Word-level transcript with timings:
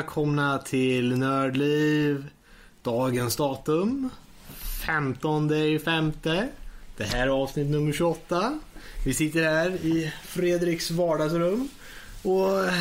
välkomna 0.00 0.58
till 0.58 1.18
Nördliv. 1.18 2.30
Dagens 2.82 3.36
datum 3.36 4.10
15 4.86 5.52
i 5.52 5.78
femte. 5.78 6.48
Det 6.96 7.04
här 7.04 7.26
är 7.26 7.30
avsnitt 7.30 7.70
nummer 7.70 7.92
28. 7.92 8.60
Vi 9.04 9.14
sitter 9.14 9.42
här 9.42 9.70
i 9.70 10.12
Fredriks 10.22 10.90
vardagsrum. 10.90 11.68
Och 12.22 12.64
eh, 12.64 12.74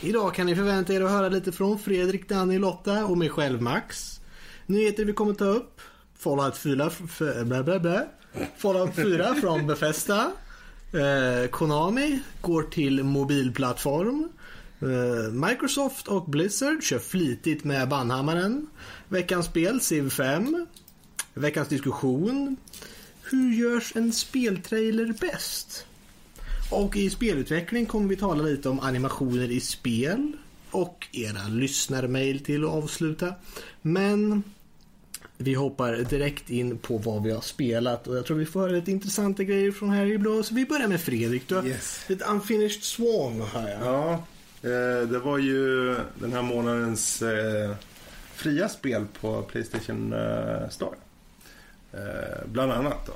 idag 0.00 0.34
kan 0.34 0.46
ni 0.46 0.56
förvänta 0.56 0.92
er 0.92 1.00
att 1.00 1.10
höra 1.10 1.28
lite 1.28 1.52
från 1.52 1.78
Fredrik, 1.78 2.28
Danny, 2.28 2.58
Lotta 2.58 3.04
och 3.04 3.18
mig 3.18 3.28
själv 3.28 3.62
Max. 3.62 4.20
Nyheter 4.66 5.04
vi 5.04 5.12
kommer 5.12 5.34
ta 5.34 5.44
upp. 5.44 5.80
Fallout 6.18 6.56
4, 6.56 6.90
bla 7.44 7.62
bla 7.62 7.78
bla. 7.78 8.04
Fallout 8.56 8.94
4 8.94 9.34
från 9.34 9.66
Befesta. 9.66 10.32
Eh, 10.92 11.48
Konami 11.50 12.20
går 12.40 12.62
till 12.62 13.02
mobilplattform. 13.02 14.28
Eh, 14.82 15.32
Microsoft 15.32 16.08
och 16.08 16.24
Blizzard 16.30 16.82
kör 16.82 16.98
flitigt 16.98 17.64
med 17.64 17.88
bannhammaren. 17.88 18.66
Veckans 19.08 19.46
spel 19.46 19.80
Civ 19.80 20.10
5. 20.10 20.66
Veckans 21.34 21.68
diskussion. 21.68 22.56
Hur 23.30 23.52
görs 23.54 23.92
en 23.96 24.12
speltrailer 24.12 25.14
bäst? 25.20 25.86
Och 26.70 26.96
i 26.96 27.10
spelutveckling 27.10 27.86
kommer 27.86 28.08
vi 28.08 28.16
tala 28.16 28.42
lite 28.42 28.68
om 28.68 28.80
animationer 28.80 29.50
i 29.50 29.60
spel 29.60 30.32
och 30.70 31.06
era 31.12 31.48
lyssnarmail 31.48 32.44
till 32.44 32.64
att 32.64 32.70
avsluta. 32.70 33.34
Men 33.82 34.42
vi 35.38 35.54
hoppar 35.54 35.96
direkt 35.96 36.50
in 36.50 36.78
på 36.78 36.98
vad 36.98 37.22
vi 37.22 37.30
har 37.30 37.40
spelat 37.40 38.06
och 38.06 38.16
jag 38.16 38.26
tror 38.26 38.36
vi 38.36 38.46
får 38.46 38.60
höra 38.60 38.72
lite 38.72 38.90
intressanta 38.90 39.44
grejer 39.44 39.72
från 39.72 39.90
Harry 39.90 40.18
Blå. 40.18 40.42
Så 40.42 40.54
vi 40.54 40.64
börjar 40.66 40.88
med 40.88 41.00
Fredrik. 41.00 41.48
Du 41.48 41.54
har 41.54 41.66
Yes. 41.66 42.00
ett 42.08 42.22
Unfinished 42.28 42.82
Swan 42.82 43.42
här. 43.52 43.78
Ja, 43.84 44.24
Eh, 44.62 45.08
det 45.08 45.18
var 45.18 45.38
ju 45.38 45.94
den 46.14 46.32
här 46.32 46.42
månadens 46.42 47.22
eh, 47.22 47.74
fria 48.34 48.68
spel 48.68 49.06
på 49.20 49.42
Playstation 49.42 50.12
eh, 50.12 50.68
Store. 50.68 50.96
Bland 52.46 52.72
annat 52.72 53.06
då. 53.06 53.12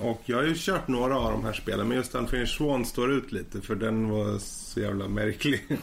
Och 0.00 0.22
jag 0.24 0.36
har 0.36 0.44
ju 0.44 0.54
kört 0.56 0.88
några 0.88 1.18
av 1.18 1.32
de 1.32 1.44
här 1.44 1.52
spelen 1.52 1.88
men 1.88 1.96
just 1.96 2.14
Unfinished 2.14 2.48
Swan 2.48 2.84
står 2.84 3.12
ut 3.12 3.32
lite 3.32 3.60
för 3.60 3.74
den 3.74 4.08
var 4.08 4.38
så 4.38 4.80
jävla 4.80 5.08
märklig. 5.08 5.66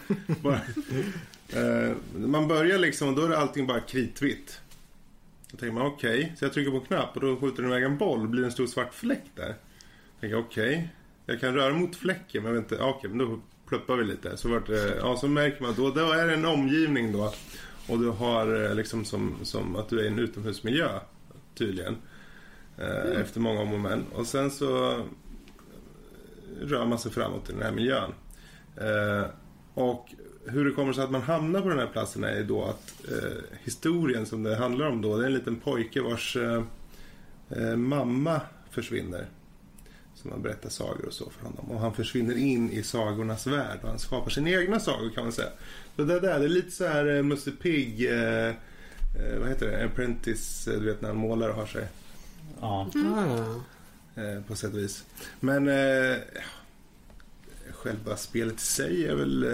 man 2.14 2.48
börjar 2.48 2.78
liksom 2.78 3.10
och 3.10 3.16
då 3.16 3.26
är 3.26 3.32
allting 3.32 3.68
bara 3.68 3.80
kritvitt. 3.80 4.62
Då 5.52 5.58
tänker 5.58 5.74
man 5.74 5.86
okej, 5.86 6.34
så 6.40 6.46
jag 6.46 6.54
trycker 6.54 6.72
på 6.72 6.78
en 6.78 6.86
knapp 6.86 7.16
och 7.16 7.22
då 7.22 7.38
skjuter 7.38 7.64
den 7.64 7.72
iväg 7.72 7.84
en 7.84 7.98
boll 7.98 8.22
och 8.22 8.30
blir 8.30 8.44
en 8.44 8.52
stor 8.52 8.68
svart 8.68 8.94
fläck 8.94 9.24
där. 9.36 9.48
Jag 9.48 10.22
tänker 10.22 10.40
okej, 10.40 10.90
jag 11.26 11.40
kan 11.40 11.54
röra 11.54 11.74
mot 11.74 11.96
fläcken 11.96 12.44
men 12.44 12.54
jag 12.54 12.62
vet 12.62 12.72
inte, 12.72 12.84
okej, 12.84 12.98
okay, 12.98 13.10
men 13.10 13.18
då 13.18 13.40
pluppar 13.72 13.96
vi 13.96 14.04
lite. 14.04 14.38
Så, 14.38 14.50
vart 14.50 14.68
det, 14.68 14.98
ja, 15.00 15.18
så 15.18 15.28
märker 15.28 15.62
man 15.64 15.74
då, 15.78 15.90
då 15.90 16.12
är 16.12 16.28
det 16.28 16.34
en 16.34 16.46
omgivning 16.46 17.12
då. 17.12 17.34
Och 17.90 18.00
du 18.00 18.10
har 18.10 18.64
eh, 18.66 18.76
liksom 18.76 19.06
som, 19.06 19.36
som 19.44 19.76
att 19.76 19.90
du 19.90 20.00
är 20.00 20.04
i 20.04 20.08
en 20.08 20.20
utomhusmiljö 20.20 20.90
tydligen. 21.56 21.96
Eh, 22.78 23.22
Efter 23.22 23.40
många 23.40 23.62
om 23.62 23.74
och 23.74 23.80
men. 23.80 24.04
Och 24.14 24.28
sen 24.28 24.52
så 24.52 24.92
eh, 24.92 25.04
rör 26.62 26.86
man 26.86 27.00
sig 27.00 27.12
framåt 27.12 27.50
i 27.50 27.54
den 27.54 27.62
här 27.62 27.72
miljön. 27.72 28.12
Eh, 28.78 29.26
och 29.74 30.14
hur 30.46 30.66
det 30.66 30.72
kommer 30.72 30.94
sig 30.94 31.04
att 31.04 31.12
man 31.12 31.22
hamnar 31.22 31.62
på 31.62 31.70
den 31.70 31.80
här 31.80 31.88
platsen 31.88 32.24
är 32.24 32.36
ju 32.38 32.44
då 32.44 32.64
att 32.64 33.12
eh, 33.12 33.38
historien 33.64 34.26
som 34.26 34.44
det 34.44 34.56
handlar 34.56 34.88
om 34.88 35.02
då, 35.02 35.18
det 35.18 35.24
är 35.24 35.28
en 35.28 35.34
liten 35.34 35.56
pojke 35.56 36.02
vars 36.02 36.38
eh, 36.38 36.64
eh, 37.50 37.76
mamma 37.76 38.42
försvinner. 38.72 39.26
Som 40.22 40.30
man 40.30 40.42
berättar 40.42 40.70
sagor 40.70 41.06
och 41.06 41.14
så 41.14 41.30
för 41.30 41.46
honom. 41.46 41.72
Och 41.72 41.80
han 41.80 41.94
försvinner 41.94 42.38
in 42.38 42.72
i 42.72 42.84
sagornas 42.84 43.48
värld 43.48 43.80
och 43.82 43.90
han 43.90 44.00
skapar 44.00 44.30
sina 44.30 44.50
egna 44.50 44.80
sagor 44.80 45.10
kan 45.10 45.24
man 45.24 45.34
säga. 45.34 45.50
Så 45.96 46.04
det 46.04 46.20
där, 46.20 46.40
det 46.40 46.46
är 46.46 46.50
lite 46.50 46.72
så 46.72 46.88
här 46.88 47.16
eh, 47.16 47.24
Musse 47.24 47.52
Pigg, 47.52 48.06
eh, 48.06 48.48
eh, 48.48 48.54
vad 49.40 49.50
heter 49.50 49.72
det, 49.72 49.86
Apprentice, 49.86 50.68
eh, 50.68 50.80
du 50.80 50.86
vet 50.86 51.02
när 51.02 51.10
en 51.10 51.18
målare 51.18 51.52
har 51.52 51.66
sig. 51.66 51.88
Ja. 52.60 52.90
Eh, 54.16 54.42
på 54.48 54.56
sätt 54.56 54.74
och 54.74 54.80
vis. 54.80 55.06
Men 55.40 55.68
eh, 55.68 56.18
själva 57.72 58.18
spelet 58.18 58.56
i 58.56 58.66
sig 58.66 59.08
är 59.08 59.16
väl 59.16 59.46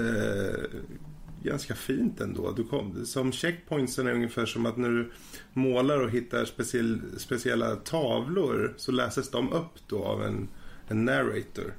ganska 1.43 1.75
fint 1.75 2.21
ändå. 2.21 2.51
Du 2.51 2.63
kom, 2.63 3.05
som 3.05 3.31
checkpointsen 3.31 4.07
är 4.07 4.11
ungefär 4.11 4.45
som 4.45 4.65
att 4.65 4.77
när 4.77 4.89
du 4.89 5.11
målar 5.53 5.99
och 5.99 6.09
hittar 6.09 6.45
speciell, 6.45 7.01
speciella 7.17 7.75
tavlor 7.75 8.73
så 8.77 8.91
läses 8.91 9.31
de 9.31 9.53
upp 9.53 9.87
då 9.87 10.03
av 10.03 10.23
en, 10.23 10.47
en 10.87 11.05
narrator. 11.05 11.73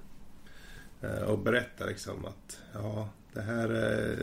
Eh, 1.00 1.22
och 1.22 1.38
berättar 1.38 1.86
liksom 1.86 2.24
att 2.24 2.60
ja, 2.72 3.08
det 3.32 3.41
här 3.41 3.69
är 3.69 4.16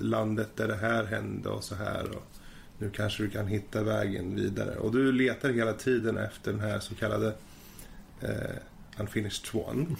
landet 0.00 0.48
där 0.56 0.68
det 0.68 0.76
här 0.76 1.04
hände 1.04 1.48
och 1.48 1.64
så 1.64 1.74
här. 1.74 2.10
Och 2.16 2.22
nu 2.78 2.90
kanske 2.90 3.22
du 3.22 3.30
kan 3.30 3.46
hitta 3.46 3.82
vägen 3.82 4.34
vidare. 4.34 4.76
Och 4.76 4.92
du 4.92 5.12
letar 5.12 5.50
hela 5.50 5.72
tiden 5.72 6.18
efter 6.18 6.52
den 6.52 6.60
här 6.60 6.80
så 6.80 6.94
kallade 6.94 7.34
eh, 8.20 8.56
Unfinished 8.98 9.46
Swan. 9.46 9.96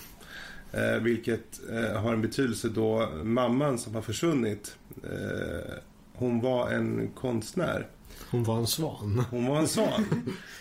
Eh, 0.72 0.96
vilket 0.96 1.60
eh, 1.70 2.00
har 2.00 2.12
en 2.12 2.22
betydelse 2.22 2.68
då 2.68 3.08
mamman 3.22 3.78
som 3.78 3.94
har 3.94 4.02
försvunnit, 4.02 4.76
eh, 5.04 5.74
hon 6.14 6.40
var 6.40 6.70
en 6.70 7.10
konstnär. 7.14 7.86
Hon 8.30 8.44
var 8.44 8.58
en 8.58 8.66
svan. 8.66 9.24
Hon 9.30 9.46
var 9.46 9.58
en 9.58 9.68
svan. 9.68 10.04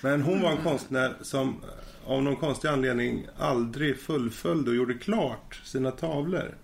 Men 0.01 0.21
hon 0.21 0.41
var 0.41 0.51
en 0.51 0.63
konstnär 0.63 1.13
som 1.21 1.55
av 2.05 2.23
någon 2.23 2.35
konstig 2.35 2.67
anledning 2.67 3.27
aldrig 3.37 3.99
fullföljde 3.99 4.69
och 4.69 4.75
gjorde 4.77 4.93
klart 4.93 5.61
sina 5.63 5.91
tavlor. 5.91 6.55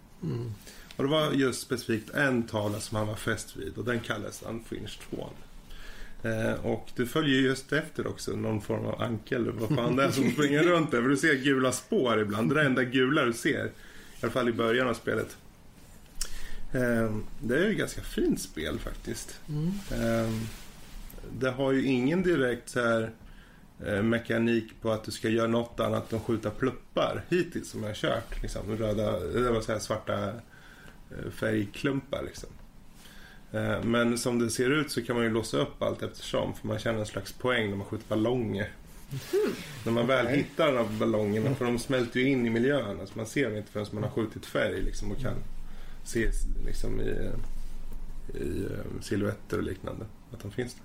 Och 0.96 1.04
det 1.04 1.10
var 1.10 1.32
just 1.32 1.62
specifikt 1.62 2.10
en 2.10 2.44
tavla 2.44 2.80
som 2.80 2.98
han 2.98 3.08
var 3.08 3.16
fäst 3.16 3.56
vid 3.56 3.78
och 3.78 3.86
den 3.86 4.00
kallades 4.00 4.44
Unfinished 4.44 5.02
Swan. 5.10 5.30
Eh, 6.24 6.66
och 6.66 6.90
du 6.96 7.06
följer 7.08 7.42
just 7.42 7.74
efter 7.74 8.08
också 8.08 8.32
någon 8.32 8.62
form 8.62 8.86
av 8.86 9.02
ankel 9.02 9.42
eller 9.42 9.52
vad 9.52 9.78
fan 9.78 9.96
det 9.96 10.04
är 10.04 10.12
som 10.12 10.32
springer 10.32 10.64
runt 10.64 10.92
där. 10.92 11.02
För 11.02 11.10
du 11.10 11.18
ser 11.18 11.36
gula 11.36 11.72
spår 11.72 12.22
ibland. 12.22 12.50
Det 12.50 12.54
är 12.54 12.64
det 12.64 12.66
enda 12.66 12.84
gula 12.84 13.26
du 13.26 13.34
ser. 13.34 13.66
I 13.66 13.72
alla 14.22 14.32
fall 14.32 14.50
i 14.50 14.54
början 14.54 14.88
av 14.88 14.94
spelet. 14.94 15.38
Eh, 16.74 17.16
det 17.42 17.56
är 17.56 17.64
ju 17.64 17.72
ett 17.72 17.78
ganska 17.78 18.02
fint 18.02 18.42
spel 18.42 18.80
faktiskt. 18.80 19.40
Eh, 19.92 20.32
det 21.40 21.50
har 21.50 21.72
ju 21.72 21.86
ingen 21.86 22.24
direkt 22.24 22.70
så 22.70 22.80
här 22.80 23.12
mekanik 24.04 24.82
på 24.82 24.92
att 24.92 25.04
du 25.04 25.12
ska 25.12 25.30
göra 25.30 25.48
något 25.48 25.80
annat 25.80 26.14
än 26.14 26.20
skjuta 26.20 26.50
pluppar 26.50 27.24
hittills 27.30 27.70
som 27.70 27.82
jag 27.82 27.90
har 27.90 27.96
kört. 27.96 28.42
Liksom, 28.42 28.78
röda, 28.78 29.20
det 29.20 29.52
var 29.52 29.62
så 29.62 29.72
här 29.72 29.80
svarta 29.80 30.28
eh, 31.12 31.32
färgklumpar 31.32 32.24
liksom. 32.24 32.50
Eh, 33.52 33.84
Men 33.84 34.18
som 34.18 34.40
det 34.40 34.50
ser 34.50 34.70
ut 34.70 34.92
så 34.92 35.02
kan 35.02 35.16
man 35.16 35.26
ju 35.26 35.32
låsa 35.32 35.58
upp 35.58 35.82
allt 35.82 36.04
eftersom 36.04 36.54
för 36.54 36.68
man 36.68 36.80
känner 36.80 37.00
en 37.00 37.06
slags 37.06 37.34
poäng 37.34 37.70
när 37.70 37.78
man 37.78 37.88
skjuter 37.88 38.08
ballonger. 38.08 38.72
När 39.86 39.92
man 39.92 40.08
väl 40.08 40.28
hittar 40.28 40.68
de 40.68 40.78
här 40.78 41.00
ballongerna, 41.00 41.56
för 41.56 41.66
de 41.66 41.80
smälter 41.80 42.20
ju 42.20 42.30
in 42.30 42.46
i 42.46 42.50
miljön. 42.50 43.00
Alltså 43.00 43.18
man 43.18 43.26
ser 43.26 43.46
dem 43.50 43.58
inte 43.58 43.72
förrän 43.72 43.86
man 43.92 44.04
har 44.04 44.10
skjutit 44.10 44.46
färg 44.46 44.82
liksom, 44.82 45.12
och 45.12 45.18
kan 45.18 45.36
se 46.04 46.30
liksom, 46.66 47.02
i, 47.02 47.30
i 48.38 48.64
eh, 48.64 49.02
silhuetter 49.02 49.58
och 49.58 49.64
liknande 49.64 50.06
att 50.32 50.40
de 50.40 50.52
finns 50.52 50.74
där. 50.74 50.84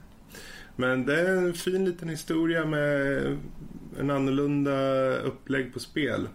Men 0.76 1.06
det 1.06 1.20
är 1.20 1.36
en 1.36 1.54
fin 1.54 1.84
liten 1.84 2.08
historia 2.08 2.64
med 2.64 3.22
en 3.98 4.10
annorlunda 4.10 5.16
upplägg 5.16 5.72
på 5.72 5.80
spel. 5.80 6.28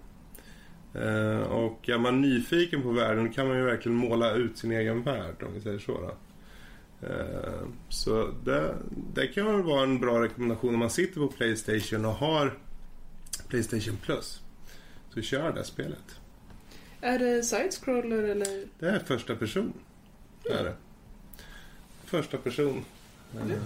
Eh, 0.93 1.41
och 1.41 1.89
är 1.89 1.97
man 1.97 2.21
nyfiken 2.21 2.81
på 2.81 2.91
världen 2.91 3.33
kan 3.33 3.47
man 3.47 3.57
ju 3.57 3.63
verkligen 3.63 3.97
måla 3.97 4.33
ut 4.33 4.57
sin 4.57 4.71
egen 4.71 5.03
värld 5.03 5.43
om 5.43 5.53
vi 5.53 5.61
säger 5.61 5.79
så. 5.79 5.91
Då. 5.91 6.17
Eh, 7.07 7.67
så 7.89 8.33
det, 8.45 8.75
det 9.13 9.27
kan 9.27 9.45
väl 9.45 9.63
vara 9.63 9.83
en 9.83 9.99
bra 9.99 10.23
rekommendation 10.23 10.73
om 10.73 10.79
man 10.79 10.89
sitter 10.89 11.19
på 11.19 11.27
Playstation 11.27 12.05
och 12.05 12.13
har 12.13 12.57
Playstation 13.47 13.97
Plus. 13.97 14.41
Så 15.13 15.21
kör 15.21 15.51
det 15.51 15.63
spelet. 15.63 16.19
Är 17.01 17.19
det 17.19 17.43
side-scroller 17.43 18.23
eller? 18.23 18.65
Det 18.79 18.89
är 18.89 18.99
första 18.99 19.35
person. 19.35 19.73
Det 20.43 20.53
är 20.53 20.63
det. 20.63 20.75
Första 22.05 22.37
person. 22.37 22.85
Eh, 23.39 23.57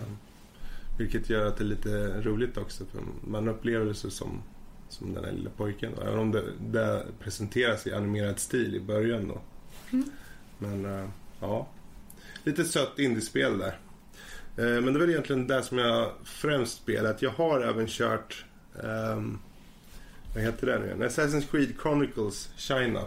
vilket 0.98 1.30
gör 1.30 1.46
att 1.46 1.58
det 1.58 1.64
är 1.64 1.68
lite 1.68 2.22
roligt 2.22 2.58
också. 2.58 2.86
För 2.86 3.02
man 3.28 3.48
upplever 3.48 3.86
det 3.86 3.94
som, 3.94 4.42
som 4.90 5.14
den 5.14 5.26
här 5.26 5.32
lilla 5.32 5.50
pojken. 5.50 5.92
Då. 5.96 6.02
Även 6.02 6.20
om 6.20 6.32
det, 6.32 6.44
det 6.60 7.06
presenteras 7.20 7.88
i 7.88 7.94
animerad 7.94 8.40
stil 8.40 8.76
i 8.76 8.80
början 8.80 9.28
då. 9.28 9.42
Men 10.58 10.86
eh, 10.86 11.10
ja. 11.40 11.68
Lite 12.44 12.64
sött 12.64 13.00
indiespel 13.00 13.58
där. 13.58 13.80
Eh, 14.58 14.82
men 14.82 14.94
det 14.94 15.00
väl 15.00 15.10
egentligen 15.10 15.48
det 15.48 15.64
som 15.64 15.78
jag 15.78 16.12
främst 16.24 16.78
spelat. 16.78 17.22
Jag 17.22 17.32
har 17.32 17.62
även 17.62 17.88
kört 17.88 18.46
ehm, 18.84 19.40
vad 20.34 20.44
heter 20.44 20.68
det 20.68 20.80
nu 20.80 20.86
igen? 20.86 21.04
Assassin's 21.04 21.52
Creed 21.52 21.74
Chronicles 21.82 22.50
China. 22.58 23.06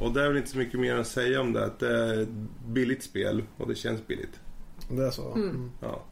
Och 0.00 0.12
det 0.12 0.22
är 0.22 0.28
väl 0.28 0.36
inte 0.36 0.50
så 0.50 0.58
mycket 0.58 0.80
mer 0.80 0.94
att 0.94 1.06
säga 1.06 1.40
om 1.40 1.52
det. 1.52 1.64
Att 1.64 1.78
det 1.78 1.88
är 1.88 2.22
ett 2.22 2.28
billigt 2.66 3.02
spel 3.02 3.42
och 3.56 3.68
det 3.68 3.74
känns 3.74 4.06
billigt. 4.06 4.40
Det 4.88 5.06
är 5.06 5.10
så? 5.10 5.34
Mm. 5.34 5.70
Ja. 5.80 6.02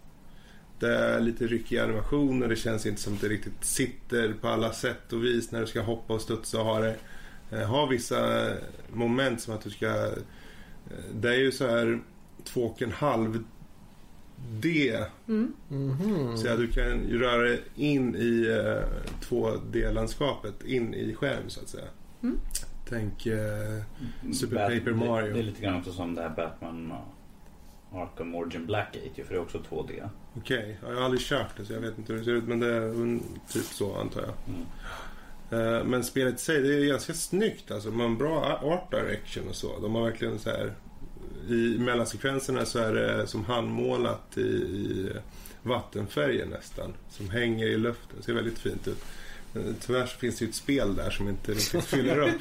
Det 0.79 0.97
är 0.97 1.21
lite 1.21 1.47
ryckiga 1.47 1.85
animationer. 1.85 2.49
Det 2.49 2.57
känns 2.57 2.87
inte 2.87 3.01
som 3.01 3.15
att 3.15 3.21
det 3.21 3.29
riktigt 3.29 3.65
sitter 3.65 4.33
på 4.41 4.49
alla 4.49 4.73
sätt 4.73 5.13
och 5.13 5.25
vis 5.25 5.53
när 5.53 5.61
du 5.61 5.67
ska 5.67 5.81
hoppa 5.83 6.15
och 6.15 6.21
studsa 6.21 6.59
och 6.61 6.65
ha 6.67 6.81
det. 6.81 6.97
eh, 7.51 7.59
Ha 7.71 7.87
vissa 7.87 8.51
moment 8.93 9.41
som 9.41 9.55
att 9.55 9.61
du 9.65 9.71
ska 9.71 9.87
Eh, 10.91 10.97
Det 11.21 11.29
är 11.29 11.39
ju 11.39 11.53
så 11.53 11.67
här 11.69 12.01
två 12.45 12.61
och 12.65 12.83
en 12.83 12.93
halv 12.93 13.45
D. 14.61 14.99
Mm. 15.29 15.53
Mhm. 15.69 16.37
Så 16.37 16.49
att 16.49 16.59
du 16.59 16.67
kan 16.69 17.01
röra 17.11 17.43
dig 17.43 17.63
in 17.77 18.17
i 18.17 18.47
eh, 18.65 18.89
2D-landskapet, 19.29 20.65
in 20.67 20.95
i 20.95 21.15
skärm 21.15 21.49
så 21.49 21.61
att 21.61 21.69
säga. 21.69 21.87
Mm. 22.23 22.39
Tänk 22.89 23.27
eh, 23.27 23.39
Super 24.33 24.57
Bat- 24.57 24.79
Paper 24.79 24.91
det, 24.91 24.97
Mario. 24.97 25.33
Det 25.33 25.39
är 25.39 25.43
lite 25.43 25.63
grann 25.63 25.79
också 25.79 25.93
som 25.93 26.15
det 26.15 26.23
här 26.23 26.31
Batman 26.37 26.93
Arkham 27.95 28.35
Origin 28.35 28.67
Blackgate 28.67 29.25
för 29.25 29.35
det 29.35 29.41
är 29.41 29.43
också 29.43 29.59
2D. 29.59 30.09
Okej, 30.37 30.79
ja, 30.83 30.89
jag 30.89 30.97
har 30.97 31.05
aldrig 31.05 31.21
kört 31.21 31.57
det 31.57 31.65
så 31.65 31.73
jag 31.73 31.81
vet 31.81 31.99
inte 31.99 32.13
hur 32.13 32.19
det 32.19 32.25
ser 32.25 32.33
ut 32.33 32.45
men 32.45 32.61
det 32.61 32.75
är 32.75 33.19
typ 33.53 33.65
så 33.65 33.97
antar 33.97 34.21
jag. 34.21 34.33
Mm. 34.55 34.67
Eh, 35.51 35.85
Men 35.85 36.05
spelet 36.05 36.35
i 36.35 36.39
sig, 36.39 36.63
det 36.63 36.75
är 36.75 36.87
ganska 36.87 37.15
snyggt 37.15 37.71
alltså. 37.71 37.91
Man 37.91 38.19
bra 38.19 38.61
art 38.63 38.91
direction 38.91 39.49
och 39.49 39.57
så. 39.57 39.81
De 39.81 39.95
har 39.95 40.03
verkligen 40.05 40.39
så 40.39 40.51
här... 40.51 40.73
I 41.49 41.79
mellansekvenserna 41.79 42.65
så 42.65 42.79
är 42.79 42.95
det 42.95 43.27
som 43.27 43.45
handmålat 43.45 44.39
i, 44.39 44.41
i 44.41 45.13
vattenfärger 45.63 46.47
nästan. 46.47 46.93
Som 47.11 47.31
hänger 47.31 47.67
i 47.67 47.77
luften. 47.77 48.23
ser 48.23 48.33
väldigt 48.33 48.59
fint 48.59 48.89
ut. 48.89 49.05
Eh, 49.55 49.63
Tyvärr 49.81 50.07
så 50.07 50.19
finns 50.19 50.39
det 50.39 50.45
ju 50.45 50.49
ett 50.49 50.55
spel 50.55 50.95
där 50.97 51.11
som 51.11 51.29
inte 51.29 51.53
riktigt 51.53 51.85
fyller 51.85 52.19
upp 52.19 52.41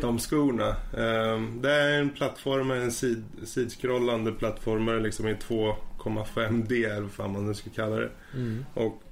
de 0.00 0.18
skorna. 0.18 0.68
Eh, 0.68 1.40
Det 1.60 1.72
är 1.72 2.00
en 2.00 2.10
plattformare, 2.10 2.82
en 2.82 2.92
sid, 2.92 3.24
sidskrollande 3.44 4.32
plattformare 4.32 5.00
liksom 5.00 5.28
i 5.28 5.34
2,5D 5.34 6.72
eller 6.96 7.08
vad 7.16 7.30
man 7.30 7.46
nu 7.46 7.54
ska 7.54 7.70
kalla 7.70 7.96
det. 7.96 8.10
Mm. 8.34 8.64
Och 8.74 9.02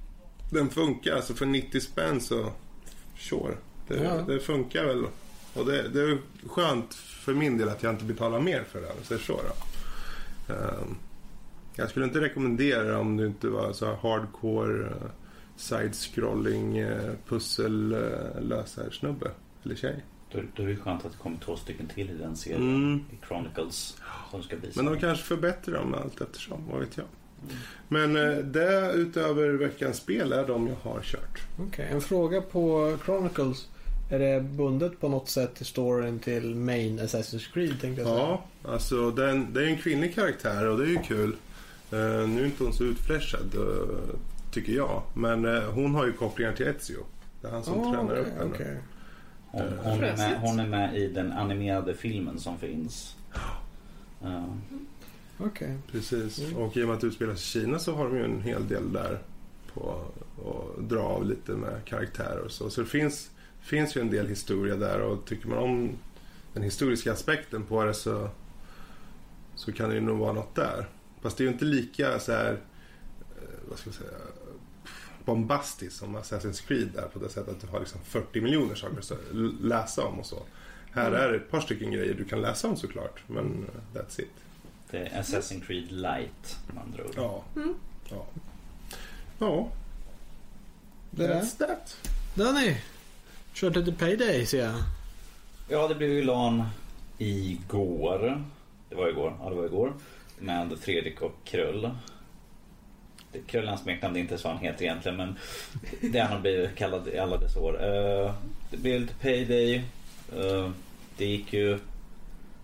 den 0.51 0.69
funkar, 0.69 1.15
alltså 1.15 1.33
för 1.33 1.45
90 1.45 1.79
spänn 1.81 2.21
så 2.21 2.51
sure. 3.17 3.53
Det, 3.87 3.95
Ja. 4.03 4.13
det 4.27 4.39
funkar 4.39 4.85
väl. 4.85 5.05
Och 5.53 5.65
det, 5.65 5.87
det 5.89 6.01
är 6.01 6.17
skönt 6.47 6.93
för 6.93 7.33
min 7.33 7.57
del 7.57 7.69
att 7.69 7.83
jag 7.83 7.93
inte 7.93 8.05
betalar 8.05 8.39
mer 8.39 8.63
för 8.71 8.81
det. 8.81 8.87
om 8.87 9.03
säger 9.05 9.21
så. 9.21 9.39
Ehm, 10.49 10.95
jag 11.75 11.89
skulle 11.89 12.05
inte 12.05 12.21
rekommendera 12.21 12.99
om 12.99 13.17
du 13.17 13.25
inte 13.27 13.47
var 13.47 13.73
så 13.73 13.85
hardcore 14.01 14.73
uh, 14.73 14.91
side-scrolling 15.61 16.83
uh, 16.83 17.11
pussellösar-snubbe 17.27 19.31
eller 19.63 19.75
tjej. 19.75 20.03
Då, 20.31 20.39
då 20.55 20.63
är 20.63 20.67
det 20.67 20.75
skönt 20.75 21.05
att 21.05 21.11
det 21.11 21.17
kommer 21.17 21.37
två 21.37 21.55
stycken 21.55 21.87
till 21.87 22.09
i 22.09 22.13
den 22.13 22.35
serien. 22.35 22.61
Mm. 22.61 23.05
I 23.11 23.25
Chronicles. 23.27 23.97
Som 24.31 24.43
ska 24.43 24.55
visa. 24.55 24.83
Men 24.83 24.93
de 24.93 24.99
kanske 24.99 25.25
förbättrar 25.25 25.73
dem 25.73 25.93
allt 25.93 26.21
eftersom, 26.21 26.67
vad 26.71 26.79
vet 26.79 26.97
jag. 26.97 27.05
Mm. 27.43 27.57
Men 27.87 28.15
eh, 28.15 28.37
det 28.37 28.93
utöver 28.93 29.49
veckans 29.49 29.97
spel 29.97 30.31
är 30.31 30.47
de 30.47 30.67
jag 30.67 30.91
har 30.91 31.01
kört. 31.01 31.41
Okej, 31.59 31.87
en 31.91 32.01
fråga 32.01 32.41
på 32.41 32.97
Chronicles. 33.05 33.67
Är 34.11 34.19
det 34.19 34.41
bundet 34.41 34.99
på 34.99 35.09
något 35.09 35.29
sätt 35.29 35.55
till 35.55 35.65
storyn 35.65 36.19
till 36.19 36.55
main 36.55 36.99
Assassin's 36.99 37.53
Creed 37.53 37.81
tänkte 37.81 38.01
jag 38.01 38.09
säga? 38.09 38.19
Ja, 38.19 38.43
alltså 38.63 39.11
den, 39.11 39.53
det 39.53 39.63
är 39.63 39.67
en 39.67 39.77
kvinnlig 39.77 40.15
karaktär 40.15 40.67
och 40.67 40.77
det 40.77 40.83
är 40.83 40.87
ju 40.87 40.97
kul. 40.97 41.35
Eh, 41.91 42.27
nu 42.27 42.41
är 42.41 42.45
inte 42.45 42.63
hon 42.63 42.73
så 42.73 42.83
utfläschad, 42.83 43.55
eh, 43.55 44.15
tycker 44.51 44.73
jag. 44.73 45.01
Men 45.13 45.45
eh, 45.45 45.63
hon 45.63 45.95
har 45.95 46.05
ju 46.05 46.13
kopplingar 46.13 46.53
till 46.53 46.67
Ezio. 46.67 47.05
Det 47.41 47.47
är 47.47 47.51
han 47.51 47.63
som 47.63 47.79
Oh, 47.79 47.91
tränar 47.91 48.11
okej, 48.11 48.21
upp 48.21 48.37
henne. 48.37 48.51
okej. 48.53 48.77
Hon, 49.47 49.61
Eh, 49.61 49.67
hon, 49.83 50.03
är 50.03 50.17
med, 50.17 50.39
hon 50.41 50.59
är 50.59 50.67
med 50.67 50.95
i 50.97 51.07
den 51.07 51.31
animerade 51.31 51.93
filmen 51.93 52.39
som 52.39 52.57
finns. 52.57 53.15
Ja. 54.21 54.45
Okej. 55.37 55.77
Precis. 55.91 56.39
Mm. 56.39 56.57
Och 56.57 56.77
i 56.77 56.83
och 56.83 56.87
med 56.87 56.95
att 56.95 57.01
det 57.01 57.07
utspelas 57.07 57.39
i 57.39 57.59
Kina 57.59 57.79
så 57.79 57.95
har 57.95 58.05
de 58.05 58.17
ju 58.17 58.23
en 58.25 58.41
hel 58.41 58.67
del 58.67 58.93
där 58.93 59.21
på 59.73 60.05
att 60.37 60.89
dra 60.89 60.99
av 60.99 61.25
lite 61.25 61.51
med 61.51 61.85
karaktärer 61.85 62.39
och 62.45 62.51
så. 62.51 62.69
Så 62.69 62.81
det 62.81 62.87
finns, 62.87 63.29
finns 63.61 63.95
ju 63.97 64.01
en 64.01 64.09
del 64.11 64.27
historia 64.27 64.75
där 64.75 65.01
och 65.01 65.25
tycker 65.25 65.47
man 65.47 65.57
om 65.57 65.89
den 66.53 66.63
historiska 66.63 67.11
aspekten 67.13 67.63
på 67.63 67.83
det 67.83 67.93
så, 67.93 68.29
så 69.55 69.71
kan 69.71 69.89
det 69.89 69.95
ju 69.95 70.01
nog 70.01 70.17
vara 70.19 70.33
något 70.33 70.55
där. 70.55 70.87
Fast 71.21 71.37
det 71.37 71.41
är 71.43 71.45
ju 71.45 71.51
inte 71.51 71.65
lika 71.65 72.19
så 72.19 72.31
här, 72.31 72.51
eh, 72.51 73.47
vad 73.69 73.79
ska 73.79 73.89
jag 73.89 73.95
säga, 73.95 74.09
bombastiskt 75.25 75.95
som 75.99 76.17
Assassin's 76.17 76.67
Creed 76.67 76.87
där 76.93 77.07
på 77.13 77.19
det 77.19 77.29
sättet 77.29 77.49
att 77.55 77.61
du 77.61 77.67
har 77.67 77.79
liksom 77.79 77.99
40 78.03 78.41
miljoner 78.41 78.75
saker 78.75 78.97
att 78.99 79.61
läsa 79.61 80.05
om 80.05 80.19
och 80.19 80.25
så. 80.25 80.43
Här 80.91 81.07
Mm. 81.07 81.21
är 81.21 81.27
det 81.29 81.35
ett 81.35 81.51
par 81.51 81.61
stycken 81.61 81.91
grejer 81.91 82.13
du 82.13 82.25
kan 82.25 82.41
läsa 82.41 82.67
om 82.67 82.77
såklart, 82.77 83.23
men 83.27 83.45
eh, 83.95 83.99
that's 84.01 84.21
it. 84.21 84.31
Det 84.91 84.97
är 84.97 85.21
Assassin's 85.21 85.65
Creed 85.65 85.91
Light 85.91 86.57
med 86.73 86.83
andra 86.83 87.03
ord. 87.03 87.11
Ja. 87.15 87.43
Mm. 87.55 87.73
Ja. 88.09 88.25
Ja, 89.39 89.69
Det 91.11 91.27
där. 91.27 91.41
that's 91.41 91.57
that. 91.57 91.97
Danny, 92.35 92.75
kört 93.53 93.75
lite 93.75 93.91
Payday 93.91 94.45
ser 94.45 94.63
jag. 94.63 94.73
Ja, 95.69 95.87
det 95.87 95.95
blev 95.95 96.09
ju 96.09 96.23
LAN 96.23 96.63
igår. 97.17 98.43
Det 98.89 98.95
var 98.95 99.07
igår. 99.09 99.33
Ja, 99.43 99.49
det 99.49 99.55
var 99.55 99.65
igår. 99.65 99.93
Med 100.39 100.77
Fredrik 100.79 101.21
och 101.21 101.35
Krull. 101.43 101.89
Det- 103.31 103.39
Krull 103.47 103.63
är 103.63 103.67
hans 103.67 103.81
smeknamn, 103.81 104.13
det 104.13 104.19
är 104.19 104.21
inte 104.21 104.37
så 104.37 104.47
han 104.47 104.57
heter 104.57 104.83
egentligen 104.85 105.17
men 105.17 105.35
det 106.11 106.19
har 106.19 106.27
han 106.27 106.41
blivit 106.41 106.75
kallad 106.75 107.07
i 107.07 107.17
alla 107.17 107.37
dessa 107.37 107.59
år. 107.59 107.83
Eh, 107.83 108.33
det 108.69 108.77
blev 108.77 109.01
lite 109.01 109.13
payday. 109.13 109.75
Eh, 110.37 110.69
det 111.17 111.25
gick 111.25 111.53
ju 111.53 111.79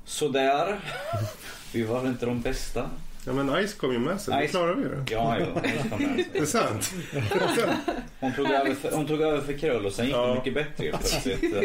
sådär. 0.06 0.80
Vi 1.74 1.84
var 1.84 2.08
inte 2.08 2.26
de 2.26 2.42
bästa. 2.42 2.90
Ja, 3.26 3.34
men 3.34 3.68
Ice 3.68 3.74
kom 3.74 3.94
ju 3.94 4.00
med. 4.00 4.18
Då 4.26 4.32
Ice- 4.32 4.48
klarar 4.48 4.76
vi 4.76 4.84
det. 4.84 5.04
Ja, 5.12 5.38
jo, 5.40 5.46
det 5.64 5.90
kom 5.90 6.02
med. 6.04 6.26
Det 6.34 6.40
är 6.40 6.46
sant. 6.46 6.92
Hon 8.20 8.34
tog 8.34 8.52
över 8.52 8.74
för, 8.76 8.92
hon 8.92 9.08
tog 9.08 9.22
över 9.22 9.42
för 9.42 9.54
Krull 9.54 9.86
och 9.86 9.92
sen 9.94 10.06
gick 10.06 10.16
det 10.16 10.20
Ja. 10.22 10.36
mycket 10.36 10.54
bättre 10.54 10.90
plötsligt. 10.90 11.56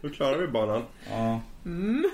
Då 0.00 0.08
klarar 0.08 0.38
vi 0.38 0.46
banan. 0.46 0.82
Ja, 1.10 1.40
Mm. 1.64 2.04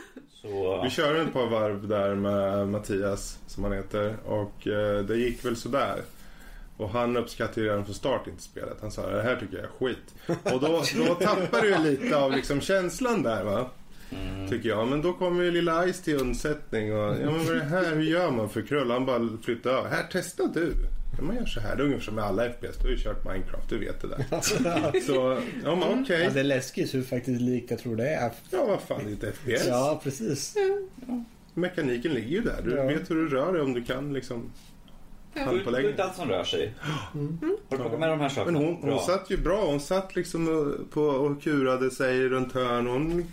så... 0.43 0.83
Vi 0.85 0.91
körde 0.91 1.23
ett 1.23 1.33
par 1.33 1.47
varv 1.47 1.89
där 1.89 2.15
med 2.15 2.69
Mattias, 2.69 3.39
som 3.47 3.65
han 3.65 3.73
heter. 3.73 4.17
Och 4.27 4.67
eh, 4.67 4.99
det 5.05 5.17
gick 5.17 5.45
väl 5.45 5.57
sådär. 5.57 6.01
Och 6.77 6.89
han 6.91 7.17
uppskattade 7.17 7.67
redan 7.67 7.85
från 7.85 7.95
start 7.95 8.27
inte 8.27 8.43
spelet. 8.43 8.77
Han 8.81 8.91
sa 8.91 9.11
det 9.11 9.23
här 9.23 9.37
tycker 9.37 9.57
jag 9.57 9.65
är 9.65 9.69
skit. 9.69 10.15
Och 10.55 10.61
då, 10.61 10.83
då 11.07 11.15
tappar 11.15 11.63
du 11.63 11.79
lite 11.91 12.17
av 12.17 12.33
liksom 12.33 12.61
känslan 12.61 13.23
där 13.23 13.45
va. 13.45 13.71
Mm. 14.11 14.49
Tycker 14.49 14.69
jag. 14.69 14.89
Men 14.89 15.03
då 15.03 15.13
kommer 15.13 15.43
ju 15.43 15.51
lilla 15.51 15.93
Ice 15.93 16.01
till 16.03 16.17
undsättning. 16.21 16.93
Och, 16.97 17.15
ja 17.23 17.31
men 17.31 17.39
vad 17.47 17.51
är 17.51 17.55
det 17.55 17.65
här? 17.65 17.95
Hur 17.95 18.03
gör 18.03 18.31
man 18.31 18.49
för 18.49 18.63
Krull? 18.63 18.91
Han 18.91 19.07
bara 19.07 19.29
flyttar 19.45 19.71
över. 19.71 19.91
Här, 19.91 20.03
testa 20.03 20.47
du. 20.47 20.73
Ja, 21.19 21.25
man 21.25 21.37
gör 21.37 21.47
så 21.47 21.61
här. 21.61 21.77
Det 21.77 21.83
är 21.83 21.85
ungefär 21.85 22.05
som 22.05 22.15
med 22.15 22.25
alla 22.25 22.51
FPS. 22.51 22.77
Du 22.79 22.83
har 22.85 22.91
ju 22.91 22.97
kört 22.99 23.25
Minecraft, 23.25 23.69
du 23.69 23.79
vet 23.79 24.01
det 24.03 24.09
där. 24.09 24.41
Så, 25.07 25.43
ja 25.65 25.77
men 25.77 26.03
okej. 26.03 26.23
Ja, 26.25 26.31
det 26.31 26.41
är 26.41 26.45
läskigt 26.45 26.95
hur 26.95 27.03
faktiskt 27.03 27.41
likt 27.41 27.71
jag 27.71 27.81
tror 27.81 27.97
det 27.97 28.09
är. 28.09 28.33
Ja, 28.51 28.65
vad 28.67 28.81
fan, 28.81 29.17
det 29.21 29.27
är 29.27 29.31
ett 29.31 29.37
FPS. 29.37 29.67
Ja, 29.69 30.01
precis. 30.05 30.55
Mekaniken 31.55 32.13
ligger 32.13 32.29
ju 32.29 32.41
där. 32.41 32.63
Du 32.65 32.71
Ja. 32.77 32.85
vet 32.87 33.11
hur 33.11 33.15
du 33.17 33.29
rör 33.29 33.53
dig 33.53 33.63
om 33.63 33.73
du 33.73 33.85
kan 33.85 34.13
liksom 34.13 34.53
På 35.65 35.71
Det 35.71 35.79
är 35.79 35.89
inte 35.91 36.05
allt 36.05 36.17
som 36.17 36.29
rör 36.29 36.45
sig. 36.45 36.73
Mm. 37.15 37.39
Har 37.43 37.77
du 37.77 37.83
plockat 37.83 38.01
med 38.01 38.09
de 38.09 38.21
här 38.21 38.29
sakerna? 38.29 38.59
Men 38.59 38.65
hon, 38.69 38.75
hon 38.81 38.91
Bra. 38.91 38.99
satt 38.99 39.31
ju 39.31 39.37
bra. 39.37 39.65
Hon 39.65 39.81
satt 39.81 40.17
liksom 40.17 40.49
och- 40.49 40.91
på 40.91 41.03
och 41.03 41.43
kurade 41.43 41.91
sig 41.91 42.29
runt 42.29 42.53
hörn. 42.53 42.87
Hon, 42.87 43.25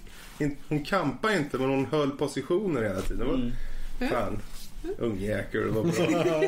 hon 0.70 0.84
kampade 0.86 1.38
inte 1.38 1.58
men 1.58 1.70
hon 1.70 1.86
höll 1.86 2.12
positioner 2.12 2.82
hela 2.84 3.02
tiden. 3.02 3.20
Det 3.20 3.26
var, 3.26 3.52
Mm. 4.02 4.12
Fan, 4.14 4.40
ungjäkel, 4.98 5.62
det 5.62 5.70
var 5.72 5.84
bra. 5.84 5.92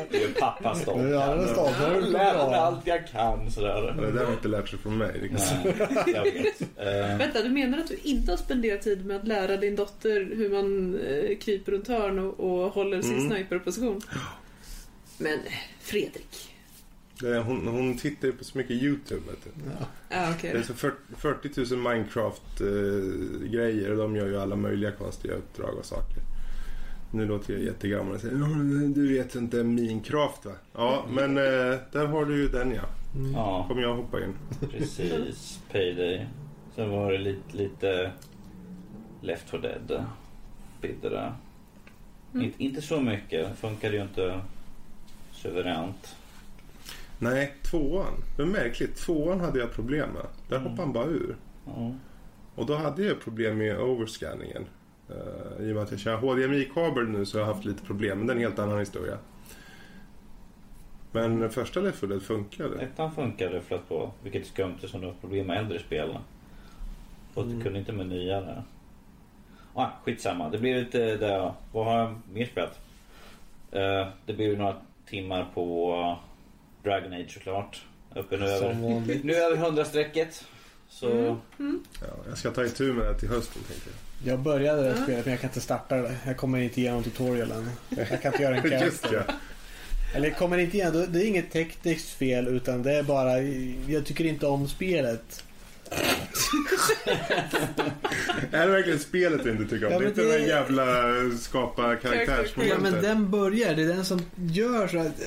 Det 0.10 0.24
är 0.24 0.40
pappa 0.40 0.74
stolt. 0.74 1.02
Ja, 1.10 1.34
lär 1.34 2.12
mig 2.12 2.54
allt 2.58 2.86
jag 2.86 3.08
kan 3.08 3.50
sådär. 3.50 3.94
Det 4.00 4.12
där 4.12 4.24
har 4.24 4.32
inte 4.32 4.48
lärt 4.48 4.68
sig 4.68 4.78
från 4.78 4.98
mig. 4.98 5.30
Nej, 5.32 5.74
jag 6.06 6.24
vet. 6.24 6.60
Eh, 6.76 7.18
Vänta, 7.18 7.42
du 7.42 7.48
menar 7.50 7.78
att 7.78 7.88
du 7.88 7.96
inte 8.02 8.32
har 8.32 8.36
spenderat 8.36 8.82
tid 8.82 9.06
med 9.06 9.16
att 9.16 9.26
lära 9.28 9.56
din 9.56 9.76
dotter 9.76 10.28
hur 10.36 10.48
man 10.48 10.98
eh, 11.06 11.36
kryper 11.38 11.72
runt 11.72 11.88
hörn 11.88 12.18
och, 12.18 12.40
och 12.40 12.72
håller 12.72 13.02
sin 13.02 13.16
Mm. 13.18 13.30
sniperposition? 13.30 14.00
Men 15.22 15.38
Fredrik. 15.80 16.48
Det, 17.20 17.38
hon, 17.38 17.66
hon 17.68 17.98
tittar 17.98 18.28
ju 18.28 18.32
på 18.32 18.44
så 18.44 18.58
mycket 18.58 18.76
YouTube. 18.82 19.20
Vet 19.30 19.44
du. 19.44 19.50
Ja. 19.70 19.86
Ah, 20.16 20.30
okej. 20.36 20.52
Det 20.52 20.58
är 20.58 20.62
så 20.62 20.74
40, 20.74 20.96
40 21.16 21.74
000 21.74 21.82
Minecraft-grejer 21.94 23.90
och 23.90 23.96
de 23.96 24.16
gör 24.16 24.26
ju 24.26 24.38
alla 24.40 24.56
möjliga 24.56 24.90
konstiga 24.92 25.34
uppdrag 25.34 25.74
och 25.78 25.84
saker. 25.84 26.16
Nu 27.14 27.26
låter 27.26 27.52
jag 27.52 27.62
jättegammal 27.62 28.14
och 28.14 28.20
säger 28.20 28.36
"Ja, 28.38 28.46
du 28.94 29.08
vet 29.18 29.34
inte 29.34 29.64
Minecraft 29.64 30.44
va? 30.44 30.52
Ja, 30.74 31.06
men 31.10 31.36
eh, 31.38 31.78
där 31.92 32.06
har 32.06 32.24
du 32.24 32.36
ju 32.42 32.48
den 32.48 32.74
ja. 32.74 32.82
Mm. 33.18 33.32
ja, 33.32 33.64
Kommer 33.68 33.82
jag 33.82 33.96
hoppa 33.96 34.20
in. 34.24 34.34
precis. 34.70 35.60
Payday. 35.72 36.26
Sen 36.74 36.90
var 36.90 37.12
det 37.12 37.18
lite, 37.18 37.56
lite 37.56 38.12
Left 39.20 39.50
4 39.50 39.60
Dead. 39.60 40.04
Bidde 40.80 41.08
där. 41.08 41.34
Mm. 42.34 42.44
Inte, 42.46 42.62
inte 42.64 42.82
så 42.82 43.00
mycket. 43.00 43.58
Funkade 43.58 43.96
ju 43.96 44.02
inte 44.02 44.40
suveränt. 45.42 46.16
Nej, 47.18 47.54
tvåan. 47.62 48.24
Det 48.36 48.42
är 48.42 48.46
märkligt. 48.46 48.96
Tvåan 48.96 49.40
hade 49.40 49.58
jag 49.58 49.72
problem 49.72 50.10
med. 50.10 50.26
Där 50.48 50.56
Mm. 50.56 50.70
hoppade 50.70 50.82
han 50.86 50.92
bara 50.92 51.04
ur. 51.06 51.36
Ja. 51.66 51.92
Och 52.54 52.66
då 52.66 52.74
hade 52.76 53.02
jag 53.04 53.20
problem 53.20 53.58
med 53.58 53.80
overscanningen. 53.80 54.64
Uh, 55.10 55.66
I 55.66 55.70
och 55.70 55.74
med 55.74 55.82
att 55.82 55.90
jag 55.90 56.00
kör 56.00 56.16
HDMI-kabel 56.16 57.08
nu 57.08 57.26
så 57.26 57.38
har 57.38 57.46
jag 57.46 57.54
haft 57.54 57.64
lite 57.66 57.82
problem. 57.82 58.18
Men 58.18 58.26
det 58.26 58.32
är 58.32 58.36
en 58.36 58.42
helt 58.42 58.58
annan 58.58 58.78
historia. 58.78 59.18
Men 61.12 61.40
den 61.40 61.50
första 61.50 61.80
Left 61.80 61.98
4 61.98 62.08
Dead 62.08 62.22
funkade. 62.22 62.80
Ettan 62.82 63.14
funkade 63.14 63.60
flöt 63.60 63.88
på. 63.88 64.10
Vilket 64.22 64.42
är 64.42 64.46
skumt 64.46 64.72
eftersom 64.74 65.00
det 65.00 65.06
var 65.06 65.14
problem 65.20 65.46
med 65.46 65.58
äldre 65.58 65.78
spel. 65.78 66.18
Och 67.34 67.42
Mm. 67.44 67.62
kunde 67.62 67.78
inte 67.78 67.92
med 67.92 68.06
nyare. 68.06 68.62
Ah, 69.74 69.88
skitsamma. 70.04 70.48
Det 70.48 70.58
blir 70.58 70.74
lite 70.84 71.16
där. 71.16 71.52
Vad 71.72 71.86
har 71.86 71.98
jag 71.98 72.20
mer 72.32 72.46
spelat? 72.46 72.78
Eh, 73.72 74.06
det 74.26 74.32
blir 74.32 74.46
ju 74.46 74.56
några 74.56 74.76
timmar 75.10 75.50
på 75.54 76.18
Dragon 76.84 77.12
Age 77.12 77.30
såklart. 77.34 77.82
Uppe 78.14 78.36
nu 78.36 78.46
över, 78.46 78.74
nu 79.24 79.34
över 79.34 79.56
100-strecket. 79.56 80.44
Så 80.88 81.38
Ja, 82.00 82.06
jag 82.28 82.38
ska 82.38 82.50
ta 82.50 82.64
itu 82.64 82.92
med 82.92 83.06
det 83.06 83.18
till 83.18 83.28
hösten 83.28 83.62
tänkte 83.68 83.90
jag. 83.90 84.32
Jag 84.32 84.38
började 84.40 84.82
det 84.82 84.88
Ja. 84.88 85.02
spelet 85.04 85.24
men 85.24 85.32
jag 85.32 85.40
kan 85.40 85.50
inte 85.50 85.60
starta 85.60 85.96
det. 85.96 86.16
Jag 86.26 86.36
kommer 86.36 86.58
inte 86.58 86.80
igenom 86.80 87.02
tutorialen. 87.02 87.70
Jag 87.88 88.22
kan 88.22 88.32
inte 88.32 88.42
göra 88.42 88.56
en 88.56 88.62
karaktär. 88.70 89.24
ja. 89.28 89.34
Eller 90.14 90.30
kommer 90.30 90.58
inte 90.58 90.76
igenom. 90.76 91.06
Det 91.08 91.22
är 91.22 91.26
inget 91.28 91.50
tekniskt 91.50 92.10
fel 92.10 92.48
utan 92.48 92.82
det 92.82 92.92
är 92.98 93.02
bara... 93.02 93.40
Jag 93.92 94.06
tycker 94.06 94.24
inte 94.24 94.46
om 94.46 94.68
spelet. 94.68 95.44
Är 98.52 98.66
det 98.66 98.72
verkligen 98.72 98.98
spelet 98.98 99.44
du 99.44 99.50
inte 99.50 99.64
tycker 99.64 99.86
om? 99.86 99.92
Ja, 99.92 99.98
det 99.98 100.04
är 100.04 100.08
inte 100.08 100.22
det- 100.22 100.38
den 100.38 100.48
jävla 100.48 100.84
skapa 101.40 101.82
Ja 101.92 101.96
karaktärsmomentet? 101.96 102.82
men 102.82 103.02
den 103.02 103.30
börjar. 103.30 103.74
Det 103.74 103.82
är 103.82 103.86
den 103.86 104.04
som 104.04 104.20
gör 104.36 104.88
så 104.88 104.98
att... 104.98 105.20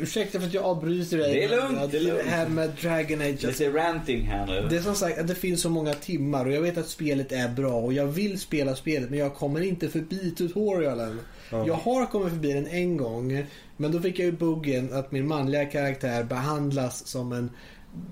Ursäkta 0.00 0.40
för 0.40 0.46
att 0.46 0.54
jag 0.54 0.64
avbryter 0.64 1.18
dig. 1.18 1.32
Det 1.34 1.44
är 1.44 1.48
lugnt, 1.48 1.92
det 1.92 1.96
är 1.98 2.00
lugnt. 2.02 2.20
Det 2.24 2.30
här 2.30 2.48
med 2.48 2.70
Dragon 2.82 3.20
Age. 3.20 3.42
lite 3.46 3.68
ranting 3.70 4.22
här 4.26 4.46
nu. 4.46 4.66
Det 4.70 4.76
är 4.76 4.80
som 4.80 4.94
sagt 4.94 5.18
att 5.18 5.26
det 5.28 5.34
finns 5.34 5.60
så 5.62 5.68
många 5.70 5.94
timmar 5.94 6.46
och 6.46 6.52
jag 6.52 6.60
vet 6.60 6.78
att 6.78 6.88
spelet 6.88 7.32
är 7.32 7.48
bra 7.48 7.72
och 7.80 7.92
jag 7.92 8.06
vill 8.06 8.40
spela 8.40 8.76
spelet 8.76 9.10
men 9.10 9.18
jag 9.18 9.34
kommer 9.34 9.60
inte 9.60 9.88
förbi 9.88 10.30
tutorialen. 10.30 11.20
Ja. 11.50 11.66
Jag 11.66 11.74
har 11.74 12.06
kommit 12.06 12.28
förbi 12.32 12.52
den 12.52 12.66
en 12.66 12.96
gång 12.96 13.46
men 13.76 13.92
då 13.92 14.00
fick 14.00 14.18
jag 14.18 14.26
ju 14.26 14.32
buggen 14.32 14.92
att 14.92 15.12
min 15.12 15.28
manliga 15.28 15.64
karaktär 15.64 16.22
behandlas 16.24 17.06
som 17.06 17.32
en 17.32 17.50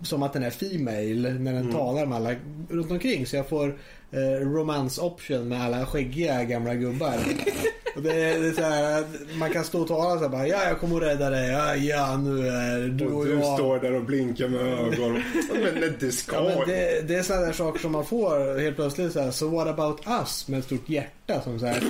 som 0.03 0.23
att 0.23 0.33
den 0.33 0.43
är 0.43 0.51
female 0.51 1.35
när 1.39 1.53
den 1.53 1.73
talar 1.73 2.07
med 2.07 2.17
alla 2.17 2.35
runt 2.71 2.91
omkring 2.91 3.27
så 3.27 3.37
jag 3.37 3.49
får 3.49 3.79
eh, 4.11 4.47
romance 4.47 5.01
option 5.01 5.49
med 5.49 5.63
alla 5.65 5.87
skäggiga 5.87 6.45
gamla 6.45 6.75
gubbar. 6.75 7.15
Och 7.97 8.03
det, 8.03 8.23
är, 8.23 8.41
det 8.41 8.49
är 8.49 8.53
så 8.53 8.63
här, 8.63 9.05
man 9.39 9.51
kan 9.51 9.65
stå 9.65 9.81
och 9.81 9.89
tala 9.89 10.15
så 10.17 10.23
här 10.23 10.29
bara 10.29 10.49
ja 10.49 10.65
jag 10.65 10.81
kommer 10.81 10.97
att 10.97 11.03
rädda 11.03 11.31
dig, 11.31 11.51
ja, 11.51 11.77
ja 11.77 12.17
nu 12.17 12.49
är 12.49 12.89
du 12.89 13.07
och, 13.07 13.19
Och 13.19 13.25
du 13.27 13.33
jag. 13.33 13.59
står 13.59 13.79
där 13.79 13.95
och 13.95 14.05
blinkar 14.05 14.49
med 14.49 14.61
ögon. 14.61 15.23
men 15.63 15.95
det 16.01 16.13
ska 16.13 16.37
Ja, 16.37 16.43
men 16.59 16.69
det, 16.69 17.09
det 17.09 17.15
är 17.15 17.23
sådana 17.23 17.53
saker 17.53 17.81
som 17.81 17.93
man 17.93 18.05
får 18.05 18.61
helt 18.61 18.77
plötsligt. 18.77 19.13
Så, 19.13 19.21
här, 19.21 19.31
so 19.31 19.49
what 19.49 19.69
about 19.69 20.01
us? 20.07 20.49
Med 20.49 20.59
ett 20.59 20.65
stort 20.65 20.89
hjärta. 20.89 21.41
Som 21.41 21.59
så 21.59 21.67
här, 21.67 21.83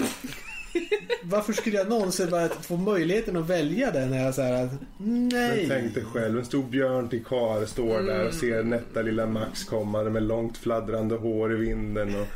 varför 1.22 1.52
skulle 1.52 1.76
jag 1.76 1.88
någonsin 1.88 2.30
bara 2.30 2.48
få 2.48 2.76
möjligheten 2.76 3.36
att 3.36 3.46
välja 3.50 3.90
det 3.90 4.06
när 4.06 4.24
jag 4.24 4.34
säger 4.34 4.64
att 4.64 4.70
nej. 4.98 5.66
Men 5.68 5.68
tänk 5.68 5.94
dig 5.94 6.04
själv, 6.04 6.38
en 6.38 6.44
stor 6.44 6.62
björn 6.62 7.08
till 7.08 7.24
kar 7.24 7.66
står 7.66 8.00
där 8.02 8.26
och 8.28 8.34
ser 8.34 8.62
nätta 8.62 9.02
lilla 9.02 9.26
Max 9.26 9.64
komma 9.64 10.02
med 10.04 10.22
långt 10.22 10.56
fladdrande 10.58 11.14
hår 11.14 11.52
i 11.52 11.56
vinden 11.56 12.14
och 12.20 12.26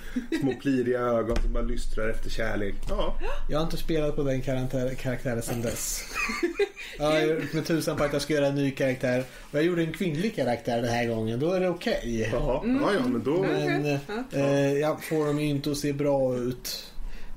små 0.41 0.53
pliriga 0.63 1.01
ögon 1.01 1.37
som 1.43 1.53
bara 1.53 1.65
lystrar 1.65 2.09
efter 2.09 2.31
kärlek. 2.31 2.75
Ja, 2.89 3.19
Jag 3.51 3.59
har 3.59 3.65
inte 3.65 3.77
spelat 3.77 4.17
på 4.17 4.23
den 4.23 4.43
karaktär, 4.43 4.95
karaktären 4.95 5.43
sedan 5.43 5.63
dess. 5.63 6.03
Jag 6.99 7.07
har 7.07 7.21
gjort 7.21 7.53
med 7.53 7.67
tusan 7.67 7.97
på 7.97 8.05
att 8.05 8.13
jag 8.13 8.23
ska 8.23 8.35
göra 8.35 8.47
en 8.47 8.55
ny 8.55 8.71
karaktär. 8.71 9.25
Och 9.51 9.59
jag 9.59 9.65
gjorde 9.65 9.83
en 9.83 9.93
kvinnlig 9.93 10.37
karaktär 10.37 10.77
den 10.83 10.91
här 10.91 11.07
gången. 11.07 11.41
Då 11.41 11.53
är 11.53 11.61
det 11.61 11.69
okej. 11.69 12.29
ja, 12.33 12.65
ja, 12.67 12.91
ja, 12.95 13.09
men 13.09 13.23
då... 13.25 13.43
Men 13.43 13.99
Okej. 14.09 14.41
eh, 14.41 14.73
jag 14.73 15.05
får 15.05 15.27
dem 15.27 15.41
ju 15.41 15.47
inte 15.47 15.71
att 15.71 15.77
se 15.77 15.93
bra 15.93 16.37
ut. 16.37 16.93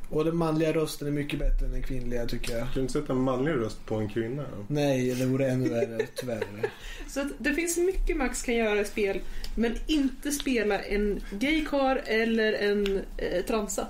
Och 0.10 0.26
den 0.26 0.36
manliga 0.36 0.74
rösten 0.74 1.08
är 1.08 1.12
mycket 1.12 1.40
bättre 1.40 1.66
än 1.66 1.72
den 1.72 1.84
kvinnliga 1.84 2.26
tycker 2.26 2.52
jag. 2.52 2.62
Kan 2.62 2.74
du 2.74 2.82
inte 2.82 2.94
sätta 2.94 3.14
en 3.14 3.22
manlig 3.22 3.52
röst 3.52 3.86
på 3.86 3.96
en 3.96 4.10
kvinna? 4.10 4.46
Nej, 4.68 5.16
det 5.16 5.26
vore 5.26 5.50
ännu 5.50 5.70
värre 5.70 6.08
tyvärr. 6.16 6.44
Så 7.08 7.22
att 7.22 7.28
det 7.38 7.54
finns 7.54 7.78
mycket 7.78 8.18
Max 8.18 8.42
kan 8.42 8.56
göra 8.56 8.82
i 8.82 8.86
spel, 8.86 9.20
men 9.56 9.76
inte 9.88 10.32
spela 10.32 10.80
en 10.80 11.22
gaykar 11.32 12.02
eller 12.06 12.54
en 12.54 13.02
eh, 13.18 13.46
transa. 13.48 13.88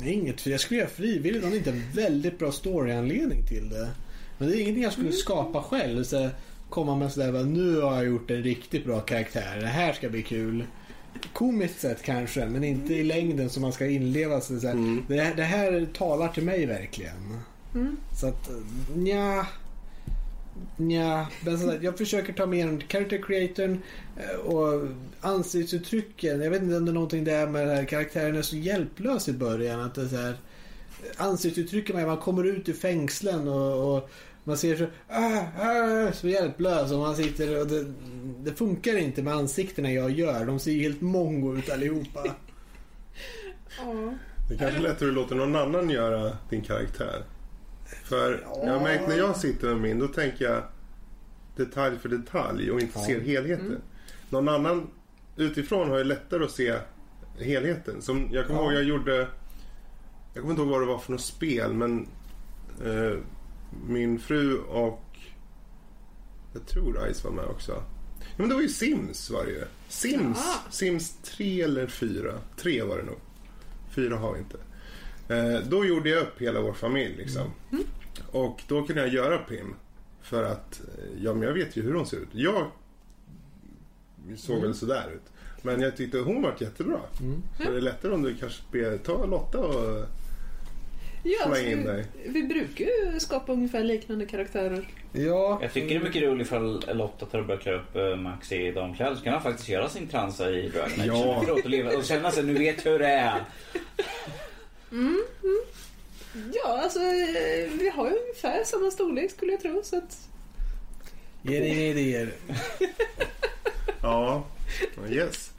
Det 0.00 0.08
är 0.08 0.12
inget, 0.12 0.40
för 0.40 0.50
jag 0.50 0.60
skulle 0.60 0.80
göra 0.80 0.90
frivilligt 0.90 1.44
om 1.44 1.50
det 1.50 1.56
inte 1.56 1.70
är 1.70 1.74
en 1.74 1.92
väldigt 1.94 2.38
bra 2.38 2.52
storyanledning 2.52 3.46
till 3.46 3.68
det. 3.68 3.88
Men 4.38 4.48
det 4.48 4.56
är 4.56 4.60
ingenting 4.60 4.82
jag 4.82 4.92
skulle 4.92 5.12
skapa 5.12 5.62
själv. 5.62 6.04
Så 6.04 6.28
komma 6.70 6.96
med 6.96 7.12
sådär, 7.12 7.44
nu 7.44 7.80
har 7.80 7.94
jag 7.94 8.06
gjort 8.06 8.30
en 8.30 8.42
riktigt 8.42 8.84
bra 8.84 9.00
karaktär. 9.00 9.60
Det 9.60 9.66
här 9.66 9.92
ska 9.92 10.08
bli 10.08 10.22
kul. 10.22 10.64
Komiskt 11.32 11.80
sett 11.80 12.02
kanske, 12.02 12.46
men 12.46 12.64
inte 12.64 12.94
i 12.94 13.02
längden 13.02 13.50
så 13.50 13.60
man 13.60 13.72
ska 13.72 13.86
inleva 13.86 14.40
sig. 14.40 14.60
Så 14.60 14.66
här. 14.66 14.74
Mm. 14.74 15.04
Det, 15.08 15.20
här- 15.20 15.34
det 15.34 15.42
här 15.44 15.86
talar 15.94 16.28
till 16.28 16.44
mig 16.44 16.66
verkligen. 16.66 17.40
Mm. 17.74 17.96
Så 18.20 18.26
att, 18.26 18.50
nja. 18.96 19.46
Nja, 20.76 21.26
men 21.40 21.58
sådär, 21.58 21.78
jag 21.82 21.98
försöker 21.98 22.32
ta 22.32 22.46
med 22.46 22.66
en 22.68 22.80
character 22.88 23.22
creatorn 23.22 23.82
eh, 24.16 24.36
och 24.38 24.88
ansiktsuttrycken. 25.20 26.40
Jag 26.42 26.50
vet 26.50 26.62
inte 26.62 26.76
om 26.76 26.84
det 26.84 26.90
är 26.90 26.94
någonting 26.94 27.24
där 27.24 27.46
med 27.46 27.66
den 27.68 27.76
här 27.76 27.84
karaktären 27.84 28.36
är 28.36 28.42
så 28.42 28.56
hjälplös 28.56 29.28
i 29.28 29.32
början. 29.32 29.80
Att 29.80 29.94
det 29.94 30.02
är 30.02 30.08
så 30.08 30.16
här, 30.16 30.36
ansiktsuttrycken 31.16 32.06
man 32.06 32.16
kommer 32.16 32.44
ut 32.44 32.68
ur 32.68 32.72
fängslen 32.72 33.48
och, 33.48 33.96
och 33.96 34.10
man 34.46 34.56
ser 34.56 34.76
så, 34.76 34.86
ah, 35.08 35.40
ah, 35.60 36.12
så 36.12 36.28
hjälplös 36.28 36.92
och 36.92 36.98
man 36.98 37.16
sitter 37.16 37.60
och 37.60 37.66
det, 37.66 37.86
det 38.44 38.52
funkar 38.54 38.96
inte 38.96 39.22
med 39.22 39.34
ansiktena 39.34 39.92
jag 39.92 40.10
gör. 40.10 40.44
De 40.44 40.58
ser 40.58 40.72
ju 40.72 40.82
helt 40.82 41.00
mongo 41.00 41.56
ut 41.56 41.70
allihopa. 41.70 42.24
Ja. 43.78 44.14
Det 44.48 44.56
kanske 44.56 44.78
är 44.78 44.82
lättare 44.82 45.08
att 45.08 45.14
låta 45.14 45.34
någon 45.34 45.56
annan 45.56 45.90
göra 45.90 46.36
din 46.50 46.62
karaktär. 46.62 47.22
För 48.04 48.46
jag 48.64 48.72
har 48.72 48.80
märkt 48.80 49.08
när 49.08 49.16
jag 49.16 49.36
sitter 49.36 49.68
med 49.68 49.76
min, 49.80 49.98
då 49.98 50.08
tänker 50.08 50.44
jag 50.44 50.62
detalj 51.56 51.98
för 51.98 52.08
detalj 52.08 52.70
och 52.70 52.80
inte 52.80 52.98
ser 52.98 53.20
helheten. 53.20 53.78
Någon 54.30 54.48
annan 54.48 54.86
utifrån 55.36 55.90
har 55.90 55.98
ju 55.98 56.04
lättare 56.04 56.44
att 56.44 56.50
se 56.50 56.74
helheten. 57.38 58.02
Som 58.02 58.28
jag 58.32 58.46
kommer 58.46 58.60
Ja. 58.60 58.64
ihåg 58.66 58.74
jag 58.74 58.84
gjorde, 58.84 59.16
jag 60.34 60.42
kommer 60.42 60.50
inte 60.50 60.62
ihåg 60.62 60.70
vad 60.70 60.80
det 60.82 60.86
var 60.86 60.98
för 60.98 61.12
något 61.12 61.20
spel 61.20 61.72
men 61.72 62.08
eh, 62.84 63.18
min 63.88 64.18
fru 64.18 64.58
och 64.58 65.02
jag 66.52 66.66
tror 66.66 67.12
Ice 67.12 67.24
var 67.24 67.30
med 67.30 67.44
också. 67.44 67.72
Ja, 68.18 68.26
men 68.36 68.48
det 68.48 68.54
var 68.54 68.62
ju 68.62 68.68
Sims 68.68 69.30
var 69.30 69.44
det 69.44 69.50
ju. 69.50 69.64
Sims, 69.88 70.38
Ja. 70.38 70.70
Sims 70.70 71.16
3 71.22 71.62
eller 71.62 71.86
4. 71.86 72.32
3 72.56 72.82
var 72.82 72.96
det 72.96 73.02
nog. 73.04 73.18
Fyra 73.90 74.16
har 74.16 74.32
vi 74.32 74.38
inte. 74.38 74.58
Eh, 75.34 75.68
då 75.68 75.84
gjorde 75.84 76.08
jag 76.10 76.22
upp 76.22 76.40
hela 76.42 76.60
vår 76.60 76.72
familj 76.72 77.16
liksom. 77.16 77.50
Och 78.32 78.62
då 78.68 78.86
kunde 78.86 79.02
jag 79.02 79.12
göra 79.14 79.38
Pim. 79.38 79.74
För 80.22 80.42
att, 80.44 80.80
eh, 80.80 81.22
ja 81.22 81.34
men 81.34 81.42
jag 81.42 81.54
vet 81.54 81.76
ju 81.76 81.82
hur 81.82 81.94
hon 81.94 82.06
ser 82.06 82.16
ut. 82.16 82.28
Jag 82.32 82.70
såg 84.36 84.62
väl 84.62 84.74
sådär 84.74 85.10
ut. 85.14 85.32
Men 85.62 85.80
jag 85.80 85.96
tyckte 85.96 86.18
hon 86.18 86.42
var 86.42 86.54
jättebra. 86.58 87.00
Mm. 87.20 87.42
Så 87.56 87.70
det 87.70 87.76
är 87.76 87.80
lättare 87.80 88.12
om 88.12 88.22
du 88.22 88.34
kanske 88.34 88.62
ber, 88.72 88.98
ta 88.98 89.26
Lotta 89.26 89.58
och... 89.58 90.06
Ja, 91.28 91.38
Släng 91.38 91.50
alltså, 91.50 91.66
in 91.66 91.84
dig. 91.84 92.04
vi, 92.24 92.30
vi 92.30 92.42
brukar 92.42 92.84
ju 92.84 93.20
skapa 93.20 93.52
ungefär 93.52 93.84
liknande 93.84 94.26
karaktärer. 94.26 94.88
Ja, 95.12 95.58
Jag 95.62 95.72
tycker 95.72 95.88
det 95.88 95.94
är 95.94 96.00
mycket 96.00 96.22
roligt 96.22 96.46
ifall 96.46 96.84
Lotta 96.94 97.26
tar 97.26 97.38
och 97.38 97.46
börjar 97.46 97.60
klä 97.60 97.72
upp 97.74 97.96
eh, 97.96 98.16
Max 98.16 98.52
i 98.52 98.72
damkläder 98.72 99.14
så 99.14 99.22
kan 99.24 99.32
han 99.32 99.42
faktiskt 99.42 99.68
göra 99.68 99.88
sin 99.88 100.08
transa 100.08 100.50
i 100.50 100.66
Age. 100.66 100.92
Ja. 101.06 101.14
Så 101.14 101.34
mycket 101.34 101.48
roligt 101.48 101.64
att 101.64 101.70
leva 101.70 101.96
och 101.96 102.04
känna 102.04 102.30
sig, 102.30 102.44
nu 102.44 102.54
vet 102.54 102.84
jag 102.84 102.92
hur 102.92 102.98
det 102.98 103.08
är. 103.08 103.44
Ja, 106.54 106.80
alltså 106.82 106.98
eh, 106.98 107.70
vi 107.78 107.90
har 107.94 108.10
ju 108.10 108.16
ungefär 108.16 108.64
samma 108.64 108.90
storlek 108.90 109.30
skulle 109.30 109.52
jag 109.52 109.60
tro. 109.60 109.80
Så 109.84 109.96
att, 109.98 110.28
ge 111.42 111.60
dig 111.60 111.88
idéer. 111.88 112.32
Ja, 114.02 114.44
yes. 115.10 115.50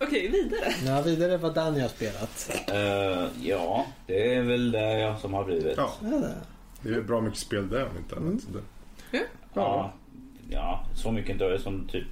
Okej, 0.00 0.28
vidare. 0.28 0.72
Ja, 0.86 1.02
vidare 1.02 1.36
vad 1.36 1.54
Danny 1.54 1.80
har 1.80 1.88
spelat. 1.88 2.50
Eh, 2.72 3.46
ja, 3.48 3.86
det 4.06 4.34
är 4.34 4.42
väl 4.42 4.70
det 4.72 4.98
jag 4.98 5.18
som 5.18 5.34
har 5.34 5.44
blivit. 5.44 5.76
Ja, 5.76 5.90
det. 6.82 6.94
är 6.94 7.00
bra 7.02 7.20
mycket 7.20 7.38
spel 7.38 7.68
där 7.68 7.82
om 7.90 7.96
inte 7.98 8.16
annat. 8.16 8.40
Så 8.42 8.48
det- 8.50 9.26
Ja, 9.54 9.92
ja, 10.50 10.84
så 10.94 11.12
mycket 11.12 11.30
inte. 11.30 11.44
Jag 11.44 11.60
Som 11.60 11.88
typ 11.88 12.06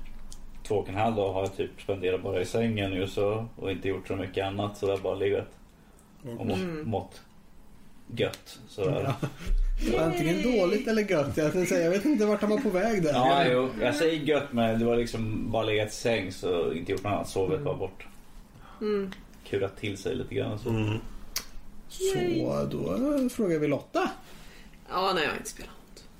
två 0.69 0.75
och 0.75 0.89
en 0.89 0.95
halv 0.95 1.17
dag 1.17 1.33
har 1.33 1.41
jag 1.41 1.57
typ 1.57 1.71
spenderat 1.83 2.23
bara 2.23 2.41
i 2.41 2.45
sängen 2.45 2.91
nu 2.91 3.07
så 3.07 3.47
och 3.57 3.71
inte 3.71 3.89
gjort 3.89 4.09
så 4.09 4.17
mycket 4.17 4.45
annat. 4.47 4.77
Så 4.79 4.87
det 4.87 4.93
har 4.93 4.99
bara 4.99 5.15
legat 5.15 5.47
och 6.39 6.47
mått, 6.47 6.57
Mm. 6.59 6.89
mått 6.91 7.21
gött. 8.17 8.59
Sådär. 8.69 9.15
Antingen 9.99 10.43
dåligt 10.43 10.89
eller 10.89 11.11
gött. 11.11 11.37
Jag, 11.37 11.69
säga, 11.69 11.85
jag 11.85 11.91
vet 11.91 12.05
inte 12.05 12.27
vart 12.27 12.41
han 12.41 12.51
var 12.51 12.59
på 12.59 12.71
väg 12.71 13.03
där. 13.03 13.13
Ja, 13.13 13.45
jo, 13.49 13.69
jag 13.81 13.95
säger 13.95 14.21
gött 14.21 14.53
men 14.53 14.79
det 14.79 14.85
var 14.85 14.97
liksom 14.97 15.51
bara 15.51 15.63
legat 15.63 15.89
i 15.89 15.95
säng 15.95 16.33
så 16.33 16.73
inte 16.73 16.93
gjort 16.93 17.03
något 17.05 17.13
annat. 17.13 17.29
Sovit 17.29 17.61
bara 17.61 17.77
bort. 17.77 18.07
Mm. 18.81 19.11
Kurat 19.49 19.77
till 19.81 19.99
sig 19.99 20.15
lite 20.17 20.35
grann. 20.35 20.59
Så. 20.59 20.69
Mm. 20.69 20.99
Så 21.89 22.65
då 22.71 23.29
frågar 23.29 23.59
vi 23.59 23.69
Lotta. 23.69 24.11
Ja, 24.91 25.13
nej 25.15 25.23
jag 25.23 25.31
har 25.31 25.37
inte 25.37 25.51
spelat. 25.51 25.71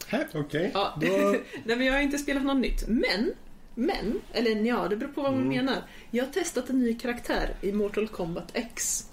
Här. 0.07 0.27
Okej. 0.35 0.71
Ja, 0.75 0.95
Då- 1.01 1.07
nej, 1.65 1.77
men 1.77 1.87
jag 1.87 1.95
har 1.95 2.01
inte 2.01 2.19
spelat 2.19 2.43
något 2.45 2.57
nytt. 2.57 2.89
Men, 2.89 3.33
men, 3.75 4.21
eller 4.33 4.67
ja, 4.67 4.87
det 4.91 4.97
beror 4.97 5.13
på 5.13 5.23
vad 5.23 5.33
man 5.33 5.49
menar. 5.49 5.77
Jag 6.11 6.25
har 6.25 6.33
testat 6.33 6.71
en 6.71 6.79
ny 6.81 6.95
karaktär 6.95 7.55
i 7.61 7.73
Mortal 7.73 8.09
Kombat 8.09 8.49
X. 8.55 9.07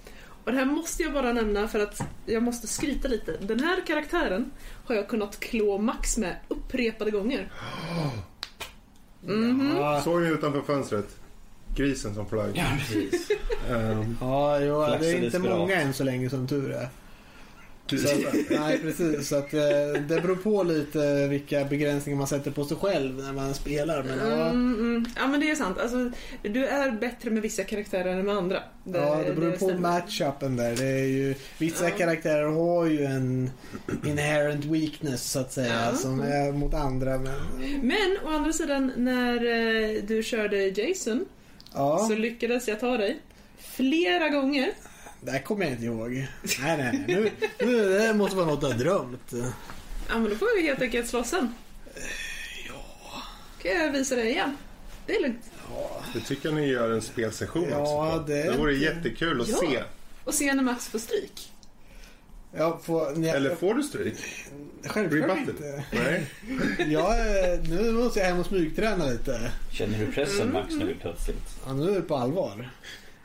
Och 0.47 0.53
det 0.53 0.59
här 0.59 0.65
måste 0.65 1.03
jag 1.03 1.13
bara 1.13 1.33
nämna 1.33 1.67
för 1.67 1.79
att 1.79 2.01
jag 2.25 2.43
måste 2.43 2.67
skryta 2.67 3.07
lite. 3.07 3.37
Den 3.41 3.59
här 3.59 3.81
karaktären 3.87 4.51
har 4.85 4.95
jag 4.95 5.07
kunnat 5.07 5.39
klå 5.39 5.77
max 5.77 6.17
med 6.17 6.35
upprepade 6.47 7.11
gånger. 7.11 7.51
Mhm. 9.21 9.73
Ja, 9.77 10.01
Såg 10.01 10.21
ni 10.21 10.29
utanför 10.29 10.61
fönstret? 10.61 11.15
grisen 11.75 12.15
som 12.15 12.29
flög. 12.29 12.51
Ja, 12.57 12.63
precis. 12.77 13.31
Ehm, 13.69 14.17
Ja, 14.21 14.59
jo, 14.59 14.81
det 14.81 14.87
är 15.09 15.15
inte 15.15 15.19
desperat. 15.29 15.57
många 15.57 15.75
än 15.75 15.93
så 15.93 16.03
länge 16.03 16.29
som 16.29 16.47
tur 16.47 16.71
är. 16.71 16.87
Så 17.89 18.27
att, 18.27 18.33
nej, 18.49 18.79
precis. 18.81 19.27
Så 19.27 19.35
att, 19.35 19.53
eh, 19.53 19.59
det 20.07 20.21
beror 20.21 20.35
på 20.35 20.63
lite 20.63 21.27
vilka 21.27 21.65
begränsningar 21.65 22.17
man 22.17 22.27
sätter 22.27 22.51
på 22.51 22.65
sig 22.65 22.77
själv 22.77 23.15
när 23.23 23.33
man 23.33 23.53
spelar. 23.53 24.03
Men, 24.03 24.17
ja, 24.29 24.49
Mm, 24.49 24.73
mm. 24.79 25.05
Ja 25.15 25.27
men 25.27 25.39
det 25.39 25.51
är 25.51 25.55
sant. 25.55 25.77
Alltså, 25.79 26.11
du 26.43 26.65
är 26.67 26.91
bättre 26.91 27.29
med 27.29 27.41
vissa 27.41 27.63
karaktärer 27.63 28.13
än 28.13 28.25
med 28.25 28.35
andra. 28.35 28.63
ja, 28.83 29.23
det 29.27 29.33
beror 29.33 29.51
på 29.51 29.57
stämmer. 29.65 29.79
matchupen 29.81 30.55
där. 30.55 30.75
Det 30.75 30.85
är 30.85 31.05
ju, 31.05 31.35
vissa 31.57 31.83
Ja. 31.89 31.95
karaktärer 31.97 32.43
har 32.45 32.85
ju 32.85 33.03
en 33.05 33.49
inherent 34.05 34.65
weakness 34.65 35.31
så 35.31 35.39
att 35.39 35.53
säga 35.53 35.87
Ja. 35.91 35.97
som 35.97 36.19
är 36.21 36.51
mot 36.51 36.73
andra. 36.73 37.17
Men, 37.17 37.33
Men 37.81 38.17
å 38.25 38.29
andra 38.29 38.53
sidan 38.53 38.91
när 38.97 39.33
eh, 39.35 40.03
du 40.03 40.23
körde 40.23 40.57
Jason 40.67 41.25
ja, 41.73 42.05
så 42.09 42.15
lyckades 42.15 42.67
jag 42.67 42.79
ta 42.79 42.97
dig 42.97 43.19
flera 43.59 44.29
gånger. 44.29 44.71
Det 45.21 45.31
här 45.31 45.39
kommer 45.39 45.63
jag 45.65 45.73
inte 45.73 45.85
ihåg. 45.85 46.09
Nej, 46.11 46.27
nej, 46.77 46.77
nej. 46.77 47.05
Nu, 47.07 47.31
nu, 47.65 47.89
det 47.99 48.13
måste 48.13 48.35
vara 48.35 48.45
något 48.45 48.63
har 48.63 48.73
drömt. 48.73 49.31
Ja 50.09 50.19
men 50.19 50.29
då 50.29 50.35
får 50.35 50.61
vi 50.61 50.67
helt 50.67 50.81
enkelt 50.81 51.09
slåss 51.09 51.29
sen. 51.29 51.53
Ja, 52.67 53.21
Kan 53.61 53.71
jag 53.71 53.91
visa 53.91 54.15
dig 54.15 54.29
igen. 54.29 54.57
Det 55.05 55.15
är 55.15 55.21
lugnt. 55.21 55.43
det 56.13 56.19
tycker 56.19 56.49
jag 56.49 56.55
ni 56.55 56.67
gör 56.67 56.91
en 56.91 57.01
spelsession 57.01 57.67
Ja, 57.71 57.77
också. 58.09 58.19
på. 58.23 58.27
det 58.27 58.43
det 58.43 58.57
vore 58.57 58.73
inte- 58.73 58.85
jättekul 58.85 59.41
att 59.41 59.47
Ja. 59.47 59.57
se. 59.57 59.83
Och 60.23 60.33
se 60.33 60.53
när 60.53 60.63
Max 60.63 60.87
får 60.87 60.99
stryk. 60.99 61.51
jag 62.55 62.83
får, 62.83 63.15
nej, 63.15 63.29
Eller 63.29 63.55
får 63.55 63.73
du 63.73 63.83
stryk? 63.83 64.15
självklart 64.85 65.37
inte. 65.37 65.83
Nej. 65.91 66.25
Jag, 66.93 67.19
är- 67.19 67.61
nu 67.69 67.91
måste 67.91 68.19
jag 68.19 68.27
hem 68.27 68.39
och 68.39 68.45
smygträna 68.45 69.05
lite. 69.05 69.51
Känner 69.71 69.99
du 69.99 70.11
pressen 70.11 70.53
Max 70.53 70.73
nu 70.75 70.95
plötsligt? 71.01 71.59
Ja, 71.65 71.73
nu 71.73 71.89
är 71.91 71.95
det 71.95 72.01
på 72.01 72.15
allvar. 72.15 72.69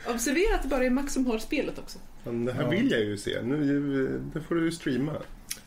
Observera 0.09 0.55
att 0.55 0.63
det 0.63 0.69
bara 0.69 0.85
är 0.85 0.91
Max 0.91 1.13
som 1.13 1.27
har 1.27 1.39
spelet 1.39 1.79
också. 1.79 1.99
Men 2.25 2.45
det 2.45 2.53
här 2.53 2.63
Ja. 2.63 2.69
vill 2.69 2.91
jag 2.91 3.01
ju 3.01 3.17
se. 3.19 3.43
Nu, 3.43 4.21
det 4.35 4.41
får 4.41 4.55
du 4.55 4.65
ju 4.65 4.73
streama. 4.73 5.13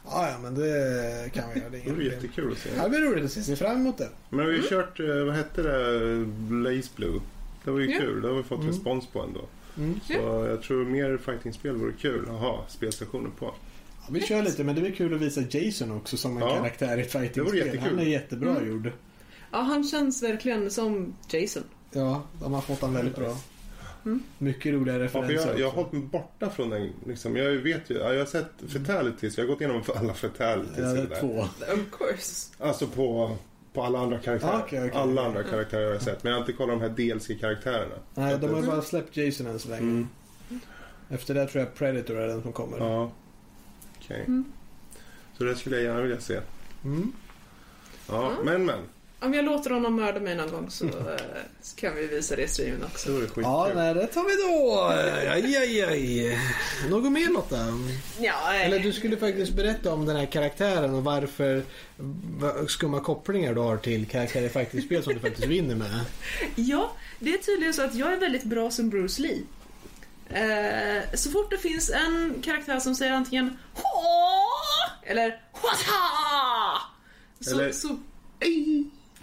Ja, 0.06 0.30
ja, 0.30 0.38
men 0.42 0.56
det 0.56 1.30
kan 1.34 1.44
vi 1.54 1.60
göra. 1.60 1.70
Det 1.70 1.78
är 1.78 1.84
Det 1.86 1.92
vore 1.92 2.06
jättekul 2.06 2.52
att 2.52 2.58
se. 2.58 2.70
Ja, 2.78 2.84
det 2.84 2.90
blir 2.90 3.00
roligt 3.02 3.26
att 3.26 3.32
se. 3.32 3.44
Ser 3.44 3.56
fram 3.56 3.76
emot 3.76 3.98
det. 3.98 4.10
Men 4.30 4.40
vi 4.40 4.46
har 4.46 4.52
ju 4.52 4.68
kört, 4.70 5.00
eh, 5.00 5.06
vad 5.26 5.36
hette 5.36 5.62
det, 5.64 6.26
Blaze 6.26 6.90
Blue. 6.96 7.20
Det 7.64 7.72
var 7.72 7.80
ju 7.80 7.92
Ja. 7.92 8.00
kul. 8.00 8.22
Det 8.22 8.28
har 8.28 8.36
vi 8.36 8.44
fått 8.44 8.60
Mm. 8.60 8.72
respons 8.72 9.08
på 9.08 9.22
ändå. 9.22 9.42
Mm. 9.78 10.00
Så 10.08 10.14
jag 10.50 10.62
tror 10.62 10.86
mer 10.86 11.18
fightingspel 11.18 11.76
vore 11.76 11.92
kul 12.02 12.26
att 12.30 12.40
ha 12.40 12.66
spelstationer 12.70 13.30
på. 13.40 13.46
Ja, 13.46 14.08
vi 14.10 14.22
kör 14.22 14.44
lite, 14.44 14.64
men 14.64 14.76
det 14.76 14.82
blir 14.82 14.92
kul 14.92 15.14
att 15.16 15.22
visa 15.22 15.42
Jason 15.50 15.92
också 15.92 16.18
som 16.18 16.38
en 16.38 16.44
Ja. 16.44 16.56
karaktär 16.56 16.98
i 16.98 17.02
ett 17.02 17.12
fightingspel. 17.12 17.78
Han 17.80 18.00
är 18.00 18.04
jättebra 18.04 18.50
Mm. 18.52 18.68
gjord. 18.70 18.92
Ja, 19.52 19.60
han 19.62 19.84
känns 19.84 20.24
verkligen 20.24 20.72
som 20.72 21.14
Jason. 21.30 21.64
Ja, 21.92 22.24
de 22.42 22.54
har 22.54 22.62
fått 22.62 22.82
honom 22.82 22.96
väldigt 22.96 23.16
bra. 23.16 23.38
Mm. 24.06 24.24
Mycket 24.38 24.74
roliga 24.74 24.98
Ja, 24.98 25.08
för 25.08 25.22
referenser 25.22 25.50
jag, 25.50 25.60
jag 25.60 25.66
har 25.66 25.74
hållit 25.76 25.92
mig 25.92 26.02
borta 26.02 26.50
från 26.50 26.70
den. 26.70 26.90
Liksom. 27.08 27.36
Jag 27.36 27.52
vet 27.52 27.90
ju, 27.90 27.98
jag 27.98 28.20
har 28.20 28.26
sett 28.26 28.48
fatalities. 28.68 29.38
Jag 29.38 29.44
har 29.46 29.50
gått 29.50 29.62
igenom 29.62 29.84
alla 29.96 30.14
fatalities. 30.14 30.78
Ja, 30.78 30.94
det 30.94 31.16
är 31.16 31.20
två. 31.22 31.40
Of 31.74 31.92
course. 31.98 32.54
Alltså 32.60 32.88
på, 32.88 33.38
på 33.74 33.84
alla 33.84 34.00
andra 34.00 34.20
karaktärer. 34.20 34.54
Ah, 34.54 34.60
okej, 34.66 34.80
okej. 34.88 35.00
Alla 35.02 35.26
andra 35.26 35.44
karaktärer 35.44 35.86
har 35.86 35.92
jag 35.94 36.02
sett. 36.02 36.24
Men 36.24 36.32
jag 36.32 36.40
har 36.40 36.44
inte 36.44 36.54
kollat 36.54 36.80
de 36.80 36.82
här 36.82 36.90
DLC-karaktärerna. 36.90 37.96
Nej, 38.16 38.38
de 38.42 38.54
har 38.54 38.62
bara 38.62 38.82
släppt 38.82 39.18
Jason 39.18 39.48
än 39.48 39.60
så 39.60 39.70
länge. 39.70 39.82
Mm. 39.82 40.08
Efter 41.10 41.34
det 41.34 41.48
tror 41.48 41.64
jag 41.64 41.76
Predator 41.76 42.18
är 42.18 42.28
den 42.28 42.42
som 42.42 42.52
kommer. 42.54 42.78
Ja. 42.78 43.12
Okej. 44.00 44.24
Mm. 44.28 44.46
Så 45.38 45.44
det 45.44 45.56
skulle 45.56 45.76
jag 45.76 45.84
gärna 45.86 46.02
vilja 46.02 46.20
se. 46.20 46.40
Mm. 46.84 47.12
Ja, 48.10 48.32
Mm. 48.32 48.46
men 48.46 48.66
men. 48.66 48.80
Om 49.20 49.34
jag 49.34 49.46
låter 49.46 49.70
honom 49.70 49.96
mörda 49.96 50.20
mig 50.20 50.36
någon 50.36 50.52
gång 50.52 50.70
så, 50.70 50.86
eh, 50.86 50.92
så 51.62 51.76
kan 51.76 51.96
vi 51.96 52.08
visa 52.08 52.36
det 52.36 52.42
i 52.42 52.48
streamen 52.48 52.80
Det 52.80 52.86
också. 52.86 53.12
vore 53.12 53.22
skitkul. 53.22 53.44
Ja, 53.44 53.72
nej, 53.76 53.94
det 53.94 54.08
tar 54.08 54.24
vi 54.24 54.36
då. 54.44 54.82
Aj, 55.32 55.56
aj, 55.58 55.82
aj. 55.84 56.40
Något 56.90 57.12
mer 57.12 57.30
Lotta? 57.34 57.58
Ja, 58.20 58.54
eh, 58.56 58.66
Eller 58.66 58.80
du 58.80 58.94
skulle 58.94 59.18
faktiskt 59.18 59.52
berätta 59.54 59.94
om 59.94 60.06
den 60.06 60.16
här 60.16 60.26
karaktären 60.26 60.94
och 60.96 61.04
varför 61.04 61.64
skumma 62.68 63.00
kopplingar 63.00 63.54
du 63.54 63.60
har 63.62 63.78
till 63.78 64.06
karaktärer 64.08 64.46
i 64.46 64.50
faktiskt 64.50 64.86
spel 64.86 65.04
som 65.04 65.14
du 65.14 65.20
faktiskt 65.20 65.48
vinner 65.48 65.76
med. 65.76 66.00
ja, 66.56 66.92
det 67.20 67.34
är 67.34 67.38
tydligen 67.38 67.74
så 67.74 67.82
att 67.82 67.96
jag 67.96 68.14
är 68.14 68.18
väldigt 68.18 68.44
bra 68.44 68.72
som 68.72 68.90
Bruce 68.90 69.22
Lee. 69.22 69.42
Eh, 70.30 71.04
så 71.14 71.32
fort 71.32 71.50
det 71.52 71.58
finns 71.58 71.90
en 71.90 72.42
karaktär 72.44 72.80
som 72.80 72.96
säger 72.96 73.14
antingen 73.14 73.58
Hå! 73.74 73.84
eller 75.04 75.42
Hwata! 75.54 76.82
Så, 77.40 77.52
Eller- 77.52 77.72
så 77.72 77.98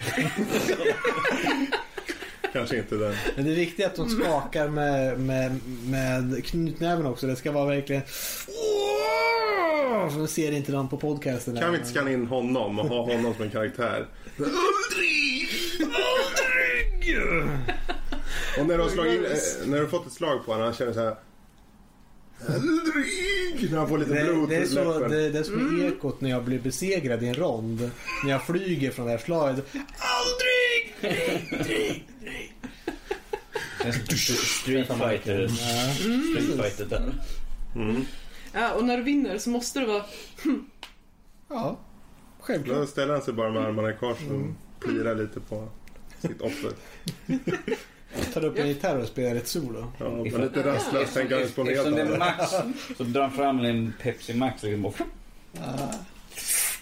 Kanske 2.53 2.77
inte 2.77 2.95
den. 2.95 3.15
Men 3.37 3.45
det 3.45 3.51
är 3.51 3.57
viktigt 3.57 3.87
att 3.87 3.97
de 3.97 4.09
skakar 4.09 4.69
med, 4.69 5.21
med, 5.21 5.61
med 5.85 6.45
knytnäven 6.45 7.07
också. 7.07 7.27
Det 7.27 7.37
ska 7.37 7.53
vara 7.53 7.67
verkligen... 7.67 8.03
För 10.11 10.27
ser 10.27 10.53
inte 10.53 10.73
någon 10.73 10.88
på 10.88 10.97
podcasten. 10.97 11.57
Kan 11.57 11.73
vi 11.73 11.79
inte 11.79 11.91
scanna 11.91 12.11
in 12.11 12.27
honom 12.27 12.79
och 12.79 12.88
ha 12.88 13.03
honom 13.03 13.35
som 13.35 13.45
en 13.45 13.51
karaktär? 13.51 14.07
Aldrig! 14.38 15.49
Aldrig! 15.81 17.49
Och 18.59 18.67
när 18.67 18.77
du 18.77 18.83
har, 18.83 18.91
slagit 18.91 19.21
eh, 19.21 19.67
när 19.67 19.77
du 19.77 19.83
har 19.83 19.91
fått 19.91 20.07
ett 20.07 20.12
slag 20.12 20.45
på 20.45 20.53
honom, 20.53 20.65
han 20.65 20.75
känner 20.75 20.93
så 20.93 21.01
här. 21.01 21.17
Aldrig! 22.48 23.70
När 23.70 23.78
han 23.78 23.88
får 23.88 23.98
lite 23.98 24.14
Det, 24.14 24.24
blod 24.33 24.48
det, 24.48 24.57
är 24.57 24.61
på 24.61 24.66
så, 24.66 24.98
det, 25.09 25.31
det 25.31 25.38
är 25.38 25.42
som 25.42 25.83
ekot 25.87 26.20
när 26.20 26.31
jag 26.31 26.44
blir 26.44 26.59
besegrad 26.59 27.22
i 27.22 27.28
en 27.28 27.35
rond. 27.35 27.90
När 28.24 28.31
jag 28.31 28.46
flyger 28.46 28.90
från 28.90 29.07
det 29.07 29.12
här 29.12 29.18
slaget. 29.18 29.64
Aldrig! 29.98 31.14
Aldrig! 31.50 32.09
Street 34.37 34.87
Fighter. 34.88 35.48
Street 35.48 36.61
Fighter 36.62 36.87
där. 36.87 37.12
Mm. 37.74 38.05
Ja, 38.52 38.72
och 38.72 38.85
när 38.85 38.96
du 38.96 39.02
vinner 39.02 39.38
så 39.38 39.50
måste 39.50 39.81
det 39.81 39.87
vara... 39.87 40.05
Ja, 41.48 41.78
självklart. 42.40 42.76
Då 42.78 42.87
ställer 42.87 43.12
han 43.12 43.22
sig 43.22 43.35
bara 43.35 43.50
med 43.50 43.62
armarna 43.62 43.90
i 43.90 43.96
kors 43.96 44.18
och 44.18 44.35
Mm. 44.35 44.55
plirar 44.81 45.14
lite 45.14 45.40
på 45.40 45.68
sitt 46.18 46.40
offer. 46.40 46.72
Tar 48.35 48.44
upp 48.44 48.59
en 48.59 48.68
gitarr 48.68 48.98
och 48.98 49.07
spelar 49.07 49.37
ett 49.37 49.48
solo. 49.48 49.92
Ja, 49.98 50.22
lite 50.38 50.62
rastlöst 50.66 51.14
tänker 51.14 51.35
han 51.40 51.48
på 51.48 51.62
Eftersom 51.70 51.94
det 51.94 52.01
är. 52.03 52.18
Max 52.18 52.51
så 52.98 53.05
drar 53.05 53.22
han 53.22 53.33
fram 53.33 53.61
en 53.61 53.92
Pepsi 54.03 54.35
Max 54.35 54.62
liksom 54.62 54.85
och 54.87 54.94
Ja, 55.53 55.90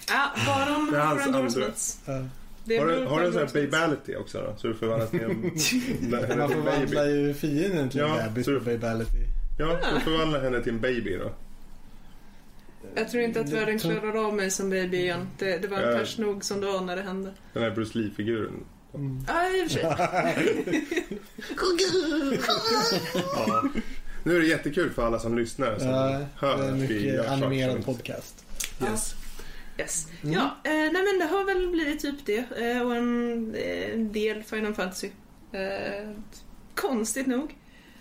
Ja, 0.08 0.30
bara 0.46 0.76
om 0.76 0.88
Det 0.92 0.96
är 0.96 0.98
man 0.98 1.06
hans 1.08 1.22
får 1.24 1.28
endorsements. 1.34 2.00
ja. 2.06 2.24
Det 2.64 2.78
Har 2.78 2.86
du, 2.86 3.04
har 3.04 3.20
du 3.20 3.26
en 3.26 3.32
sån 3.32 3.46
här 3.46 3.66
babality 3.70 4.16
också 4.16 4.38
då? 4.42 4.54
Så 4.56 4.66
du 4.66 4.74
förvandlas 4.74 5.10
till 5.10 5.20
en, 5.20 5.30
henne 5.30 6.36
Man 6.36 6.48
till 6.48 6.58
en 6.58 6.64
förvandlar 6.64 7.06
ju 7.06 7.34
fienden 7.34 7.88
till 7.90 8.00
Ja, 8.00 8.20
en 8.20 8.28
bebis 8.28 8.46
så- 8.46 8.58
på 8.58 8.64
Babality. 8.64 9.10
Ja, 9.58 9.78
du 9.94 10.00
förvandlar 10.00 10.40
henne 10.40 10.60
till 10.62 10.72
en 10.72 10.80
baby 10.80 11.16
då. 11.16 11.30
Jag 12.94 13.08
tror 13.08 13.22
inte 13.22 13.40
att 13.40 13.48
världen 13.48 13.78
klarar 13.78 14.26
av 14.26 14.34
mig 14.34 14.50
som 14.50 14.70
baby 14.70 14.96
igen. 14.98 15.26
Det, 15.38 15.58
det 15.58 15.68
var 15.68 15.80
Ja. 15.80 15.98
färs 15.98 16.18
nog 16.18 16.44
som 16.44 16.60
när 16.80 16.96
det 16.96 17.02
hände. 17.02 17.30
Den 17.52 17.62
här 17.62 17.70
Bruce 17.70 17.98
Lee-figuren. 17.98 18.64
Mm. 18.94 19.24
Ja, 19.28 19.48
i 19.50 19.66
och 19.66 19.70
för 19.70 19.78
sig. 19.78 19.82
Ja. 23.36 23.64
Nu 24.24 24.36
är 24.36 24.40
det 24.40 24.46
jättekul 24.46 24.90
för 24.92 25.06
alla 25.06 25.18
som 25.18 25.38
lyssnar. 25.38 25.78
Som 25.78 25.88
Ja, 25.88 26.06
det 26.06 26.26
hör 26.36 26.58
är 26.64 26.68
att 26.68 26.74
vi 26.74 26.80
mycket 26.88 27.28
animerad 27.28 27.84
podcast. 27.84 28.44
Yes. 28.82 29.14
Yes. 29.78 30.06
Mm. 30.22 30.34
Ja, 30.34 30.56
eh, 30.64 30.72
nej 30.72 30.92
men 30.92 31.18
det 31.18 31.24
har 31.24 31.44
väl 31.44 31.68
blivit 31.70 32.00
typ 32.00 32.26
det. 32.26 32.36
Eh, 32.38 32.82
och 32.86 32.96
en, 32.96 33.54
eh, 33.54 33.98
del 33.98 34.42
Final 34.42 34.74
Fantasy. 34.74 35.08
Eh, 35.52 36.10
konstigt 36.74 37.26
nog. 37.26 37.54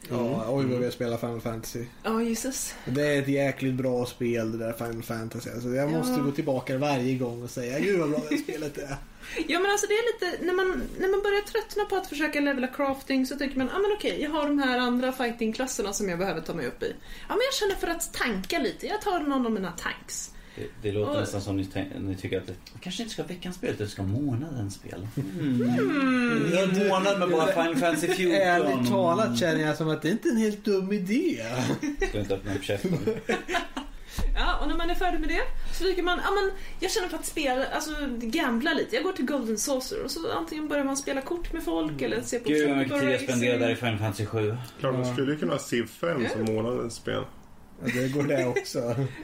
Ja, 0.10 0.46
oj 0.50 0.66
vad 0.66 0.78
vi 0.80 0.84
har 0.86 0.92
spelat 0.92 1.20
Final 1.20 1.42
Fantasy. 1.42 1.86
Ja, 2.04 2.22
Jesus. 2.22 2.74
Det 2.86 3.02
är 3.16 3.22
ett 3.22 3.28
jäkligt 3.28 3.74
bra 3.74 4.06
spel 4.06 4.52
det 4.52 4.66
där 4.66 4.74
Final 4.74 5.04
Fantasy. 5.04 5.50
Alltså, 5.50 5.70
jag 5.70 5.92
måste 5.92 6.14
Ja. 6.14 6.20
gå 6.24 6.32
tillbaka 6.32 6.78
varje 6.78 7.16
gång 7.18 7.44
och 7.44 7.50
säga 7.50 7.80
gud 7.80 8.00
vad 8.00 8.10
bra 8.10 8.22
det 8.30 8.38
spelet 8.38 8.78
är. 8.78 8.96
Ja 9.48 9.60
men 9.60 9.72
alltså 9.72 9.88
det 9.88 9.94
är 9.94 10.14
lite, 10.14 10.46
när 10.46 10.54
man, 10.54 10.84
när 11.00 11.08
man 11.08 11.22
börjar 11.22 11.42
tröttna 11.42 11.86
på 11.86 11.96
att 11.96 12.08
försöka 12.08 12.40
levela 12.40 12.68
crafting 12.68 13.26
så 13.26 13.36
tänker 13.36 13.58
man, 13.58 13.68
ja 13.68 13.76
ah, 13.76 13.80
men 13.80 13.92
okej, 13.98 14.22
jag 14.22 14.30
har 14.30 14.48
de 14.48 14.60
här 14.60 14.80
andra 14.80 15.12
fighting-klasserna 15.12 15.94
som 15.94 16.10
jag 16.10 16.20
behöver 16.20 16.42
ta 16.42 16.54
mig 16.54 16.66
upp 16.66 16.84
i. 16.84 16.96
Ja 17.28 17.36
men 17.36 17.42
jag 17.52 17.54
känner 17.54 17.76
för 17.76 17.88
att 17.88 18.14
tanka 18.14 18.60
lite, 18.60 18.88
jag 18.88 19.02
tar 19.02 19.20
någon 19.20 19.46
av 19.46 19.52
mina 19.52 19.72
tanks. 19.72 20.32
Det, 20.56 20.66
det 20.82 20.92
låter 20.92 21.14
Oj. 21.14 21.20
nästan 21.20 21.42
som 21.42 21.58
ni, 21.58 21.68
ni 22.00 22.16
tycker 22.16 22.38
att 22.38 22.48
det 22.48 22.54
kanske 22.82 23.04
inte 23.04 23.14
ska 23.14 23.24
veckans 23.24 23.56
spel, 23.56 23.70
utan 23.70 23.88
ska 23.88 24.04
månadens 24.04 24.76
spel. 24.76 25.08
Mm. 25.40 26.50
Ja, 26.54 26.62
En 26.64 26.88
månad 26.88 27.20
med 27.20 27.30
bara 27.30 27.48
Final 27.48 27.76
Fantasy 27.76 28.08
14. 28.14 28.36
Ärligt 28.42 28.90
talat 28.90 29.40
känner 29.40 29.62
jag 29.62 29.78
som 29.78 29.90
att 29.90 30.02
det 30.02 30.10
inte 30.10 30.30
är 30.30 30.32
en 30.32 30.38
helt 30.38 30.66
dum 30.66 30.92
idé. 30.94 31.46
Ska 32.10 32.20
inte 32.20 32.36
öppna 32.36 32.56
upp 32.56 32.64
käften. 32.64 32.98
Ja, 34.36 34.58
och 34.62 34.68
när 34.68 34.76
man 34.76 34.90
är 34.90 34.96
färdig 34.96 35.20
med 35.20 35.30
det 35.30 35.42
så 35.74 35.84
tycker 35.84 36.04
man, 36.04 36.20
ja 36.24 36.32
men 36.32 36.52
jag 36.80 36.92
känner 36.92 37.08
för 37.08 37.18
att 37.18 37.26
spela, 37.26 37.66
alltså 37.66 37.92
gambla 38.20 38.74
lite. 38.74 38.96
Jag 38.96 39.04
går 39.04 39.12
till 39.12 39.26
Golden 39.26 39.58
Saucer 39.58 40.04
och 40.04 40.12
så 40.12 40.32
antingen 40.32 40.68
börjar 40.68 40.84
man 40.84 40.98
spela 40.98 41.22
kort 41.22 41.54
med 41.54 41.64
folk 41.64 42.02
eller 42.02 42.22
se 42.22 42.40
på 42.40 42.50
Gud 42.50 42.70
vad 42.70 42.78
mycket 42.78 43.00
tid 43.00 43.12
jag 43.12 43.22
spenderar 43.22 43.60
där 43.60 43.70
i. 43.70 43.76
Final 43.76 43.98
Fantasy 43.98 44.26
7. 44.26 44.58
Klart, 44.80 44.94
man 44.94 45.14
skulle 45.14 45.32
ju 45.32 45.40
kunna 45.40 45.54
ha 45.54 45.60
Civ 45.60 45.86
5 45.86 46.26
som 46.34 46.56
månadens 46.56 46.94
spel. 46.94 47.24
Ja, 47.86 47.92
det 47.94 48.08
går 48.08 48.24
det 48.24 48.46
också. 48.46 48.80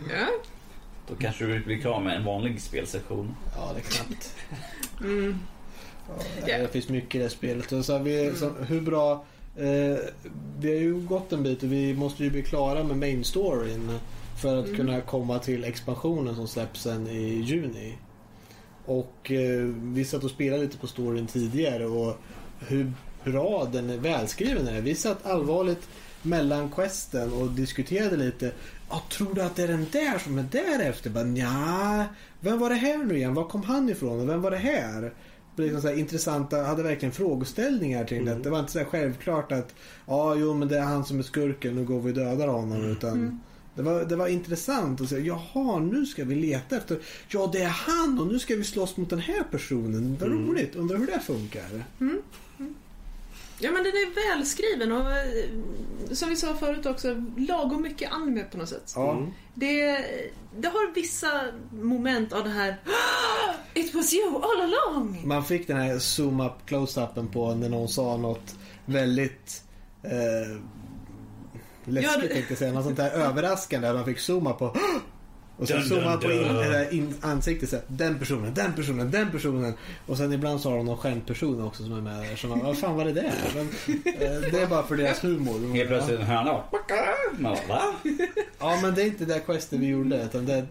Ja. 0.10 0.28
Då 1.08 1.16
kanske 1.16 1.46
du 1.46 1.60
blir 1.60 1.78
klar 1.78 2.02
med 2.02 2.16
en 2.16 2.24
vanlig 2.24 2.62
spelsession. 2.62 3.36
Ja, 3.56 3.72
det 3.74 3.80
är 3.80 3.84
knappt. 3.84 4.36
Mm. 5.00 5.40
Ja, 6.48 6.58
det 6.58 6.68
finns 6.68 6.90
mycket 6.90 7.16
i 7.16 7.18
det 7.18 7.30
spelet. 7.30 7.72
Och 7.72 7.86
så 7.86 8.00
vi, 8.00 8.34
så, 8.36 8.50
hur 8.50 8.82
bra 8.82 9.26
Eh, 9.58 9.98
vi 10.60 10.70
har 10.74 10.80
ju 10.80 11.02
gått 11.02 11.34
en 11.34 11.44
bit 11.44 11.64
och 11.64 11.72
vi 11.72 11.94
måste 11.94 12.24
ju 12.24 12.30
bli 12.30 12.44
klara 12.44 12.84
med 12.84 12.98
main 12.98 13.24
storyn 13.24 14.00
för 14.46 14.58
att 14.58 14.66
Mm. 14.66 14.76
kunna 14.78 15.02
komma 15.02 15.40
till 15.40 15.64
expansionen 15.64 16.36
som 16.36 16.48
släpps 16.48 16.82
sen 16.82 17.08
i 17.08 17.42
juni. 17.42 17.98
Och 18.86 19.32
eh, 19.32 19.62
vi 19.84 20.06
satt 20.06 20.24
och 20.24 20.30
spelade 20.30 20.62
lite 20.64 20.78
på 20.78 20.88
storyn 20.88 21.28
tidigare 21.28 21.86
och 21.86 22.18
hur 22.60 22.94
bra 23.24 23.68
den 23.72 23.90
är 23.90 23.98
välskriven 23.98 24.68
är. 24.68 24.82
Vi 24.82 24.96
satt 24.96 25.26
allvarligt 25.26 25.88
mellan 26.22 26.70
questen 26.72 27.34
och 27.34 27.50
diskuterade 27.52 28.18
lite. 28.18 28.52
Ja, 28.90 29.02
tror 29.12 29.34
du 29.34 29.42
att 29.42 29.56
det 29.56 29.64
är 29.64 29.68
den 29.68 29.86
där 29.92 30.18
som 30.20 30.38
är 30.38 30.46
där 30.52 30.80
efter? 30.90 31.10
Bara, 31.10 31.24
Nja, 31.24 32.06
vem 32.40 32.60
var 32.60 32.70
det 32.70 32.76
här 32.76 32.98
nu 32.98 33.18
igen? 33.18 33.34
Var 33.34 33.44
kom 33.44 33.64
han 33.64 33.90
ifrån 33.90 34.20
och 34.20 34.30
vem 34.30 34.42
var 34.42 34.52
det 34.52 34.58
här? 34.58 35.14
Liksom 35.58 35.82
så 35.82 35.88
här 35.88 36.00
intressanta, 36.00 36.64
hade 36.64 36.84
verkligen 36.84 37.12
frågeställningar 37.12 38.06
kring 38.08 38.26
det. 38.26 38.36
Det 38.36 38.50
var 38.50 38.60
inte 38.60 38.72
så 38.72 38.80
här 38.80 38.86
självklart 38.86 39.52
att 39.52 39.76
ja, 40.08 40.36
jo 40.36 40.54
men 40.54 40.68
det 40.68 40.78
är 40.78 40.82
han 40.84 41.06
som 41.06 41.20
är 41.20 41.24
skurken, 41.24 41.76
nu 41.76 41.84
går 41.86 42.00
vi 42.00 42.12
och 42.12 42.16
dödar 42.16 42.48
honom. 42.48 42.86
Utan 42.92 43.12
Mm. 43.14 43.40
Det, 43.76 43.82
var, 43.82 44.06
det 44.06 44.16
var 44.16 44.28
intressant 44.28 45.02
att 45.02 45.10
säga, 45.10 45.22
jaha 45.54 45.80
nu 45.80 46.06
ska 46.06 46.24
vi 46.24 46.36
leta 46.36 46.78
efter, 46.78 47.00
ja 47.28 47.50
det 47.54 47.62
är 47.62 47.70
han 47.70 48.20
och 48.20 48.28
nu 48.28 48.40
ska 48.40 48.56
vi 48.56 48.64
slåss 48.64 48.98
mot 48.98 49.10
den 49.10 49.20
här 49.20 49.44
personen. 49.52 50.18
Vad 50.20 50.32
roligt, 50.32 50.76
undrar 50.76 50.98
hur 50.98 51.08
det 51.08 51.20
funkar. 51.20 51.86
Ja 53.60 53.72
men 53.72 53.84
den 53.84 53.92
är 53.92 54.36
välskriven 54.36 54.92
och 54.92 55.12
eh, 55.12 56.16
som 56.16 56.30
vi 56.30 56.36
sa 56.36 56.54
förut 56.54 56.86
också, 56.86 57.24
lagom 57.38 57.82
mycket 57.82 58.12
anime 58.12 58.44
på 58.44 58.58
något 58.58 58.70
sätt. 58.70 58.96
Mm. 58.96 59.32
Det, 59.54 60.06
det 60.58 60.68
har 60.68 60.94
vissa 60.94 61.42
moment 61.72 62.34
av 62.34 62.44
det 62.44 62.50
här 62.50 62.78
It 63.74 63.94
was 63.94 64.14
you 64.14 64.36
all 64.36 64.62
along! 64.62 65.28
Man 65.28 65.46
fick 65.46 65.68
den 65.68 65.78
här 65.78 66.00
zoom-up 66.00 66.54
close-upen 66.66 67.28
på 67.28 67.56
när 67.56 67.70
någon 67.70 67.88
sa 67.88 68.18
något 68.18 68.56
väldigt 68.86 69.64
eh, 70.04 70.58
läskigt 71.86 72.24
Ja, 72.24 72.34
tänkte 72.34 72.46
jag 72.50 72.58
säga. 72.58 72.74
Något 72.74 72.84
sånt 72.84 72.98
där 72.98 73.10
överraskande. 73.10 73.94
Man 73.94 74.06
fick 74.06 74.20
zooma 74.20 74.54
på 74.54 74.66
och 75.58 75.68
sen 75.68 75.80
Dun, 75.80 75.90
zooma 75.90 76.18
på 76.18 76.32
in, 76.32 76.88
in, 76.92 77.16
ansiktet. 77.22 77.70
Så 77.70 77.76
här, 77.76 77.86
den 77.88 78.20
personen, 78.20 78.54
den 78.54 78.74
personen, 78.74 79.12
den 79.12 79.32
personen. 79.32 79.74
Och 80.08 80.18
sen 80.18 80.34
ibland 80.34 80.62
så 80.62 80.70
har 80.70 80.78
de 80.78 80.86
någon 80.86 80.98
skämtperson 80.98 81.62
också 81.62 81.84
som 81.84 81.98
är 81.98 82.02
med 82.02 82.24
där. 82.24 82.36
Så 82.36 82.48
man, 82.48 82.60
vad 82.60 82.78
fan 82.78 82.96
var 82.96 83.06
det 83.06 83.14
där? 83.14 83.34
Men, 83.56 83.68
eh, 84.06 84.52
det 84.52 84.62
är 84.62 84.68
bara 84.68 84.84
för 84.84 84.98
deras 84.98 85.24
humor. 85.24 85.76
Helt 85.76 85.90
plötsligt 85.90 86.20
en 86.20 86.26
höna 86.26 86.52
och... 86.52 86.64
Man 87.38 87.58
bara, 87.68 87.78
Va? 87.78 87.82
Ja 88.60 88.80
men 88.82 88.96
det 88.96 89.02
är 89.02 89.06
inte 89.06 89.26
det 89.26 89.40
questen 89.40 89.80
vi 89.80 89.88
gjorde. 89.88 90.24
Utan 90.24 90.46
det, 90.46 90.66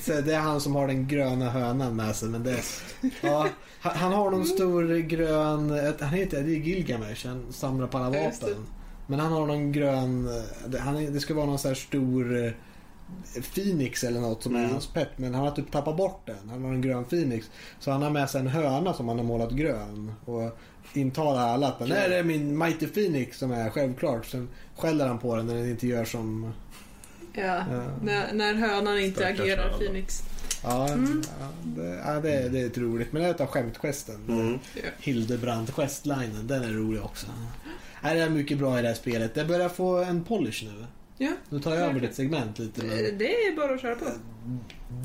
så 0.00 0.20
det 0.20 0.34
är 0.34 0.40
han 0.40 0.60
som 0.60 0.74
har 0.74 0.86
den 0.86 1.08
gröna 1.08 1.50
hönan 1.50 1.96
med 1.96 2.16
sig. 2.16 2.28
Men 2.28 2.42
det, 2.42 2.62
ja, 3.20 3.48
han, 3.80 4.12
har 4.12 4.30
någon 4.30 4.46
stor 4.46 4.98
grön, 4.98 5.94
han 6.00 6.08
heter 6.08 6.42
det 6.42 6.50
är 6.50 6.58
Gilgamesh, 6.58 7.26
han 7.26 7.52
samlar 7.52 7.86
på 7.86 7.98
alla 7.98 8.06
vapen. 8.06 8.66
Men 9.06 9.20
han 9.20 9.32
har 9.32 9.46
någon 9.46 9.72
grön, 9.72 10.28
det, 10.66 10.78
han, 10.78 10.96
är- 10.96 11.10
det 11.10 11.20
ska 11.20 11.34
vara 11.34 11.46
någon 11.46 11.58
sån 11.58 11.68
här 11.68 11.74
stor 11.74 12.44
eh, 12.44 12.52
Phoenix 13.54 14.04
eller 14.04 14.20
något 14.20 14.42
som 14.42 14.54
är 14.54 14.58
Mm. 14.58 14.70
hans 14.70 14.86
pet. 14.86 15.08
Men 15.16 15.34
han 15.34 15.44
har 15.44 15.50
typ 15.50 15.72
tappat 15.72 15.96
bort 15.96 16.22
den. 16.26 16.48
Han 16.50 16.64
har 16.64 16.70
en 16.72 16.80
grön 16.80 17.04
Phoenix. 17.04 17.50
Så 17.80 17.90
han 17.90 18.02
har 18.02 18.10
med 18.10 18.30
sig 18.30 18.40
en 18.40 18.46
höna 18.46 18.94
som 18.94 19.08
han 19.08 19.18
har 19.18 19.24
målat 19.24 19.50
grön. 19.50 20.12
Och 20.24 20.58
intalar 20.94 21.48
alla 21.48 21.68
att 21.68 21.78
den 21.78 21.92
här 21.92 22.10
är 22.10 22.22
min 22.22 22.58
Mighty 22.58 22.86
Phoenix 22.86 23.38
som 23.38 23.50
är 23.52 23.70
självklart. 23.70 24.26
Sen 24.26 24.48
skäller 24.76 25.06
han 25.06 25.18
på 25.18 25.36
den 25.36 25.46
när 25.46 25.54
den 25.54 25.70
inte 25.70 25.86
gör 25.86 26.04
som 26.04 26.52
Ja, 27.36 27.42
Ja. 27.42 27.82
när, 28.02 28.32
när 28.32 28.54
hönan 28.54 28.98
inte 28.98 29.26
agerar 29.26 29.62
höna. 29.62 29.78
Phoenix. 29.78 30.22
Ja, 30.62 30.88
Mm. 30.88 31.22
ja, 31.40 31.46
det, 31.64 32.02
ja 32.06 32.12
det, 32.20 32.48
det 32.48 32.76
är 32.76 32.80
roligt. 32.80 33.12
Men 33.12 33.22
det 33.22 33.28
är 33.28 33.34
ett 33.34 33.40
av 33.40 33.46
skämtgesten. 33.46 34.20
Mm. 34.28 34.58
Hildebrand 34.98 35.74
questlinen, 35.74 36.46
den 36.46 36.62
är 36.62 36.68
rolig 36.72 37.02
också. 37.02 37.26
Nej, 38.04 38.14
det 38.16 38.22
är 38.22 38.30
mycket 38.30 38.58
bra 38.58 38.78
i 38.78 38.82
det 38.82 38.88
här 38.88 38.94
spelet. 38.94 39.34
Det 39.34 39.44
börjar 39.44 39.68
få 39.68 39.96
en 39.96 40.24
polish 40.24 40.64
nu. 40.64 40.84
Ja, 41.18 41.32
Nu 41.50 41.60
tar 41.60 41.74
jag 41.74 41.80
över 41.88 42.00
ditt 42.00 42.14
segment 42.14 42.58
lite. 42.58 42.80
det, 42.80 42.86
Men 42.86 43.18
det 43.18 43.34
är 43.46 43.56
bara 43.56 43.74
att 43.74 43.80
köra 43.80 43.94
på. 43.94 44.04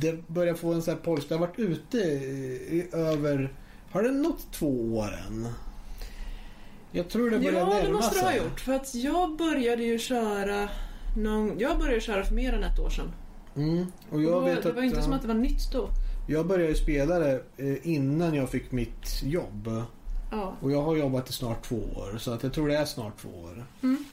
det 0.02 0.28
börjar 0.28 0.54
få 0.54 0.74
en 0.74 0.82
sån 0.82 0.94
här 0.94 1.02
polish. 1.02 1.26
Det 1.28 1.36
har 1.36 1.40
varit 1.40 1.60
ute 1.60 1.98
i, 1.98 2.88
över... 2.92 3.54
Har 3.92 4.04
det 4.04 4.12
nått 4.12 4.54
två 4.54 4.96
år 4.98 5.10
än? 5.28 5.48
Jag 6.92 7.10
tror 7.10 7.30
det 7.32 7.40
börjar 7.40 7.54
Ja, 7.60 7.82
det 7.84 7.92
måste 7.92 8.20
det 8.20 8.26
ha 8.26 8.36
gjort. 8.36 8.60
För 8.60 8.74
att 8.74 8.96
jag 8.96 9.38
började 9.38 9.84
ju 9.84 10.00
köra 10.00 10.70
någon, 11.18 11.60
Jag 11.60 11.80
började 11.80 12.02
köra 12.02 12.24
för 12.24 12.36
mer 12.36 12.54
än 12.54 12.64
ett 12.64 12.80
år 12.80 12.90
sedan. 12.90 13.12
Mm. 13.56 13.86
Och 14.12 14.22
jag 14.24 14.38
Och 14.38 14.48
vet 14.48 14.64
det 14.64 14.72
var 14.72 14.78
att, 14.80 14.86
inte 14.86 14.98
ja, 14.98 15.04
som 15.04 15.14
att 15.14 15.22
det 15.22 15.28
var 15.28 15.36
nytt 15.36 15.72
då. 15.72 15.90
Jag 16.28 16.48
började 16.48 16.76
spela 16.76 17.20
det 17.20 17.42
eh, 17.58 17.76
innan 17.84 18.34
jag 18.34 18.50
fick 18.50 18.72
mitt 18.72 19.24
jobb. 19.24 19.70
Ja. 20.30 20.54
Och 20.62 20.72
jag 20.72 20.82
har 20.82 20.96
jobbat 20.96 21.30
i 21.30 21.34
snart 21.34 21.64
två 21.64 21.76
år, 21.76 22.18
så 22.18 22.32
att 22.32 22.44
jag 22.44 22.54
tror 22.54 22.68
det 22.68 22.78
är 22.78 22.86
snart 22.86 23.22
två 23.22 23.30
år. 23.30 23.66
Mm. 23.84 24.04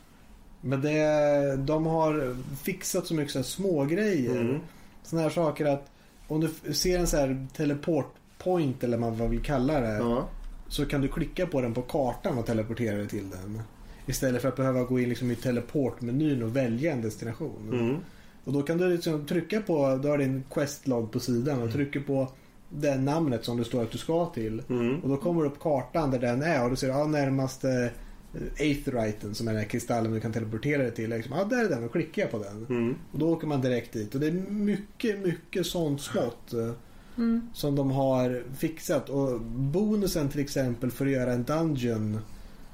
Men 0.60 0.80
det, 0.80 1.56
de 1.56 1.86
har 1.86 2.36
fixat 2.62 3.06
så 3.06 3.14
mycket 3.14 3.32
så 3.32 3.38
här 3.38 3.44
små 3.44 3.84
grejer. 3.84 4.40
Mm. 4.40 4.60
Såna 5.02 5.22
här 5.22 5.30
saker 5.30 5.64
att 5.64 5.90
om 6.28 6.40
du 6.40 6.74
ser 6.74 6.98
en 6.98 7.06
så 7.06 7.16
här 7.16 7.46
teleport 7.56 8.14
point 8.38 8.84
eller 8.84 8.98
vad 8.98 9.18
man 9.18 9.30
vill 9.30 9.42
kalla 9.42 9.80
det. 9.80 9.96
Ja. 9.96 10.28
Så 10.68 10.86
kan 10.86 11.00
du 11.00 11.08
klicka 11.08 11.46
på 11.46 11.60
den 11.60 11.74
på 11.74 11.82
kartan 11.82 12.38
och 12.38 12.46
teleportera 12.46 12.96
dig 12.96 13.08
till 13.08 13.30
den. 13.30 13.62
Istället 14.06 14.42
för 14.42 14.48
att 14.48 14.56
behöva 14.56 14.82
gå 14.82 15.00
in 15.00 15.08
liksom 15.08 15.30
i 15.30 15.36
teleportmenyn 15.36 16.42
och 16.42 16.56
välja 16.56 16.92
en 16.92 17.02
destination. 17.02 17.68
Mm. 17.72 17.96
Och 18.44 18.52
då 18.52 18.62
kan 18.62 18.78
du 18.78 18.88
liksom 18.88 19.26
trycka 19.26 19.60
på, 19.60 19.98
du 20.02 20.08
har 20.08 20.18
din 20.18 20.44
questlog 20.50 21.12
på 21.12 21.20
sidan 21.20 21.62
och 21.62 21.72
trycker 21.72 22.00
på 22.00 22.28
det 22.68 22.96
namnet 22.96 23.44
som 23.44 23.56
det 23.56 23.64
står 23.64 23.82
att 23.82 23.90
du 23.90 23.98
ska 23.98 24.26
till. 24.26 24.62
Mm. 24.68 25.00
Och 25.00 25.08
då 25.08 25.16
kommer 25.16 25.42
det 25.42 25.48
upp 25.48 25.58
kartan 25.60 26.10
där 26.10 26.18
den 26.18 26.42
är 26.42 26.64
och 26.64 26.70
du 26.70 26.76
ser 26.76 26.88
ja, 26.88 27.06
närmaste 27.06 27.90
eh, 28.34 28.40
Aetheriten 28.60 29.34
som 29.34 29.48
är 29.48 29.52
den 29.52 29.62
här 29.62 29.68
kristallen 29.68 30.12
du 30.12 30.20
kan 30.20 30.32
teleportera 30.32 30.82
dig 30.82 30.94
till. 30.94 31.10
Liksom, 31.10 31.34
ja, 31.38 31.44
där 31.44 31.64
är 31.64 31.68
den 31.68 31.84
och 31.84 31.92
klickar 31.92 32.22
jag 32.22 32.30
på 32.30 32.38
den. 32.38 32.66
Mm. 32.68 32.94
Och 33.12 33.18
då 33.18 33.28
åker 33.32 33.46
man 33.46 33.60
direkt 33.60 33.92
dit. 33.92 34.14
Och 34.14 34.20
det 34.20 34.26
är 34.26 34.32
mycket, 34.50 35.18
mycket 35.18 35.66
sånt 35.66 36.00
smått 36.00 36.52
eh, 36.52 36.70
Mm. 37.18 37.48
som 37.54 37.76
de 37.76 37.90
har 37.90 38.42
fixat. 38.56 39.08
Och 39.10 39.40
bonusen 39.40 40.28
till 40.28 40.40
exempel 40.40 40.90
för 40.90 41.06
att 41.06 41.12
göra 41.12 41.32
en 41.32 41.42
dungeon, 41.44 42.18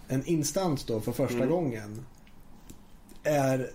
en 0.09 0.24
instans 0.26 0.85
då 0.85 1.00
för 1.00 1.12
första 1.12 1.37
Mm. 1.37 1.48
gången, 1.50 2.05
är 3.22 3.70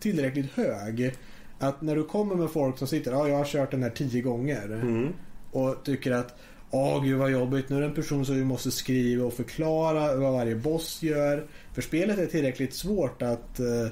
tillräckligt 0.00 0.50
hög. 0.52 1.14
Att 1.58 1.82
när 1.82 1.96
du 1.96 2.04
kommer 2.04 2.34
med 2.34 2.50
folk 2.50 2.78
som 2.78 2.88
sitter, 2.88 3.12
ja 3.12 3.28
jag 3.28 3.36
har 3.36 3.44
kört 3.44 3.70
den 3.70 3.82
här 3.82 3.90
tio 3.90 4.22
gånger 4.22 4.64
Mm. 4.66 5.08
Och 5.52 5.84
tycker 5.84 6.10
att 6.12 6.38
Åh 6.70 7.04
gud 7.04 7.18
vad 7.18 7.30
jobbigt, 7.30 7.68
nu 7.68 7.76
är 7.76 7.80
det 7.80 7.86
en 7.86 7.94
person 7.94 8.26
som 8.26 8.36
vi 8.36 8.44
måste 8.44 8.70
skriva 8.70 9.24
och 9.24 9.32
förklara 9.34 10.16
vad 10.16 10.32
varje 10.32 10.54
boss 10.54 11.02
gör. 11.02 11.46
För 11.74 11.82
spelet 11.82 12.18
är 12.18 12.26
tillräckligt 12.26 12.74
svårt 12.74 13.22
att 13.22 13.60
eh, 13.60 13.86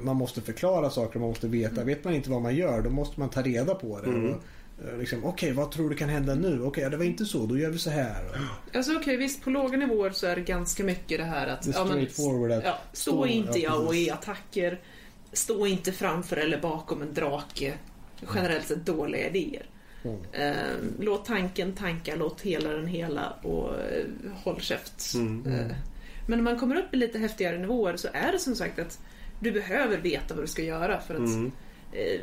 man 0.00 0.16
måste 0.16 0.40
förklara 0.40 0.90
saker, 0.90 1.18
man 1.18 1.28
måste 1.28 1.48
veta. 1.48 1.84
Vet 1.84 2.04
man 2.04 2.14
inte 2.14 2.30
vad 2.30 2.42
man 2.42 2.56
gör, 2.56 2.82
då 2.82 2.90
måste 2.90 3.20
man 3.20 3.30
ta 3.30 3.42
reda 3.42 3.74
på 3.74 4.00
det. 4.00 4.08
Mm. 4.08 4.34
Eh, 4.84 4.98
liksom, 4.98 5.24
Okej, 5.24 5.52
vad 5.52 5.70
tror 5.70 5.90
du 5.90 5.96
kan 5.96 6.08
hända 6.08 6.34
nu? 6.34 6.62
Okej, 6.62 6.82
ja, 6.82 6.90
det 6.90 6.96
var 6.96 7.04
inte 7.04 7.24
så, 7.24 7.46
då 7.46 7.58
gör 7.58 7.70
vi 7.70 7.78
så 7.78 7.90
här. 7.90 8.24
Alltså 8.74 8.96
okej, 8.96 9.16
visst 9.16 9.44
på 9.44 9.50
låga 9.50 9.76
nivåer 9.78 10.10
så 10.10 10.26
är 10.26 10.36
det 10.36 10.42
ganska 10.42 10.84
mycket 10.84 11.18
det 11.18 11.24
här 11.24 11.46
att... 11.46 11.66
Ja, 11.66 11.84
men-. 11.84 12.02
Att, 12.58 12.64
Ja, 12.64 12.78
stå 12.92 13.10
Stå- 13.10 13.26
inte 13.26 13.58
ja, 13.58 13.74
och 13.74 13.88
precis. 13.88 14.08
i 14.08 14.10
attacker. 14.10 14.80
Stå 15.32 15.66
inte 15.66 15.92
framför 15.92 16.36
eller 16.36 16.60
bakom 16.60 17.02
en 17.02 17.14
drake. 17.14 17.74
Generellt 18.34 18.66
sett 18.66 18.86
dåliga 18.86 19.28
idéer. 19.28 19.66
Mm. 20.06 20.22
Eh, 20.32 20.56
låt 21.00 21.24
tanken 21.24 21.72
tanka, 21.72 22.16
låt 22.16 22.40
hela 22.40 22.70
den 22.72 22.86
hela 22.86 23.30
och 23.30 23.74
eh, 23.80 24.04
håll 24.34 24.60
käft. 24.60 25.14
Mm. 25.14 25.46
Eh, 25.52 25.76
men 26.28 26.38
när 26.38 26.42
man 26.44 26.58
kommer 26.58 26.76
upp 26.76 26.94
i 26.94 26.96
lite 26.96 27.18
häftigare 27.18 27.58
nivåer 27.58 27.96
så 27.96 28.08
är 28.12 28.32
det 28.32 28.38
som 28.38 28.54
sagt 28.54 28.78
att 28.78 28.98
du 29.40 29.52
behöver 29.52 29.98
veta 29.98 30.34
vad 30.34 30.44
du 30.44 30.48
ska 30.48 30.62
göra 30.62 31.00
för 31.00 31.14
att 31.14 31.20
Mm. 31.20 31.52
eh, 31.92 32.20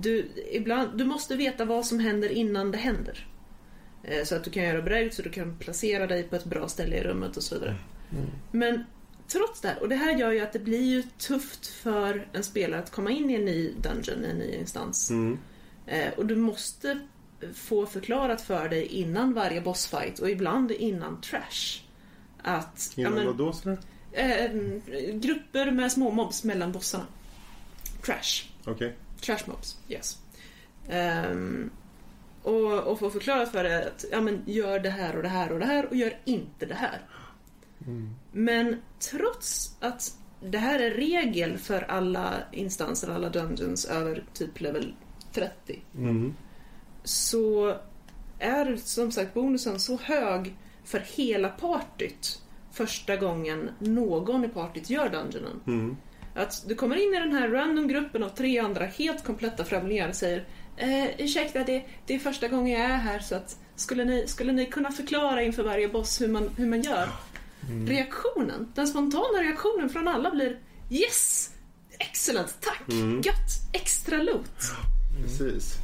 du, 0.00 0.28
ibland, 0.52 0.98
du 0.98 1.04
måste 1.04 1.36
veta 1.36 1.64
vad 1.64 1.86
som 1.86 1.98
händer 2.00 2.28
innan 2.32 2.70
det 2.70 2.78
händer. 2.78 3.26
Så 4.24 4.34
att 4.36 4.44
du 4.44 4.50
kan 4.50 4.62
göra 4.64 4.82
break, 4.82 5.12
så 5.12 5.22
du 5.22 5.30
kan 5.30 5.56
placera 5.58 6.06
dig 6.06 6.22
på 6.22 6.36
ett 6.36 6.44
bra 6.44 6.68
ställe 6.68 6.96
i 6.96 7.02
rummet 7.02 7.36
och 7.36 7.42
så 7.42 7.54
vidare. 7.54 7.76
Mm. 8.12 8.26
Men 8.52 8.84
trots 9.28 9.60
det 9.60 9.68
här, 9.68 9.82
och 9.82 9.88
det 9.88 9.94
här 9.94 10.16
gör 10.18 10.30
ju 10.32 10.40
att 10.40 10.52
det 10.52 10.58
blir 10.58 10.82
ju 10.82 11.02
tufft 11.02 11.66
för 11.66 12.26
en 12.32 12.42
spelare 12.42 12.80
att 12.80 12.90
komma 12.90 13.10
in 13.10 13.30
i 13.30 13.34
en 13.34 13.44
ny 13.44 13.72
dungeon, 13.82 14.24
en 14.24 14.36
ny 14.36 14.54
instans. 14.54 15.10
Mm. 15.10 15.38
Eh, 15.90 16.12
och 16.16 16.26
du 16.26 16.36
måste 16.36 17.00
få 17.54 17.86
förklarat 17.86 18.40
för 18.40 18.68
dig 18.68 18.86
innan 18.86 19.34
varje 19.34 19.60
bossfight 19.60 20.18
och 20.18 20.30
ibland 20.30 20.70
innan 20.70 21.20
trash. 21.20 21.82
Att, 22.42 22.92
Innan 22.96 23.12
men, 23.12 23.26
vad 23.26 23.36
då? 23.36 23.52
sådär? 23.52 23.78
eh, 24.12 24.50
grupper 25.12 25.70
med 25.70 25.92
små 25.92 26.10
mobs 26.10 26.44
mellan 26.44 26.72
bossarna. 26.72 27.06
Trash. 28.06 28.48
Okej. 28.64 28.96
Trash 29.20 29.46
mobs, 29.46 29.78
yes. 29.88 30.18
Ehm, 30.88 31.70
och, 32.42 32.78
och 32.78 32.98
få 32.98 33.10
förklarat 33.10 33.52
för 33.52 33.64
dig 33.64 33.84
att 33.86 34.04
ja, 34.12 34.20
men 34.20 34.42
gör 34.46 34.78
det 34.78 34.90
här 34.90 35.16
och 35.16 35.22
det 35.22 35.28
här 35.28 35.52
och 35.52 35.58
det 35.58 35.66
här 35.66 35.86
och 35.86 35.96
gör 35.96 36.18
inte 36.24 36.66
det 36.66 36.74
här. 36.74 37.00
Mm. 37.86 38.14
Men 38.32 38.76
trots 38.98 39.76
att 39.80 40.16
det 40.40 40.58
här 40.58 40.78
är 40.78 40.90
regel 40.90 41.58
för 41.58 41.82
alla 41.82 42.34
instanser, 42.52 43.10
alla 43.10 43.28
dungeons 43.28 43.84
över 43.84 44.24
typ 44.34 44.60
level 44.60 44.94
30 45.32 45.82
Mm. 45.96 46.34
så 47.04 47.76
är 48.38 48.76
som 48.76 49.12
sagt 49.12 49.34
bonusen 49.34 49.80
så 49.80 49.96
hög 50.02 50.54
för 50.84 50.98
hela 50.98 51.48
partyt 51.48 52.42
första 52.72 53.16
gången 53.16 53.70
någon 53.78 54.44
i 54.44 54.48
partyt 54.48 54.90
gör 54.90 55.08
dungeonen. 55.08 55.60
Mm. 55.66 55.96
Att 56.34 56.64
du 56.68 56.74
kommer 56.74 56.96
in 56.96 57.14
i 57.14 57.18
den 57.20 57.32
här 57.32 57.48
random 57.48 57.88
gruppen 57.88 58.22
av 58.22 58.28
tre 58.28 58.58
andra 58.58 58.84
helt 58.84 59.24
kompletta 59.24 59.64
främlingar 59.64 60.08
och 60.08 60.14
säger 60.14 60.46
eh, 60.76 61.20
ursäkta, 61.20 61.64
det, 61.64 61.84
det 62.06 62.14
är 62.14 62.18
första 62.18 62.48
gången 62.48 62.80
jag 62.80 62.90
är 62.90 62.96
här 62.96 63.18
så 63.18 63.34
att 63.34 63.58
skulle 63.76 64.04
ni, 64.04 64.26
skulle 64.26 64.52
ni 64.52 64.66
kunna 64.66 64.90
förklara 64.90 65.42
inför 65.42 65.62
varje 65.62 65.88
boss 65.88 66.20
hur 66.20 66.28
man, 66.28 66.50
hur 66.56 66.66
man 66.66 66.82
gör? 66.82 67.08
Reaktionen, 67.86 68.72
den 68.74 68.86
spontana 68.86 69.42
reaktionen 69.42 69.88
från 69.88 70.08
alla 70.08 70.30
blir 70.30 70.58
Yes! 70.90 71.50
Excellent, 71.98 72.60
tack! 72.60 72.88
Mm. 72.88 73.20
Gött! 73.20 73.72
Extra 73.72 74.16
loot! 74.16 74.50
Precis. 75.22 75.76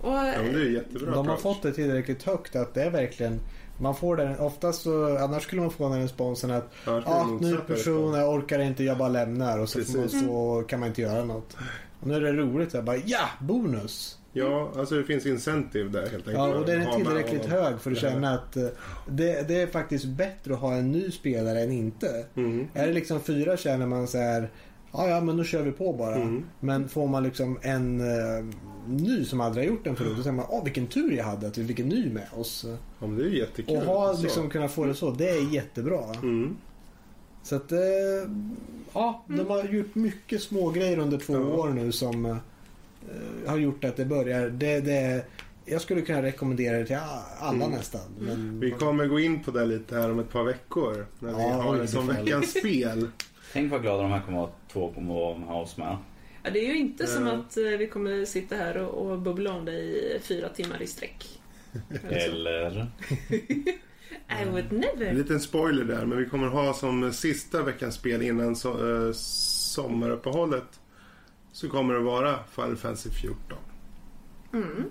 Och, 0.00 0.12
Ja, 0.12 0.22
det 0.52 0.60
är 0.60 0.70
jättebra 0.70 1.10
De 1.10 1.14
har 1.16 1.22
approach. 1.34 1.40
fått 1.42 1.62
det 1.62 1.72
tillräckligt 1.72 2.22
högt 2.22 2.56
att 2.56 2.74
det 2.74 2.82
är 2.82 2.90
verkligen 2.90 3.40
man 3.80 3.94
får 3.96 4.16
den, 4.16 4.38
oftast 4.38 4.82
så, 4.82 5.18
annars 5.18 5.42
skulle 5.42 5.60
man 5.60 5.70
få 5.70 5.88
den 5.88 6.02
responsen 6.02 6.50
att 6.50 6.70
det 6.84 6.90
ah, 7.06 7.26
ny 7.40 7.56
person, 7.56 8.14
jag 8.14 8.34
orkar 8.34 8.58
inte, 8.58 8.84
jag 8.84 8.98
bara 8.98 9.08
lämnar 9.08 9.58
och 9.58 9.68
så, 9.68 9.78
man, 9.78 9.86
Precis. 9.86 10.20
så 10.26 10.64
kan 10.68 10.80
man 10.80 10.88
inte 10.88 11.02
göra 11.02 11.24
något. 11.24 11.56
Och 12.00 12.06
nu 12.06 12.14
är 12.14 12.20
det 12.20 12.32
roligt, 12.32 12.74
jag 12.74 12.84
bara 12.84 12.96
ja, 12.96 13.28
bonus! 13.40 14.18
Ja, 14.32 14.72
alltså 14.76 14.94
det 14.94 15.04
finns 15.04 15.26
incentive 15.26 15.88
där 15.88 16.00
helt 16.00 16.12
enkelt. 16.14 16.34
Ja, 16.36 16.54
och 16.54 16.66
den 16.66 16.82
är 16.82 16.92
tillräckligt 16.96 17.46
hög 17.46 17.80
för 17.80 17.90
att 17.92 18.02
Ja. 18.02 18.10
känna 18.10 18.34
att 18.34 18.56
eh, 18.56 18.66
det, 19.08 19.48
det 19.48 19.62
är 19.62 19.66
faktiskt 19.66 20.04
bättre 20.04 20.54
att 20.54 20.60
ha 20.60 20.74
en 20.74 20.92
ny 20.92 21.10
spelare 21.10 21.60
än 21.60 21.72
inte. 21.72 22.26
Mm. 22.36 22.68
Är 22.74 22.86
det 22.86 22.92
liksom 22.92 23.20
fyra 23.20 23.56
känner 23.56 23.86
man 23.86 24.06
så 24.08 24.18
här 24.18 24.50
Ja, 24.92 25.08
ja, 25.08 25.20
men 25.20 25.36
då 25.36 25.44
kör 25.44 25.62
vi 25.62 25.72
på 25.72 25.92
bara. 25.92 26.14
Mm. 26.16 26.44
Men 26.60 26.88
får 26.88 27.06
man 27.08 27.22
liksom 27.22 27.58
en 27.62 28.00
eh, 28.00 28.44
ny 28.88 29.24
som 29.24 29.40
aldrig 29.40 29.64
har 29.66 29.72
gjort 29.74 29.84
den 29.84 29.96
förut, 29.96 30.12
då 30.16 30.22
säger 30.22 30.36
man 30.36 30.46
åh 30.48 30.64
vilken 30.64 30.86
tur 30.86 31.12
jag 31.12 31.24
hade 31.24 31.46
att 31.46 31.58
vi 31.58 31.66
fick 31.66 31.78
en 31.78 31.88
ny 31.88 32.10
med 32.12 32.26
oss. 32.36 32.64
Ja, 33.00 33.06
men 33.06 33.16
det 33.16 33.24
är 33.24 33.28
jättekul. 33.28 33.76
Och 33.76 33.82
ha 33.82 34.14
Så. 34.16 34.22
liksom 34.22 34.50
kunnat 34.50 34.72
få 34.72 34.84
det 34.84 34.94
så, 34.94 35.10
det 35.10 35.28
är 35.30 35.54
jättebra. 35.54 36.04
Mm. 36.22 36.56
Så 37.42 37.56
att, 37.56 37.72
eh, 37.72 37.78
ja, 38.92 39.24
de 39.26 39.46
har 39.46 39.64
gjort 39.64 39.94
mycket 39.94 40.42
små 40.42 40.70
grejer 40.70 40.98
under 40.98 41.18
två 41.18 41.32
Ja. 41.32 41.38
år 41.40 41.68
nu 41.68 41.92
som 41.92 42.26
eh, 42.26 42.36
har 43.46 43.56
gjort 43.58 43.84
att 43.84 43.96
det 43.96 44.04
börjar, 44.04 44.48
det, 44.48 44.80
det, 44.80 45.24
jag 45.64 45.80
skulle 45.80 46.00
kunna 46.02 46.22
rekommendera 46.22 46.78
det 46.78 46.86
till 46.86 46.98
alla 47.40 47.64
Mm. 47.64 47.70
nästan. 47.78 48.00
Men, 48.20 48.60
Vi 48.60 48.70
kommer 48.70 49.06
gå 49.06 49.20
in 49.20 49.42
på 49.42 49.50
det 49.50 49.64
lite 49.66 49.94
här 49.94 50.10
om 50.12 50.18
ett 50.18 50.32
par 50.32 50.44
veckor. 50.44 51.06
När 51.18 51.28
vi 51.34 51.42
Ja, 51.42 51.48
har 51.62 51.76
det 51.76 51.86
som 51.88 52.06
veckans 52.06 52.50
spel. 52.50 53.08
Tänk 53.52 53.72
vad 53.72 53.82
glada 53.82 54.02
de 54.02 54.10
här 54.12 54.20
kommer 54.20 54.44
att 54.44 54.54
två 54.72 54.88
att 54.96 55.04
vara 55.04 55.38
med 55.38 55.48
oss 55.50 55.76
med. 55.76 55.96
ja, 56.42 56.50
det 56.50 56.58
är 56.58 56.68
ju 56.68 56.78
inte 56.78 57.06
som 57.06 57.26
Ja. 57.26 57.32
att 57.32 57.56
eh, 57.56 57.62
vi 57.64 57.86
kommer 57.86 58.24
sitta 58.24 58.56
här 58.56 58.76
och, 58.76 59.10
och 59.10 59.18
bubbla 59.18 59.52
om 59.52 59.64
det 59.64 59.72
i 59.72 60.18
fyra 60.22 60.48
timmar 60.48 60.82
i 60.82 60.86
sträck. 60.86 61.40
Eller 62.10 62.70
så. 62.70 62.86
Eller? 64.28 64.42
I 64.42 64.44
would 64.50 64.72
En 64.72 64.80
never. 64.80 65.12
liten 65.14 65.40
spoiler 65.40 65.84
där, 65.84 66.06
men 66.06 66.18
vi 66.18 66.26
kommer 66.26 66.46
ha 66.48 66.74
som 66.74 67.12
sista 67.12 67.62
veckans 67.62 67.94
spel 67.94 68.22
innan 68.22 68.54
so- 68.54 69.06
eh, 69.06 69.12
sommaruppehållet. 69.12 70.80
Så 71.52 71.68
kommer 71.68 71.94
det 71.94 72.00
vara 72.00 72.38
Final 72.50 72.76
Fantasy 72.76 73.10
14. 73.10 73.58
Mm. 74.52 74.84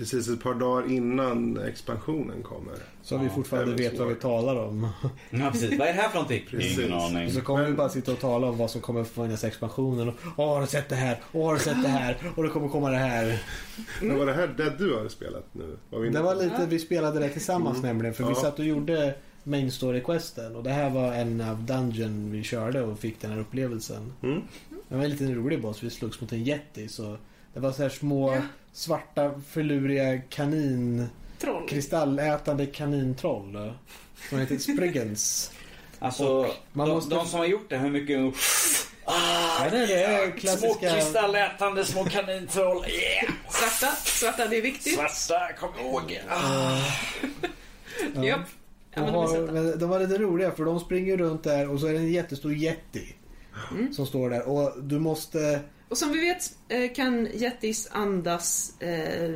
Precis 0.00 0.28
ett 0.28 0.42
par 0.42 0.54
dagar 0.54 0.90
innan 0.92 1.58
expansionen 1.68 2.42
kommer. 2.42 2.74
så 3.02 3.16
vi 3.18 3.24
Ja, 3.26 3.30
fortfarande 3.34 3.72
Heaven's 3.72 3.90
vet 3.90 3.98
vad 3.98 4.08
vi 4.08 4.14
talar 4.14 4.56
om. 4.56 4.88
Ja, 5.30 5.50
precis. 5.52 5.78
Vad 5.78 5.88
är 5.88 5.92
det 5.92 6.00
här 6.00 6.08
för 6.08 6.14
någonting? 6.14 6.44
Precis. 6.50 6.78
Ingen 6.78 6.92
aning. 6.92 7.30
Så 7.32 7.40
kommer 7.40 7.60
Men- 7.62 7.70
vi 7.70 7.76
bara 7.76 7.88
sitta 7.88 8.12
och 8.12 8.20
tala 8.20 8.46
om 8.46 8.58
vad 8.58 8.70
som 8.70 8.80
kommer 8.80 9.04
finnas 9.04 9.44
i 9.44 9.46
expansionen. 9.46 10.08
Och, 10.08 10.14
Åh, 10.36 10.48
har 10.54 10.60
du 10.60 10.66
sett 10.66 10.88
det 10.88 10.94
här? 10.94 11.18
Åh, 11.32 11.46
har 11.46 11.54
du 11.54 11.60
sett 11.60 11.82
det 11.82 11.88
här? 11.88 12.16
Och 12.36 12.42
det 12.42 12.48
kommer 12.48 12.68
komma 12.68 12.90
det 12.90 12.96
här. 12.96 13.42
Men 14.02 14.18
var 14.18 14.26
det 14.26 14.32
här 14.32 14.46
det 14.56 14.70
du 14.78 14.94
har 14.94 15.08
spelat 15.08 15.46
nu? 15.52 15.76
Var 15.90 16.00
vi 16.00 16.10
Det 16.10 16.22
var 16.22 16.34
lite, 16.34 16.66
vi 16.68 16.78
spelade 16.78 17.20
det 17.20 17.28
tillsammans 17.28 17.78
Mm. 17.78 17.88
nämligen. 17.88 18.14
För 18.14 18.24
vi 18.24 18.30
Ja. 18.30 18.34
satt 18.40 18.58
och 18.58 18.64
gjorde 18.64 19.14
main 19.44 19.70
story-questen. 19.70 20.56
Och 20.56 20.62
det 20.62 20.70
här 20.70 20.90
var 20.90 21.12
en 21.12 21.40
av 21.40 21.62
dungeon 21.62 22.30
vi 22.32 22.42
körde 22.42 22.82
och 22.82 22.98
fick 22.98 23.20
den 23.20 23.30
här 23.30 23.38
upplevelsen. 23.40 24.12
Mm. 24.22 24.40
Det 24.88 24.96
var 24.96 25.04
en 25.04 25.10
liten 25.10 25.34
rolig 25.34 25.62
boss. 25.62 25.82
Vi 25.82 25.90
slogs 25.90 26.20
mot 26.20 26.32
en 26.32 26.44
jätti. 26.44 26.88
Så 26.88 27.16
det 27.54 27.60
var 27.60 27.72
så 27.72 27.82
här 27.82 27.88
små 27.90 28.34
Ja. 28.34 28.40
Svarta 28.72 29.32
förluriga 29.50 30.20
kanin... 30.28 31.06
Troll. 31.38 31.68
Kristallätande 31.68 32.66
kanintroll. 32.66 33.56
eh, 33.56 33.72
Som 34.28 34.38
heter 34.38 34.58
Spriggans. 34.58 35.52
Alltså, 35.98 36.46
man 36.72 36.88
de, 36.88 36.94
måste- 36.94 37.14
de 37.14 37.26
som 37.26 37.38
har 37.38 37.46
gjort 37.46 37.70
det, 37.70 37.76
hur 37.78 37.90
mycket... 37.90 38.34
Ah, 39.04 39.64
Ja, 39.64 39.70
det 39.70 39.76
är 40.04 40.26
det 40.26 40.32
Små 40.32 40.40
klassiska... 40.40 40.94
kristallätande 40.94 41.84
små 41.84 42.04
kanintroll. 42.04 42.84
Yeah! 42.88 43.32
Svarta, 43.50 43.96
svarta, 43.96 44.46
det 44.46 44.56
är 44.56 44.62
viktigt. 44.62 44.94
Svarta, 44.94 45.52
kom 45.60 45.70
ihåg. 45.86 46.20
Ah. 46.28 46.78
Ja. 48.14 48.24
Japp. 48.24 48.40
Ja, 48.94 49.00
De, 49.02 49.14
har, 49.14 49.76
de 49.76 49.88
var 49.88 50.00
lite 50.00 50.18
roliga 50.18 50.50
för 50.50 50.64
de 50.64 50.80
springer 50.80 51.16
runt 51.16 51.44
där 51.44 51.68
och 51.70 51.80
så 51.80 51.86
är 51.86 51.92
det 51.92 51.98
en 51.98 52.12
jättestor 52.12 52.54
jätti. 52.54 53.14
Mm. 53.70 53.92
Som 53.92 54.06
står 54.06 54.30
där 54.30 54.48
och 54.48 54.82
du 54.82 54.98
måste... 54.98 55.60
Och 55.90 55.98
som 55.98 56.12
vi 56.12 56.20
vet 56.20 56.52
eh, 56.68 56.92
kan 56.94 57.28
jättis 57.34 57.88
andas 57.92 58.72
eh, 58.80 59.30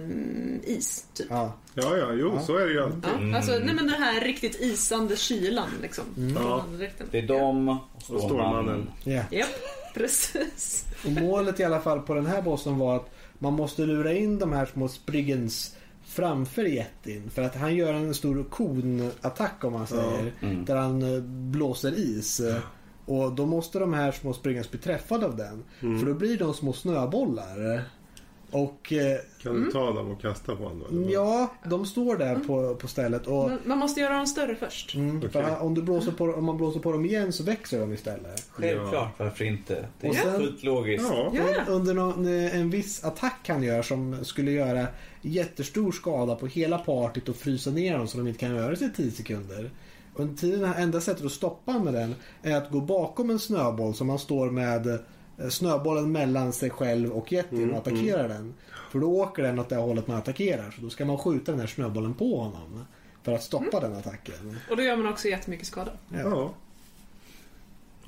is, 0.63 1.07
typ. 1.15 1.27
Ja, 1.31 1.53
Ja, 1.75 1.97
ja, 1.97 2.13
jo, 2.13 2.33
Ja. 2.35 2.43
så 2.43 2.57
är 2.57 2.67
det 2.67 2.73
ju 2.73 2.83
alltid. 2.83 3.05
Ja, 3.05 3.19
Mm. 3.19 3.35
alltså, 3.35 3.53
nej 3.53 3.75
men 3.75 3.87
den 3.87 4.03
här 4.03 4.21
riktigt 4.21 4.61
isande 4.61 5.17
kylan 5.17 5.69
liksom. 5.83 6.05
Mm. 6.17 6.35
Ja. 6.43 6.65
Det 7.11 7.19
är 7.19 7.27
de 7.27 7.69
och 7.69 7.77
Stålmannen. 8.03 8.29
Stålmannen. 8.29 8.91
ja. 9.05 9.23
Japp, 9.31 9.49
precis. 9.95 10.85
Och 11.05 11.11
målet 11.13 11.61
i 11.61 11.65
alla 11.65 11.81
fall 11.81 12.01
på 12.01 12.15
den 12.15 12.27
här 12.27 12.43
bossen 12.43 12.79
var 12.79 12.97
att 12.97 13.11
man 13.39 13.53
måste 13.53 13.83
lura 13.87 14.13
in 14.13 14.39
de 14.39 14.53
här 14.53 14.67
små 14.67 14.89
Spriggans 14.89 15.77
framför 16.07 16.65
jättin. 16.65 17.31
För 17.35 17.43
att 17.43 17.55
han 17.57 17.75
gör 17.75 17.95
en 17.95 18.15
stor 18.15 18.45
konattack 18.45 19.65
om 19.65 19.73
man 19.73 19.87
säger. 19.87 20.33
Mm. 20.43 20.65
Där 20.65 20.77
han 20.77 21.15
eh, 21.15 21.21
blåser 21.23 21.93
is. 21.99 22.41
Och 23.07 23.33
då 23.33 23.47
måste 23.47 23.79
de 23.79 23.95
här 23.95 24.13
små 24.13 24.33
Spriggans 24.33 24.71
bli 24.71 24.81
träffade 24.81 25.27
av 25.27 25.37
den. 25.37 25.65
Mm. 25.81 25.99
För 26.01 26.07
då 26.07 26.15
blir 26.15 26.39
de 26.39 26.55
små 26.55 26.73
snöbollar. 26.73 27.85
Och 28.51 28.93
eh, 28.93 29.19
Kan 29.43 29.65
du 29.65 29.71
ta 29.71 29.93
dem 29.93 30.11
och 30.11 30.21
kasta 30.21 30.57
på 30.57 30.65
honom? 30.65 31.09
ja, 31.11 31.55
de 31.65 31.87
står 31.87 32.17
där 32.17 32.37
på, 32.37 32.75
på 32.75 32.89
stället. 32.89 33.27
Och 33.27 33.51
Man, 33.65 33.79
måste 33.79 34.01
göra 34.01 34.17
dem 34.17 34.27
större 34.27 34.55
först. 34.57 34.95
Mm, 34.95 35.21
för 35.31 35.43
Okej. 35.43 35.57
om, 35.61 35.75
du 35.75 35.83
blåser 35.83 36.13
på, 36.13 36.25
om 36.25 36.45
man 36.45 36.57
blåser 36.57 36.81
på 36.81 36.93
dem 36.93 37.05
igen 37.05 37.33
så 37.33 37.43
växer 37.45 37.81
de 37.81 37.93
istället. 37.93 38.47
Självklart, 38.51 39.09
varför 39.19 39.45
inte? 39.45 39.87
Det 40.01 40.07
är 40.07 40.11
Och 40.11 40.17
sen- 40.17 40.37
fullt 40.41 40.63
logiskt. 40.63 41.05
Ja, 41.13 41.33
Ja, 41.35 41.43
ja. 41.55 41.73
Under 41.73 41.95
någon, 41.95 42.27
en 42.29 42.71
viss 42.71 43.05
attack 43.05 43.49
han 43.49 43.63
gör 43.63 43.83
som 43.83 44.25
skulle 44.25 44.51
göra 44.51 44.87
jättestor 45.23 45.93
skada 45.93 46.35
på 46.35 46.47
hela 46.47 46.79
partyt 46.79 47.29
och 47.29 47.37
frysa 47.37 47.71
ner 47.71 47.99
dem 47.99 48.09
så 48.09 48.19
de 48.19 48.27
inte 48.29 48.41
kan 48.41 48.55
röra 48.55 48.77
sig 48.77 48.87
i 48.87 48.91
10 48.91 49.11
sekunder. 49.11 49.71
Under 50.17 50.35
tiden, 50.37 50.65
enda 50.65 51.01
sättet 51.01 51.25
att 51.27 51.33
stoppa 51.33 51.79
med 51.79 51.95
den 51.95 52.15
är 52.43 52.57
att 52.57 52.71
gå 52.71 52.81
bakom 52.81 53.31
en 53.31 53.39
snöboll 53.39 53.95
som 53.95 54.07
man 54.07 54.19
står 54.19 54.51
med 54.51 54.87
eh, 54.87 55.49
snöbollen 55.51 56.13
mellan 56.13 56.53
sig 56.53 56.71
själv 56.71 57.11
och 57.13 57.33
jättin 57.33 57.59
Mm, 57.59 57.71
och 57.71 57.77
attackera 57.79 58.29
den. 58.29 58.55
För 58.91 58.99
då 58.99 59.21
åker 59.21 59.43
den 59.43 59.59
åt 59.59 59.69
det 59.69 59.77
hållet 59.77 60.07
man 60.07 60.17
attackerar. 60.17 60.71
Så 60.71 60.81
då 60.83 60.91
ska 60.91 61.05
man 61.05 61.19
skjuta 61.19 61.53
den 61.53 61.61
här 61.61 61.67
snöbollen 61.67 62.15
på 62.15 62.39
honom. 62.41 62.85
För 63.23 63.33
att 63.33 63.43
stoppa 63.43 63.81
den 63.81 63.97
attacken. 63.97 64.57
Och 64.71 64.77
då 64.77 64.83
gör 64.83 64.97
man 64.97 65.07
också 65.13 65.29
jättemycket 65.29 65.67
skada. 65.67 65.93
ja. 66.15 66.55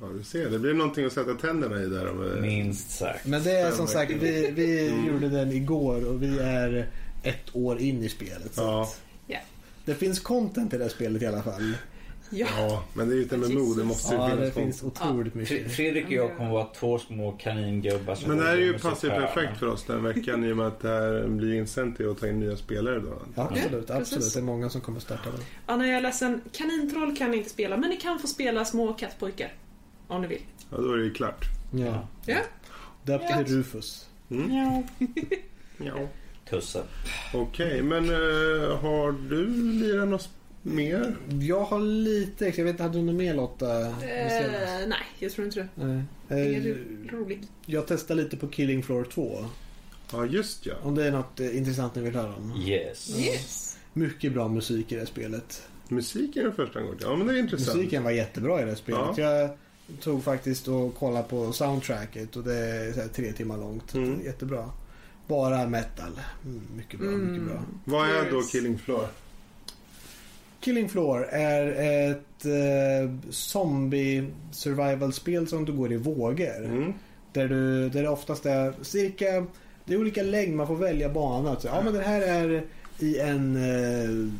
Ja, 0.01 0.07
du 0.17 0.23
ser. 0.23 0.49
Det 0.49 0.59
blir 0.59 0.73
någonting 0.73 1.05
att 1.05 1.13
sätta 1.13 1.33
tänderna 1.33 1.81
i 1.81 1.85
där. 1.85 2.09
Om, 2.09 2.31
eh, 2.35 2.41
Minst 2.41 2.89
sagt. 2.91 3.25
Men 3.25 3.43
det 3.43 3.51
är 3.51 3.71
som 3.71 3.87
sagt, 3.87 4.11
vi, 4.11 4.51
vi 4.51 4.89
Mm. 4.89 5.05
gjorde 5.07 5.29
den 5.29 5.51
igår 5.51 6.05
och 6.09 6.23
vi 6.23 6.39
är 6.39 6.89
ett 7.23 7.55
år 7.55 7.79
in 7.79 8.03
i 8.03 8.09
spelet. 8.09 8.53
Så 8.55 8.61
Ja. 8.61 8.81
att 8.83 9.01
Ja. 9.27 9.37
Det 9.85 9.95
finns 9.95 10.19
content 10.19 10.73
i 10.73 10.77
det 10.77 10.83
här 10.83 10.91
spelet 10.91 11.21
i 11.21 11.25
alla 11.25 11.43
fall. 11.43 11.73
Ja. 12.29 12.47
Ja, 12.57 12.83
men 12.93 13.07
det 13.09 13.13
är 13.15 13.17
ju 13.17 13.23
ett 13.23 13.31
MMO. 13.31 13.73
Det 13.73 13.83
måste 13.83 14.13
ju 14.15 14.19
Ja, 14.21 14.29
finnas 14.29 14.45
det 14.45 14.51
finns 14.61 14.83
otroligt 14.83 15.33
Fre- 15.33 15.37
mycket. 15.37 15.71
Fredrik 15.71 16.05
och 16.05 16.11
jag 16.11 16.37
kommer 16.37 16.51
vara 16.51 16.65
två 16.79 16.99
små 16.99 17.31
kaningubbar 17.31 18.15
som 18.15 18.29
Men 18.29 18.37
det 18.37 18.43
här 18.43 18.53
är 18.53 18.57
ju 18.61 18.71
hörn. 18.77 18.95
perfekt 18.99 19.59
för 19.59 19.67
oss 19.67 19.83
den 19.83 20.03
veckan 20.03 20.43
i 20.45 20.51
och 20.51 20.57
med 20.57 20.67
att 20.67 20.79
det 20.79 20.89
här 20.89 21.27
blir 21.27 21.53
incentive 21.53 22.11
att 22.11 22.19
ta 22.19 22.27
in 22.27 22.39
nya 22.39 22.57
spelare 22.57 22.99
då. 22.99 23.21
Ja, 23.35 23.43
absolut, 23.51 23.71
Ja, 23.71 23.77
absolut. 23.95 24.09
precis. 24.09 24.33
Det 24.33 24.39
är 24.39 24.43
många 24.43 24.69
som 24.69 24.81
kommer 24.81 24.99
starta 24.99 25.31
den. 25.31 25.39
Anna, 25.65 25.87
jag 25.87 25.97
är 25.97 26.01
ledsen. 26.01 26.41
Kanintroll 26.51 27.15
kan 27.17 27.31
ni 27.31 27.37
inte 27.37 27.49
spela, 27.49 27.77
men 27.77 27.89
ni 27.89 27.97
kan 27.97 28.19
få 28.19 28.27
spela 28.27 28.65
små 28.65 28.93
kattpojkar. 28.93 29.53
Om 30.07 30.21
ni 30.21 30.27
vill. 30.27 30.41
Ja, 30.71 30.77
då 30.77 30.91
är 30.93 30.97
det 30.97 31.03
ju 31.03 31.13
klart. 31.13 31.45
Ja. 31.71 32.07
Ja. 32.25 32.37
Döpt 33.03 33.25
Ja. 33.29 33.43
till 33.43 33.55
Rufus. 33.57 34.07
Mm. 34.31 34.53
ja. 34.55 34.83
Ja. 35.77 35.93
Tusse. 36.49 36.83
Okej, 37.33 37.81
men 37.81 38.03
eh, 38.09 38.77
har 38.79 39.29
du 39.29 39.45
lirat 39.71 40.07
något 40.07 40.29
mer? 40.61 41.15
Jag 41.41 41.63
har 41.63 41.79
lite 41.79 42.47
extra. 42.47 42.61
Jag 42.61 42.65
vet 42.65 42.73
inte, 42.73 42.83
hade 42.83 42.97
du 42.97 43.03
något 43.03 43.15
mer 43.15 43.33
Lotta? 43.33 43.81
Eh, 43.87 43.91
nej, 44.87 44.97
jag 45.19 45.31
tror 45.31 45.45
inte 45.47 45.59
det. 45.59 45.67
Nej. 45.85 46.03
Eh, 46.29 46.63
ro- 46.63 47.07
roligt. 47.19 47.47
Jag 47.65 47.87
testade 47.87 48.23
lite 48.23 48.37
på 48.37 48.47
Killing 48.47 48.83
Floor 48.83 49.03
2. 49.03 49.45
Ja, 50.11 50.25
just 50.25 50.65
ja. 50.65 50.73
Om 50.83 50.95
det 50.95 51.05
är 51.07 51.11
något 51.11 51.39
eh, 51.39 51.57
intressant 51.57 51.95
ni 51.95 52.01
vill 52.01 52.15
höra 52.15 52.35
om. 52.35 52.61
Yes. 52.67 53.19
Yes. 53.19 53.77
Mycket 53.93 54.33
bra 54.33 54.47
musik 54.47 54.91
i 54.91 54.95
det 54.95 55.01
här 55.01 55.07
spelet. 55.07 55.63
Musiken 55.89 56.47
är 56.47 56.51
första 56.51 56.81
gången. 56.81 56.97
Ja, 57.01 57.15
men 57.15 57.27
det 57.27 57.33
är 57.33 57.37
intressant. 57.39 57.77
Musiken 57.77 58.03
var 58.03 58.11
jättebra 58.11 58.59
i 58.61 58.63
det 58.63 58.69
här 58.69 58.75
spelet. 58.75 59.01
Ja. 59.17 59.23
Jag 59.23 59.49
tog 60.01 60.23
faktiskt 60.23 60.67
och 60.67 60.95
kollade 60.95 61.23
på 61.29 61.53
soundtracket 61.53 62.35
och 62.35 62.43
det 62.43 62.55
är 62.55 62.93
så 62.93 63.01
här 63.01 63.07
tre 63.07 63.31
timmar 63.33 63.57
långt. 63.57 63.93
Mm. 63.93 64.21
Jättebra. 64.25 64.69
Bara 65.27 65.67
metal. 65.67 66.11
Mm, 66.45 66.61
mycket 66.75 66.99
bra, 66.99 67.09
mycket 67.09 67.45
bra. 67.47 67.63
Vad 67.85 68.09
är 68.09 68.31
då. 68.31 68.41
Killing 68.41 68.79
Floor? 68.79 69.07
Killing 70.59 70.89
Floor 70.89 71.23
är 71.31 71.67
ett 72.11 72.45
eh, 72.45 73.11
zombie 73.29 74.23
survival-spel 74.51 75.47
som 75.47 75.65
du 75.65 75.71
går 75.73 75.93
i 75.93 75.97
vågor. 75.97 76.65
Mm. 76.65 76.93
Där, 77.33 77.47
du, 77.47 77.89
där 77.89 78.03
det 78.03 78.09
oftast 78.09 78.45
är 78.45 78.73
cirka, 78.81 79.45
det 79.85 79.93
är 79.93 79.99
olika 79.99 80.23
längd, 80.23 80.55
man 80.55 80.67
får 80.67 80.75
välja 80.75 81.09
bana. 81.09 81.59
Så, 81.59 81.67
ja 81.67 81.81
men 81.83 81.93
det 81.93 82.01
här 82.01 82.21
är 82.21 82.63
i 82.99 83.19
en 83.19 83.55
eh, 83.55 84.31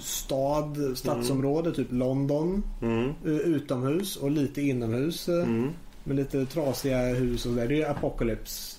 stad, 0.00 0.92
stadsområde, 0.98 1.72
typ 1.72 1.86
London. 1.90 2.62
Mm. 2.82 3.04
eh, 3.24 3.32
Utomhus 3.32 4.16
och 4.16 4.30
lite 4.30 4.62
inomhus. 4.62 5.28
eh, 5.28 5.34
Mm. 5.42 5.70
Med 6.04 6.16
lite 6.16 6.46
trasiga 6.46 6.98
hus 7.14 7.46
och 7.46 7.52
där. 7.54 7.68
Det 7.68 7.82
är 7.82 7.90
apocalypse 7.90 8.76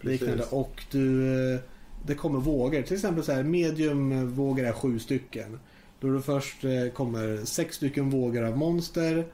liknande. 0.00 0.36
Precis. 0.36 0.52
Och 0.52 0.84
du, 0.90 1.32
eh, 1.54 1.60
det 2.06 2.14
kommer 2.14 2.40
vågor. 2.40 2.82
Till 2.82 2.94
exempel 2.94 3.24
så 3.24 3.32
här 3.32 3.42
medium 3.42 4.34
vågor 4.34 4.64
är 4.64 4.72
sju 4.72 4.98
stycken. 4.98 5.58
Då 6.00 6.08
det 6.08 6.22
först 6.22 6.64
eh, 6.64 6.88
kommer 6.94 7.44
sex 7.44 7.76
stycken 7.76 8.10
vågor 8.10 8.42
av 8.44 8.58
monster. 8.58 9.26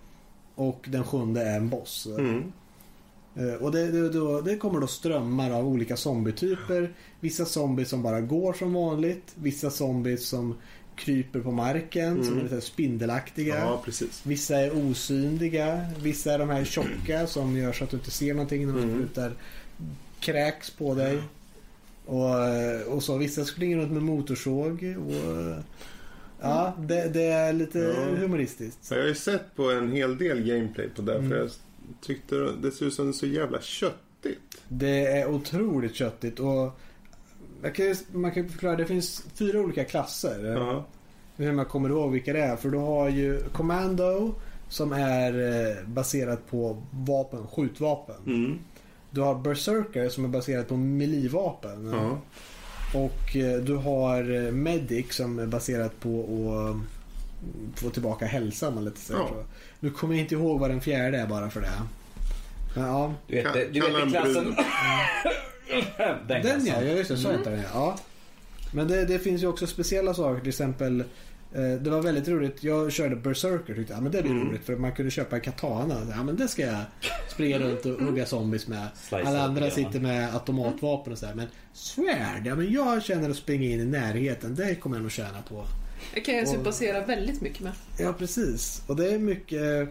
Och 0.54 0.84
den 0.88 1.04
sjunde 1.04 1.42
är 1.42 1.56
en 1.56 1.68
boss. 1.68 2.06
Mm. 2.18 2.52
Eh, 3.36 3.54
Och 3.54 3.72
det, 3.72 3.90
det, 3.90 4.08
då, 4.08 4.40
det 4.40 4.56
kommer 4.56 4.80
då 4.80 4.86
strömmar 4.86 5.50
av 5.50 5.68
olika 5.68 5.96
zombietyper. 5.96 6.92
Vissa 7.20 7.44
zombies 7.44 7.88
som 7.88 8.02
bara 8.02 8.20
går 8.20 8.52
som 8.52 8.72
vanligt. 8.74 9.32
Vissa 9.34 9.70
zombies 9.70 10.26
som 10.28 10.54
kryper 10.96 11.40
på 11.40 11.50
marken. 11.50 12.24
Som 12.24 12.34
är 12.34 12.40
Mm. 12.40 12.44
lite 12.52 12.60
spindelaktiga. 12.60 13.58
Ja. 13.58 13.84
Vissa 14.22 14.56
är 14.56 14.90
osynliga. 14.90 15.86
Vissa 16.02 16.32
är 16.34 16.38
de 16.38 16.48
här 16.50 16.64
tjocka 16.64 17.26
som 17.26 17.56
gör 17.56 17.72
så 17.72 17.84
att 17.84 17.90
du 17.90 17.96
inte 17.96 18.10
ser 18.10 18.34
någonting 18.34 18.66
när 18.66 18.74
de 18.74 18.82
Mm. 18.82 18.94
sprutar 18.94 19.32
kräks 20.20 20.70
på 20.70 20.94
dig. 20.94 21.18
Och, 22.06 22.94
och 22.94 23.02
så 23.02 23.16
vissa 23.16 23.44
springer 23.44 23.76
runt 23.76 23.92
med 23.92 24.02
motorsåg. 24.02 24.96
Och, 25.06 25.54
ja, 26.42 26.72
det, 26.78 27.08
det 27.08 27.22
är 27.26 27.52
lite 27.52 27.78
Ja. 27.78 28.16
humoristiskt. 28.16 28.84
Så 28.84 28.94
jag 28.94 29.00
har 29.00 29.08
ju 29.08 29.14
sett 29.14 29.56
på 29.56 29.70
en 29.70 29.92
hel 29.92 30.18
del 30.18 30.40
gameplay 30.42 30.88
på 30.88 31.02
det. 31.02 31.14
Mm. 31.14 31.30
För 31.30 31.36
jag 31.36 31.50
tyckte 32.00 32.36
det 32.62 32.70
ser 32.70 32.86
ut 32.86 32.94
som 32.94 33.12
så 33.12 33.26
jävla 33.26 33.60
köttigt. 33.60 34.38
Det 34.68 35.06
är 35.06 35.30
otroligt 35.30 35.94
köttigt. 35.94 36.40
Och 36.40 36.70
kan, 37.74 37.94
man 38.12 38.30
kan 38.30 38.48
förklara, 38.48 38.76
det 38.76 38.86
finns 38.86 39.24
fyra 39.34 39.60
olika 39.60 39.84
klasser. 39.84 40.44
Ja. 40.44 40.84
Hur 41.36 41.52
man 41.52 41.64
kommer 41.64 41.88
ihåg 41.88 42.12
vilka 42.12 42.32
det 42.32 42.40
är. 42.40 42.56
För 42.56 42.68
du 42.70 42.78
har 42.78 43.08
ju 43.08 43.40
Commando 43.52 44.34
som 44.68 44.92
är 44.92 45.32
eh, 45.70 45.86
baserat 45.88 46.50
på 46.50 46.82
vapen, 46.90 47.46
skjutvapen. 47.46 48.16
Mm. 48.26 48.58
Du 49.10 49.20
har 49.20 49.34
Berserker 49.34 50.08
som 50.08 50.24
är 50.24 50.28
baserat 50.28 50.68
på 50.68 50.76
melee-vapen. 50.76 51.90
Ja. 51.92 52.18
Och 52.94 53.36
eh, 53.36 53.58
du 53.60 53.76
har 53.76 54.34
eh, 54.46 54.52
Medic 54.52 55.12
som 55.14 55.38
är 55.38 55.46
baserat 55.46 56.00
på 56.00 56.20
att 56.20 56.70
mm, 56.74 57.72
få 57.76 57.90
tillbaka 57.90 58.26
hälsan. 58.26 58.74
man 58.74 58.84
lite 58.84 59.00
Ja. 59.12 59.28
så. 59.28 59.44
Nu 59.80 59.90
kommer 59.90 60.14
jag 60.14 60.20
inte 60.22 60.34
ihåg 60.34 60.60
vad 60.60 60.70
den 60.70 60.80
fjärde 60.80 61.18
är 61.18 61.26
bara 61.26 61.50
för 61.50 61.60
det. 61.60 61.70
Men 62.74 62.84
ja, 62.84 63.14
Du 63.26 63.34
vet, 63.42 63.52
du 63.72 63.80
vet 63.80 63.82
kalla 63.84 63.98
i 63.98 64.02
en 64.02 64.10
klassen... 64.10 64.54
Den 66.26 66.26
den 66.28 66.42
klassen. 66.42 66.66
ja, 66.66 66.82
ja 66.82 66.92
just 66.92 67.10
det. 67.10 67.16
Så 67.16 67.28
Mm. 67.28 67.38
heter 67.38 67.50
den 67.50 67.62
ja. 67.74 67.96
Men 68.74 68.88
det, 68.88 69.04
det 69.04 69.18
finns 69.18 69.42
ju 69.42 69.46
också 69.46 69.66
speciella 69.66 70.14
saker. 70.14 70.40
Till 70.40 70.48
exempel 70.48 71.04
det 71.60 71.90
var 71.90 72.02
väldigt 72.02 72.28
roligt. 72.28 72.64
Jag 72.64 72.92
körde 72.92 73.16
Berserker 73.16 73.74
tyckte 73.74 73.92
jag. 73.92 74.02
men 74.02 74.12
det 74.12 74.22
blir 74.22 74.32
Mm. 74.32 74.48
roligt 74.48 74.64
för 74.64 74.76
man 74.76 74.92
kunde 74.92 75.10
köpa 75.10 75.36
en 75.36 75.42
katana. 75.42 75.96
Ja 76.16 76.22
men 76.22 76.36
det 76.36 76.48
ska 76.48 76.62
jag 76.66 76.80
springa 77.32 77.58
runt 77.58 77.86
och 77.86 77.92
hugga 78.00 78.26
zombies 78.26 78.66
med. 78.68 78.86
Slice 78.94 79.22
Alla 79.28 79.38
up, 79.38 79.48
andra 79.48 79.64
ja. 79.64 79.70
sitter 79.70 80.00
med 80.00 80.34
automatvapen 80.34 81.12
och 81.12 81.18
så 81.18 81.26
här. 81.26 81.34
Men 81.34 81.46
svärd, 81.72 82.42
ja 82.46 82.54
men 82.54 82.72
jag 82.72 83.02
känner 83.02 83.30
att 83.30 83.36
springa 83.36 83.64
in 83.64 83.80
i 83.80 83.84
närheten. 83.84 84.54
Det 84.54 84.74
kommer 84.74 84.96
jag 84.96 85.02
nog 85.02 85.10
tjäna 85.12 85.42
på. 85.48 85.64
Det 86.14 86.20
kan 86.20 86.34
jag 86.34 86.42
Och- 86.42 86.48
sympatisera 86.48 87.06
väldigt 87.06 87.40
mycket 87.40 87.60
med. 87.60 87.72
Ja 87.98 88.12
precis. 88.12 88.82
Och 88.86 88.96
det 88.96 89.12
är 89.14 89.18
mycket 89.18 89.62
eh, 89.62 89.88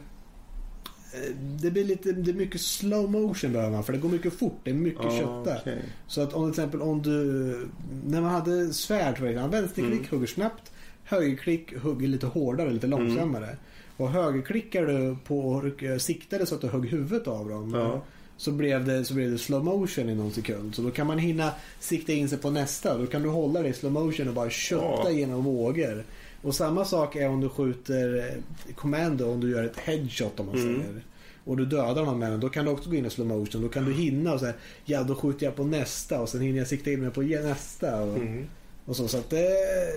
det 1.61 1.71
blir 1.71 1.83
lite, 1.83 2.11
det 2.11 2.31
är 2.31 2.35
mycket 2.35 2.61
slow 2.61 3.11
motion 3.11 3.53
behöver 3.53 3.71
man 3.71 3.83
för 3.83 3.93
det 3.93 3.99
går 3.99 4.09
mycket 4.09 4.33
fort. 4.39 4.59
Det 4.63 4.69
är 4.69 4.73
mycket 4.75 5.03
Ja, 5.03 5.17
kötta. 5.17 5.57
okej. 5.61 5.81
Så 6.07 6.21
att 6.21 6.33
om 6.33 6.43
till 6.43 6.49
exempel 6.61 6.81
om 6.81 7.01
du 7.01 7.67
När 8.05 8.21
man 8.21 8.31
hade 8.31 8.73
svärd 8.73 9.19
vänsterklick 9.19 9.79
Mm. 9.99 10.05
hugger 10.09 10.27
snabbt 10.27 10.70
Högerklick 11.11 11.77
hugger 11.77 12.07
lite 12.07 12.25
hårdare, 12.27 12.69
lite 12.71 12.87
långsammare. 12.87 13.57
Och 13.97 14.09
högerklickar 14.09 14.85
du 14.85 15.15
på 15.27 15.71
eh, 15.81 15.97
siktade 15.97 16.45
så 16.45 16.55
att 16.55 16.61
du 16.61 16.67
högg 16.67 16.85
huvudet 16.89 17.27
av 17.27 17.49
dem. 17.49 17.73
Ja. 17.75 18.01
Så 18.37 18.51
blev, 18.51 18.85
det, 18.85 19.05
så 19.05 19.13
blev 19.13 19.31
det 19.31 19.37
slow 19.37 19.63
motion 19.63 20.09
i 20.09 20.15
någon 20.15 20.31
sekund. 20.31 20.75
Så 20.75 20.81
då 20.81 20.91
kan 20.91 21.07
man 21.07 21.17
hinna 21.19 21.51
sikta 21.79 22.13
in 22.13 22.29
sig 22.29 22.37
på 22.37 22.49
nästa. 22.49 22.97
Då 22.97 23.05
kan 23.05 23.21
du 23.23 23.29
hålla 23.29 23.61
det 23.61 23.69
i 23.69 23.73
slow 23.73 23.91
motion 23.91 24.27
och 24.27 24.33
bara 24.33 24.49
kötta 24.49 25.03
Ja. 25.03 25.11
genom 25.11 25.43
vågor. 25.43 26.03
Och 26.41 26.55
samma 26.55 26.85
sak 26.85 27.15
är 27.15 27.29
om 27.29 27.41
du 27.41 27.49
skjuter 27.49 28.17
eh, 28.17 28.73
commando, 28.75 29.31
om 29.31 29.39
du 29.39 29.49
gör 29.51 29.63
ett 29.63 29.77
headshot 29.79 30.39
om 30.39 30.45
man 30.45 30.55
Mm. 30.55 30.75
säger. 30.81 31.01
Och 31.45 31.57
du 31.57 31.65
dödar 31.65 32.15
med 32.15 32.31
den. 32.31 32.39
Då 32.39 32.49
kan 32.49 32.65
du 32.65 32.71
också 32.71 32.89
gå 32.89 32.95
in 32.95 33.05
i 33.05 33.09
slow 33.09 33.27
motion. 33.27 33.61
Då 33.61 33.69
kan 33.69 33.85
du 33.85 33.93
hinna 33.93 34.33
och 34.33 34.39
säga 34.39 34.53
ja 34.85 35.03
då 35.03 35.15
skjuter 35.15 35.45
jag 35.45 35.55
på 35.55 35.63
nästa 35.63 36.21
och 36.21 36.29
sen 36.29 36.41
hinner 36.41 36.57
jag 36.57 36.67
sikta 36.67 36.91
in 36.91 37.01
mig 37.01 37.11
på 37.11 37.21
nästa. 37.21 38.01
Och, 38.03 38.17
Mm. 38.17 38.45
Och 38.85 38.95
så. 38.95 39.07
Så 39.07 39.17
att 39.17 39.29
det 39.29 39.47
är 39.47 39.91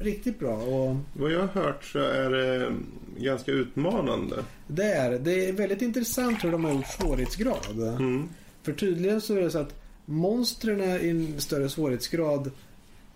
riktigt 0.00 0.38
bra. 0.38 0.56
Och 0.56 0.96
Vad 1.12 1.32
jag 1.32 1.40
har 1.40 1.62
hört 1.62 1.84
så 1.84 1.98
är 1.98 2.30
det 2.30 2.72
ganska 3.18 3.52
utmanande. 3.52 4.44
det 4.66 4.84
är, 4.84 5.18
det 5.18 5.48
är 5.48 5.52
väldigt 5.52 5.82
intressant 5.82 6.44
hur 6.44 6.52
de 6.52 6.64
har 6.64 6.72
gjort 6.72 6.86
svårighetsgrad. 6.86 7.78
Mm. 7.98 8.28
För 8.62 8.72
tydligen 8.72 9.20
så 9.20 9.34
är 9.34 9.40
det 9.40 9.50
så 9.50 9.58
att 9.58 9.74
monstren 10.04 10.80
i 10.80 11.08
en 11.08 11.40
större 11.40 11.68
svårighetsgrad 11.68 12.50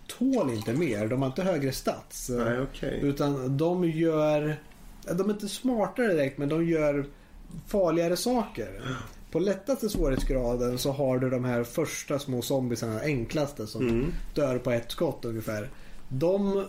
tål 0.07 0.53
inte 0.53 0.73
mer. 0.73 1.07
De 1.07 1.21
har 1.21 1.29
inte 1.29 1.43
högre 1.43 1.71
stats. 1.71 2.29
Nej, 2.29 2.59
okej. 2.59 2.99
Utan 3.03 3.57
de 3.57 3.89
gör... 3.89 4.55
De 5.15 5.29
är 5.29 5.33
inte 5.33 5.47
smartare 5.47 6.07
direkt 6.07 6.37
men 6.37 6.49
de 6.49 6.67
gör 6.67 7.05
farligare 7.67 8.17
saker. 8.17 8.81
På 9.31 9.39
lättaste 9.39 9.89
svårighetsgraden 9.89 10.77
så 10.77 10.91
har 10.91 11.19
du 11.19 11.29
de 11.29 11.45
här 11.45 11.63
första 11.63 12.19
små 12.19 12.41
zombiesarna, 12.41 12.99
enklaste 12.99 13.67
som 13.67 13.87
Mm. 13.87 14.13
dör 14.35 14.57
på 14.57 14.71
ett 14.71 14.91
skott 14.91 15.25
ungefär. 15.25 15.69
De, 16.09 16.65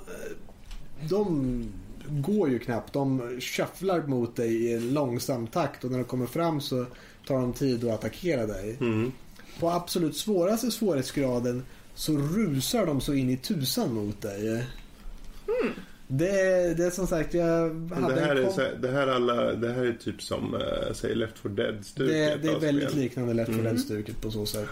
de 1.09 1.65
går 2.09 2.49
ju 2.49 2.59
knappt. 2.59 2.93
De 2.93 3.41
shufflar 3.41 4.07
mot 4.07 4.37
dig 4.37 4.65
i 4.65 4.75
en 4.75 4.95
långsam 4.95 5.47
takt 5.47 5.85
och 5.85 5.91
när 5.91 5.99
de 5.99 6.05
kommer 6.05 6.27
fram 6.27 6.61
så 6.61 6.87
tar 7.27 7.41
de 7.41 7.53
tid 7.53 7.85
att 7.85 7.95
attackera 7.95 8.47
dig. 8.47 8.77
Mm. 8.81 9.13
På 9.61 9.71
absolut 9.71 10.17
svåraste 10.17 10.71
svårighetsgraden 10.71 11.63
så 11.95 12.13
rusar 12.13 12.87
de 12.87 13.01
så 13.01 13.15
in 13.15 13.31
i 13.31 13.37
tusan 13.37 13.95
mot 13.95 14.21
dig. 14.23 14.65
Det, 16.15 16.41
är, 16.41 16.75
det 16.75 16.85
är 16.85 16.91
som 16.91 17.07
sagt, 17.07 17.35
jag 17.35 17.91
hade 17.95 18.15
Det 18.15 18.21
här, 18.21 18.37
en 18.37 18.45
är, 18.45 18.49
kom- 18.49 18.55
här- 18.59 18.77
det, 18.83 18.89
här 18.89 19.07
alla, 19.07 19.53
det 19.55 19.73
här 19.73 19.85
är 19.85 19.93
typ 19.93 20.23
som, 20.23 20.55
äh, 20.55 20.93
säg 20.95 21.15
Left 21.15 21.39
4 21.39 21.53
Dead-stuket 21.53 22.09
det, 22.15 22.37
det 22.43 22.49
är 22.49 22.55
av 22.55 22.61
väldigt 22.61 22.91
spel. 22.91 23.03
liknande 23.03 23.35
Left 23.35 23.51
4 23.51 23.61
Mm. 23.61 23.73
Dead-stuket 23.75 24.21
på 24.21 24.31
så 24.31 24.47
sätt. 24.47 24.69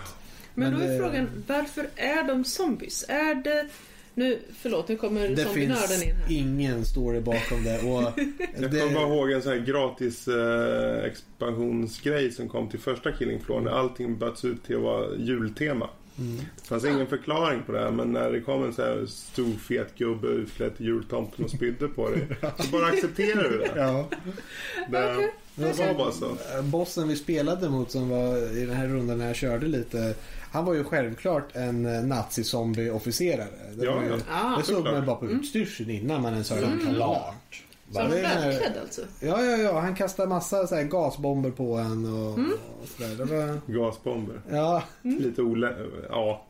Men, 0.55 0.71
Men 0.71 0.81
då 0.81 0.87
är 0.87 0.93
det- 0.93 0.99
frågan, 0.99 1.29
varför 1.47 1.87
är 1.97 2.23
de 2.29 2.45
zombies? 2.45 3.05
Är 3.09 3.35
det... 3.35 3.67
Nu, 4.15 4.39
förlåt, 4.63 4.89
nu 4.89 4.97
kommer 4.97 5.29
Det 5.29 5.37
zombienörden 5.45 5.89
finns 5.89 6.03
in 6.05 6.15
här. 6.17 6.33
ingen 6.33 6.85
story 6.85 7.21
bakom 7.21 7.65
det. 7.65 7.79
Och 7.79 8.03
Jag 8.61 8.71
det 8.71 8.81
kommer 8.81 8.95
bara 8.95 9.09
ihåg 9.09 9.31
en 9.31 9.43
sån 9.43 9.53
här 9.53 9.59
gratis 9.59 10.29
eh, 10.29 11.05
expansionsgrej 11.05 12.33
som 12.33 12.49
kom 12.49 12.69
till 12.69 12.81
första 12.81 13.13
Killing 13.13 13.41
Floor 13.41 13.61
när 13.61 13.71
allting 13.71 14.19
byts 14.19 14.45
ut 14.45 14.65
till 14.65 14.77
att 14.77 14.83
vara 14.83 15.17
jultema. 15.17 15.91
Mm. 16.21 16.37
Det 16.57 16.69
fanns 16.69 16.85
ingen 16.85 17.07
förklaring 17.07 17.63
på 17.67 17.73
det 17.73 17.79
här 17.81 17.91
men 17.91 18.13
när 18.13 18.31
det 18.33 18.41
kom 18.41 18.65
en 18.65 18.73
sån 18.73 18.85
här 18.85 19.07
stor 19.07 19.53
fet 19.53 19.95
gubbe 19.99 20.27
utklädd 20.29 20.77
till 20.77 20.87
jultomten 20.87 21.45
och 21.45 21.51
spydde 21.51 21.89
på 21.89 22.09
dig 22.09 22.27
så 22.59 22.71
bara 22.73 22.87
accepterar 22.87 23.43
du 23.51 23.59
det. 23.59 23.73
ja. 23.77 24.09
Det, 24.91 25.31
det 25.55 25.79
var 25.79 25.95
bara 25.95 26.13
så. 26.13 26.37
Bossen 26.63 27.09
vi 27.09 27.17
spelade 27.17 27.69
mot 27.69 27.91
som 27.91 28.09
var 28.09 28.57
i 28.59 28.67
den 28.67 28.77
här 28.77 28.89
rundan 28.89 29.19
när 29.19 29.27
jag 29.27 29.37
körde 29.37 29.67
lite. 29.67 30.15
Han 30.53 30.65
var 30.65 30.75
ju 30.75 30.85
självklart 30.85 31.57
en 31.57 31.87
eh, 31.87 32.03
nazi-zombie-officerare. 32.03 33.47
Det, 33.77 33.85
Ja, 33.85 34.03
ju, 34.03 34.09
ja. 34.09 34.17
Ah, 34.31 34.57
det 34.59 34.63
såg 34.65 34.85
man 34.85 35.07
bara 35.07 35.17
på 35.17 35.27
utstyrseln 35.27 35.91
innan 35.91 36.23
man 36.23 36.33
ens 36.33 36.51
hörde 36.51 36.67
Mm. 36.67 36.95
Klart. 36.95 37.63
Så 37.93 38.01
han 38.01 38.13
här- 38.13 38.49
välklädd 38.49 38.73
alltså? 38.83 39.01
Ja, 39.21 39.45
ja, 39.45 39.57
ja. 39.57 39.81
Han 39.81 39.95
kastade 39.95 40.29
massa 40.29 40.67
så 40.67 40.75
här 40.75 40.85
gasbomber 40.85 41.51
på 41.51 41.75
en 41.77 42.05
och, 42.15 42.39
Mm. 42.39 42.53
och 42.83 42.89
sådär. 42.89 43.25
Var... 43.25 43.61
Gasbomber. 43.73 44.41
Ja, 44.51 44.83
Lite 45.03 45.43
olä... 45.43 45.75
Ja. 46.11 46.47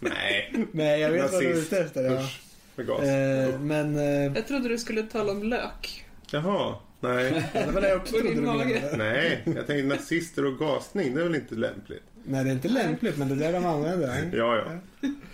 Nej. 0.00 0.54
nej 0.72 1.00
jag 1.00 1.10
vet 1.10 1.32
vad 1.32 1.42
du 1.42 1.50
är 1.50 1.56
ute 1.56 1.78
efter. 1.78 2.04
Ja. 2.04 2.20
Usch. 2.20 2.40
Med 2.76 2.86
gas. 2.86 3.00
Eh, 3.02 3.60
men 3.60 3.96
eh, 3.98 4.36
Jag 4.36 4.46
trodde 4.46 4.68
du 4.68 4.78
skulle 4.78 5.02
tala 5.02 5.32
om 5.32 5.42
lök. 5.42 6.04
Jaha. 6.30 6.74
Nej. 7.00 7.44
det 7.52 7.72
var 7.72 7.80
det 7.80 7.88
jag 7.88 7.96
också 8.00 8.12
trodde 8.14 8.34
du 8.34 8.40
menade. 8.40 8.94
Nej. 8.96 9.42
Jag 9.44 9.66
tänkte 9.66 9.82
nazister 9.82 10.44
och 10.46 10.58
gasning. 10.58 11.14
Det 11.14 11.20
är 11.20 11.24
väl 11.24 11.34
inte 11.34 11.54
lämpligt? 11.54 12.02
Nej, 12.26 12.44
det 12.44 12.50
är 12.50 12.54
inte 12.54 12.68
lämpligt 12.68 13.18
men 13.18 13.28
det 13.28 13.34
är 13.34 13.52
där 13.52 13.60
de 13.60 13.66
använder. 13.66 14.30
Ja, 14.32 14.56
ja. 14.56 14.62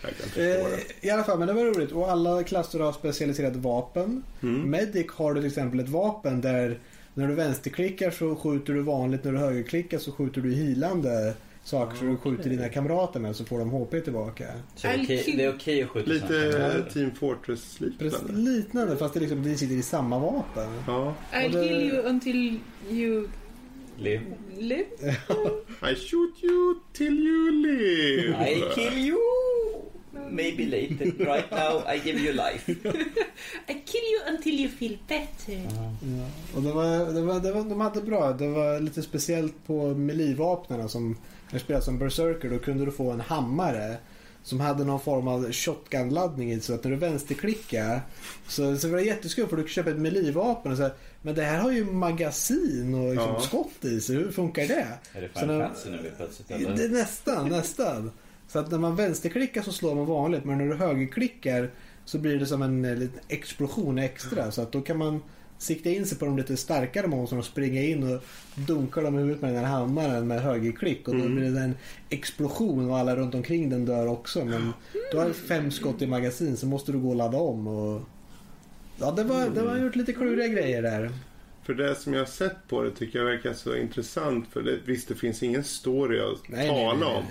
Jag 0.03 0.11
kan 0.11 0.13
förstå 0.29 0.41
Eh, 0.41 0.47
det. 0.47 1.07
I 1.07 1.11
alla 1.11 1.25
fall, 1.25 1.39
men 1.39 1.49
det 1.49 1.55
var 1.55 1.65
roligt. 1.65 1.93
Och 1.93 2.11
alla 2.11 2.43
klasser 2.43 2.79
har 2.81 2.93
specialiserat 2.93 3.57
vapen. 3.57 4.23
Mm. 4.43 4.71
Medic 4.71 5.07
har 5.11 5.35
du 5.35 5.41
till 5.41 5.49
exempel 5.49 5.81
ett 5.81 5.89
vapen 5.89 6.41
där 6.41 6.79
när 7.15 7.29
du 7.29 7.35
vänsterklickar 7.35 8.11
så 8.11 8.37
skjuter 8.37 8.73
du 8.73 8.83
vanligt, 8.83 9.25
när 9.25 9.33
du 9.33 9.39
högerklickar 9.39 9.99
så 9.99 10.13
skjuter 10.13 10.41
du 10.41 10.55
healande 10.55 11.35
saker 11.65 11.97
som 11.97 12.09
du 12.11 12.17
skjuter 12.17 12.51
dina 12.51 12.69
kamrater 12.69 13.21
med 13.21 13.37
så 13.37 13.45
får 13.45 13.59
de 13.59 13.71
HP 13.71 14.01
tillbaka. 14.05 14.45
Så 14.77 14.87
det 14.87 14.93
är 14.93 14.99
okej- 15.05 15.35
det 15.37 15.45
är 15.45 15.55
okej 15.55 15.83
att 15.83 15.89
skjuta 15.89 16.11
Lite 16.11 16.85
Team 16.93 17.11
Precis 17.11 17.19
Fortress-liknande. 17.19 18.33
liknande 18.51 18.97
fast 18.97 19.15
det, 19.15 19.21
liksom, 19.21 19.43
det 19.43 19.55
sitter 19.57 19.75
i 19.75 19.83
samma 19.83 20.19
vapen. 20.19 20.69
Ja. 20.87 21.15
I'll 21.33 21.53
det- 21.53 21.69
kill 21.69 21.91
you 21.91 22.03
until 22.07 22.61
you 22.91 23.29
Live. 24.01 24.23
live. 24.59 24.87
I 25.83 25.95
shoot 25.95 26.43
you 26.43 26.81
till 26.93 27.13
you 27.13 27.53
live. 27.53 28.35
I 28.35 28.75
kill 28.75 28.99
you! 28.99 29.21
Maybe 30.31 30.67
later. 30.67 31.25
Right 31.25 31.51
now 31.51 31.83
I 31.87 31.99
give 31.99 32.19
you 32.19 32.33
life. 32.33 32.69
I 33.69 33.75
kill 33.75 34.05
you 34.13 34.21
until 34.27 34.55
you 34.55 34.69
feel 34.69 34.99
better. 35.09 35.53
Ja. 35.53 36.27
Och 36.55 36.63
det 36.63 36.73
var, 36.73 37.13
det 37.13 37.23
var, 37.23 37.41
det 37.41 37.53
var, 37.53 37.65
de 37.65 37.81
hade 37.81 38.01
bra. 38.01 38.33
Det 38.33 38.49
var 38.49 38.81
lite 38.81 39.03
speciellt 39.03 39.67
på 39.67 39.95
melee-vapnen 39.95 40.89
som 40.89 41.09
när 41.11 41.59
du 41.59 41.59
spelade 41.59 41.85
som 41.85 41.99
Berserker. 41.99 42.51
Då 42.51 42.59
kunde 42.59 42.85
du 42.85 42.91
få 42.91 43.11
en 43.11 43.21
hammare 43.21 43.97
som 44.43 44.61
hade 44.61 44.85
någon 44.85 45.01
form 45.01 45.29
av 45.29 45.53
shotgun-laddning 45.53 46.53
i 46.53 46.61
så 46.61 46.75
att 46.75 46.85
när 46.85 46.91
du 46.91 46.97
vänsterklickade 46.97 48.01
så, 48.49 48.77
så 48.77 48.89
var 48.89 48.97
det 48.97 49.05
jätteskumt 49.05 49.49
för 49.49 49.57
du 49.57 49.63
kunde 49.63 49.73
köpa 49.73 49.91
ett 49.91 49.97
melee-vapen 49.97 50.73
och 50.73 50.77
så 50.77 50.83
här, 50.83 50.93
men 51.23 51.35
det 51.35 51.43
här 51.43 51.59
har 51.59 51.73
ju 51.73 51.85
magasin 51.85 52.95
och 52.95 53.11
liksom 53.15 53.29
Ja. 53.35 53.41
skott 53.41 53.85
i 53.85 54.01
sig. 54.01 54.17
Hur 54.17 54.31
funkar 54.31 54.67
det? 54.67 54.87
Är 55.15 55.21
det 55.21 55.29
Så 55.35 55.41
Final 55.41 55.57
när- 55.59 55.65
Fantasy 55.65 55.91
nu 55.91 56.11
plötsligt 56.17 56.49
Det 56.49 56.55
eller? 56.55 56.85
är 56.85 56.89
nästan, 56.89 57.49
nästan. 57.49 58.11
Så 58.49 58.59
att 58.59 58.71
när 58.71 58.79
man 58.79 58.97
vänsterklickar 58.97 59.63
så 59.63 59.73
slår 59.73 59.95
man 59.95 60.07
vanligt 60.07 60.45
men 60.45 60.59
när 60.59 60.67
du 60.67 60.75
högerklickar 60.75 61.71
så 62.05 62.19
blir 62.19 62.39
det 62.39 62.47
som 62.47 62.63
en 62.63 62.85
eh, 62.85 62.97
liten 62.97 63.21
explosion 63.29 63.99
extra. 63.99 64.51
Så 64.51 64.63
att 64.63 64.73
då 64.73 64.81
kan 64.81 64.97
man 64.99 65.23
sikta 65.59 65.91
in 65.91 66.07
sig 66.07 66.19
på 66.19 66.25
de 66.25 66.37
lite 66.37 66.57
starkare 66.57 67.07
monstren 67.07 67.39
och 67.39 67.45
springa 67.45 67.83
in 67.83 68.15
och 68.15 68.23
dunka 68.67 69.01
dem 69.01 69.15
i 69.15 69.19
huvudet 69.19 69.43
med 69.43 69.55
den 69.55 69.65
här 69.65 69.73
hammaren 69.73 70.27
med 70.27 70.41
högerklick. 70.43 71.09
Och 71.09 71.15
då 71.15 71.21
Mm. 71.21 71.37
blir 71.37 71.51
det 71.51 71.61
en 71.61 71.75
explosion 72.09 72.91
och 72.91 72.99
alla 72.99 73.17
runt 73.17 73.35
omkring 73.35 73.71
den 73.71 73.85
dör 73.85 74.07
också. 74.07 74.45
Men 74.45 74.73
du 75.13 75.19
har 75.19 75.31
fem 75.31 75.71
skott 75.71 76.03
i 76.03 76.07
magasin 76.07 76.57
så 76.57 76.67
måste 76.67 76.93
du 76.93 76.99
gå 76.99 77.09
och 77.09 77.17
ladda 77.17 77.39
om. 77.39 77.67
Och... 77.67 78.01
Ja, 79.01 79.11
det 79.11 79.25
var, 79.25 79.49
det 79.49 79.63
var 79.63 79.77
gjort 79.77 79.97
lite 79.97 80.13
kluriga 80.13 80.47
grejer 80.49 80.83
där. 80.83 81.11
För 81.63 81.75
det 81.75 81.95
som 81.95 82.13
jag 82.13 82.21
har 82.21 82.27
sett 82.27 82.57
på 82.69 82.83
det 82.83 82.91
tycker 82.91 83.19
jag 83.19 83.27
verkar 83.27 83.53
så 83.53 83.77
intressant. 83.77 84.49
För 84.53 84.63
det, 84.63 84.79
visst, 84.85 85.09
det 85.09 85.15
finns 85.15 85.43
ingen 85.43 85.65
story 85.65 86.21
att 86.21 86.49
Nej, 86.49 86.69
tala 86.69 86.93
nej, 86.93 86.99
nej, 87.01 87.17
om. 87.17 87.25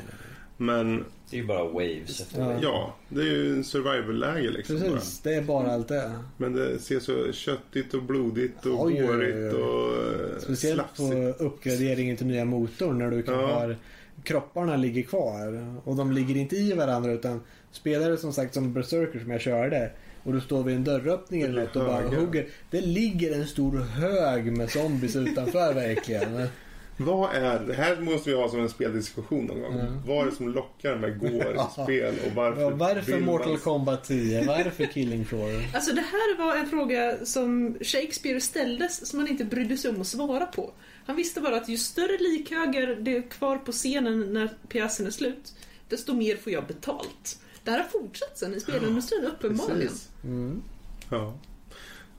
Men 0.58 1.06
Det 1.30 1.36
är 1.38 1.42
ju 1.42 1.48
bara 1.48 1.64
waves 1.64 2.22
efter 2.22 2.42
Ja. 2.42 2.60
ja, 2.62 2.96
det 3.10 3.22
är 3.22 3.26
ju 3.26 3.54
en 3.54 3.64
survival-läge 3.64 4.50
liksom. 4.52 4.80
Bara. 4.80 4.92
Precis, 4.92 5.20
det 5.20 5.34
är 5.36 5.42
bara 5.42 5.72
allt 5.74 5.88
det. 5.88 6.12
Men 6.38 6.54
det 6.54 6.80
ser 6.80 7.00
så 7.00 7.32
köttigt 7.32 7.94
och 7.94 8.04
blodigt 8.04 8.66
och 8.66 8.84
Oj, 8.86 8.94
oj, 8.94 9.02
oj, 9.02 9.08
hårigt 9.08 9.56
oj. 9.56 9.62
och 9.62 9.94
eh, 9.94 10.40
Speciellt 10.40 10.76
slafsigt. 10.96 11.38
på 11.38 11.44
uppgraderingen 11.44 12.18
till 12.18 12.28
nya 12.28 12.46
motorn 12.46 12.98
när 12.98 13.12
du 13.12 13.22
kan 13.24 13.34
Ja. 13.34 13.48
ha 13.68 13.76
kropparna 14.24 14.76
ligger 14.78 15.04
kvar 15.04 15.76
och 15.84 15.96
de 15.96 16.12
ligger 16.12 16.36
inte 16.38 16.56
i 16.56 16.74
varandra 16.74 17.12
utan 17.12 17.42
spelar 17.72 18.10
du 18.12 18.18
som 18.18 18.34
sagt 18.34 18.54
som 18.54 18.74
Berserker 18.74 19.20
som 19.20 19.32
jag 19.32 19.42
körde 19.42 19.92
och 20.24 20.34
du 20.34 20.42
står 20.42 20.64
vid 20.64 20.76
en 20.76 20.84
dörröppning 20.84 21.42
eller 21.42 21.62
något 21.62 21.76
och 21.76 21.86
bara 21.86 22.08
hugger. 22.08 22.48
Det 22.72 22.82
ligger 22.82 23.34
en 23.36 23.48
stor 23.48 23.78
hög 23.78 24.58
med 24.58 24.70
zombies 24.72 25.16
utanför 25.16 25.74
verkligen. 25.74 26.48
Vad 27.02 27.36
är, 27.36 27.60
det 27.60 27.74
här 27.74 28.02
måste 28.02 28.30
vi 28.30 28.36
ha 28.36 28.50
som 28.50 28.60
en 28.60 28.70
speldiskussion 28.70 29.46
någon 29.46 29.62
gång. 29.62 29.74
Mm. 29.80 29.94
Vad 30.08 30.22
är 30.22 30.30
det 30.32 30.36
som 30.36 30.50
lockar 30.50 30.96
med 30.96 31.20
går 31.20 31.54
Ja. 31.56 31.76
i 31.80 31.84
spel 31.84 32.14
och 32.26 32.32
varför 32.36 32.62
Ja, 32.62 32.70
Varför 32.70 33.20
Mortal 33.20 33.50
man... 33.50 33.58
Kombat 33.60 34.04
10? 34.04 34.46
Varför 34.48 34.86
Killing 34.86 35.26
Floor? 35.26 35.62
Alltså 35.74 35.96
det 35.96 36.02
här 36.02 36.38
var 36.38 36.56
en 36.56 36.70
fråga 36.70 37.26
som 37.26 37.78
Shakespeare 37.82 38.42
ställdes 38.42 39.08
som 39.08 39.20
han 39.20 39.28
inte 39.28 39.46
brydde 39.46 39.78
sig 39.78 39.92
om 39.92 40.02
att 40.02 40.08
svara 40.08 40.46
på. 40.46 40.72
Han 41.06 41.16
visste 41.16 41.42
bara 41.42 41.56
att 41.56 41.70
ju 41.70 41.78
större 41.78 42.18
likhögar 42.18 42.96
det 43.02 43.18
är 43.18 43.22
kvar 43.30 43.58
på 43.58 43.72
scenen 43.72 44.34
när 44.34 44.50
pjäsen 44.68 45.08
är 45.08 45.12
slut, 45.12 45.54
desto 45.90 46.14
mer 46.14 46.36
får 46.36 46.54
jag 46.54 46.68
betalt. 46.68 47.40
Det 47.64 47.72
här 47.72 47.78
har 47.78 47.86
fortsatt 47.90 48.38
sen 48.38 48.56
i 48.56 48.60
spelindustrin 48.60 49.26
uppenbarligen. 49.26 49.80
Precis. 49.82 50.10
Mm. 50.24 50.62
Ja. 51.10 51.34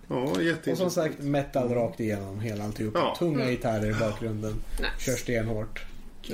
Ja, 0.08 0.16
Och 0.16 0.42
jätteintressant. 0.42 0.78
som 0.78 0.90
sagt 1.04 1.18
metal 1.18 1.68
rakt 1.74 2.00
igenom 2.00 2.40
hela 2.40 2.64
alltihop. 2.64 2.94
Ja. 2.96 3.16
Tunga 3.18 3.34
Mm. 3.42 3.50
gitarrer 3.50 3.90
i 3.90 3.94
bakgrunden. 3.94 4.54
Kör 4.98 5.12
Nice. 5.12 5.22
stenhårt. 5.22 5.84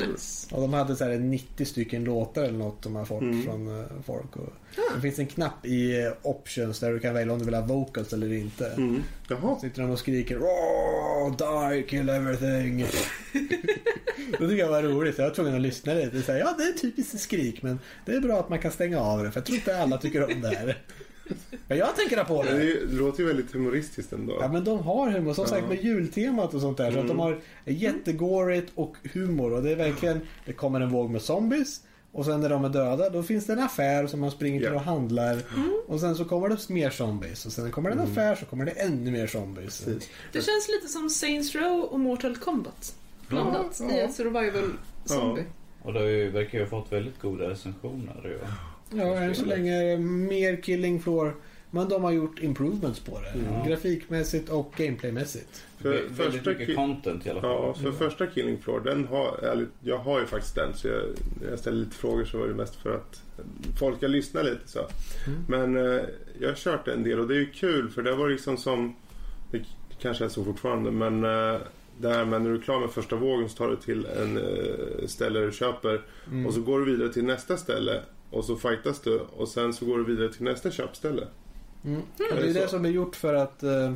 Nice. 0.01 0.55
Och 0.55 0.61
de 0.61 0.73
hade 0.73 0.97
så 0.97 1.05
här 1.05 1.19
90 1.19 1.65
stycken 1.65 2.05
låtar 2.05 2.43
eller 2.43 2.59
något 2.59 2.83
de 2.83 2.95
har 2.95 3.05
fått 3.05 3.23
Mm. 3.23 3.43
från 3.45 3.81
eh, 3.81 3.87
folk. 4.07 4.37
Och 4.37 4.53
Det 4.95 5.01
finns 5.01 5.19
en 5.19 5.27
knapp 5.27 5.67
i 5.67 6.03
eh, 6.05 6.13
options 6.23 6.81
där 6.81 6.93
du 6.93 6.99
kan 7.01 7.15
välja 7.15 7.33
om 7.33 7.39
du 7.39 7.45
vill 7.45 7.55
ha 7.55 7.63
vocals 7.63 8.13
eller 8.13 8.33
inte. 8.33 8.67
Mm. 8.67 9.03
Jaha. 9.29 9.59
Sitter 9.61 9.83
de 9.83 9.91
och 9.91 9.99
skriker 9.99 10.39
die, 11.75 11.83
kill 11.83 12.09
everything. 12.09 12.79
det 14.31 14.49
tycker 14.49 14.57
jag 14.57 14.69
var 14.69 14.83
roligt. 14.83 15.19
Jag 15.19 15.29
var 15.29 15.35
tvungen 15.35 15.55
att 15.55 15.61
lyssna 15.61 15.95
lite. 15.95 16.23
Så 16.23 16.33
här, 16.33 16.39
ja, 16.39 16.55
det 16.59 16.63
är 16.65 16.73
typiskt 16.73 17.21
skrik 17.21 17.63
men 17.63 17.79
det 18.07 18.13
är 18.13 18.21
bra 18.21 18.41
att 18.41 18.49
man 18.49 18.59
kan 18.59 18.71
stänga 18.73 19.01
av 19.01 19.25
det 19.25 19.31
för 19.31 19.41
jag 19.41 19.47
tror 19.47 19.57
inte 19.59 19.79
alla 19.79 19.99
tycker 19.99 20.25
om 20.35 20.41
det 20.41 20.49
här. 20.49 20.79
Men 21.69 21.79
jag 21.79 21.97
tänker 21.97 22.25
på 22.25 22.43
Det, 22.43 22.51
det. 22.59 22.93
låter 22.93 23.21
ju 23.21 23.27
väldigt 23.27 23.53
humoristiskt 23.55 24.13
ändå. 24.13 24.39
Ja 24.41 24.49
men 24.53 24.65
de 24.65 24.79
har 24.79 25.11
humor, 25.11 25.35
som 25.35 25.43
Ja. 25.43 25.49
sagt 25.51 25.69
med 25.69 25.85
jultemat 25.85 26.55
och 26.55 26.61
sånt 26.61 26.77
där. 26.77 26.93
Så 26.93 26.99
att 26.99 27.07
de 27.07 27.11
Mm. 27.11 27.19
har 27.19 27.41
jättegårigt 27.65 28.73
och 28.75 28.97
humor. 29.15 29.53
Och 29.53 29.63
det 29.63 29.71
är 29.73 29.77
verkligen, 29.77 30.21
det 30.45 30.53
kommer 30.53 30.81
en 30.81 30.91
våg 30.91 31.11
med 31.11 31.23
zombies. 31.23 31.81
Och 32.13 32.25
sen 32.25 32.41
när 32.41 32.49
de 32.49 32.65
är 32.65 32.69
döda, 32.69 33.11
då 33.11 33.23
finns 33.23 33.47
det 33.47 33.53
en 33.53 33.59
affär 33.59 34.07
som 34.07 34.21
man 34.21 34.31
springer 34.31 34.61
till 34.61 34.69
Ja. 34.69 34.75
och 34.75 34.81
handlar. 34.81 35.39
Och 35.87 36.01
sen 36.01 36.15
så 36.17 36.25
kommer 36.25 36.49
det 36.49 36.69
mer 36.69 36.91
zombies. 36.91 37.47
Och 37.47 37.53
sen 37.53 37.71
kommer 37.71 37.91
det 37.91 37.97
en 37.97 38.03
affär 38.03 38.35
så 38.35 38.45
kommer 38.47 38.65
det 38.65 38.71
ännu 38.71 39.11
mer 39.11 39.27
zombies. 39.27 39.85
Precis. 39.85 40.09
Det 40.33 40.41
känns 40.45 40.69
lite 40.69 40.89
som 40.93 41.11
Saints 41.11 41.55
Row 41.55 41.81
och 41.85 42.01
Mortal 42.01 42.37
Kombat. 42.37 42.95
Blandat 43.29 43.77
Ja, 43.81 43.87
i 43.91 43.99
ja. 43.99 44.05
ett 44.05 44.15
survival 44.15 44.71
zombie. 45.05 45.45
Och 45.83 45.93
det 45.93 46.29
verkar 46.31 46.59
ju 46.59 46.65
ha 46.65 46.71
fått 46.71 46.93
väldigt 46.93 47.21
goda 47.21 47.51
recensioner. 47.51 48.21
ju. 48.25 48.39
Ja, 48.91 49.17
än 49.17 49.35
så 49.35 49.45
länge 49.45 49.83
det 49.83 49.99
mer 49.99 50.63
killing 50.63 51.01
floor. 51.01 51.35
Men 51.71 51.89
de 51.89 52.05
har 52.05 52.13
gjort 52.13 52.43
improvements 52.43 53.01
på 53.01 53.21
det. 53.21 53.33
Ja. 53.51 53.65
Grafikmässigt 53.69 54.49
och 54.49 54.73
gameplaymässigt. 54.77 55.65
För 55.79 55.91
väldigt 55.91 56.17
första 56.17 56.51
mycket 56.51 56.77
content 56.77 57.27
i 57.27 57.31
alla 57.31 57.41
fall. 57.41 57.51
Ja, 57.51 57.75
för 57.75 57.93
första 57.93 58.27
Killing 58.27 58.59
Floor, 58.59 58.81
den 58.81 59.05
har, 59.07 59.39
ärligt, 59.43 59.69
jag 59.81 59.99
har 59.99 60.21
ju 60.21 60.27
faktiskt 60.27 60.55
den 60.55 60.75
så 60.75 60.89
jag, 60.89 61.03
jag 61.51 61.59
ställer 61.59 61.77
lite 61.77 61.97
frågor 61.97 62.25
så 62.25 62.39
var 62.39 62.49
det 62.49 62.55
mest 62.55 62.75
för 62.77 62.95
att 62.95 63.23
folk 63.79 63.97
ska 63.97 64.07
lyssna 64.07 64.43
lite 64.43 64.69
så. 64.69 64.79
Mm. 64.79 65.39
Men 65.49 65.77
eh, 65.77 66.01
jag 66.41 66.49
har 66.49 66.55
kört 66.55 66.89
en 66.89 67.03
del 67.03 67.21
och 67.21 67.29
det 67.29 67.35
är 67.35 67.39
ju 67.39 67.51
kul 67.51 67.91
för 67.91 68.03
det 68.03 68.13
var 68.17 68.29
liksom 68.29 68.57
som, 68.57 68.97
det 69.51 69.61
kanske 70.01 70.25
är 70.25 70.29
så 70.29 70.45
fortfarande 70.45 70.91
men 70.91 71.25
eh, 71.25 71.61
det 71.99 72.09
här 72.09 72.25
med 72.25 72.43
när 72.43 72.51
du 72.51 72.57
är 72.57 72.61
klar 72.61 72.81
med 72.81 72.91
första 72.91 73.17
vågen 73.17 73.49
så 73.49 73.57
tar 73.57 73.69
du 73.69 73.77
till 73.77 74.07
en 74.07 74.39
eh, 74.39 75.07
ställe 75.07 75.41
du 75.41 75.53
köper 75.53 76.03
Mm. 76.31 76.47
och 76.47 76.55
så 76.55 76.61
går 76.61 76.79
du 76.81 76.85
vidare 76.85 77.13
till 77.13 77.25
nästa 77.25 77.57
ställe 77.57 78.03
och 78.37 78.45
så 78.45 78.57
fightas 78.57 79.01
du 79.01 79.21
och 79.37 79.49
sen 79.49 79.73
så 79.75 79.85
går 79.87 79.99
du 79.99 80.05
vidare 80.05 80.33
till 80.33 80.45
nästa 80.45 80.71
köpställe. 80.71 81.27
Mm. 81.85 82.01
Och 82.01 82.37
det 82.37 82.49
är 82.51 82.55
det 82.55 82.69
som 82.69 82.85
är 82.85 82.89
gjort 82.89 83.17
för 83.17 83.35
att 83.35 83.63
eh, 83.63 83.93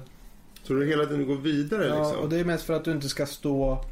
Så 0.62 0.72
du 0.72 0.86
hela 0.86 1.06
tiden 1.06 1.26
går 1.26 1.36
vidare 1.36 1.86
Ja, 1.86 1.98
liksom. 1.98 2.18
och 2.22 2.28
det 2.28 2.40
är 2.40 2.44
mest 2.44 2.64
för 2.64 2.74
att 2.74 2.84
du 2.84 2.92
inte 2.92 3.08
ska 3.08 3.26
stå 3.26 3.84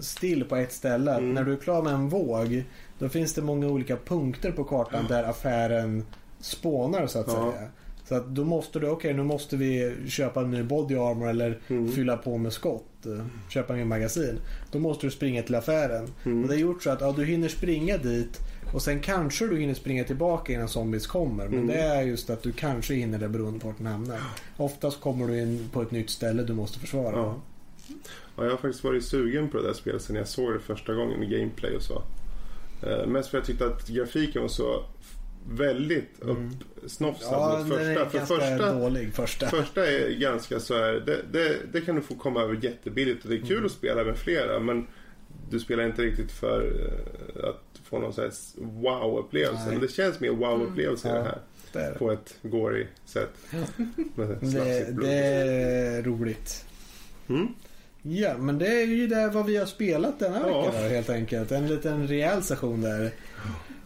still 0.00 0.44
på 0.44 0.56
ett 0.56 0.72
ställe. 0.72 1.14
Mm. 1.14 1.34
När 1.34 1.44
du 1.44 1.52
är 1.52 1.56
klar 1.56 1.82
med 1.82 1.92
en 1.92 2.08
våg, 2.08 2.64
då 2.98 3.08
finns 3.08 3.34
det 3.34 3.42
många 3.42 3.66
olika 3.68 3.96
punkter 3.96 4.52
på 4.52 4.64
kartan 4.64 5.04
där 5.08 5.24
affären 5.24 6.04
spånar 6.40 7.06
så 7.06 7.18
att 7.18 7.26
Ja. 7.28 7.52
säga. 7.52 7.68
Så 8.08 8.14
att 8.14 8.26
då 8.26 8.44
måste 8.44 8.78
du, 8.78 8.88
okej 8.88 9.14
nu 9.14 9.22
måste 9.22 9.56
vi 9.56 9.94
köpa 10.08 10.40
en 10.40 10.50
ny 10.50 10.62
body 10.62 10.94
armor 10.94 11.28
eller 11.28 11.58
Mm. 11.68 11.92
fylla 11.92 12.16
på 12.16 12.38
med 12.38 12.52
skott. 12.52 13.06
eh, 13.06 13.26
Köpa 13.48 13.72
mer 13.72 13.84
magasin. 13.84 14.38
Då 14.72 14.78
måste 14.78 15.06
du 15.06 15.10
springa 15.10 15.42
till 15.42 15.54
affären. 15.54 16.08
Mm. 16.24 16.42
Och 16.42 16.48
det 16.48 16.54
är 16.54 16.58
gjort 16.58 16.82
så 16.82 16.90
att 16.90 17.00
ja, 17.00 17.12
du 17.16 17.24
hinner 17.24 17.48
springa 17.48 17.96
dit 17.96 18.40
och 18.72 18.82
sen 18.82 19.00
kanske 19.00 19.46
du 19.46 19.56
hinner 19.58 19.74
springa 19.74 20.04
tillbaka 20.04 20.52
innan 20.52 20.68
zombies 20.68 21.06
kommer. 21.06 21.44
Men 21.48 21.54
Mm. 21.54 21.66
det 21.66 21.74
är 21.82 22.02
just 22.02 22.30
att 22.30 22.42
du 22.42 22.52
kanske 22.52 22.94
hinner 22.94 23.18
det 23.18 23.28
beroende 23.28 23.60
på 23.60 23.66
vart 23.66 23.78
den 23.78 23.86
hamnar. 23.86 24.18
Oftast 24.56 25.00
kommer 25.00 25.26
du 25.28 25.40
in 25.40 25.68
på 25.72 25.82
ett 25.82 25.90
nytt 25.90 26.10
ställe 26.10 26.42
du 26.42 26.52
måste 26.54 26.78
försvara. 26.78 27.16
Ja. 27.16 27.40
ja, 28.36 28.44
jag 28.44 28.50
har 28.50 28.56
faktiskt 28.58 28.84
varit 28.84 29.04
sugen 29.04 29.48
på 29.48 29.56
det 29.56 29.66
där 29.66 29.74
spelet 29.74 30.02
sen 30.02 30.16
jag 30.16 30.28
såg 30.28 30.52
det 30.52 30.60
första 30.60 30.94
gången 30.94 31.18
med 31.20 31.30
gameplay 31.30 31.76
och 31.76 31.82
så. 31.82 32.02
Eh, 32.82 33.06
mest 33.06 33.28
för 33.30 33.38
att 33.38 33.48
jag 33.48 33.58
tyckte 33.58 33.66
att 33.66 33.88
grafiken 33.88 34.42
var 34.42 34.48
så 34.48 34.84
väldigt 35.50 36.22
Mm. 36.22 36.50
uppsnofsad 36.82 37.60
Ja, 37.60 37.64
mot 37.64 37.78
är 37.78 37.94
första. 37.94 38.10
För 38.10 38.26
första, 38.36 38.72
dålig 38.74 39.14
första. 39.14 39.46
första 39.48 39.86
är 39.86 40.10
ganska 40.20 40.60
så 40.60 40.74
här, 40.74 40.92
det, 41.06 41.22
det, 41.32 41.56
det 41.72 41.80
kan 41.80 41.94
du 41.96 42.00
få 42.02 42.14
komma 42.14 42.42
över 42.42 42.58
jättebilligt 42.64 43.24
och 43.24 43.30
det 43.30 43.36
är 43.36 43.40
kul 43.40 43.52
Mm. 43.52 43.66
att 43.66 43.72
spela 43.72 44.04
med 44.04 44.16
flera 44.18 44.60
men 44.60 44.86
du 45.50 45.60
spelar 45.60 45.86
inte 45.86 46.02
riktigt 46.02 46.32
för 46.32 46.60
eh, 47.36 47.48
att 47.48 47.80
få 47.84 47.98
någon 47.98 48.12
sån 48.12 48.24
här 48.24 48.32
wow-upplevelse. 48.82 49.66
Men 49.70 49.80
det 49.80 49.88
känns 49.92 50.20
mer 50.20 50.30
wow-upplevelse 50.30 51.08
i 51.08 51.10
Ja. 51.10 51.16
det 51.18 51.22
här. 51.24 51.38
Det 51.72 51.78
det. 51.92 51.98
På 51.98 52.12
ett 52.12 52.34
gory 52.42 52.86
sätt. 53.04 53.30
Med 54.14 54.28
Det, 54.40 54.92
det 55.02 55.12
är 55.14 56.02
roligt. 56.02 56.64
Mm. 57.28 57.46
Ja, 58.02 58.38
men 58.38 58.58
det 58.58 58.66
är 58.82 58.86
ju 58.86 59.06
det 59.06 59.28
vad 59.28 59.46
vi 59.46 59.56
har 59.56 59.66
spelat 59.66 60.18
denna 60.18 60.48
Ja. 60.48 60.62
vecka 60.66 60.82
då, 60.82 60.88
helt 60.88 61.10
enkelt. 61.10 61.52
En 61.52 61.66
liten 61.66 62.08
rejäl 62.08 62.42
session 62.42 62.80
där. 62.80 63.10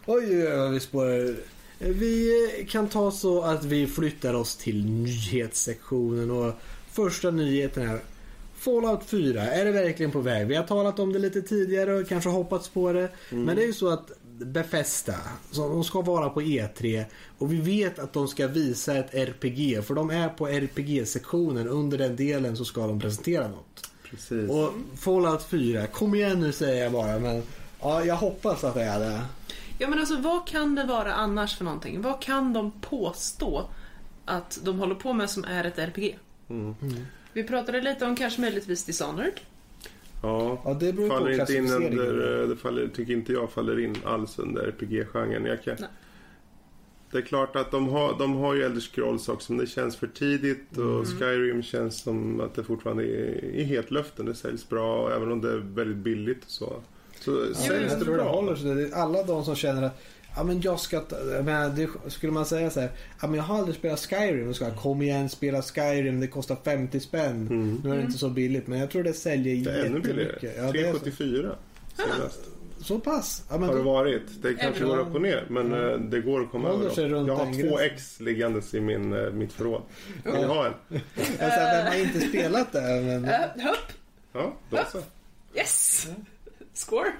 Oj, 0.05 0.25
oj, 0.47 0.53
oj, 0.61 0.71
vi 0.71 0.79
spårar. 0.79 1.35
Vi 1.79 2.37
kan 2.69 2.87
ta 2.89 3.11
så 3.11 3.41
att 3.41 3.63
vi 3.63 3.87
flyttar 3.87 4.33
oss 4.33 4.57
till 4.57 4.85
nyhetssektionen 4.85 6.31
och 6.31 6.53
första 6.91 7.31
nyheten 7.31 7.89
är 7.89 7.99
Fallout 8.61 9.03
4, 9.03 9.41
är 9.41 9.65
det 9.65 9.71
verkligen 9.71 10.11
på 10.11 10.19
väg? 10.19 10.47
Vi 10.47 10.55
har 10.55 10.63
talat 10.63 10.99
om 10.99 11.13
det 11.13 11.19
lite 11.19 11.41
tidigare 11.41 11.93
och 11.93 12.07
kanske 12.07 12.29
hoppats 12.29 12.69
på 12.69 12.93
det. 12.93 13.09
Men 13.29 13.55
det 13.55 13.63
är 13.63 13.67
ju 13.67 13.73
så 13.73 13.89
att 13.89 14.11
Befesta, 14.37 15.13
så 15.51 15.69
de 15.69 15.83
ska 15.83 16.01
vara 16.01 16.29
på 16.29 16.41
E3 16.41 17.05
och 17.37 17.53
vi 17.53 17.61
vet 17.61 17.99
att 17.99 18.13
de 18.13 18.27
ska 18.27 18.47
visa 18.47 18.95
ett 18.95 19.13
RPG 19.13 19.83
för 19.83 19.93
de 19.93 20.09
är 20.09 20.29
på 20.29 20.47
RPG-sektionen. 20.47 21.67
Under 21.67 21.97
den 21.97 22.15
delen 22.15 22.57
så 22.57 22.65
ska 22.65 22.87
de 22.87 22.99
presentera 22.99 23.47
något. 23.47 23.89
Precis. 24.09 24.49
Och 24.49 24.73
Fallout 24.97 25.43
4, 25.43 25.87
kom 25.87 26.15
igen 26.15 26.39
nu 26.39 26.51
säger 26.51 26.83
jag 26.83 26.91
bara 26.91 27.19
men 27.19 27.43
ja, 27.81 28.05
jag 28.05 28.15
hoppas 28.15 28.63
att 28.63 28.73
det 28.73 28.83
är 28.83 28.99
det. 28.99 29.21
Ja 29.77 29.87
men 29.87 29.99
alltså 29.99 30.17
vad 30.17 30.47
kan 30.47 30.75
det 30.75 30.83
vara 30.83 31.13
annars 31.13 31.57
för 31.57 31.63
någonting? 31.63 32.01
Vad 32.01 32.21
kan 32.21 32.53
de 32.53 32.71
påstå 32.71 33.69
att 34.25 34.59
de 34.63 34.79
håller 34.79 34.95
på 34.95 35.13
med 35.13 35.29
som 35.29 35.43
är 35.43 35.63
ett 35.63 35.79
RPG? 35.79 36.19
Mm. 36.49 36.75
Vi 37.33 37.43
pratade 37.43 37.81
lite 37.81 38.05
om 38.05 38.15
kanske 38.15 38.41
möjligtvis 38.41 38.83
Dishonored. 38.83 39.33
Ja, 40.23 40.61
Ja, 40.65 40.73
det 40.73 40.93
beror 40.93 41.09
på 41.09 41.15
faller 41.15 41.39
inte 41.39 41.53
in 41.55 41.71
under, 41.71 42.41
eh, 42.41 42.47
det 42.49 42.55
faller, 42.55 42.87
tycker 42.87 43.13
inte 43.13 43.33
jag 43.33 43.51
faller 43.51 43.79
in 43.79 43.95
alls 44.05 44.39
under 44.39 44.61
RPG-genren. 44.67 45.45
Jag 45.45 45.63
kan, 45.63 45.75
det 47.11 47.17
är 47.17 47.21
klart 47.21 47.55
att 47.55 47.71
de 47.71 47.89
har, 47.89 48.15
de 48.19 48.35
har 48.35 48.53
ju 48.53 48.63
Elder 48.63 48.81
Scrolls 48.81 49.29
också, 49.29 49.51
men 49.53 49.59
det 49.65 49.67
känns 49.71 49.95
för 49.95 50.07
tidigt 50.07 50.77
och 50.77 50.83
Mm. 50.83 51.05
Skyrim 51.05 51.63
känns 51.63 52.01
som 52.01 52.39
att 52.41 52.55
det 52.55 52.63
fortfarande 52.63 53.03
är 53.03 53.45
i 53.45 53.63
hetluften. 53.63 54.25
Det 54.25 54.35
säljs 54.35 54.69
bra, 54.69 55.15
även 55.15 55.31
om 55.31 55.41
det 55.41 55.51
är 55.51 55.57
väldigt 55.57 55.97
billigt 55.97 56.43
och 56.45 56.51
så. 56.51 56.73
Så 57.19 57.31
Ja, 57.31 57.53
säljs 57.55 57.91
jag 57.91 57.99
det 57.99 58.05
tror 58.05 58.17
det 58.17 58.23
bra. 58.23 58.31
håller 58.31 58.55
sig. 58.55 58.75
Det 58.75 58.83
är 58.87 58.93
Alla 58.95 59.23
de 59.23 59.45
som 59.45 59.55
känner 59.55 59.83
att 59.83 60.01
Ja 60.35 60.43
men 60.43 60.61
jag 60.61 60.79
ska 60.79 61.01
menar, 61.43 61.69
det, 61.69 62.11
Skulle 62.11 62.31
man 62.33 62.45
säga 62.45 62.69
så 62.69 62.79
här, 62.79 62.89
Ja 63.21 63.27
men 63.27 63.35
jag 63.35 63.43
har 63.43 63.57
aldrig 63.57 63.75
spelat 63.75 63.99
Skyrim. 63.99 64.49
Och 64.49 64.55
ska 64.55 64.71
kom 64.75 65.01
igen 65.01 65.29
spela 65.29 65.61
Skyrim. 65.61 66.19
Det 66.19 66.27
kostar 66.27 66.57
50 66.63 66.99
spänn. 66.99 67.47
Mm. 67.47 67.81
Nu 67.83 67.91
är 67.91 67.95
det 67.97 68.01
inte 68.03 68.17
så 68.17 68.29
billigt. 68.29 68.67
Men 68.67 68.79
jag 68.79 68.91
tror 68.91 69.03
det 69.03 69.13
säljer 69.13 69.65
Det 69.65 69.71
är 69.71 69.85
ännu 69.85 69.99
billigare. 69.99 70.23
jättemycket. 70.33 70.57
Ja, 70.57 70.71
det 70.71 70.79
är 70.79 70.93
så, 70.93 70.99
374 70.99 71.55
senast. 71.95 72.39
så 72.81 72.99
pass. 72.99 73.43
Ja, 73.49 73.57
men 73.57 73.69
Har 73.69 73.75
det 73.75 73.83
då, 73.83 73.91
varit. 73.93 74.21
Det 74.41 74.53
kanske 74.53 74.83
går 74.83 74.99
upp 74.99 75.15
och 75.15 75.21
ner, 75.21 75.45
men 75.49 75.71
Ja. 75.71 75.91
eh, 75.91 75.97
det 75.99 76.21
går 76.21 76.41
att 76.41 76.51
komma 76.51 76.69
över 76.69 76.83
Jag 77.27 77.35
har 77.35 77.69
två 77.69 77.79
ex 77.79 78.19
liggandes 78.19 78.73
i 78.73 78.79
min, 78.81 79.13
eh, 79.13 79.31
mitt 79.31 79.53
förråd. 79.53 79.81
Vill 80.23 80.33
Ja. 80.33 80.47
ha 80.47 80.65
en. 80.65 80.73
jag 81.39 81.53
säger, 81.53 81.83
vem 81.83 81.87
har 81.93 81.99
inte 81.99 82.19
spelat 82.21 82.71
det? 82.71 82.81
Men, 82.81 83.25
Uh, 83.25 83.65
hopp! 83.67 83.91
Ja, 84.33 84.53
då 84.69 84.77
så. 84.91 84.97
Yes! 85.55 86.07
Score! 86.73 87.11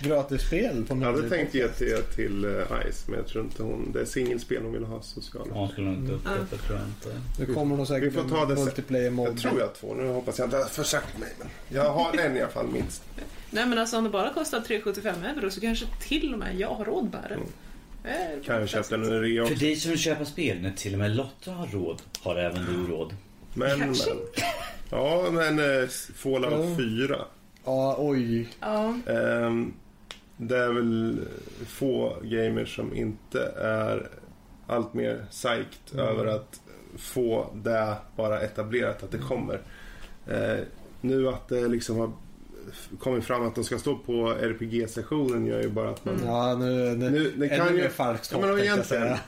Gratis 0.00 0.42
spel 0.42 0.84
på 0.88 0.94
Jag 0.96 1.00
hade 1.12 1.28
tänkt 1.28 1.54
ge 1.54 1.68
till, 1.68 1.96
till 2.14 2.44
eh, 2.44 2.90
Ice, 2.90 3.08
men 3.08 3.16
jag 3.18 3.26
tror 3.26 3.44
inte 3.44 3.62
hon... 3.62 3.92
Det 3.92 4.00
är 4.00 4.04
singelspel 4.04 4.62
hon 4.62 4.72
vill 4.72 4.84
ha 4.84 5.02
sociala. 5.02 5.54
Hon 5.54 5.68
skulle 5.68 5.90
inte 5.90 6.12
uppskatta 6.12 6.56
tror 6.56 6.78
jag 6.78 6.88
inte. 6.88 7.20
Det 7.46 7.54
kommer 7.54 7.76
nog 7.76 7.86
säkert 7.86 8.12
Vi 8.12 8.16
får 8.22 8.28
ta 8.28 8.46
det 8.46 8.54
multiplayer 8.54 9.10
mod. 9.10 9.28
Jag 9.28 9.38
tror 9.38 9.60
jag 9.60 9.74
två. 9.74 9.94
Nu 9.94 10.08
hoppas 10.08 10.38
jag 10.38 10.46
inte 10.46 10.56
har 10.56 10.64
försagt 10.64 11.18
mig. 11.18 11.28
Men 11.38 11.48
jag 11.68 11.92
har 11.92 12.18
en 12.18 12.36
i 12.36 12.40
alla 12.40 12.50
fall 12.50 12.66
minst. 12.66 13.02
Nej 13.50 13.66
men 13.66 13.78
alltså 13.78 13.98
om 13.98 14.04
det 14.04 14.10
bara 14.10 14.32
kostar 14.32 14.60
375 14.60 15.14
euro 15.24 15.50
så 15.50 15.60
kanske 15.60 15.86
till 16.00 16.32
och 16.32 16.38
med 16.38 16.58
jag 16.58 16.68
har 16.68 16.84
råd 16.84 17.04
med 17.04 17.22
det. 17.28 17.34
Mm. 17.34 17.48
Eh, 18.04 18.44
Kan 18.44 18.60
jag 18.60 18.68
köpa 18.68 18.88
den 18.90 19.02
under 19.04 19.20
rea 19.20 19.46
För 19.46 19.54
dig 19.54 19.76
som 19.76 19.90
vill 19.90 20.00
köpa 20.00 20.24
spel 20.24 20.62
när 20.62 20.70
till 20.72 20.92
och 20.92 20.98
med 20.98 21.16
Lotta 21.16 21.50
har 21.50 21.66
råd 21.66 22.02
har 22.22 22.36
även 22.36 22.64
du 22.66 22.92
råd. 22.92 23.16
Men, 23.54 23.78
men. 23.78 23.80
Kanske. 23.80 24.10
Ja, 24.90 25.28
men 25.32 25.58
eh, 25.58 25.88
Fallout 26.14 26.52
Ja. 26.52 26.76
4. 26.76 27.24
Ja, 27.66 27.96
oj. 27.98 28.48
Ja. 28.60 28.94
Ehm, 29.06 29.72
det 30.36 30.56
är 30.58 30.72
väl 30.72 31.20
få 31.66 32.16
gamers 32.22 32.76
som 32.76 32.94
inte 32.96 33.40
är 33.60 34.08
allt 34.66 34.94
mer 34.94 35.26
psyched 35.30 35.66
Mm. 35.94 36.06
över 36.06 36.26
att 36.26 36.60
få 36.98 37.50
det 37.54 37.96
bara 38.16 38.40
etablerat 38.40 39.02
att 39.02 39.10
det 39.10 39.18
kommer. 39.18 39.60
Eh, 40.26 40.58
nu 41.00 41.28
att 41.28 41.48
det 41.48 41.68
liksom 41.68 41.96
har 41.98 42.12
kommit 42.98 43.24
fram 43.24 43.46
att 43.46 43.54
de 43.54 43.64
ska 43.64 43.78
stå 43.78 43.98
på 43.98 44.12
RPG-sessionen 44.40 45.46
gör 45.46 45.62
ju 45.62 45.68
bara 45.68 45.90
att 45.90 46.04
man... 46.04 46.20
Ja, 46.24 46.54
nu, 46.54 46.94
nu, 46.96 47.10
Nu, 47.10 47.32
det 47.36 47.48
kan 47.48 47.74
mer 47.74 47.82
ju, 47.82 47.88
falskt 47.88 48.32
ja, 48.32 48.38
hopp, 48.38 48.46
men 48.46 48.58
egentligen, 48.58 48.84
säga. 48.84 49.18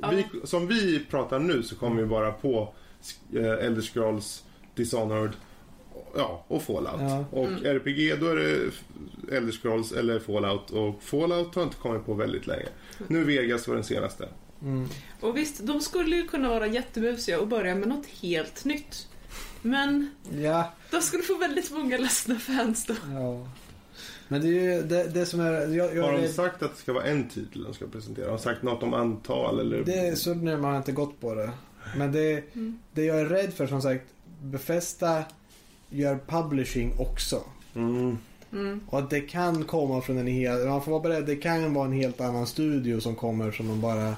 Ja. 0.00 0.10
vi, 0.10 0.26
som 0.44 0.66
vi 0.66 1.04
pratar 1.10 1.38
nu 1.38 1.62
så 1.62 1.76
kommer 1.76 2.02
vi 2.02 2.08
bara 2.08 2.32
på 2.32 2.74
eh, 3.32 3.66
Elder 3.66 3.82
Scrolls, 3.82 4.44
Dishonored 4.74 5.32
ja, 6.16 6.44
och 6.48 6.62
Fallout. 6.62 7.00
Ja. 7.00 7.24
Och 7.30 7.46
RPG 7.46 8.20
då 8.20 8.26
är 8.28 8.36
det 8.36 8.70
Elder 9.36 9.52
Scrolls 9.52 9.92
eller 9.92 10.18
Fallout 10.20 10.70
och 10.70 11.02
Fallout 11.02 11.54
har 11.54 11.62
inte 11.62 11.76
kommit 11.76 12.06
på 12.06 12.14
väldigt 12.14 12.46
länge. 12.46 12.66
Nu 13.08 13.24
Vegas 13.24 13.68
var 13.68 13.74
den 13.74 13.84
senaste. 13.84 14.28
Mm. 14.62 14.88
Och 15.20 15.36
visst, 15.36 15.66
de 15.66 15.80
skulle 15.80 16.16
ju 16.16 16.26
kunna 16.26 16.48
vara 16.48 16.66
jättebusiga 16.66 17.40
och 17.40 17.48
börja 17.48 17.74
med 17.74 17.88
något 17.88 18.06
helt 18.06 18.64
nytt. 18.64 19.08
Men 19.62 20.10
Ja, 20.42 20.72
de 20.90 21.00
skulle 21.00 21.22
få 21.22 21.38
väldigt 21.38 21.70
många 21.70 21.98
ledsna 21.98 22.34
fans 22.38 22.86
då. 22.86 22.94
ja. 23.12 23.48
Men 24.30 24.40
det 24.40 24.46
är 24.48 24.52
ju 24.76 24.82
det, 24.82 25.04
det 25.04 25.26
som 25.26 25.40
är... 25.40 25.52
Jag, 25.76 25.96
jag 25.96 26.02
Har 26.02 26.12
de 26.22 26.28
sagt 26.28 26.62
att 26.62 26.74
det 26.74 26.80
ska 26.80 26.92
vara 26.92 27.04
en 27.04 27.28
titel 27.28 27.62
de 27.62 27.74
ska 27.74 27.86
presentera? 27.86 28.24
Har 28.26 28.32
de 28.36 28.42
sagt 28.42 28.62
något 28.62 28.82
om 28.82 28.94
antal 28.94 29.60
eller? 29.60 29.84
Det 29.84 29.98
är 29.98 30.14
så 30.14 30.34
nu 30.34 30.56
man 30.56 30.70
har 30.70 30.76
inte 30.78 30.92
gått 30.92 31.20
på 31.20 31.34
det. 31.34 31.50
Men 31.96 32.12
det, 32.12 32.54
Mm. 32.54 32.78
det 32.92 33.04
jag 33.04 33.20
är 33.20 33.24
rädd 33.26 33.54
för 33.54 33.66
som 33.66 33.82
sagt, 33.82 34.04
Befesta 34.42 35.24
gör 35.90 36.18
publishing 36.26 36.94
också. 36.98 37.40
Mm. 37.74 38.18
Mm. 38.52 38.80
Och 38.86 38.98
att 38.98 39.10
det 39.10 39.20
kan 39.20 39.64
komma 39.64 40.00
från 40.00 40.18
en 40.18 40.26
helt, 40.26 40.66
man 40.68 40.82
får 40.82 40.92
vara 40.92 41.02
beredd, 41.02 41.26
det 41.26 41.36
kan 41.36 41.74
vara 41.74 41.86
en 41.86 41.92
helt 41.92 42.20
annan 42.20 42.46
studio 42.46 43.00
som 43.00 43.14
kommer 43.14 43.52
som 43.52 43.68
de 43.68 43.80
bara 43.80 44.14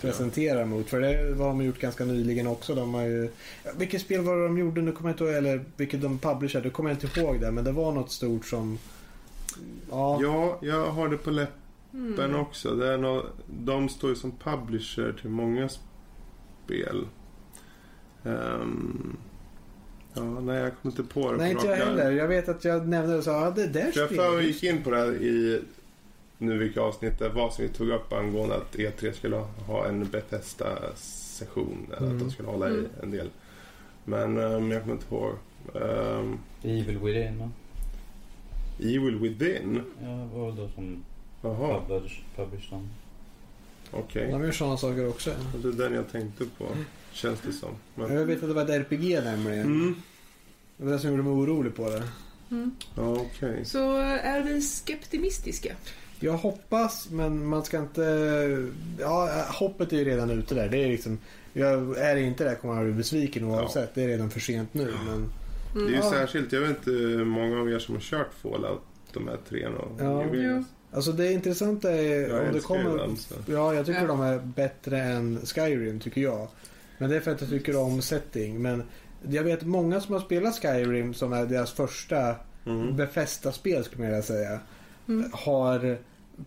presenterar 0.00 0.64
mot. 0.64 0.88
För 0.88 1.00
det 1.00 1.38
har 1.38 1.48
de 1.48 1.64
gjort 1.64 1.78
ganska 1.78 2.04
nyligen 2.04 2.46
också. 2.46 2.74
De 2.74 2.94
har 2.94 3.02
ju, 3.02 3.30
vilket 3.76 4.00
spel 4.00 4.20
var 4.20 4.36
det 4.36 4.42
de 4.42 4.58
gjorde? 4.58 4.82
Nu 4.82 4.92
kommer 4.92 5.10
jag 5.10 5.14
inte 5.14 5.24
ihåg, 5.24 5.34
eller 5.34 5.64
vilket 5.76 6.02
de 6.02 6.18
publicerade, 6.18 6.68
nu 6.68 6.72
kommer 6.72 6.90
jag 6.90 7.04
inte 7.04 7.20
ihåg 7.20 7.40
det. 7.40 7.50
Men 7.50 7.64
det 7.64 7.72
var 7.72 7.92
något 7.92 8.10
stort 8.10 8.46
som... 8.46 8.78
Ja, 9.90 10.18
Ja, 10.22 10.58
jag 10.62 10.86
har 10.86 11.08
det 11.08 11.16
på 11.16 11.30
läppen 11.30 11.54
Mm. 11.94 12.36
också. 12.36 12.74
Det 12.74 12.92
är 12.92 12.98
nå 12.98 13.26
de 13.64 13.88
står 13.88 14.10
ju 14.10 14.16
som 14.16 14.32
publisher 14.44 15.16
till 15.20 15.30
många 15.30 15.68
spel. 15.68 17.06
Ehm, 18.24 19.16
ja, 20.14 20.22
nej, 20.22 20.56
jag 20.58 20.72
kommer 20.82 20.96
inte 20.98 21.14
på 21.14 21.32
det. 21.32 21.38
nej 21.38 21.50
inte 21.52 21.66
jag 21.66 21.76
heller. 21.76 22.10
Jag 22.10 22.28
vet 22.28 22.48
att 22.48 22.64
jag 22.64 22.88
nämnde 22.88 23.12
det 23.12 23.18
och 23.18 23.24
sa, 23.24 23.44
ja 23.44 23.50
det 23.50 23.66
där 23.66 23.90
För 23.92 24.00
jag 24.00 24.08
för 24.08 24.14
spelet. 24.14 24.44
gick 24.44 24.62
in 24.62 24.82
på 24.82 24.90
det 24.90 24.96
här 24.96 25.12
i 25.22 25.60
nu 26.38 26.58
vilka 26.58 26.80
avsnitt 26.80 27.18
det 27.18 27.28
var 27.28 27.50
som 27.50 27.64
vi 27.64 27.70
tog 27.70 27.88
upp 27.88 28.12
angående 28.12 28.56
att 28.56 28.74
E3 28.76 29.12
skulle 29.12 29.36
ha 29.66 29.86
en 29.86 30.04
Bethesda-session. 30.04 31.86
Eller 31.86 31.96
att 31.96 32.02
Mm. 32.02 32.18
de 32.18 32.30
skulle 32.30 32.48
hålla 32.48 32.68
i 32.68 32.72
Mm. 32.72 32.86
en 33.02 33.10
del. 33.10 33.30
Men 34.04 34.38
ehm, 34.38 34.70
jag 34.70 34.80
kommer 34.82 34.94
inte 34.94 35.14
ihåg. 35.14 35.32
Um, 35.74 36.38
Evil 36.62 36.98
Within 36.98 37.38
va? 37.38 37.50
Evil 38.78 39.18
Within? 39.18 39.82
Ja, 40.02 40.28
vad 40.32 40.40
var 40.40 40.50
det 40.52 40.56
då 40.62 40.68
som 40.68 41.04
Jaha, 41.42 41.80
publish, 41.88 42.20
publish 42.36 42.70
dem? 42.70 42.88
okej. 43.90 44.30
De 44.32 44.42
gör 44.44 44.50
sådana 44.52 44.76
saker 44.76 45.08
också. 45.08 45.30
Det 45.62 45.68
är 45.68 45.72
den 45.72 45.94
jag 45.94 46.12
tänkte 46.12 46.44
på. 46.58 46.66
Känns 47.12 47.40
det 47.40 47.52
som. 47.52 47.70
Men, 47.94 48.14
Jag 48.14 48.24
vet 48.24 48.42
att 48.42 48.48
det 48.48 48.54
var 48.54 48.62
ett 48.62 48.70
RPG 48.70 49.20
nämligen. 49.24 49.66
mm. 49.66 49.94
Det 50.76 50.84
var 50.84 50.92
det 50.92 50.98
som 50.98 51.10
gjorde 51.10 51.22
mig 51.22 51.32
orolig 51.32 51.74
på 51.76 51.90
det. 51.90 52.02
Mm. 52.50 52.70
Ja, 52.96 53.12
okej. 53.12 53.64
Så 53.64 53.96
är 54.00 54.42
vi 54.42 54.62
skeptimistiska? 54.62 55.74
Jag 56.20 56.32
hoppas, 56.32 57.08
men 57.10 57.46
man 57.46 57.64
ska 57.64 57.78
inte... 57.78 58.02
Ja, 58.98 59.44
hoppet 59.48 59.92
är 59.92 59.96
ju 59.96 60.04
redan 60.04 60.30
ute 60.30 60.54
där. 60.54 60.68
Det 60.68 60.84
är 60.84 60.88
liksom... 60.88 61.18
Jag 61.52 61.98
är 61.98 62.14
det 62.14 62.20
inte 62.20 62.44
där 62.44 62.54
kommer 62.54 62.74
jag 62.74 62.84
bli 62.84 62.92
besviken 62.92 63.44
oavsett. 63.44 63.94
Det 63.94 64.02
är 64.02 64.08
redan 64.08 64.30
för 64.30 64.40
sent 64.40 64.74
nu. 64.74 64.94
Men... 65.06 65.28
Det 65.74 65.80
är 65.80 65.88
ju 65.88 65.94
Ja. 65.96 66.10
särskilt, 66.10 66.52
jag 66.52 66.60
vet 66.60 66.70
inte 66.70 66.90
hur 66.90 67.24
många 67.24 67.60
av 67.60 67.70
er 67.70 67.78
som 67.78 67.94
har 67.94 68.02
kört 68.02 68.30
Fallout, 68.42 68.80
de 69.12 69.28
här 69.28 69.38
tre 69.48 69.66
och 69.66 70.00
Ja. 70.00 70.22
Vegas. 70.22 70.64
Alltså 70.92 71.12
det 71.12 71.32
intressanta 71.32 71.90
är 71.92 72.28
Jag 72.28 72.46
om 72.46 72.52
det 72.52 72.60
kommer... 72.60 72.96
den, 72.98 73.16
så. 73.16 73.34
Ja, 73.46 73.74
jag 73.74 73.86
tycker 73.86 74.00
Ja. 74.00 74.06
de 74.06 74.20
är 74.20 74.38
bättre 74.38 74.98
än 75.02 75.40
Skyrim, 75.46 76.00
tycker 76.00 76.20
jag. 76.20 76.48
Men 77.00 77.10
det 77.10 77.16
är 77.16 77.20
för 77.20 77.30
att 77.30 77.40
jag 77.40 77.50
tycker 77.50 77.76
om 77.76 78.02
setting. 78.02 78.62
Men 78.62 78.82
jag 79.28 79.42
vet 79.42 79.62
många 79.62 80.00
som 80.00 80.14
har 80.14 80.20
spelat 80.20 80.62
Skyrim, 80.62 81.14
som 81.14 81.32
är 81.32 81.46
deras 81.46 81.72
första 81.72 82.36
Mm. 82.66 82.96
Befästa-spel, 82.96 83.84
skulle 83.84 84.02
jag 84.04 84.10
vilja 84.10 84.22
säga. 84.22 84.60
Mm. 85.08 85.30
Har 85.32 85.98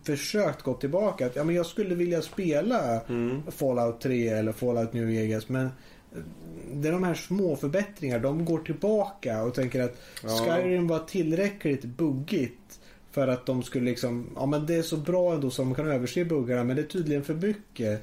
försökt 0.02 0.62
gå 0.62 0.74
tillbaka. 0.74 1.26
Att, 1.26 1.36
ja, 1.36 1.44
men 1.44 1.54
jag 1.54 1.66
skulle 1.66 1.94
vilja 1.94 2.22
spela 2.22 3.00
Mm. 3.08 3.42
Fallout 3.50 4.00
3 4.00 4.28
eller 4.28 4.52
Fallout 4.52 4.92
New 4.92 5.06
Vegas. 5.06 5.48
Men 5.48 5.68
det 6.72 6.88
är 6.88 6.92
de 6.92 7.04
här 7.04 7.14
små 7.14 7.56
förbättringar. 7.56 8.18
De 8.18 8.44
går 8.44 8.58
tillbaka 8.58 9.42
och 9.42 9.54
tänker 9.54 9.82
att 9.82 10.02
Ja. 10.22 10.28
Skyrim 10.28 10.88
var 10.88 10.98
tillräckligt 10.98 11.84
buggigt. 11.84 12.80
För 13.10 13.28
att 13.28 13.46
de 13.46 13.62
skulle 13.62 13.84
liksom, 13.84 14.30
ja 14.36 14.46
men 14.46 14.66
det 14.66 14.74
är 14.74 14.82
så 14.82 14.96
bra 14.96 15.34
ändå 15.34 15.50
som 15.50 15.74
kan 15.74 15.90
överse 15.90 16.24
buggarna. 16.24 16.64
Men 16.64 16.76
det 16.76 16.82
är 16.82 16.86
tydligen 16.86 17.24
för 17.24 17.34
mycket 17.34 18.02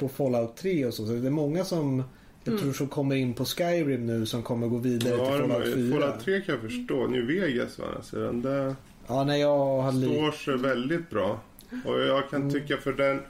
på 0.00 0.08
Fallout 0.08 0.56
3 0.56 0.86
och 0.86 0.94
så. 0.94 1.06
Så 1.06 1.12
det 1.12 1.26
är 1.26 1.30
många 1.30 1.64
som 1.64 2.02
jag 2.44 2.52
Mm. 2.52 2.62
tror 2.64 2.72
som 2.72 2.88
kommer 2.88 3.16
in 3.16 3.34
på 3.34 3.44
Skyrim 3.44 4.06
nu 4.06 4.26
som 4.26 4.42
kommer 4.42 4.66
gå 4.68 4.76
vidare 4.76 5.14
Ja, 5.14 5.24
till 5.24 5.40
Fallout 5.40 5.66
har- 5.68 5.74
4. 5.74 6.00
Fallout 6.00 6.24
3 6.24 6.40
kan 6.40 6.54
jag 6.54 6.62
förstå. 6.64 7.06
New 7.06 7.26
Vegas 7.26 7.78
va? 7.78 7.84
Alltså, 7.96 8.16
den 8.16 8.42
där 8.42 8.74
Ja, 9.06 9.24
nej 9.24 9.40
jag 9.40 9.58
har 9.82 9.92
li- 9.92 10.14
står 10.14 10.30
sig 10.32 10.56
väldigt 10.56 11.10
bra. 11.10 11.40
Och 11.84 12.00
jag 12.00 12.30
kan 12.30 12.40
Mm. 12.42 12.52
tycka 12.54 12.76
för 12.76 12.92
den, 12.92 13.20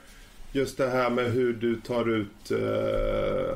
just 0.52 0.78
det 0.78 0.88
här 0.88 1.10
med 1.10 1.32
hur 1.32 1.52
du 1.52 1.80
tar 1.80 2.08
ut 2.08 2.50
eh, 2.50 3.54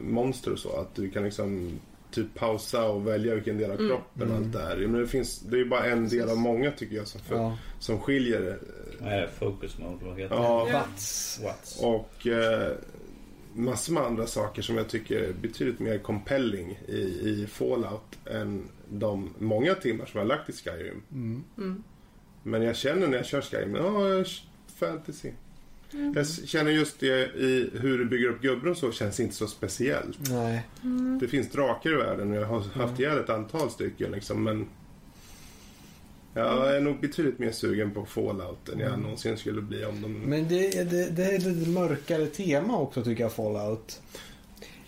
monster 0.00 0.52
och 0.52 0.58
så. 0.58 0.76
Att 0.80 0.94
du 0.94 1.10
kan 1.10 1.24
liksom 1.24 1.78
typ 2.10 2.34
pausa 2.34 2.88
och 2.88 3.06
välja 3.06 3.34
vilken 3.34 3.58
del 3.58 3.70
av 3.70 3.76
kroppen 3.76 4.30
och 4.30 4.36
allt 4.36 4.52
det 4.52 4.58
här. 4.58 4.76
Men 4.76 5.00
det, 5.00 5.06
finns, 5.06 5.40
det 5.40 5.56
är 5.56 5.58
ju 5.58 5.68
bara 5.68 5.84
en 5.86 6.08
del 6.08 6.28
av 6.30 6.36
många 6.36 6.70
tycker 6.70 6.96
jag 6.96 7.06
som, 7.06 7.20
för, 7.20 7.34
Ja. 7.36 7.58
som 7.78 7.98
skiljer 8.00 8.40
det? 9.00 9.28
Focus 9.38 9.78
mode? 9.78 10.04
Vad 10.04 10.18
heter 10.18 10.34
Ja, 10.34 10.66
det? 10.70 10.72
What's? 11.46 11.82
och 11.84 12.26
eh, 12.26 12.72
massor 13.54 13.92
med 13.92 14.02
andra 14.02 14.26
saker 14.26 14.62
som 14.62 14.76
jag 14.76 14.88
tycker 14.88 15.20
är 15.22 15.32
betydligt 15.32 15.78
mer 15.80 15.98
compelling 15.98 16.78
i, 16.88 16.92
i 17.00 17.46
Fallout 17.50 18.18
än 18.30 18.68
de 18.88 19.34
många 19.38 19.74
timmar 19.74 20.06
som 20.06 20.18
jag 20.20 20.24
har 20.24 20.36
lagt 20.36 20.48
i 20.48 20.52
Skyrim. 20.52 21.02
Mm. 21.12 21.44
Mm. 21.58 21.82
Men 22.42 22.62
jag 22.62 22.76
känner 22.76 23.06
när 23.06 23.16
jag 23.16 23.26
kör 23.26 23.40
Skyrim, 23.40 23.74
ja, 23.74 24.08
jag 24.08 24.26
kör 24.26 24.36
fantasy. 25.92 26.40
Jag 26.42 26.48
känner 26.48 26.70
just 26.70 27.00
det 27.00 27.34
i 27.34 27.70
hur 27.80 27.98
du 27.98 28.04
bygger 28.04 28.28
upp 28.28 28.42
gubben 28.42 28.70
och 28.70 28.76
så 28.76 28.92
känns 28.92 29.20
inte 29.20 29.34
så 29.34 29.46
speciellt. 29.46 30.18
Nej. 30.30 30.62
Det 31.20 31.28
finns 31.28 31.50
drakar 31.50 31.90
i 31.90 31.94
världen 31.94 32.30
och 32.30 32.36
jag 32.36 32.46
har 32.46 32.60
haft 32.60 33.00
ihjäl 33.00 33.18
ett 33.18 33.30
antal 33.30 33.70
stycken 33.70 34.12
liksom, 34.12 34.44
men 34.44 34.66
jag 36.34 36.76
är 36.76 36.80
nog 36.80 37.00
betydligt 37.00 37.38
mer 37.38 37.52
sugen 37.52 37.90
på 37.90 38.06
Fallout 38.06 38.68
än 38.68 38.78
jag 38.78 38.98
någonsin 38.98 39.36
skulle 39.36 39.62
bli 39.62 39.84
om 39.84 40.02
de... 40.02 40.08
Men 40.12 40.48
det, 40.48 40.90
det, 40.90 41.16
det 41.16 41.24
är 41.24 41.36
ett 41.36 41.42
lite 41.46 41.70
mörkare 41.70 42.26
tema 42.26 42.78
också 42.78 43.04
tycker 43.04 43.22
jag, 43.22 43.32
Fallout. 43.32 44.02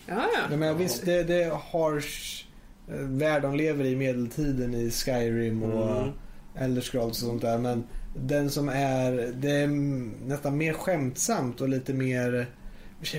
Ja, 0.05 0.29
ja. 0.33 0.41
Jag 0.49 0.59
menar, 0.59 0.73
visst, 0.73 1.05
det, 1.05 1.23
det 1.23 1.43
är 1.43 1.49
harsh 1.51 2.45
eh, 2.87 2.95
värld 2.95 3.41
de 3.41 3.55
lever 3.55 3.85
i 3.85 3.95
medeltiden 3.95 4.73
i 4.73 4.91
Skyrim 4.91 5.63
och 5.63 5.91
Mm. 5.97 6.13
Elder 6.55 6.81
Scrolls 6.81 7.21
och 7.21 7.27
sånt 7.27 7.41
där. 7.41 7.57
Men 7.57 7.83
den 8.13 8.49
som 8.49 8.69
är, 8.69 9.33
det 9.35 9.51
är 9.51 9.63
mm, 9.63 10.13
nästan 10.25 10.57
mer 10.57 10.73
skämtsamt 10.73 11.61
och 11.61 11.69
lite 11.69 11.93
mer... 11.93 12.47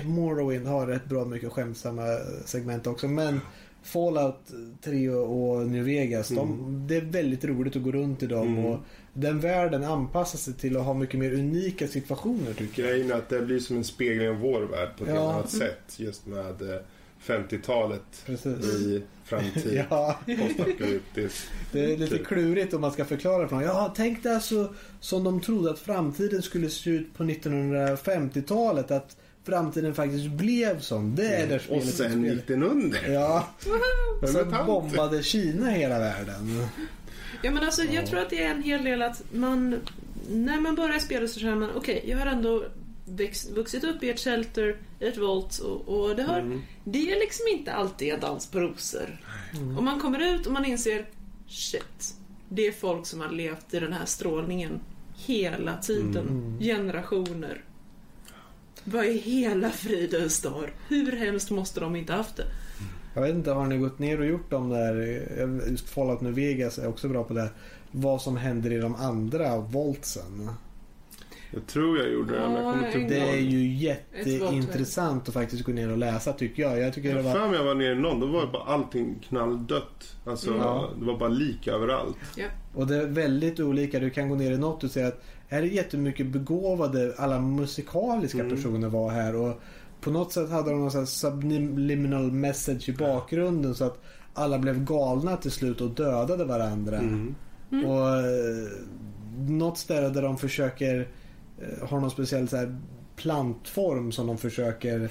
Morrowind 0.05 0.67
har 0.67 0.87
rätt 0.87 1.05
bra 1.05 1.25
mycket 1.25 1.51
skämtsamma 1.51 2.03
segment 2.45 2.87
också. 2.87 3.07
Men 3.07 3.39
Fallout 3.83 4.51
3 4.83 5.09
och 5.09 5.67
New 5.67 5.83
Vegas, 5.83 6.27
de, 6.29 6.83
det 6.87 6.95
är 6.95 7.01
väldigt 7.01 7.45
roligt 7.45 7.75
att 7.75 7.83
gå 7.83 7.91
runt 7.91 8.23
i 8.23 8.27
dem. 8.27 8.47
Mm. 8.47 8.65
Och 8.65 8.79
den 9.13 9.39
världen 9.39 9.83
anpassar 9.83 10.37
sig 10.37 10.53
till 10.53 10.77
att 10.77 10.83
ha 10.83 10.93
mycket 10.93 11.19
mer 11.19 11.33
unika 11.33 11.87
situationer 11.87 12.53
tycker 12.53 12.83
jag. 12.83 12.91
Grejen 12.91 13.11
är 13.11 13.15
att 13.15 13.29
det 13.29 13.41
blir 13.41 13.59
som 13.59 13.77
en 13.77 13.83
spegling 13.83 14.29
av 14.29 14.35
vår 14.39 14.61
värld 14.61 14.89
på 14.97 15.03
ett 15.03 15.09
Ja. 15.09 15.33
annat 15.33 15.49
sätt. 15.49 15.93
Just 15.97 16.25
med 16.25 16.61
eh, 16.61 16.79
50-talet 17.25 18.23
Precis. 18.25 18.65
i 18.65 19.03
framtid. 19.25 19.85
Ja. 19.89 20.19
Postapokalyptiskt. 20.25 21.47
Det 21.71 21.93
är 21.93 21.97
lite 21.97 22.17
Typ. 22.17 22.27
klurigt 22.27 22.73
om 22.73 22.81
man 22.81 22.91
ska 22.91 23.05
förklara 23.05 23.47
för 23.47 23.55
någon. 23.55 23.65
Ja, 23.65 23.93
tänk 23.97 24.23
dig 24.23 24.33
alltså 24.35 24.73
som 24.99 25.23
de 25.23 25.41
trodde 25.41 25.69
att 25.71 25.79
framtiden 25.79 26.41
skulle 26.41 26.69
se 26.69 26.89
ut 26.89 27.17
på 27.17 27.23
1950-talet. 27.23 28.91
Att 28.91 29.17
framtiden 29.43 29.93
faktiskt 29.95 30.27
blev 30.27 30.79
sån. 30.79 31.15
Det 31.15 31.27
är 31.27 31.47
där 31.47 31.61
Och 31.69 31.83
sen 31.83 32.25
gick 32.25 32.47
den 32.47 32.63
under. 32.63 33.09
Ja, 33.09 33.47
tant? 34.33 34.65
bombade 34.65 35.23
Kina 35.23 35.69
hela 35.69 35.99
världen. 35.99 36.67
Ja 37.41 37.51
men 37.51 37.63
alltså 37.63 37.83
jag 37.83 38.05
tror 38.05 38.19
att 38.19 38.29
det 38.29 38.43
är 38.43 38.51
en 38.51 38.63
hel 38.63 38.83
del 38.83 39.01
att 39.01 39.23
man 39.31 39.75
när 40.29 40.59
man 40.59 40.75
börjar 40.75 40.99
spela 40.99 41.27
så 41.27 41.39
känner 41.39 41.55
man 41.55 41.69
okej 41.75 42.03
jag 42.07 42.17
har 42.17 42.25
ändå 42.25 42.63
växt, 43.05 43.49
vuxit 43.49 43.83
upp 43.83 44.03
i 44.03 44.09
ett 44.09 44.19
shelter, 44.19 44.77
i 44.99 45.05
ett 45.07 45.17
volt 45.17 45.59
och, 45.59 45.81
och 45.87 46.15
det, 46.15 46.23
har, 46.23 46.39
Mm. 46.39 46.61
det 46.83 47.11
är 47.11 47.19
liksom 47.19 47.45
inte 47.51 47.73
alltid 47.73 48.13
en 48.13 48.19
dans 48.19 48.47
på 48.47 48.59
rosor. 48.59 49.21
Och 49.77 49.83
man 49.83 49.99
kommer 49.99 50.35
ut 50.35 50.45
och 50.45 50.53
man 50.53 50.65
inser 50.65 51.05
shit, 51.47 52.15
det 52.49 52.67
är 52.67 52.71
folk 52.71 53.05
som 53.05 53.21
har 53.21 53.29
levt 53.29 53.73
i 53.73 53.79
den 53.79 53.93
här 53.93 54.05
strålningen 54.05 54.79
hela 55.15 55.77
tiden, 55.77 56.27
Mm. 56.29 56.59
generationer. 56.59 57.63
Vad 58.83 59.05
är 59.05 59.13
hela 59.13 59.69
fridens 59.69 60.41
dag? 60.41 60.69
Hur 60.87 61.11
hemskt 61.11 61.51
måste 61.51 61.79
de 61.79 61.95
inte 61.95 62.13
haft 62.13 62.35
det? 62.35 62.45
Jag 63.13 63.21
vet 63.21 63.35
inte, 63.35 63.51
har 63.51 63.65
ni 63.65 63.77
gått 63.77 63.99
ner 63.99 64.19
och 64.19 64.25
gjort 64.25 64.49
de 64.51 64.69
där, 64.69 64.95
just 65.69 65.89
Fallout 65.89 66.21
New 66.21 66.33
Vegas 66.33 66.77
är 66.77 66.87
också 66.87 67.07
bra 67.09 67.23
på 67.23 67.33
det. 67.33 67.49
Vad 67.91 68.21
som 68.21 68.37
händer 68.37 68.71
i 68.71 68.77
de 68.77 68.95
andra 68.95 69.57
voltsen. 69.57 70.49
Jag 71.57 71.67
tror 71.67 71.97
jag 71.97 72.11
gjorde 72.11 72.33
det, 72.33 72.39
men 72.39 72.53
jag 72.53 72.73
kommer 72.73 72.87
Ja, 72.91 72.99
inte 72.99 73.15
en 73.17 73.27
Det 73.27 73.29
är 73.31 73.37
ju 73.41 73.73
jätteintressant 73.73 75.27
att 75.27 75.33
faktiskt 75.33 75.63
gå 75.63 75.71
ner 75.71 75.91
och 75.91 75.97
läsa 75.97 76.33
tycker 76.33 76.63
jag. 76.63 76.79
Jag 76.79 76.93
tycker 76.93 77.09
Jag 77.09 77.17
det 77.17 77.21
var 77.23 77.31
för 77.31 77.47
mig 77.47 77.57
jag 77.57 77.63
var 77.65 77.75
nere 77.75 77.91
i 77.91 77.95
någon, 77.95 78.19
då 78.19 78.27
var 78.27 78.41
det 78.41 78.51
bara 78.51 78.63
allting 78.63 79.19
knalldött. 79.29 80.15
Alltså, 80.25 80.55
Ja. 80.57 80.89
det 80.99 81.05
var 81.05 81.17
bara 81.17 81.29
lik 81.29 81.67
överallt. 81.67 82.15
Och 82.73 82.87
det 82.87 82.95
är 82.97 83.05
väldigt 83.05 83.59
olika. 83.59 83.99
Du 83.99 84.09
kan 84.09 84.29
gå 84.29 84.35
ner 84.35 84.51
i 84.51 84.57
något 84.57 84.83
och 84.83 84.91
säga 84.91 85.07
att 85.07 85.23
här 85.47 85.61
är 85.61 85.65
jättemycket 85.67 86.25
begåvade, 86.27 87.13
alla 87.17 87.39
musikaliska 87.39 88.39
Mm. 88.39 88.55
personer 88.55 88.89
var 88.89 89.09
här. 89.09 89.35
Och 89.35 89.61
på 90.01 90.11
något 90.11 90.31
sätt 90.33 90.49
hade 90.49 90.69
de 90.69 90.79
någon 90.79 90.91
sån 90.91 90.99
här 91.01 91.05
subliminal 91.05 92.31
message 92.31 92.89
i 92.89 92.93
bakgrunden 92.93 93.75
så 93.75 93.85
att 93.85 94.01
alla 94.33 94.59
blev 94.59 94.85
galna 94.85 95.37
till 95.37 95.51
slut 95.51 95.81
och 95.81 95.89
dödade 95.89 96.45
varandra. 96.45 96.97
Mm. 96.97 97.35
Och 97.85 98.07
eh, 98.09 98.69
något 99.47 99.77
ställe 99.77 100.09
där 100.09 100.21
de 100.21 100.37
försöker 100.37 101.07
eh, 101.61 101.87
ha 101.87 101.99
någon 101.99 102.11
speciell 102.11 102.47
så 102.47 102.57
här, 102.57 102.77
plantform 103.15 104.11
som 104.11 104.27
de 104.27 104.37
försöker 104.37 105.09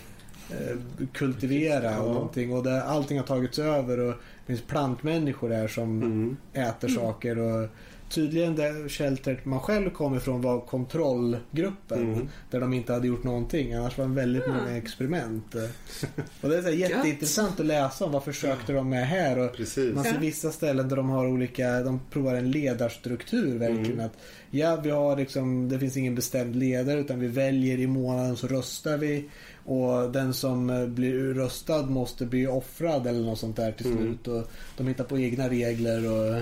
eh, 0.51 0.77
kultivera 1.13 2.01
och 2.03 2.15
någonting. 2.15 2.53
Och 2.53 2.63
där 2.63 2.81
allting 2.81 3.19
har 3.19 3.27
tagits 3.27 3.59
över 3.59 3.99
och 4.01 4.13
det 4.13 4.47
finns 4.47 4.63
plantmänniskor 4.63 5.49
där 5.49 5.69
som 5.69 6.03
Mm. 6.03 6.37
äter 6.53 6.89
saker. 6.89 7.39
Och 7.39 7.69
tydligen 8.15 8.57
det 8.57 8.89
sheltret 8.89 9.45
man 9.45 9.61
själv 9.61 9.91
kom 9.91 10.15
ifrån 10.17 10.43
var 10.43 10.61
kontrollgruppen. 10.61 12.13
Mm. 12.15 12.29
Där 12.51 12.61
de 12.61 12.73
inte 12.73 12.93
hade 12.93 13.07
gjort 13.07 13.25
någonting. 13.25 13.75
Annars 13.75 13.99
var 13.99 14.07
det 14.07 14.15
väldigt 14.15 14.47
många 14.47 14.77
experiment. 14.77 15.55
Och 16.41 16.49
det 16.49 16.57
är 16.59 16.63
så 16.63 16.69
här 16.69 16.75
jätteintressant 16.75 17.61
att 17.61 17.67
läsa 17.67 18.05
om. 18.05 18.13
Vad 18.13 18.25
försökte 18.25 18.73
de 18.73 18.89
med 18.89 19.09
här? 19.09 19.39
Och 19.39 19.53
Precis. 19.57 19.95
man 19.95 20.05
ser 20.05 20.19
vissa 20.19 20.53
ställen 20.53 20.89
där 20.89 20.97
de 20.97 21.09
har 21.11 21.27
olika, 21.27 21.81
de 21.83 22.01
provar 22.11 22.35
en 22.35 22.51
ledarstruktur 22.51 23.59
verkligen. 23.59 23.93
Mm. 23.93 24.07
Att, 24.07 24.17
ja, 24.51 24.77
vi 24.77 24.91
har 24.91 25.17
liksom, 25.17 25.69
det 25.69 25.79
finns 25.79 25.97
ingen 25.97 26.15
bestämd 26.15 26.57
ledare 26.57 27.01
utan 27.01 27.21
vi 27.21 27.27
väljer 27.29 27.79
i 27.79 27.87
månaden 27.87 28.37
så 28.37 28.47
röstar 28.47 28.97
vi. 28.99 29.29
Och 29.67 30.13
den 30.13 30.35
som 30.35 30.71
eh, 30.71 30.87
blir 30.87 31.35
röstad 31.35 31.83
måste 31.83 32.27
bli 32.27 32.47
offrad 32.47 33.07
eller 33.07 33.21
något 33.21 33.39
sånt 33.39 33.57
där 33.57 33.73
till 33.73 33.87
Mm. 33.87 33.99
slut. 33.99 34.29
Och 34.29 34.51
de 34.77 34.87
hittar 34.89 35.05
på 35.05 35.19
egna 35.19 35.49
regler 35.49 36.11
och... 36.13 36.41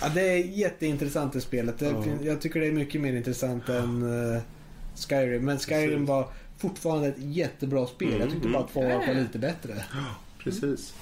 Ja, 0.00 0.08
det 0.14 0.20
är 0.32 0.36
jätteintressant 0.36 1.32
det 1.32 1.40
spelet. 1.40 1.78
Det, 1.78 1.86
Ja. 1.86 2.04
Jag 2.22 2.40
tycker 2.40 2.60
det 2.60 2.66
är 2.66 2.72
mycket 2.72 3.00
mer 3.00 3.12
intressant 3.16 3.68
än 3.68 4.02
eh, 4.34 4.40
Skyrim. 5.08 5.44
Men 5.44 5.58
Skyrim 5.58 5.90
Precis. 5.90 6.08
var 6.08 6.28
fortfarande 6.58 7.08
ett 7.08 7.14
jättebra 7.18 7.86
spel. 7.86 8.08
Jag 8.20 8.30
tyckte 8.30 8.48
Mm. 8.48 8.52
bara 8.52 8.64
att 8.64 8.70
Fallout 8.70 9.06
var 9.08 9.14
Ja. 9.14 9.20
lite 9.20 9.38
bättre. 9.38 9.74
Precis. 10.38 10.94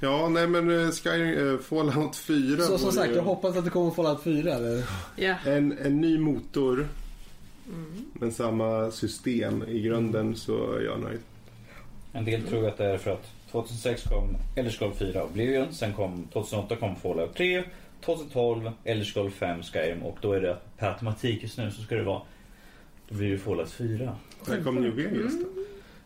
Ja, 0.00 0.28
nej 0.28 0.46
men 0.46 0.80
eh, 0.84 0.90
Sky, 0.90 1.34
eh, 1.34 1.58
Fallout 1.58 2.16
4 2.16 2.62
Så 2.62 2.78
som 2.78 2.92
sagt, 2.92 3.10
ju 3.10 3.14
jag 3.16 3.22
hoppas 3.22 3.56
att 3.56 3.64
det 3.64 3.70
kommer 3.70 3.90
Fallout 3.90 4.22
4. 4.22 4.54
Eller? 4.54 4.84
Ja. 5.16 5.34
en, 5.46 5.78
en 5.78 6.00
ny 6.00 6.18
motor 6.18 6.88
Mm. 7.68 8.04
men 8.12 8.32
samma 8.32 8.90
system 8.90 9.62
i 9.68 9.80
grunden 9.80 10.36
så 10.36 10.72
är 10.72 10.80
jag 10.80 11.00
nöjd. 11.00 11.20
En 12.12 12.24
del 12.24 12.42
tror 12.42 12.68
att 12.68 12.78
det 12.78 12.84
är 12.84 12.98
för 12.98 13.10
att 13.10 13.26
2006 13.52 14.02
kom 14.02 14.36
Elder 14.56 14.70
Scrolls 14.72 14.98
4 14.98 15.24
Oblivion. 15.24 15.74
Sen 15.74 15.92
kom 15.92 16.24
2008 16.32 16.76
kom 16.76 16.96
Fallout 16.96 17.34
3. 17.36 17.64
2012 18.04 18.70
Elder 18.84 19.04
Scrolls 19.04 19.34
5 19.34 19.62
Skyrim. 19.62 20.02
Och 20.02 20.18
då 20.20 20.32
är 20.32 20.40
det 20.40 20.56
per 20.78 20.88
automatik 20.88 21.42
just 21.42 21.58
nu 21.58 21.70
så 21.70 21.82
ska 21.82 21.94
det 21.94 22.02
vara. 22.02 22.22
Då 23.08 23.14
blir 23.14 23.30
det 23.30 23.38
Fallout 23.38 23.70
4. 23.70 24.16
När 24.48 24.62
kom 24.62 24.74
New 24.76 24.94
Vegas 24.96 25.32
då? 25.32 25.46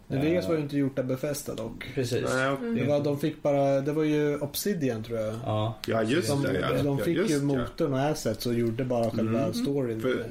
Men 0.07 0.21
Vegas 0.21 0.49
var 0.49 0.55
ju 0.55 0.61
inte 0.61 0.77
gjort 0.77 0.99
av 0.99 1.05
Befesta 1.07 1.55
dock. 1.55 1.91
Precis. 1.95 2.25
Nej, 2.29 2.51
okej. 2.51 2.75
Det 2.75 2.85
var, 2.85 3.01
de 3.05 3.19
fick 3.19 3.43
bara, 3.43 3.81
det 3.81 3.93
var 3.93 4.03
ju 4.05 4.39
Obsidian 4.39 5.03
tror 5.05 5.19
jag. 5.19 5.35
Ja. 5.45 5.79
Ja, 5.87 6.03
just 6.03 6.29
De, 6.29 6.43
det. 6.43 6.61
Ja. 6.61 6.83
de 6.83 6.99
Ja, 6.99 7.05
fick 7.05 7.17
just 7.17 7.31
ju 7.31 7.43
motorn 7.43 7.93
och 7.95 8.01
assets 8.01 8.47
och 8.47 8.55
gjorde 8.55 8.85
bara 8.85 9.11
själva 9.11 9.41
Mm. 9.41 9.55
storyn. 9.55 10.01
För, 10.01 10.25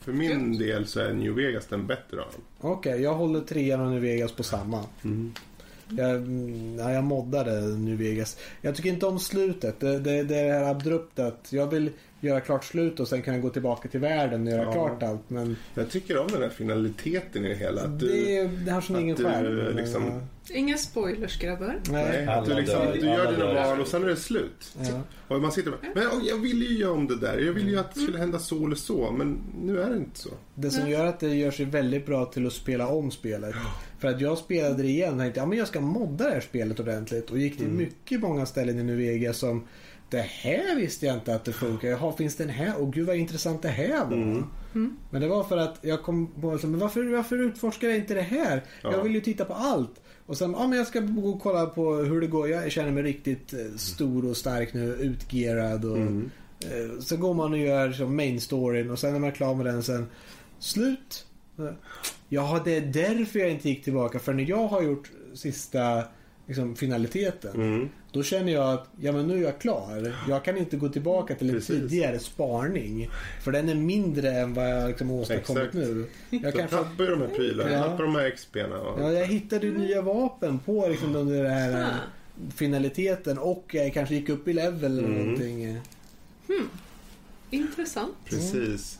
för 0.00 0.12
min 0.12 0.58
del 0.58 0.86
så 0.86 1.00
är 1.00 1.14
New 1.14 1.32
Vegas 1.34 1.66
den 1.66 1.86
bättre 1.86 2.20
av 2.20 2.26
dem. 2.32 2.40
Okej, 2.60 3.02
jag 3.02 3.14
håller 3.14 3.40
trean 3.40 3.80
och 3.80 3.90
New 3.90 4.02
Vegas 4.02 4.32
på 4.32 4.42
samma. 4.42 4.84
Mm. 5.04 5.32
Jag, 5.88 6.10
mm, 6.10 6.78
ja, 6.78 6.92
jag 6.92 7.04
moddade 7.04 7.60
New 7.60 7.98
Vegas. 7.98 8.36
Jag 8.62 8.74
tycker 8.74 8.88
inte 8.88 9.06
om 9.06 9.18
slutet. 9.20 9.80
Det, 9.80 9.98
det, 9.98 10.22
det 10.22 10.36
är 10.38 10.44
det 10.44 10.52
här 10.52 10.70
abruptet. 10.70 11.36
Jag 11.50 11.66
vill 11.70 11.90
göra 12.20 12.40
klart 12.40 12.64
slut 12.64 13.00
och 13.00 13.08
sen 13.08 13.22
kan 13.22 13.34
jag 13.34 13.42
gå 13.42 13.50
tillbaka 13.50 13.88
till 13.88 14.00
världen 14.00 14.46
och 14.46 14.52
göra 14.52 14.62
Ja. 14.62 14.72
klart 14.72 15.02
allt. 15.02 15.30
Men 15.30 15.56
Jag 15.74 15.90
tycker 15.90 16.18
om 16.18 16.28
den 16.28 16.42
här 16.42 16.48
finaliteten 16.48 17.44
i 17.44 17.48
det 17.48 17.54
hela. 17.54 17.82
Att 17.82 18.00
du, 18.00 18.06
det, 18.08 18.46
det 18.64 18.70
har 18.70 18.80
som 18.80 18.94
att 18.94 19.00
ingen 19.00 19.16
du, 19.16 19.24
skärm. 19.24 19.76
liksom- 19.76 20.20
Inga 20.50 20.76
spoilers 20.76 21.38
grabbar. 21.38 21.80
Nej. 21.90 22.26
att 22.26 22.46
du, 22.46 22.54
liksom, 22.54 22.78
dör. 22.86 22.92
du 22.92 23.06
gör 23.06 23.32
dina 23.32 23.54
val 23.54 23.80
och 23.80 23.86
sen 23.86 24.02
är 24.02 24.06
det 24.08 24.16
slut. 24.16 24.76
Ja. 24.80 25.00
Och 25.28 25.40
man 25.40 25.52
sitter 25.52 25.70
med, 25.70 25.78
men 25.94 26.04
jag 26.24 26.36
ville 26.36 26.64
ju 26.64 26.78
göra 26.78 26.92
om 26.92 27.06
det 27.06 27.16
där. 27.20 27.38
Jag 27.38 27.52
ville 27.52 27.70
ju 27.70 27.78
att 27.78 27.94
det 27.94 28.00
skulle 28.00 28.18
hända 28.18 28.38
så 28.38 28.66
eller 28.66 28.76
så. 28.76 29.10
Men 29.10 29.38
nu 29.62 29.80
är 29.80 29.90
det 29.90 29.96
inte 29.96 30.18
så. 30.20 30.28
Det 30.54 30.70
som 30.70 30.90
gör 30.90 31.06
att 31.06 31.20
det 31.20 31.28
gör 31.34 31.50
sig 31.50 31.64
väldigt 31.64 32.06
bra 32.06 32.24
till 32.24 32.46
att 32.46 32.52
spela 32.52 32.88
om 32.88 33.10
spelet. 33.10 33.54
För 33.98 34.08
att 34.08 34.20
jag 34.20 34.38
spelade 34.38 34.82
det 34.82 34.88
igen 34.88 35.12
och 35.14 35.20
tänkte 35.20 35.40
ja, 35.40 35.46
men 35.46 35.58
jag 35.58 35.68
ska 35.68 35.80
modda 35.80 36.24
det 36.24 36.30
här 36.30 36.40
spelet 36.40 36.80
ordentligt. 36.80 37.30
Och 37.30 37.38
gick 37.38 37.56
till 37.56 37.64
Mm. 37.66 37.76
mycket 37.78 38.20
många 38.20 38.46
ställen 38.46 38.78
i 38.78 38.82
New 38.82 38.96
Vegas 38.96 39.38
som 39.38 39.66
det 40.10 40.20
här 40.20 40.76
visste 40.76 41.06
jag 41.06 41.14
inte 41.16 41.34
att 41.34 41.44
det 41.44 41.52
funkar. 41.52 41.88
Jaha, 41.88 42.12
finns 42.12 42.36
den 42.36 42.48
här? 42.48 42.80
Och 42.82 42.92
gud 42.92 43.06
vad 43.06 43.16
intressant 43.16 43.62
det 43.62 43.68
här 43.68 44.04
var. 44.04 44.12
Mm. 44.12 44.96
Men 45.10 45.20
det 45.22 45.28
var 45.28 45.44
för 45.44 45.56
att 45.56 45.78
jag 45.80 46.02
kom 46.02 46.26
på 46.26 46.58
men 46.62 46.78
varför, 46.78 47.04
varför 47.04 47.38
utforskar 47.38 47.88
jag 47.88 47.96
inte 47.96 48.14
det 48.14 48.20
här? 48.22 48.62
Ja. 48.82 48.92
Jag 48.92 49.02
vill 49.02 49.14
ju 49.14 49.20
titta 49.20 49.44
på 49.44 49.54
allt. 49.54 50.00
Och 50.26 50.36
sen, 50.36 50.50
ja 50.58 50.66
men 50.68 50.78
jag 50.78 50.86
ska 50.86 51.00
gå 51.00 51.28
och 51.28 51.42
kolla 51.42 51.66
på 51.66 51.94
hur 51.94 52.20
det 52.20 52.26
går. 52.26 52.48
Jag 52.48 52.70
känner 52.72 52.90
mig 52.92 53.02
riktigt 53.02 53.52
eh, 53.52 53.76
stor 53.76 54.24
och 54.30 54.36
stark 54.36 54.74
nu, 54.74 54.84
utgerad 55.00 55.84
och 55.84 55.96
Mm. 55.96 56.30
eh, 56.60 57.00
så 57.00 57.16
går 57.16 57.34
man 57.34 57.52
och 57.52 57.58
gör 57.58 57.92
som 57.92 58.16
main 58.16 58.40
storyn 58.40 58.90
och 58.90 58.98
sen 58.98 59.14
är 59.14 59.18
man 59.18 59.32
klar 59.32 59.54
med 59.54 59.66
den 59.66 59.82
sen. 59.82 60.06
Slut. 60.58 61.25
Ja, 62.28 62.60
det 62.64 62.76
är 62.76 62.80
därför 62.80 63.38
jag 63.38 63.50
inte 63.50 63.68
gick 63.68 63.84
tillbaka. 63.84 64.18
För 64.18 64.32
när 64.32 64.50
jag 64.50 64.66
har 64.68 64.82
gjort 64.82 65.10
sista 65.34 66.02
liksom, 66.46 66.76
finaliteten. 66.76 67.54
Mm. 67.54 67.88
Då 68.12 68.22
känner 68.22 68.52
jag 68.52 68.72
att 68.74 68.88
ja, 69.00 69.12
men 69.12 69.26
nu 69.28 69.38
är 69.38 69.42
jag 69.42 69.58
klar. 69.60 70.14
Jag 70.28 70.44
kan 70.44 70.56
inte 70.56 70.76
gå 70.76 70.88
tillbaka 70.88 71.34
till 71.34 71.48
en 71.48 71.54
Precis. 71.54 71.80
tidigare 71.80 72.18
sparning. 72.18 73.08
För 73.44 73.52
den 73.52 73.68
är 73.68 73.74
mindre 73.74 74.30
än 74.30 74.54
vad 74.54 74.70
jag 74.70 74.88
liksom 74.88 75.10
åstadkommit 75.10 75.72
nu. 75.72 76.06
Jag, 76.30 76.54
kanske, 76.54 76.76
tappar 76.76 77.04
ju 77.04 77.10
de 77.10 77.20
här 77.20 77.28
prylarna, 77.28 77.70
Ja. 77.70 77.76
jag 77.78 77.86
tappar 77.86 78.04
de 78.04 78.14
här 78.14 78.30
XP'na. 78.30 78.76
Och... 78.78 79.00
ja, 79.02 79.12
jag 79.12 79.26
hittade 79.26 79.66
ju 79.66 79.78
nya 79.78 80.02
vapen 80.02 80.58
på 80.58 80.88
liksom, 80.88 81.16
under 81.16 81.42
den 81.42 81.52
här 81.52 81.84
Ah. 81.84 82.50
finaliteten. 82.56 83.38
Och 83.38 83.64
jag 83.74 83.94
kanske 83.94 84.14
gick 84.14 84.28
upp 84.28 84.48
i 84.48 84.52
level 84.52 84.84
eller 84.98 85.08
Mm. 85.08 85.18
någonting. 85.22 85.78
Intressant. 87.50 88.14
Precis. 88.24 88.98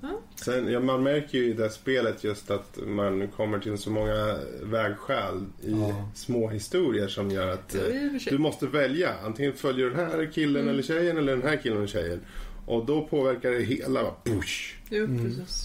Ja. 0.00 0.20
Sen, 0.36 0.68
ja, 0.72 0.80
man 0.80 1.02
märker 1.02 1.38
ju 1.38 1.44
i 1.44 1.52
det 1.52 1.62
här 1.62 1.70
spelet 1.70 2.24
just 2.24 2.50
att 2.50 2.78
man 2.86 3.28
kommer 3.28 3.58
till 3.58 3.78
så 3.78 3.90
många 3.90 4.38
vägskäl 4.62 5.44
i 5.62 5.70
Ja. 5.70 6.08
små 6.14 6.48
historier 6.48 7.08
som 7.08 7.30
gör 7.30 7.48
att 7.48 7.74
eh, 7.74 7.82
du 8.30 8.38
måste 8.38 8.66
välja. 8.66 9.14
Antingen 9.24 9.52
följer 9.52 9.86
du 9.86 9.94
den 9.94 10.06
här 10.10 10.30
killen 10.34 10.62
Mm. 10.62 10.74
eller 10.74 10.82
tjejen 10.82 11.18
eller 11.18 11.36
den 11.36 11.42
här 11.48 11.56
killen 11.56 11.78
eller 11.78 11.86
tjejen. 11.88 12.20
Och 12.66 12.86
då 12.86 13.06
påverkar 13.06 13.50
det 13.50 13.60
hela. 13.62 14.14
Push. 14.24 14.74
Jo, 14.90 15.04
Mm. 15.04 15.24
precis. 15.24 15.64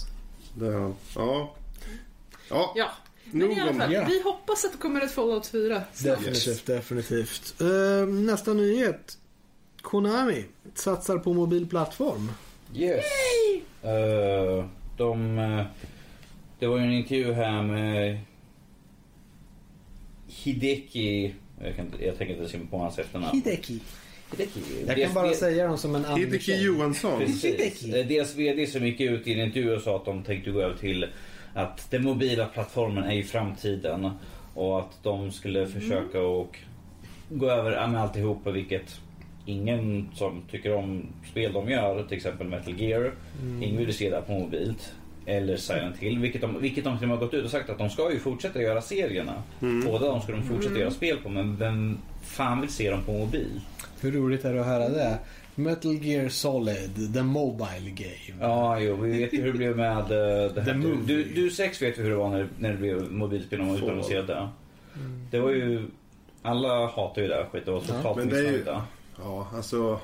Det, 0.58 0.92
ja. 1.14 1.54
Ja, 2.50 2.72
Ja, 2.76 2.90
men 3.30 3.50
i 3.52 3.60
alla 3.60 3.74
fall. 3.74 3.92
Ja. 3.92 4.06
Vi 4.08 4.22
hoppas 4.22 4.64
att 4.64 4.72
det 4.72 4.78
kommer 4.78 5.00
ett 5.00 5.10
Fallout 5.12 5.46
4. 5.46 5.82
Definitivt, 6.04 6.46
Yes. 6.48 6.62
definitivt. 6.62 7.54
Eh, 7.60 8.06
nästa 8.08 8.52
nyhet. 8.54 9.18
Konami 9.82 10.44
satsar 10.74 11.18
på 11.18 11.32
mobilplattform. 11.32 12.30
Yes. 12.74 13.04
Eh, 13.84 14.64
de, 14.96 15.38
eh, 15.38 15.64
det 16.58 16.66
var 16.66 16.78
ju 16.78 16.84
en 16.84 16.92
intervju 16.92 17.32
här 17.32 17.62
med 17.62 18.18
Hideki. 20.28 21.34
Jag, 21.64 21.76
kan, 21.76 21.92
jag 22.00 22.18
tänker 22.18 22.34
inte 22.34 22.48
säga 22.48 22.62
på 22.70 22.78
hans 22.78 22.98
efternamn. 22.98 23.32
Hideki. 23.32 23.80
Hideki. 24.30 24.60
Jag 24.86 24.96
Deras 24.96 25.12
kan 25.12 25.22
bara 25.22 25.34
säga 25.34 25.66
dem 25.66 25.78
som 25.78 25.94
en 25.94 26.04
Hideki 26.04 26.52
amerikan. 26.52 26.62
Johansson. 26.62 27.18
Precis. 27.18 27.44
Hideki. 27.44 28.00
Eh, 28.00 28.06
Deras 28.06 28.34
VD 28.36 28.66
som 28.66 28.86
gick 28.86 29.00
ut 29.00 29.26
i 29.26 29.32
en 29.32 29.46
intervju 29.46 29.74
och 29.76 29.82
sa 29.82 29.96
att 29.96 30.04
de 30.04 30.22
tänkte 30.22 30.50
gå 30.50 30.60
över 30.60 30.76
till 30.76 31.06
att 31.54 31.90
den 31.90 32.04
mobila 32.04 32.46
plattformen 32.46 33.04
är 33.04 33.14
i 33.14 33.22
framtiden. 33.22 34.10
Och 34.54 34.78
att 34.78 35.02
de 35.02 35.32
skulle 35.32 35.66
försöka 35.66 36.20
och 36.20 36.58
gå 37.28 37.50
över 37.50 37.88
med 37.88 38.00
alltihopa 38.02 38.50
vilket 38.50 39.00
ingen 39.46 40.08
som 40.14 40.42
tycker 40.50 40.74
om 40.74 41.06
spel 41.30 41.52
de 41.52 41.68
gör, 41.70 42.02
till 42.02 42.16
exempel 42.16 42.46
Metal 42.48 42.80
Gear, 42.80 43.12
ingen 43.62 43.76
vill 43.76 43.94
se 43.94 44.10
det 44.10 44.22
på 44.26 44.32
mobilt. 44.32 44.92
Eller 45.26 45.56
Silent 45.56 45.96
Hill, 45.98 46.18
vilket 46.18 46.40
de, 46.40 46.60
vilket 46.60 46.84
de 46.84 47.10
har 47.10 47.16
gått 47.16 47.34
ut 47.34 47.44
och 47.44 47.50
sagt 47.50 47.70
att 47.70 47.78
de 47.78 47.90
ska 47.90 48.12
ju 48.12 48.18
fortsätta 48.18 48.62
göra 48.62 48.80
serierna. 48.80 49.42
Båda 49.86 50.06
de 50.06 50.20
ska 50.20 50.32
de 50.32 50.42
fortsätta 50.42 50.78
göra 50.78 50.90
spel 50.90 51.16
på, 51.22 51.28
men 51.28 51.56
vem 51.56 51.98
fan 52.22 52.60
vill 52.60 52.70
se 52.70 52.90
dem 52.90 53.00
på 53.06 53.12
mobil? 53.12 53.60
Hur 54.00 54.12
roligt 54.12 54.44
är 54.44 54.54
det 54.54 54.60
att 54.60 54.66
höra 54.66 54.88
det? 54.88 55.18
Metal 55.54 55.94
Gear 55.94 56.28
Solid, 56.28 57.14
the 57.14 57.22
mobile 57.22 57.90
game. 57.90 58.40
Ja, 58.40 58.80
jo, 58.80 58.96
vi 58.96 59.18
vet 59.18 59.32
ju 59.34 59.40
hur 59.42 59.52
det 59.52 59.58
blev 59.58 59.76
med 59.76 59.98
uh, 59.98 60.06
det 60.08 60.50
The 60.54 60.60
här. 60.60 60.72
Du, 60.72 60.78
movie. 60.88 61.16
du, 61.16 61.24
du 61.24 61.50
sex 61.50 61.82
vet 61.82 61.98
ju 61.98 62.02
hur 62.02 62.10
det 62.10 62.16
var 62.16 62.28
när, 62.30 62.48
när 62.58 62.70
det 62.72 62.78
blev 62.78 63.12
mobilspel 63.12 63.60
och 63.60 63.76
utannonserade. 63.76 64.48
Det 65.30 65.38
var 65.40 65.50
ju... 65.50 65.82
Alla 66.42 66.86
hatar 66.86 67.22
ju 67.22 67.28
det 67.28 67.34
här 67.34 67.44
skit. 67.44 67.64
Det 67.64 67.70
var 67.70 67.82
Ja, 67.88 67.94
totalt 67.94 68.18
ju- 68.20 68.24
missnöjda. 68.24 68.82
Ja, 69.18 69.48
alltså. 69.54 70.00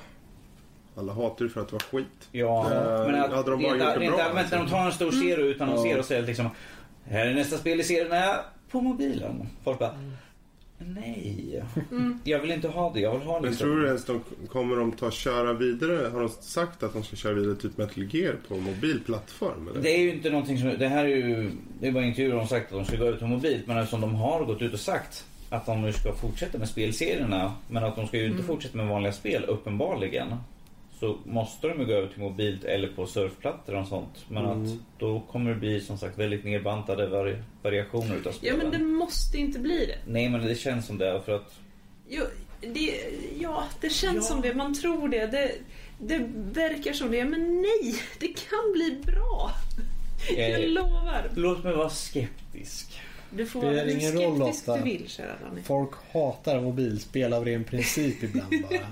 Alla 0.96 1.12
hatar 1.12 1.44
ju 1.44 1.48
för 1.50 1.60
att 1.60 1.68
det 1.68 1.72
var 1.72 1.80
skit. 1.80 2.28
Ja, 2.32 2.72
Eh, 2.72 3.06
men 3.10 3.20
att, 3.20 3.32
hade 3.32 3.50
de 3.50 3.62
bara 3.62 3.72
rent, 3.72 3.84
gjort 3.84 3.94
det 3.94 4.00
rent 4.00 4.14
bra, 4.16 4.22
allmänt 4.24 4.50
när 4.50 4.56
de 4.58 4.62
alltså. 4.62 4.76
tar 4.76 4.86
en 4.86 4.92
stor 4.92 5.10
serie 5.12 5.36
och 5.44 5.48
utannonserar 5.48 5.92
Ja. 5.94 5.98
och 5.98 6.04
säger 6.04 6.26
liksom 6.26 6.48
Här 7.04 7.26
är 7.26 7.34
nästa 7.34 7.56
spel 7.58 7.80
i 7.80 7.84
serien 7.84 8.12
är 8.12 8.36
på 8.70 8.80
mobilen. 8.80 9.46
Folk 9.64 9.78
bara 9.78 9.94
Nej, 10.78 11.62
jag 12.24 12.38
vill 12.38 12.50
inte 12.50 12.68
ha 12.68 12.92
det. 12.92 13.00
Jag 13.00 13.18
vill 13.18 13.26
ha 13.28 13.40
Men 13.40 13.50
liksom... 13.50 13.66
tror 13.66 13.80
du 13.80 13.86
ens 13.86 14.04
de 14.04 14.20
kommer 14.48 14.76
de 14.76 14.92
ta 14.92 15.10
köra 15.10 15.52
vidare? 15.52 16.08
Har 16.08 16.20
de 16.20 16.28
sagt 16.28 16.82
att 16.82 16.92
de 16.92 17.02
ska 17.02 17.16
köra 17.16 17.32
vidare 17.34 17.54
typ 17.56 17.76
Metal 17.78 18.04
Gear 18.14 18.36
på 18.48 18.54
mobilplattform? 18.56 19.68
Eller? 19.68 19.82
Det 19.82 19.90
är 19.90 19.98
ju 19.98 20.12
inte 20.14 20.30
någonting 20.30 20.58
som... 20.58 20.78
Det 20.78 20.88
här 20.88 21.04
är 21.04 21.08
ju... 21.08 21.50
Det 21.80 21.90
var 21.90 22.00
intervjuer 22.02 22.36
de 22.36 22.46
sagt 22.46 22.72
att 22.72 22.78
de 22.78 22.84
ska 22.84 22.96
gå 22.96 23.06
ut 23.06 23.20
på 23.20 23.26
mobilt. 23.26 23.66
Men 23.66 23.76
eftersom 23.78 24.00
de 24.00 24.14
har 24.14 24.44
gått 24.44 24.62
ut 24.62 24.72
och 24.72 24.80
sagt 24.80 25.24
att 25.50 25.66
de 25.66 25.82
nu 25.82 25.92
ska 25.92 26.12
fortsätta 26.12 26.58
med 26.58 26.68
spelserierna. 26.68 27.52
Men 27.68 27.84
att 27.84 27.96
de 27.96 28.06
ska 28.06 28.16
ju 28.16 28.26
inte 28.26 28.42
fortsätta 28.42 28.76
med 28.76 28.86
vanliga 28.86 29.12
spel 29.12 29.44
uppenbarligen. 29.44 30.34
Så 31.00 31.18
måste 31.24 31.68
de 31.68 31.80
ju 31.80 31.86
gå 31.86 31.92
över 31.92 32.08
till 32.08 32.20
mobilt 32.20 32.64
eller 32.64 32.88
på 32.88 33.06
surfplattor 33.06 33.74
och 33.74 33.86
sånt. 33.86 34.24
Men 34.28 34.44
Mm. 34.44 34.62
att 34.62 34.78
då 34.98 35.20
kommer 35.20 35.50
det 35.50 35.56
bli 35.56 35.80
som 35.80 35.98
sagt 35.98 36.18
väldigt 36.18 36.44
nerbantade 36.44 37.06
vari- 37.08 37.42
variationer 37.62 38.16
utav 38.16 38.32
Ja, 38.32 38.38
spelen. 38.38 38.58
men 38.58 38.70
det 38.70 38.78
måste 38.86 39.38
inte 39.38 39.58
bli 39.58 39.86
det. 39.86 39.98
Nej 40.12 40.28
men 40.28 40.46
det 40.46 40.54
känns 40.54 40.86
som 40.86 40.98
det 40.98 41.20
för 41.24 41.32
att... 41.36 41.54
Jo, 42.08 42.24
det, 42.60 42.94
ja, 43.40 43.64
det 43.80 43.88
känns 43.90 44.16
Ja. 44.16 44.22
som 44.22 44.40
det. 44.40 44.54
Man 44.54 44.74
tror 44.74 45.08
det. 45.08 45.26
det. 45.26 45.52
Det 45.98 46.18
verkar 46.34 46.92
som 46.92 47.10
det. 47.10 47.24
Men 47.24 47.62
nej, 47.62 47.94
det 48.18 48.26
kan 48.26 48.72
bli 48.72 48.98
bra. 49.06 49.50
Jag 50.36 50.50
Eh, 50.62 50.68
lovar. 50.68 51.30
Låt 51.34 51.64
mig 51.64 51.74
vara 51.76 51.90
skeptisk. 51.90 53.00
Du 53.30 53.46
får 53.46 53.60
Spelar 53.60 53.74
vara 53.74 53.90
ingen 53.90 54.12
roll, 54.12 54.36
skeptisk 54.36 54.66
Lotta. 54.66 54.78
du 54.78 54.84
vill, 54.84 55.08
kära 55.08 55.32
Danny. 55.48 55.62
Folk 55.62 55.90
hatar 56.12 56.60
mobilspel 56.60 57.32
av 57.32 57.44
ren 57.44 57.64
princip 57.64 58.22
ibland 58.22 58.50
bara. 58.70 58.80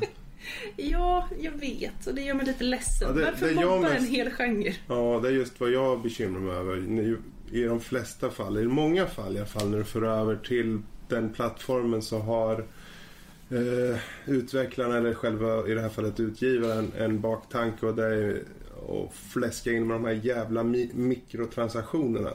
Ja, 0.76 1.28
jag 1.40 1.52
vet. 1.52 2.06
Och 2.06 2.14
det 2.14 2.22
gör 2.22 2.34
mig 2.34 2.46
lite 2.46 2.64
ledsen. 2.64 3.08
Ja, 3.08 3.14
det- 3.14 3.24
Varför 3.24 3.48
det 3.48 3.54
mobba 3.54 3.90
en 3.94 4.04
hel 4.06 4.30
genre? 4.30 4.74
Ja, 4.88 5.20
det 5.22 5.28
är 5.28 5.32
just 5.32 5.60
vad 5.60 5.70
jag 5.70 6.02
bekymrar 6.02 6.40
mig 6.40 6.56
över. 6.56 7.16
I 7.52 7.62
de 7.62 7.80
flesta 7.80 8.30
fall, 8.30 8.58
i 8.58 8.64
många 8.64 9.06
fall 9.06 9.34
i 9.34 9.38
alla 9.38 9.46
fall, 9.46 9.70
när 9.70 9.78
du 9.78 9.84
för 9.84 10.02
över 10.02 10.36
till 10.36 10.78
den 11.08 11.32
plattformen 11.32 12.02
så 12.02 12.18
har 12.18 12.64
eh, 13.50 13.98
utvecklarna 14.26 14.96
eller 14.98 15.14
själva 15.14 15.68
i 15.68 15.74
det 15.74 15.80
här 15.80 15.88
fallet 15.88 16.20
utgivaren 16.20 16.92
en 16.98 17.20
baktanke 17.20 17.86
och 17.86 17.94
det 17.94 18.06
är 18.06 18.42
att 18.88 19.14
fläska 19.14 19.72
in 19.72 19.86
med 19.86 19.96
de 19.96 20.04
här 20.04 20.12
jävla 20.12 20.62
mi- 20.62 20.94
mikrotransaktionerna. 20.94 22.30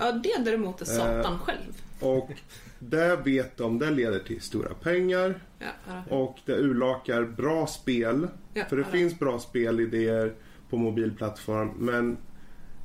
Ja, 0.00 0.12
det 0.12 0.44
däremot 0.44 0.80
är 0.80 0.84
satan 0.84 1.32
Eh. 1.34 1.38
själv. 1.38 1.82
Och 2.00 2.30
det 2.78 3.16
vet 3.24 3.56
de, 3.56 3.78
det 3.78 3.90
leder 3.90 4.18
till 4.18 4.40
stora 4.40 4.74
pengar 4.74 5.40
Ja, 5.58 5.66
ja, 5.88 6.16
och 6.16 6.38
det 6.46 6.52
urlakar 6.56 7.22
bra 7.24 7.66
spel. 7.66 8.28
ja, 8.54 8.64
För 8.68 8.76
det 8.76 8.82
ja. 8.82 8.88
finns 8.88 9.18
bra 9.18 9.38
spelidéer 9.38 10.34
på 10.70 10.76
mobilplattform 10.76 11.68
men 11.78 12.16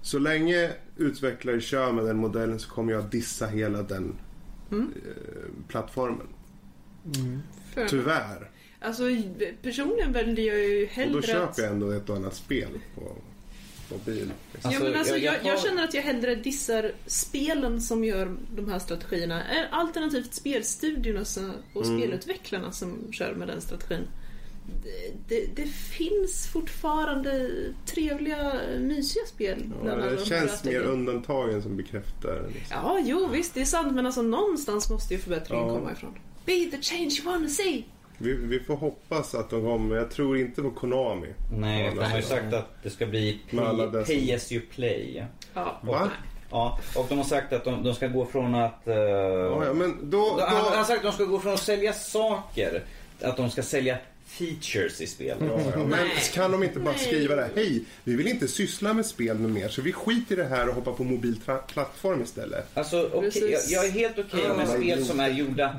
så 0.02 0.20
länge 0.20 0.72
utvecklare 0.98 1.62
kör 1.62 1.92
med 1.92 2.06
den 2.06 2.18
modellen 2.18 2.60
så 2.60 2.70
kommer 2.70 2.94
jag 2.94 3.04
dissa 3.10 3.46
hela 3.48 3.82
den 3.84 4.16
Mm. 4.72 4.94
eh, 5.06 5.68
plattformen. 5.68 6.28
Mm. 7.16 7.40
Tyvärr. 7.90 8.50
Alltså, 8.84 9.04
personligen 9.62 10.12
väljer 10.14 10.54
jag 10.54 10.64
ju 10.70 10.84
Och 10.84 10.90
hellre 10.92 11.12
då 11.14 11.18
att... 11.20 11.26
köper 11.26 11.62
jag 11.64 11.72
ändå 11.72 11.92
ett 11.92 12.10
och 12.10 12.16
annat 12.16 12.36
spel 12.36 12.70
på 12.96 13.16
mobil. 13.92 14.32
Ja, 14.54 14.60
Alltså, 14.70 14.84
men 14.84 14.96
alltså, 14.96 15.18
jag- 15.18 15.24
jag, 15.24 15.34
jag 15.36 15.46
jag, 15.46 15.56
har- 15.58 15.68
känner 15.68 15.84
att 15.84 15.94
jag 15.94 16.02
hellre 16.02 16.36
dissar 16.36 16.92
spelen 17.06 17.82
som 17.82 18.04
gör 18.04 18.36
de 18.56 18.70
här 18.72 18.80
strategierna. 18.80 19.44
Alternativt 19.72 20.34
spelstudiorna 20.34 21.26
som- 21.26 21.52
och 21.74 21.86
Mm. 21.86 22.00
spelutvecklarna 22.00 22.72
som 22.72 23.14
kör 23.14 23.34
med 23.34 23.48
den 23.48 23.62
strategin. 23.62 24.08
Det, 24.84 25.14
det, 25.36 25.56
det 25.64 25.70
finns 25.70 26.48
fortfarande 26.48 27.50
trevliga, 27.86 28.54
mysiga 28.80 29.26
spel 29.26 29.72
Ja, 29.86 29.96
det 29.96 30.16
de 30.16 30.26
känns 30.26 30.64
mer 30.64 30.80
undantagen 30.82 31.62
som 31.62 31.78
bekräftar. 31.78 32.44
Liksom. 32.54 32.78
Ja, 32.84 33.00
jo 33.06 33.28
visst, 33.28 33.54
det 33.54 33.62
är 33.62 33.66
sant. 33.66 33.96
Men 33.96 34.06
alltså 34.06 34.22
någonstans 34.22 34.90
måste 34.90 35.14
ju 35.14 35.20
förbättringen 35.20 35.68
Ja. 35.68 35.74
komma 35.76 35.92
ifrån. 35.92 36.14
Be 36.46 36.66
the 36.72 36.82
change 36.82 37.10
you 37.20 37.26
wanna 37.26 37.50
see! 37.50 37.84
Vi, 38.24 38.34
vi 38.34 38.60
får 38.60 38.76
hoppas 38.76 39.36
att 39.36 39.50
de 39.50 39.62
kommer. 39.62 39.96
Jag 39.96 40.12
tror 40.12 40.38
inte 40.38 40.62
på 40.62 40.72
Konami. 40.72 41.28
Nej, 41.58 41.92
de 41.96 42.00
har 42.04 42.18
ju 42.18 42.24
sagt 42.24 42.54
att 42.54 42.84
det 42.84 42.90
ska 42.90 43.06
bli 43.06 43.40
Med 43.50 44.06
pay, 44.06 44.34
as 44.34 44.52
you 44.52 44.62
play. 44.76 45.24
Ja. 45.54 45.80
Va? 45.84 46.12
Ja, 46.52 46.80
och 46.96 47.06
de 47.10 47.18
har 47.18 47.26
sagt 47.26 47.54
att 47.54 47.64
de, 47.64 47.84
de 47.84 47.96
ska 47.96 48.08
gå 48.08 48.26
från 48.26 48.56
att... 48.56 48.88
eh, 48.88 48.96
Ja, 48.96 49.66
ja, 49.66 49.74
men 49.74 49.98
då... 50.10 50.38
han, 50.40 50.50
han 50.58 50.66
har 50.72 50.78
då... 50.78 50.84
sagt 50.84 50.98
att 50.98 51.04
de 51.04 51.12
ska 51.12 51.24
gå 51.24 51.40
från 51.40 51.54
att 51.54 51.60
sälja 51.60 51.94
saker 51.94 52.84
att 53.22 53.38
de 53.38 53.50
ska 53.50 53.64
sälja 53.64 53.98
features 54.26 55.02
i 55.02 55.08
spel. 55.08 55.38
Ja, 55.40 55.60
ja. 55.76 55.84
Men 55.86 56.08
kan 56.34 56.52
de 56.52 56.64
inte 56.64 56.80
bara 56.80 56.94
skriva 56.94 57.36
det? 57.36 57.50
Hej, 57.56 57.84
vi 58.04 58.16
vill 58.16 58.28
inte 58.28 58.48
syssla 58.48 58.94
med 58.94 59.06
spel 59.06 59.38
med 59.38 59.52
mer 59.52 59.68
så 59.70 59.82
vi 59.82 59.94
skiter 59.94 60.36
i 60.36 60.38
det 60.38 60.46
här 60.48 60.70
och 60.70 60.76
hoppar 60.76 60.92
på 60.92 61.04
mobil 61.04 61.40
plattform 61.74 62.22
istället. 62.24 62.78
Alltså, 62.78 63.10
okej, 63.14 63.52
jag, 63.52 63.62
jag 63.68 63.86
är 63.86 63.92
helt 63.92 64.20
okej 64.20 64.48
med 64.58 64.68
Ja, 64.70 64.76
spel 64.78 65.06
som 65.06 65.20
är 65.20 65.30
gjorda 65.30 65.76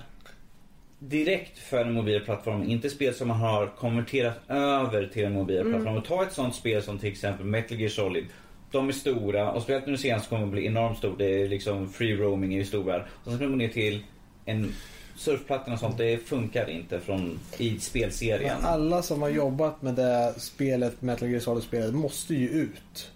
direkt 1.09 1.59
för 1.59 1.85
en 1.85 1.93
mobil 1.93 2.21
plattform. 2.21 2.63
Inte 2.63 2.91
spel 2.91 3.15
som 3.15 3.29
man 3.29 3.37
har 3.37 3.67
konverterat 3.67 4.37
över 4.49 5.07
till 5.07 5.25
en 5.25 5.33
mobil 5.33 5.65
plattform. 5.65 5.97
Och 5.97 6.05
ta 6.05 6.23
ett 6.23 6.33
sånt 6.33 6.55
spel 6.55 6.83
som 6.83 6.99
till 6.99 7.13
exempel 7.13 7.47
Metal 7.47 7.81
Gear 7.81 7.91
Solid. 7.91 8.25
De 8.71 8.89
är 8.89 8.93
stora 8.93 9.53
och 9.53 9.63
speciellt 9.63 9.87
nu 9.87 9.97
senast 9.97 10.29
kommer 10.29 10.47
det 10.47 10.53
bli 10.53 10.67
enormt 10.67 10.99
stort. 10.99 11.19
Det 11.19 11.43
är 11.43 11.49
liksom 11.49 11.89
free 11.89 12.17
roaming 12.17 12.57
i 12.57 12.65
stor 12.65 12.85
värld. 12.85 13.03
Och 13.25 13.31
sen 13.31 13.37
ska 13.37 13.47
man 13.47 13.59
ner 13.59 13.69
till 13.69 14.05
en 14.45 14.73
surfplattan 15.17 15.75
och 15.75 15.81
sånt. 15.81 15.99
Det 15.99 16.19
funkar 16.19 16.71
inte 16.71 17.01
från, 17.01 17.39
i 17.59 17.79
spelserien. 17.79 18.57
Men 18.57 18.71
alla 18.71 19.03
som 19.03 19.23
har 19.23 19.29
jobbat 19.29 19.83
med 19.83 19.95
det 19.95 20.35
spelet, 20.37 21.03
Metal 21.03 21.29
Gear 21.29 21.41
Solid-spelet, 21.41 21.95
måste 21.95 22.35
ju 22.35 22.49
ut. 22.49 23.11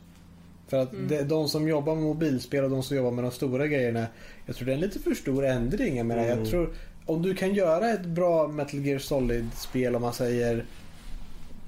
För 0.69 0.77
att 0.77 0.91
det, 1.09 1.23
de 1.23 1.49
som 1.49 1.69
jobbar 1.69 1.95
med 1.95 2.05
mobilspel 2.05 2.65
och 2.65 2.71
de 2.71 2.83
som 2.83 2.97
jobbar 2.97 3.11
med 3.11 3.25
de 3.25 3.31
stora 3.31 3.67
grejerna, 3.67 4.07
jag 4.47 4.57
tror 4.57 4.67
det 4.67 4.73
är 4.73 4.75
en 4.75 4.81
lite 4.81 4.99
för 4.99 5.15
stor 5.15 5.47
ändring. 5.47 5.97
Jag 5.97 6.07
menar, 6.07 6.25
jag 6.25 6.47
tror, 6.47 6.71
om 7.09 7.23
du 7.23 7.35
kan 7.35 7.55
göra 7.55 7.91
ett 7.91 8.07
bra 8.07 8.49
Metal 8.49 8.81
Gear 8.81 8.99
Solid-spel, 8.99 9.97
om 9.97 10.03
man 10.03 10.13
säger, 10.13 10.65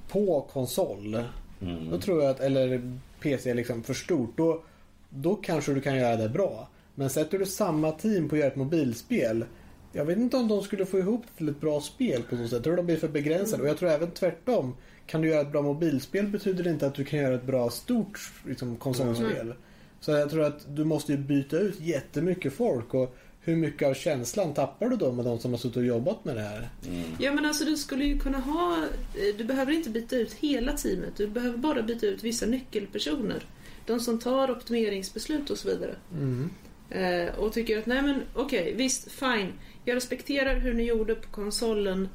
på 0.09 0.47
konsol. 0.53 1.24
Mm. 1.62 1.91
Då 1.91 2.01
tror 2.01 2.22
jag 2.22 2.30
att, 2.30 2.41
eller 2.41 2.99
PC 3.20 3.55
liksom 3.55 3.82
för 3.82 3.95
stort, 3.95 4.36
då, 4.36 4.62
då 5.09 5.34
kanske 5.34 5.74
du 5.74 5.80
kan 5.80 5.97
göra 5.97 6.16
det 6.16 6.28
bra. 6.28 6.68
Men 6.95 7.11
sätter 7.11 7.38
du 7.38 7.47
samma 7.47 7.93
team 7.93 8.28
på 8.28 8.34
att 8.34 8.38
göra 8.38 8.51
ett 8.51 8.57
mobilspel, 8.57 9.45
jag 9.93 10.05
vet 10.05 10.18
inte 10.18 10.36
om 10.36 10.49
de 10.49 10.62
skulle 10.62 10.86
få 10.86 10.99
ihop 10.99 11.22
det 11.22 11.36
till 11.36 11.49
ett 11.49 11.61
bra 11.61 11.80
spel 11.80 12.22
på 12.22 12.36
så 12.36 12.43
sätt. 12.43 12.53
Jag 12.53 12.64
tror 12.64 12.76
de 12.76 12.86
blir 12.86 12.97
för 12.97 13.09
begränsade. 13.09 13.62
Och 13.62 13.68
jag 13.68 13.78
tror 13.78 13.91
även 13.91 14.11
tvärtom. 14.11 14.76
Kan 15.07 15.20
du 15.20 15.28
göra 15.28 15.41
ett 15.41 15.53
bra 15.53 15.62
mobilspel 15.62 16.26
betyder 16.26 16.64
det 16.64 16.70
inte 16.70 16.86
att 16.86 16.95
du 16.95 17.05
kan 17.05 17.18
göra 17.18 17.34
ett 17.34 17.47
bra 17.47 17.70
stort 17.70 18.18
liksom, 18.47 18.76
konsolspel. 18.76 19.55
Så 20.01 20.11
jag 20.11 20.30
tror 20.30 20.45
att 20.45 20.76
du 20.76 20.84
måste 20.84 21.16
byta 21.16 21.57
ut 21.59 21.80
jättemycket 21.80 22.53
folk. 22.53 22.95
Och 22.95 23.16
hur 23.41 23.57
mycket 23.57 23.88
av 23.88 23.95
känslan 23.95 24.55
tappar 24.55 24.88
du 24.88 24.97
då 24.97 25.12
med 25.12 25.24
de 25.24 25.38
som 25.38 25.51
har 25.51 25.59
suttit 25.59 25.76
och 25.76 25.84
jobbat 25.84 26.24
med 26.24 26.36
det 26.36 26.43
här? 26.43 26.68
Mm. 26.88 27.03
Ja 27.18 27.32
men 27.32 27.47
alltså 27.47 27.64
du 27.64 27.76
skulle 27.76 28.05
ju 28.05 28.18
kunna 28.18 28.38
ha, 28.38 28.76
eh, 29.14 29.36
du 29.38 29.45
behöver 29.45 29.72
inte 29.72 29.91
byta 29.91 30.16
ut 30.16 30.32
hela 30.32 30.72
teamet. 30.72 31.16
Du 31.16 31.26
behöver 31.26 31.59
bara 31.59 31.82
byta 31.82 32.07
ut 32.07 32.24
vissa 32.24 32.47
nyckelpersoner. 32.47 33.45
De 33.86 34.01
som 34.01 34.18
tar 34.18 34.51
optimeringsbeslut 34.51 35.51
och 35.51 35.59
så 35.59 35.68
vidare. 35.68 35.95
Eh, 36.91 37.34
och 37.38 37.53
tycker 37.53 37.78
att 37.78 37.86
nej 37.86 38.03
men 38.03 38.22
okej, 38.34 38.74
visst, 38.76 39.12
fine. 39.12 39.53
Jag 39.84 39.97
respekterar 39.97 40.57
hur 40.57 40.74
ni 40.74 40.84
gjorde 40.84 41.14
på 41.14 41.28
konsolen. 41.28 42.09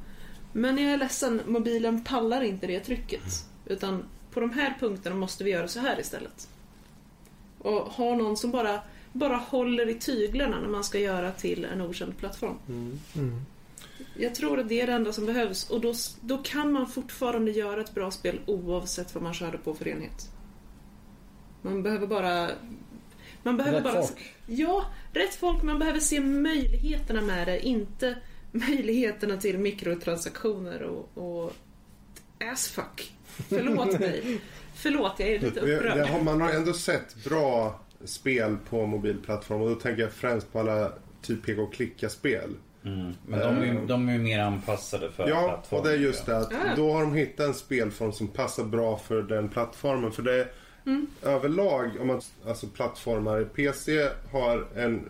Men 0.54 0.78
jag 0.78 0.94
är 0.94 0.98
ledsen, 0.98 1.42
mobilen 1.46 2.04
pallar 2.04 2.42
inte 2.42 2.68
det 2.68 2.80
trycket. 2.80 3.24
Utan 3.66 4.04
på 4.32 4.40
de 4.40 4.52
här 4.52 4.78
punkterna 4.80 5.16
måste 5.16 5.44
vi 5.44 5.52
göra 5.52 5.68
så 5.68 5.80
här 5.80 6.00
istället. 6.00 6.50
Och 7.60 7.82
ha 7.82 8.16
någon 8.16 8.38
som 8.38 8.52
bara, 8.52 8.80
bara 9.16 9.36
håller 9.36 9.90
i 9.90 9.94
tyglarna 9.94 10.60
när 10.60 10.68
man 10.68 10.84
ska 10.84 11.00
göra 11.00 11.32
till 11.32 11.66
en 11.66 11.82
okänd 11.82 12.18
plattform. 12.18 12.58
Mm. 12.68 13.42
Jag 14.18 14.36
tror 14.36 14.60
att 14.60 14.70
det 14.70 14.82
är 14.82 14.88
det 14.88 14.94
enda 14.94 15.14
som 15.14 15.26
behövs 15.26 15.70
och 15.70 15.82
då, 15.82 15.94
då 16.22 16.38
kan 16.38 16.72
man 16.72 16.88
fortfarande 16.88 17.52
göra 17.52 17.82
ett 17.82 17.94
bra 17.94 18.12
spel 18.12 18.40
oavsett 18.46 19.16
vad 19.16 19.24
man 19.24 19.34
körde 19.34 19.58
på 19.58 19.74
för 19.74 19.88
enhet. 19.88 20.30
Man 21.62 21.84
behöver 21.84 22.08
bara... 22.08 22.50
Man 23.44 23.58
behöver 23.58 23.78
Rätt 23.78 23.84
bara... 23.84 24.02
folk. 24.02 24.36
Ja, 24.46 24.86
rätt 25.14 25.36
folk. 25.36 25.64
Man 25.64 25.80
behöver 25.80 26.00
se 26.00 26.20
möjligheterna 26.20 27.22
med 27.22 27.48
det, 27.48 27.68
inte 27.68 28.18
möjligheterna 28.52 29.38
till 29.38 29.58
mikrotransaktioner 29.58 30.82
och, 30.82 31.18
och 31.18 31.54
assfuck. 32.52 33.14
Förlåt 33.50 34.00
mig. 34.00 34.40
Förlåt, 34.76 35.14
jag 35.18 35.30
är 35.30 35.40
lite 35.40 35.60
Det, 35.60 35.66
det 35.66 35.78
upprörd. 35.78 36.08
har, 36.08 36.22
man 36.22 36.42
har 36.42 36.50
ändå 36.50 36.74
sett 36.74 37.24
bra 37.24 37.85
spel 38.04 38.58
på 38.70 38.86
mobilplattform 38.86 39.62
och 39.62 39.70
då 39.70 39.76
tänker 39.76 40.02
jag 40.04 40.12
främst 40.12 40.54
på 40.54 40.60
alla 40.60 40.92
typ 41.22 41.46
peka 41.46 41.62
och 41.62 41.74
klicka-spel. 41.74 42.50
Mm. 42.86 43.14
Men 43.28 43.40
de 43.40 43.58
är, 43.58 43.66
ju- 43.66 43.86
de 43.86 44.10
är 44.10 44.14
ju 44.14 44.20
mer 44.20 44.40
anpassade 44.40 45.12
för 45.12 45.30
Ja, 45.30 45.48
plattformen. 45.48 45.82
och 45.82 45.88
det 45.88 45.94
är 45.94 46.00
just 46.00 46.26
det 46.26 46.38
att 46.38 46.52
Ja. 46.52 46.58
då 46.76 46.94
har 46.94 47.02
de 47.02 47.14
hittat 47.14 47.46
en 47.48 47.54
spelform 47.54 48.12
som 48.12 48.28
passar 48.28 48.64
bra 48.64 48.98
för 48.98 49.22
den 49.22 49.50
plattformen. 49.50 50.12
För 50.12 50.24
det 50.24 50.34
är 50.42 50.48
Mm. 50.86 51.08
överlag, 51.24 51.90
om 52.02 52.08
man, 52.08 52.22
alltså 52.48 52.68
plattformar, 52.68 53.44
PC 53.44 54.10
har 54.32 54.68
en, 54.76 55.10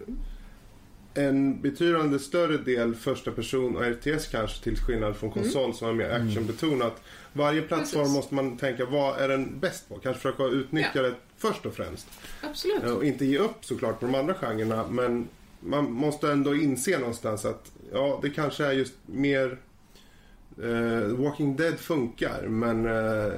en 1.16 1.62
betydande 1.62 2.20
större 2.20 2.58
del 2.58 2.96
första 2.96 3.32
person 3.32 3.76
och 3.78 3.84
RTS 3.84 4.28
kanske 4.28 4.64
till 4.64 4.78
skillnad 4.78 5.16
från 5.16 5.32
konsol 5.32 5.74
som 5.74 5.88
är 5.90 5.94
mer 5.94 6.10
actionbetonat. 6.10 7.02
Varje 7.34 7.62
plattform 7.62 8.02
Precis. 8.02 8.16
måste 8.16 8.36
man 8.36 8.58
tänka, 8.58 8.86
vad 8.86 9.20
är 9.20 9.28
den 9.28 9.60
bäst 9.60 9.90
på? 9.90 9.96
Kanske 10.00 10.22
försöka 10.22 10.44
utnyttja 10.44 10.90
Ja. 10.94 11.02
det 11.02 11.14
först 11.38 11.66
och 11.66 11.74
främst. 11.76 12.08
Absolut. 12.42 12.84
Eh, 12.84 12.92
Och 12.92 13.04
inte 13.06 13.26
ge 13.26 13.38
upp 13.38 13.66
såklart 13.66 14.00
på 14.00 14.06
de 14.06 14.16
andra 14.16 14.34
genrerna 14.34 14.88
men 14.88 15.28
man 15.60 15.92
måste 15.92 16.32
ändå 16.32 16.56
inse 16.56 17.00
någonstans 17.00 17.46
att 17.46 17.72
ja, 17.94 18.20
det 18.22 18.30
kanske 18.30 18.66
är 18.66 18.72
just 18.72 18.94
mer 19.06 19.58
eh, 20.64 21.08
Walking 21.08 21.56
Dead 21.56 21.80
funkar 21.80 22.48
men 22.48 22.86
eh, 22.86 23.34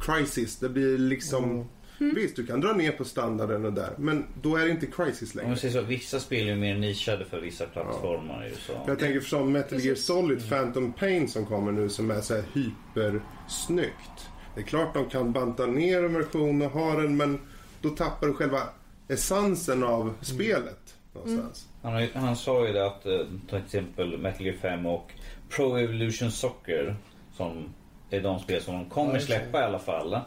Crisis, 0.00 0.56
det 0.56 0.68
blir 0.68 0.98
liksom 0.98 1.68
Visst, 1.98 2.36
du 2.36 2.46
kan 2.46 2.60
dra 2.60 2.72
ner 2.72 2.92
på 2.92 3.04
standarden 3.04 3.64
och 3.64 3.72
där 3.72 3.90
men 3.96 4.24
då 4.42 4.56
är 4.56 4.64
det 4.64 4.70
inte 4.70 4.86
Crisis 4.86 5.34
Om 5.34 5.38
längre. 5.38 5.48
man 5.48 5.56
säger 5.58 5.74
så, 5.74 5.80
vissa 5.80 6.20
spel 6.20 6.48
är 6.48 6.56
mer 6.56 6.76
nischade 6.76 7.24
för 7.24 7.40
vissa 7.40 7.66
plattformar. 7.66 8.44
Ju, 8.44 8.54
så. 8.54 8.72
Jag 8.86 8.98
tänker 8.98 9.20
som 9.20 9.52
Metal 9.52 9.80
Gear 9.80 9.94
Solid 9.94 10.48
Phantom 10.48 10.92
Pain 10.92 11.28
som 11.28 11.46
kommer 11.46 11.72
nu 11.72 11.88
som 11.88 12.10
är 12.10 12.20
så 12.20 12.34
här 12.34 12.44
hypersnyggt. 12.54 14.30
Det 14.54 14.60
är 14.60 14.64
klart 14.64 14.94
de 14.94 15.08
kan 15.08 15.32
banta 15.32 15.66
ner 15.66 16.04
en 16.04 16.14
version 16.14 16.62
och 16.62 16.70
ha 16.70 16.94
den 17.00 17.16
men 17.16 17.40
då 17.82 17.88
tappar 17.88 18.26
du 18.26 18.32
själva 18.34 18.60
essensen 19.08 19.84
av 19.84 20.14
spelet 20.20 20.96
någonstans. 21.14 21.66
Han, 21.82 21.92
har 21.92 22.00
ju- 22.00 22.10
han 22.14 22.36
sa 22.36 22.66
ju 22.66 22.72
det 22.72 22.86
att 22.86 23.06
eh, 23.06 23.18
till 23.48 23.58
exempel 23.58 24.18
Metal 24.18 24.46
Gear 24.46 24.56
5 24.56 24.86
och 24.86 25.12
Pro 25.50 25.76
Evolution 25.76 26.30
Soccer 26.30 26.96
som 27.36 27.74
är 28.10 28.20
de 28.20 28.38
spel 28.38 28.62
som 28.62 28.74
de 28.74 28.90
kommer 28.90 29.14
Ja, 29.14 29.20
släppa 29.20 29.60
i 29.60 29.64
alla 29.64 29.78
fall. 29.78 30.18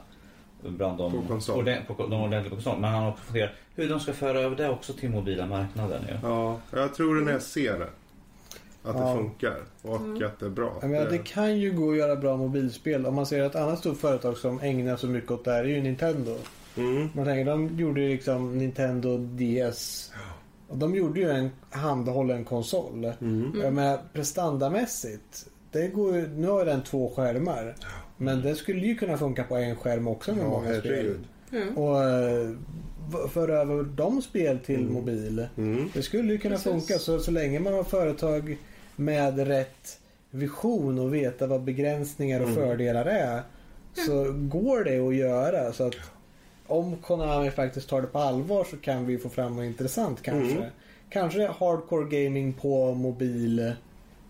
Bland 0.63 0.97
de, 0.97 1.11
På 1.11 1.21
konsol. 1.27 1.59
orden- 1.59 1.81
på, 1.87 2.07
de 2.07 2.13
ordentliga 2.21 2.49
konsol. 2.55 2.79
Men 2.79 2.91
han 2.91 3.03
har 3.03 3.09
också 3.11 3.23
funderat 3.23 3.51
hur 3.75 3.89
de 3.89 3.99
ska 3.99 4.13
föra 4.13 4.39
över 4.39 4.55
det 4.55 4.69
också 4.69 4.93
till 4.93 5.09
mobila 5.09 5.45
marknaden. 5.45 6.01
Ju. 6.09 6.17
Ja, 6.23 6.59
jag 6.73 6.93
tror 6.95 7.15
det 7.15 7.21
när 7.25 7.31
jag 7.31 7.41
ser 7.41 7.79
det. 7.79 7.87
Att 8.83 8.95
Ja. 8.95 9.09
det 9.09 9.15
funkar 9.15 9.55
och 9.81 9.95
att 10.25 10.39
det 10.39 10.45
är 10.45 10.49
bra. 10.49 10.77
Jag 10.81 10.89
menar, 10.89 11.05
Det- 11.05 11.11
det 11.11 11.23
kan 11.27 11.57
ju 11.57 11.71
gå 11.71 11.91
att 11.91 11.97
göra 11.97 12.15
bra 12.15 12.37
mobilspel. 12.37 13.05
Om 13.05 13.15
man 13.15 13.25
ser 13.25 13.43
ett 13.43 13.55
annat 13.55 13.79
stort 13.79 13.97
företag 13.97 14.37
som 14.37 14.59
ägnar 14.59 14.97
så 14.97 15.07
mycket 15.07 15.31
åt 15.31 15.45
det 15.45 15.51
här 15.51 15.63
är 15.63 15.67
ju 15.67 15.81
Nintendo. 15.81 16.37
Mm. 16.77 17.09
Man 17.13 17.25
tänker, 17.25 17.45
de 17.45 17.79
gjorde 17.79 18.01
ju 18.01 18.09
liksom 18.09 18.57
Nintendo 18.57 19.17
DS. 19.17 20.11
Och 20.67 20.77
de 20.77 20.95
gjorde 20.95 21.19
ju 21.19 21.29
en 21.29 21.49
handhållen 21.69 22.43
konsol. 22.45 23.11
Mm. 23.21 23.51
Jag 23.63 23.73
menar, 23.73 23.99
prestandamässigt. 24.13 25.45
Det 25.71 25.87
går 25.87 26.15
ju, 26.15 26.27
nu 26.27 26.47
har 26.47 26.65
den 26.65 26.81
två 26.83 27.11
skärmar. 27.15 27.75
Men 28.21 28.41
det 28.41 28.55
skulle 28.55 28.87
ju 28.87 28.95
kunna 28.95 29.17
funka 29.17 29.43
på 29.43 29.55
en 29.55 29.75
skärm 29.75 30.07
också 30.07 30.35
med 30.35 30.43
Ja, 30.45 30.49
många 30.49 30.79
spel. 30.79 30.81
herregud. 30.93 31.19
Ja. 31.51 31.81
Och 31.81 32.03
eh, 32.03 32.49
föra 33.29 33.53
över 33.61 33.83
de 33.83 34.21
spel 34.21 34.59
till 34.59 34.85
mobil. 34.89 35.47
Mm. 35.57 35.89
Det 35.93 36.01
skulle 36.01 36.31
ju 36.33 36.37
kunna 36.39 36.55
Precis. 36.55 36.71
funka 36.71 36.99
så, 36.99 37.19
så 37.19 37.31
länge 37.31 37.59
man 37.59 37.73
har 37.73 37.83
företag 37.83 38.57
med 38.95 39.47
rätt 39.47 39.99
vision 40.31 40.99
och 40.99 41.13
veta 41.13 41.47
vad 41.47 41.61
begränsningar 41.63 42.41
och 42.41 42.49
fördelar 42.49 43.05
är. 43.05 43.41
Så 44.05 44.31
går 44.33 44.83
det 44.83 44.99
att 45.07 45.15
göra. 45.15 45.73
Så 45.73 45.87
att 45.87 45.95
om 46.67 46.95
Konami 46.95 47.51
faktiskt 47.51 47.89
tar 47.89 48.01
det 48.01 48.07
på 48.07 48.19
allvar 48.19 48.63
så 48.71 48.77
kan 48.77 49.05
vi 49.05 49.17
få 49.17 49.29
fram 49.29 49.55
något 49.55 49.65
intressant 49.65 50.21
kanske. 50.21 50.55
Mm. 50.57 50.69
Kanske 51.09 51.47
hardcore 51.47 52.23
gaming 52.23 52.53
på 52.53 52.93
mobil 52.93 53.73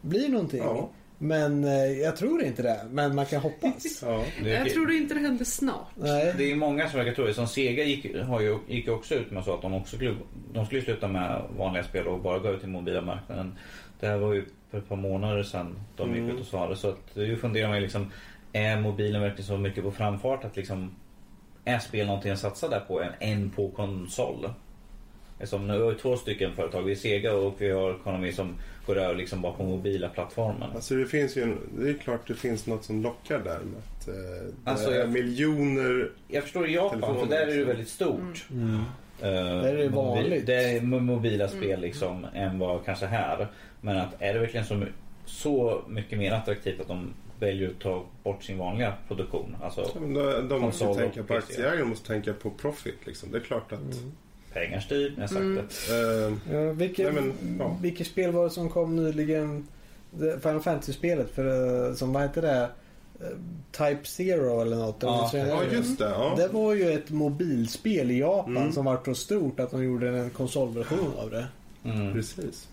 blir 0.02 0.30
någonting. 0.30 0.60
Ja. 0.64 0.90
Men 1.24 1.64
eh, 1.64 1.86
jag 1.86 2.16
tror 2.18 2.44
inte 2.44 2.62
det. 2.62 2.80
Men 2.92 3.16
man 3.16 3.26
kan 3.26 3.42
hoppas. 3.42 4.04
Ja. 4.06 4.24
Jag 4.46 4.70
tror 4.70 4.92
inte 4.92 5.14
det 5.14 5.20
händer 5.20 5.46
snart. 5.46 5.88
Nej. 5.96 6.34
det 6.38 6.52
är 6.52 6.56
många 6.56 6.90
som 6.90 7.00
verkar 7.00 7.14
tro 7.14 7.26
det. 7.26 7.34
Som 7.34 7.48
Sega 7.48 7.84
gick, 7.84 8.16
har 8.16 8.42
ju, 8.42 8.58
gick 8.68 8.88
också 8.90 9.16
ut 9.16 9.32
med 9.32 9.44
så 9.44 9.54
att 9.54 9.62
de 9.62 9.74
också 9.74 9.96
skulle, 9.96 10.16
de 10.54 10.66
skulle 10.66 10.82
sluta 10.82 11.08
med 11.08 11.42
vanliga 11.58 11.84
spel 11.84 12.08
och 12.08 12.20
bara 12.22 12.40
gå 12.40 12.50
ut 12.52 12.60
till 12.60 12.70
mobila 12.70 13.02
marknaden. 13.02 13.58
Det 14.00 14.08
här 14.08 14.18
var 14.18 14.34
ju 14.34 14.46
för 14.72 14.78
ett 14.78 14.90
par 14.90 14.96
månader 14.96 15.44
sedan 15.44 15.76
de 15.98 16.10
gick 16.10 16.18
Mm. 16.20 16.36
ut 16.36 16.40
och 16.42 16.46
sa 16.48 16.70
det. 16.70 16.76
Så 16.76 16.90
att 16.90 17.16
nu 17.16 17.38
funderar 17.38 17.68
man 17.68 17.78
ju 17.78 17.82
liksom, 17.84 18.12
är 18.54 18.80
mobilen 18.80 19.22
verkligen 19.22 19.48
så 19.48 19.58
mycket 19.58 19.84
på 19.84 19.92
framfart 19.92 20.46
att 20.46 20.56
liksom 20.56 20.96
är 21.66 21.80
spel 21.80 22.08
någonting 22.08 22.32
att 22.32 22.40
satsa 22.40 22.70
där 22.70 22.80
på 22.80 23.02
än, 23.02 23.12
än 23.20 23.50
på 23.50 23.70
konsol? 23.70 24.50
Som 25.46 25.68
nu 25.68 25.82
har 25.82 25.92
vi 25.92 25.96
två 25.98 26.18
stycken 26.18 26.56
företag. 26.56 26.82
Vi 26.84 26.92
är 26.92 26.96
Sega 26.96 27.34
och 27.34 27.54
vi 27.58 27.72
har 27.72 27.94
Konami 28.04 28.32
som 28.32 28.56
går 28.86 28.98
över 28.98 29.16
liksom 29.16 29.42
bara 29.42 29.54
på 29.54 29.64
mobila 29.64 30.10
plattformen. 30.10 30.70
Alltså 30.76 30.96
det 30.96 31.06
finns 31.06 31.38
ju 31.38 31.42
en, 31.44 31.58
det 31.78 31.90
är 31.90 31.94
klart 31.94 32.28
det 32.28 32.34
finns 32.34 32.68
något 32.68 32.84
som 32.84 33.02
lockar 33.04 33.40
där 33.40 33.60
med 33.60 33.82
att 33.98 34.08
eh, 34.08 34.72
Alltså, 34.72 34.96
jag- 34.96 35.10
miljoner. 35.10 36.12
Jag 36.28 36.44
förstår 36.44 36.68
i 36.68 36.74
Japan, 36.74 37.02
Telefoner, 37.02 37.20
för 37.20 37.28
där 37.30 37.48
är 37.48 37.58
det 37.58 37.64
väldigt 37.66 37.90
stort. 37.90 38.46
Mm. 38.52 38.80
Eh, 39.22 39.30
är 39.66 39.78
det 39.78 39.88
vanligt. 39.90 40.46
Det 40.46 40.56
är 40.56 40.80
mo- 40.80 41.00
mobila 41.00 41.48
spel 41.48 41.82
liksom 41.82 42.26
än 42.34 42.60
vad 42.60 42.86
kanske 42.86 43.06
här. 43.06 43.48
Men 43.82 43.98
att 43.98 44.22
är 44.22 44.34
det 44.34 44.40
verkligen 44.40 44.66
så, 44.66 44.84
så 45.26 45.82
mycket 45.88 46.18
mer 46.20 46.32
attraktivt 46.32 46.80
att 46.82 46.88
de 46.88 47.14
väljer 47.40 47.70
att 47.70 47.80
ta 47.80 48.06
bort 48.24 48.44
sin 48.44 48.58
vanliga 48.58 48.94
produktion? 49.08 49.56
Alltså 49.62 49.82
Ja, 49.94 50.00
men 50.02 50.14
De, 50.14 50.48
de 50.48 50.62
måste 50.62 50.86
tänka 50.94 51.22
på 51.24 51.28
PC. 51.34 51.38
aktieägaren, 51.38 51.88
måste 51.88 52.08
tänka 52.08 52.34
på 52.34 52.50
profit 52.50 52.98
liksom. 53.06 53.32
Det 53.32 53.38
är 53.38 53.42
klart 53.42 53.72
att... 53.72 53.80
pengar 54.54 54.80
styr, 54.80 55.14
jag 55.16 55.22
har 55.24 55.28
sagt 55.28 55.40
Mm. 55.40 55.56
det. 56.48 56.54
Ja, 56.58 56.72
vilket, 56.72 57.14
Nej, 57.14 57.24
men, 57.24 57.58
ja. 57.60 57.78
vilket 57.82 58.08
spel 58.08 58.32
var 58.32 58.44
det 58.44 58.50
som 58.50 58.70
kom 58.70 58.96
nyligen? 58.96 59.68
Final 60.20 60.62
Fantasy-spelet 60.62 61.30
för, 61.36 61.88
eh, 61.90 61.94
som 61.96 62.14
vad 62.14 62.22
heter 62.24 62.42
det? 62.42 62.70
Eh, 63.20 63.28
Type 63.72 64.06
Zero 64.08 64.62
eller 64.62 64.76
något. 64.78 64.98
Ja. 65.00 65.32
Eller 65.34 65.48
Ja, 65.50 65.64
just 65.72 65.98
det. 66.00 66.10
Ja. 66.10 66.34
Det 66.38 66.48
var 66.48 66.74
ju 66.74 66.92
ett 66.92 67.10
mobilspel 67.10 68.12
i 68.12 68.20
Japan 68.20 68.58
Mm. 68.58 68.72
som 68.72 68.86
var 68.86 69.00
så 69.06 69.16
stort 69.16 69.60
att 69.60 69.72
de 69.72 69.84
gjorde 69.84 70.10
en 70.10 70.30
konsolversion 70.30 71.14
av 71.18 71.30
det. 71.30 71.46
Mm. 71.84 72.14
Precis. 72.14 72.68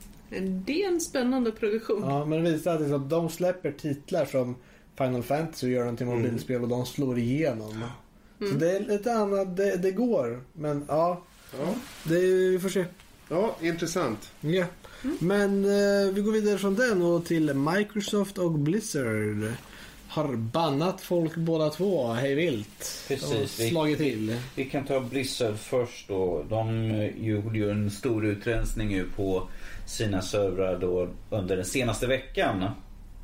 Det 0.66 0.82
är 0.84 0.88
en 0.88 1.00
spännande 1.00 1.50
produktion. 1.52 2.02
Ja, 2.04 2.24
men 2.24 2.44
det 2.44 2.50
visar 2.50 2.74
att 2.74 2.80
liksom, 2.80 3.08
de 3.08 3.28
släpper 3.28 3.72
titlar 3.72 4.24
som 4.24 4.54
Final 4.98 5.22
Fantasy 5.22 5.66
och 5.66 5.72
gör 5.72 5.84
dem 5.86 5.96
till 5.96 6.06
Mm. 6.06 6.18
mobilspel 6.18 6.62
och 6.62 6.68
de 6.68 6.86
slår 6.86 7.18
igenom. 7.18 7.84
Så 8.38 8.44
Mm. 8.44 8.58
det 8.58 8.76
är 8.76 8.80
lite 8.80 9.12
annat, 9.12 9.56
det, 9.56 9.76
det 9.76 9.90
går. 9.90 10.40
Men 10.52 10.84
ja, 10.88 11.22
Ja. 11.58 11.74
det, 12.04 12.18
vi 12.50 12.58
får 12.58 12.68
se. 12.68 12.84
ja, 13.28 13.56
intressant. 13.62 14.32
Ja. 14.40 14.64
Men 15.18 15.64
eh, 15.64 16.12
vi 16.12 16.20
går 16.22 16.32
vidare 16.32 16.58
från 16.58 16.74
den 16.74 17.02
och 17.02 17.24
till 17.26 17.54
Microsoft 17.54 18.38
och 18.38 18.50
Blizzard. 18.52 19.52
Har 20.08 20.36
bannat 20.36 21.00
folk 21.00 21.36
båda 21.36 21.68
två 21.70 22.12
hej 22.12 22.34
vilt. 22.34 23.04
Precis, 23.08 23.32
Och 23.58 23.64
vi- 23.64 23.70
slagit 23.70 23.98
till. 23.98 24.36
Vi 24.54 24.64
kan 24.64 24.84
ta 24.84 25.00
Blizzard 25.00 25.56
först 25.56 26.08
då. 26.08 26.44
De 26.48 26.90
eh, 26.90 27.24
gjorde 27.26 27.58
ju 27.58 27.70
en 27.70 27.90
stor 27.90 28.26
utrensning 28.26 28.90
ju 28.92 29.04
på 29.16 29.48
sina 29.86 30.22
servrar 30.22 30.78
då 30.78 31.08
under 31.30 31.56
den 31.56 31.64
senaste 31.64 32.06
veckan. 32.06 32.62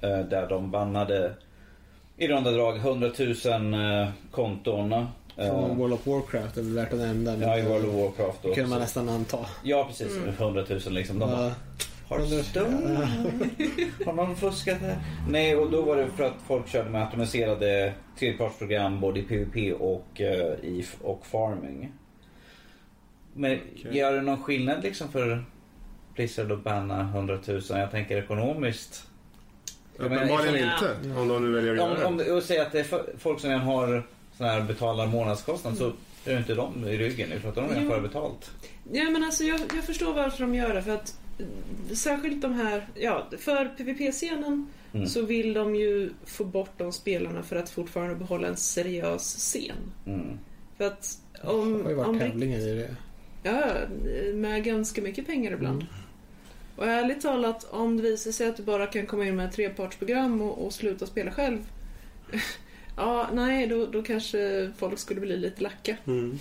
eh, 0.00 0.18
Där 0.18 0.48
de 0.48 0.70
bannade 0.70 1.34
i 2.16 2.28
runda 2.28 2.50
drag 2.50 2.76
100 2.76 3.10
000 3.18 3.74
eh, 4.02 4.08
konton. 4.30 5.06
Från 5.36 5.76
World 5.78 5.92
of 5.94 6.06
Warcraft 6.06 6.56
är 6.56 6.62
väl 6.62 6.72
värt 6.74 6.92
att 6.92 6.98
nämna. 6.98 7.30
men 7.30 7.48
Ja, 7.48 7.58
i 7.58 7.62
World 7.62 7.86
of 7.88 7.94
Warcraft. 7.94 8.42
Det 8.42 8.54
kunde 8.54 8.70
man 8.70 8.80
nästan 8.80 9.08
anta. 9.08 9.38
Ja, 9.62 9.84
precis. 9.88 10.16
100 10.38 10.64
000 10.70 10.80
liksom. 10.88 11.18
De 11.18 11.30
bara, 11.30 11.52
har 12.08 12.18
du 12.18 12.42
stum? 12.42 12.64
Har 14.06 14.12
någon 14.12 14.36
fuskat 14.36 14.78
här? 14.80 14.98
Nej, 15.28 15.56
och 15.56 15.70
då 15.70 15.82
var 15.82 15.96
det 15.96 16.06
för 16.16 16.24
att 16.24 16.34
folk 16.46 16.68
körde 16.68 16.90
med 16.90 17.02
automatiserade 17.04 17.92
tredjepartsprogram 18.18 19.00
både 19.00 19.20
i 19.20 19.22
PVP 19.22 19.80
och 19.80 20.20
eh, 20.20 20.54
i 20.62 20.86
och 21.02 21.26
farming. 21.26 21.92
Men 23.34 23.58
Okej. 23.74 23.96
gör 23.98 24.12
det 24.12 24.22
någon 24.22 24.42
skillnad 24.42 24.82
liksom 24.82 25.08
för 25.12 25.44
Blizzard 26.14 26.52
att 26.52 26.64
banna 26.64 27.00
100 27.00 27.38
000? 27.48 27.60
Jag 27.68 27.90
tänker 27.90 28.16
ekonomiskt. 28.16 29.06
Uppenbarligen 29.96 30.54
inte. 30.70 31.18
Om 31.20 31.28
de 31.28 31.44
nu 31.44 31.52
väljer 31.54 31.74
att 31.74 31.80
Om, 31.80 31.90
göra 31.96 32.06
om 32.06 32.16
det. 32.16 32.24
det, 32.24 32.32
och 32.32 32.42
säga 32.42 32.62
att 32.62 32.72
det 32.72 32.80
är 32.80 32.84
för, 32.84 33.04
folk 33.18 33.40
som 33.40 33.50
redan 33.50 33.64
har 33.66 34.02
sån 34.36 34.46
här 34.46 34.60
betalar 34.60 35.06
månadskostnad 35.06 35.76
så 35.78 35.86
är 36.24 36.32
det 36.32 36.38
inte 36.38 36.54
de 36.54 36.88
i 36.88 36.96
ryggen 36.98 37.28
nu 37.28 37.40
för 37.40 37.48
att 37.48 37.54
de 37.54 37.60
har 37.60 37.68
redan 37.68 37.84
Jo. 37.84 37.90
förbetalt. 37.90 38.50
Ja 38.92 39.04
men 39.10 39.24
alltså 39.24 39.44
jag, 39.44 39.60
jag 39.76 39.84
förstår 39.84 40.14
varför 40.14 40.40
de 40.40 40.54
gör 40.54 40.74
det 40.74 40.82
för 40.82 40.90
att 40.90 41.18
eh, 41.38 41.94
särskilt 41.94 42.42
de 42.42 42.54
här, 42.54 42.88
ja 42.94 43.26
för 43.38 43.64
PVP-scenen 43.76 44.66
Mm. 44.94 45.06
så 45.06 45.22
vill 45.22 45.52
de 45.52 45.74
ju 45.74 46.10
få 46.24 46.44
bort 46.44 46.70
de 46.78 46.92
spelarna 46.92 47.42
för 47.42 47.56
att 47.56 47.70
fortfarande 47.70 48.14
behålla 48.14 48.48
en 48.48 48.56
seriös 48.56 49.34
scen. 49.36 49.76
Mm. 50.06 50.38
För 50.76 50.84
att 50.84 51.18
Det 51.32 51.46
har 51.46 51.54
om... 51.54 51.86
ju 51.88 51.94
varit 51.94 52.08
om 52.08 52.18
tävlingar 52.18 52.58
i 52.58 52.74
det. 52.74 52.96
Ja, 53.42 53.64
med 54.34 54.64
ganska 54.64 55.02
mycket 55.02 55.26
pengar 55.26 55.52
ibland. 55.52 55.82
Mm. 55.82 55.94
Och 56.76 56.86
ärligt 56.86 57.20
talat, 57.20 57.66
om 57.70 57.96
det 57.96 58.02
visar 58.02 58.32
sig 58.32 58.48
att 58.48 58.56
du 58.56 58.62
bara 58.62 58.86
kan 58.86 59.06
komma 59.06 59.26
in 59.26 59.36
med 59.36 59.46
ett 59.48 59.54
trepartsprogram 59.54 60.42
och, 60.42 60.66
och 60.66 60.72
sluta 60.72 61.06
spela 61.06 61.30
själv. 61.30 61.58
Ja, 62.96 63.28
nej, 63.32 63.66
då, 63.66 63.86
då 63.86 64.02
kanske 64.02 64.70
folk 64.76 64.98
skulle 64.98 65.20
bli 65.20 65.36
lite 65.36 65.62
lacka. 65.62 65.96
Mm. 66.06 66.38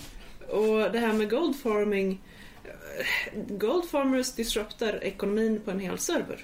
Och 0.48 0.92
det 0.92 0.98
här 0.98 1.12
med 1.12 1.30
gold 1.30 1.56
farming. 1.56 2.20
eh, 2.64 3.40
Gold 3.48 3.84
farmers 3.84 4.32
disruptar 4.32 5.04
ekonomin 5.04 5.60
på 5.64 5.70
en 5.70 5.80
hel 5.80 5.98
server. 5.98 6.40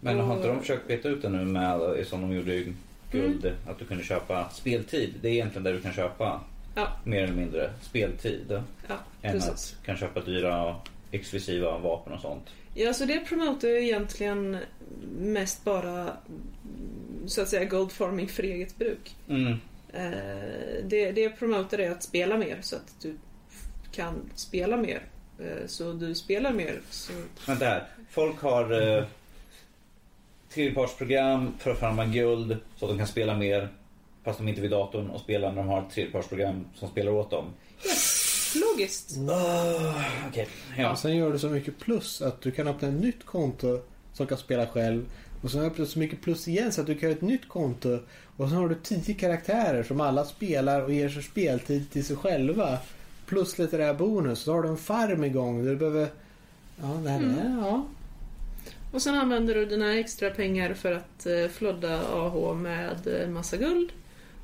Men 0.00 0.20
har 0.20 0.36
inte 0.36 0.48
de 0.48 0.60
försökt 0.60 0.88
beta 0.88 1.08
ut 1.08 1.22
det 1.22 1.28
nu 1.28 1.44
med, 1.44 2.06
som 2.06 2.20
de 2.20 2.32
gjorde 2.36 2.54
i 2.54 2.72
guld, 3.12 3.52
att 3.68 3.78
du 3.78 3.84
kunde 3.84 4.04
köpa 4.04 4.48
speltid? 4.50 5.14
Det 5.22 5.28
är 5.28 5.32
egentligen 5.32 5.62
där 5.64 5.72
du 5.72 5.80
kan 5.80 5.92
köpa 5.92 6.40
Ja. 6.74 6.88
mer 7.04 7.22
eller 7.22 7.34
mindre 7.34 7.70
speltid. 7.82 8.62
Ja, 8.88 8.94
Än 9.22 9.32
precis. 9.32 9.50
att 9.50 9.86
kan 9.86 9.96
köpa 9.96 10.20
dyra 10.20 10.76
exklusiva 11.10 11.78
vapen 11.78 12.12
och 12.12 12.20
sånt. 12.20 12.46
Ja, 12.74 12.92
så 12.94 13.04
det 13.04 13.18
promotar 13.20 13.68
ju 13.68 13.82
egentligen 13.84 14.56
mest 15.18 15.64
bara 15.64 16.00
mm, 16.00 16.12
så 17.28 17.42
att 17.42 17.48
säga 17.48 17.64
gold 17.64 17.92
farming 17.92 18.28
för 18.28 18.42
eget 18.42 18.78
bruk. 18.78 19.16
Mm. 19.28 19.52
Eh, 19.92 20.84
det, 20.84 21.12
det 21.12 21.28
promotar 21.28 21.78
är 21.78 21.90
att 21.90 22.02
spela 22.02 22.36
mer 22.36 22.58
så 22.60 22.76
att 22.76 23.00
du 23.02 23.18
kan 23.92 24.30
spela 24.34 24.76
mer. 24.76 25.02
Eh, 25.38 25.66
så 25.66 25.92
du 25.92 26.14
spelar 26.14 26.52
mer. 26.52 26.80
Så... 26.90 27.12
Vänta 27.46 27.64
här. 27.64 27.86
Folk 28.10 28.40
har 28.40 28.96
eh, 28.98 29.04
tredjepartsprogram 30.54 31.54
för 31.58 31.70
att 31.70 31.78
farma 31.78 32.06
guld 32.06 32.56
så 32.76 32.84
att 32.84 32.90
de 32.90 32.98
kan 32.98 33.06
spela 33.06 33.36
mer 33.36 33.68
fast 34.24 34.38
de 34.38 34.48
inte 34.48 34.60
vid 34.60 34.70
datorn 34.70 35.10
och 35.10 35.20
spela 35.20 35.48
när 35.48 35.56
de 35.56 35.68
har 35.68 35.82
ett 35.82 35.90
tredjepartsprogram 35.90 36.64
som 36.74 36.88
spelar 36.88 37.12
åt 37.12 37.30
dem. 37.30 37.44
Logiskt. 38.54 39.16
Okej. 40.28 40.48
Ja. 40.76 40.82
Ja. 40.82 40.96
Sen 40.96 41.16
gör 41.16 41.32
du 41.32 41.38
så 41.38 41.48
mycket 41.48 41.78
plus 41.78 42.22
att 42.22 42.40
du 42.40 42.50
kan 42.50 42.68
öppna 42.68 42.88
ett 42.88 42.94
nytt 42.94 43.26
konto 43.26 43.80
som 44.12 44.26
kan 44.26 44.38
spela 44.38 44.66
själv. 44.66 45.04
Och 45.46 45.52
sen 45.52 45.60
öppnar 45.64 45.84
du 45.84 45.90
så 45.90 45.98
mycket 45.98 46.20
plus 46.22 46.48
igen 46.48 46.72
så 46.72 46.80
att 46.80 46.86
du 46.86 46.94
kan 46.94 47.08
göra 47.08 47.16
ett 47.18 47.22
nytt 47.22 47.48
konto. 47.48 47.98
Och 48.36 48.48
sen 48.48 48.58
har 48.58 48.68
du 48.68 48.74
tio 48.74 49.14
karaktärer 49.14 49.82
som 49.82 50.00
alla 50.00 50.24
spelar 50.24 50.82
och 50.82 50.92
ger 50.92 51.08
sig 51.08 51.22
speltid 51.22 51.90
till 51.90 52.04
sig 52.04 52.16
själva. 52.16 52.78
Plus 53.26 53.58
lite 53.58 53.76
där 53.76 53.94
bonus. 53.94 54.38
Så 54.40 54.52
har 54.52 54.62
du 54.62 54.68
en 54.68 54.76
farm 54.76 55.24
igång. 55.24 55.64
Du 55.64 55.76
behöver... 55.76 56.08
Ja, 56.82 56.86
det 57.04 57.08
här 57.10 57.18
Mm. 57.18 57.38
är... 57.38 57.60
Ja. 57.66 57.86
Och 58.92 59.02
sen 59.02 59.14
använder 59.14 59.54
du 59.54 59.66
dina 59.66 59.98
extra 59.98 60.30
pengar 60.30 60.74
för 60.74 60.92
att 60.92 61.26
eh, 61.26 61.48
flodda 61.52 62.00
AH 62.12 62.54
med 62.54 63.06
eh, 63.22 63.28
massa 63.28 63.56
guld. 63.56 63.92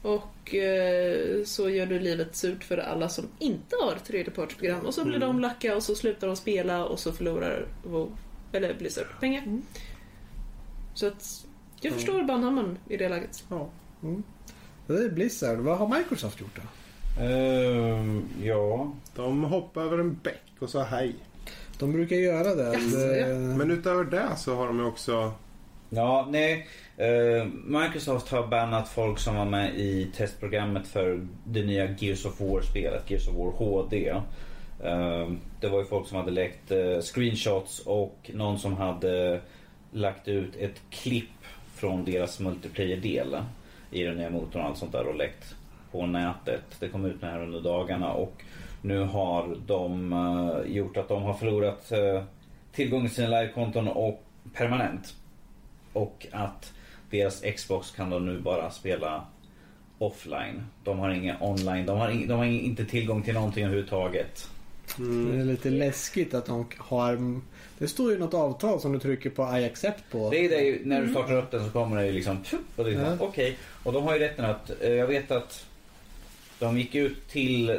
Och 0.03 0.55
eh, 0.55 1.44
så 1.44 1.70
gör 1.70 1.86
du 1.86 1.98
livet 1.98 2.36
surt 2.36 2.64
för 2.64 2.78
alla 2.78 3.09
som 3.09 3.24
inte 3.38 3.76
har 3.82 3.94
tredjepartsprogram. 4.07 4.86
Och 4.86 4.94
så 4.94 5.05
blir 5.05 5.16
Mm. 5.16 5.28
de 5.28 5.40
lacka 5.40 5.76
och 5.76 5.82
så 5.82 5.94
slutar 5.94 6.26
de 6.26 6.36
spela 6.36 6.84
och 6.84 6.98
så 6.98 7.12
förlorar 7.12 7.66
WoW, 7.84 8.16
eller 8.53 8.74
Blizzard 8.74 9.07
pengar. 9.20 9.42
Mm. 9.42 9.62
Så 10.95 11.07
att 11.07 11.47
jag 11.80 11.90
Ja. 11.93 11.95
förstår 11.97 12.22
Banhammon 12.22 12.78
i 12.88 12.97
det 12.97 13.09
läget. 13.09 13.45
ja. 13.51 13.68
Mm. 14.03 14.22
Det 14.86 14.93
är 14.95 15.09
Blizzard. 15.09 15.59
Vad 15.59 15.78
har 15.78 15.99
Microsoft 15.99 16.40
gjort 16.40 16.57
då? 16.57 16.62
Ehm, 17.24 18.22
ja. 18.43 18.93
De 19.16 19.45
hoppade 19.45 19.86
över 19.86 19.99
en 19.99 20.14
bäck 20.22 20.43
och 20.59 20.70
sa 20.70 20.82
hej. 20.82 21.14
De 21.78 21.93
brukar 21.93 22.16
göra 22.16 22.55
det. 22.55 22.72
Jaså, 22.72 22.97
Det- 22.97 23.18
ja. 23.18 23.26
Men 23.38 23.70
utöver 23.70 24.05
det 24.05 24.36
så 24.36 24.55
har 24.55 24.66
de 24.66 24.78
ju 24.78 24.84
också... 24.84 25.32
Ja, 25.90 26.28
nej. 26.30 26.66
Eh, 26.97 27.47
Microsoft 27.64 28.28
har 28.28 28.47
bannat 28.47 28.88
folk 28.88 29.18
som 29.18 29.36
var 29.36 29.45
med 29.45 29.74
i 29.76 30.11
testprogrammet 30.16 30.86
för 30.88 31.26
det 31.45 31.62
nya 31.62 31.90
Gears 31.99 32.26
of 32.26 32.40
War-spelet, 32.40 33.11
Gears 33.11 33.28
of 33.28 33.34
War 33.34 33.51
HD. 33.53 34.09
Eh, 34.09 35.30
det 35.61 35.68
var 35.68 35.78
ju 35.78 35.84
folk 35.84 36.09
som 36.09 36.16
hade 36.16 36.30
läckt 36.30 36.70
eh, 36.70 37.01
screenshots 37.01 37.78
och 37.80 38.30
någon 38.34 38.59
som 38.59 38.76
hade 38.76 39.40
lagt 39.93 40.28
ut 40.28 40.57
ett 40.57 40.82
klipp 40.90 41.45
från 41.74 42.05
deras 42.05 42.40
multiplayer-del 42.40 43.36
i 43.90 44.03
den 44.03 44.16
nya 44.16 44.30
motorn 44.30 44.62
och 44.62 44.68
allt 44.68 44.78
sånt 44.78 44.93
där 44.93 45.07
och 45.07 45.16
läckt 45.16 45.55
på 45.90 46.07
nätet. 46.07 46.64
Det 46.80 46.88
kom 46.88 47.05
ut 47.05 47.22
här 47.22 47.43
under 47.43 47.61
dagarna 47.61 48.12
och 48.12 48.45
nu 48.82 48.99
har 48.99 49.57
de 49.66 50.12
uh, 50.12 50.72
gjort 50.72 50.97
att 50.97 51.09
de 51.09 51.22
har 51.22 51.34
förlorat 51.34 51.93
eh, 51.93 51.99
uh, 51.99 52.22
tillgång 52.72 53.07
till 53.07 53.14
sina 53.14 53.28
livekonton 53.28 53.88
och 53.88 54.24
permanent. 54.55 55.14
Och 55.93 56.26
att 56.32 56.72
deras 57.11 57.40
Xbox 57.40 57.90
kan 57.90 58.11
de 58.11 58.26
nu 58.26 58.40
bara 58.40 58.70
spela 58.70 59.24
offline. 59.99 60.66
De 60.84 60.99
har 60.99 61.11
inga 61.11 61.36
online, 61.40 61.86
de 61.86 61.99
har, 61.99 62.09
in, 62.09 62.28
de 62.28 62.34
har 62.38 62.45
inte 62.45 62.84
tillgång 62.84 63.22
till 63.22 63.34
någonting 63.34 63.64
överhuvudtaget. 63.64 64.49
Det 64.97 65.03
Mm. 65.03 65.40
är 65.40 65.45
lite 65.45 65.70
läskigt 65.70 66.34
att 66.34 66.47
de 66.47 66.66
har... 66.78 67.40
Det 67.78 67.88
står 67.88 68.12
ju 68.12 68.18
något 68.18 68.34
avtal 68.34 68.80
som 68.80 68.93
du 68.93 68.99
trycker 68.99 69.30
på 69.30 69.59
I 69.59 69.64
accept 69.64 70.05
på. 70.11 70.30
Det 70.30 70.45
är 70.45 70.49
det 70.49 70.61
ju, 70.61 70.80
när 70.84 71.03
du 71.03 71.09
startar 71.09 71.36
upp 71.36 71.51
den 71.51 71.64
så 71.64 71.70
kommer 71.70 71.97
det 71.97 72.07
ju 72.07 72.12
liksom 72.12 72.38
och 72.76 72.84
det 72.84 72.90
är 72.90 72.95
Ja. 73.01 73.16
okej. 73.20 73.57
Och 73.82 73.93
de 73.93 74.03
har 74.05 74.12
ju 74.14 74.18
rätten 74.18 74.45
att, 74.45 74.72
eh, 74.82 74.93
jag 74.93 75.07
vet 75.07 75.30
att 75.30 75.66
de 76.59 76.78
gick 76.78 76.95
ut 76.95 77.28
till 77.28 77.78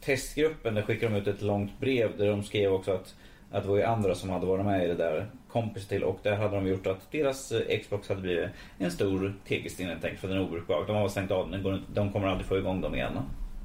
testgruppen, 0.00 0.74
där 0.74 0.82
skickade 0.82 1.14
de 1.14 1.20
ut 1.20 1.26
ett 1.26 1.42
långt 1.42 1.80
brev 1.80 2.18
där 2.18 2.26
de 2.26 2.42
skrev 2.44 2.72
också 2.72 2.90
att, 2.92 3.14
att 3.50 3.62
det 3.62 3.68
var 3.68 3.76
ju 3.76 3.82
andra 3.82 4.14
som 4.14 4.30
hade 4.30 4.46
varit 4.46 4.64
med 4.64 4.84
i 4.84 4.88
det 4.88 4.94
där 4.94 5.26
kompis 5.48 5.86
till 5.86 6.02
och 6.04 6.18
där 6.22 6.36
hade 6.36 6.54
de 6.56 6.66
gjort 6.66 6.86
att 6.86 7.12
deras 7.12 7.52
eh, 7.52 7.78
Xbox 7.80 8.08
hade 8.08 8.20
blivit 8.20 8.48
en 8.78 8.90
stor 8.90 9.34
tegelsten 9.48 9.86
helt 9.86 10.04
enkelt 10.04 10.20
för 10.20 10.28
den 10.28 10.36
är 10.36 10.42
obrukbar. 10.42 10.84
De 10.86 10.96
har 10.96 11.08
stängt 11.08 11.30
av 11.30 11.50
den, 11.50 11.82
de 11.94 12.12
kommer 12.12 12.26
aldrig 12.26 12.46
få 12.46 12.58
igång 12.58 12.80
dem 12.80 12.94
igen. 12.94 13.12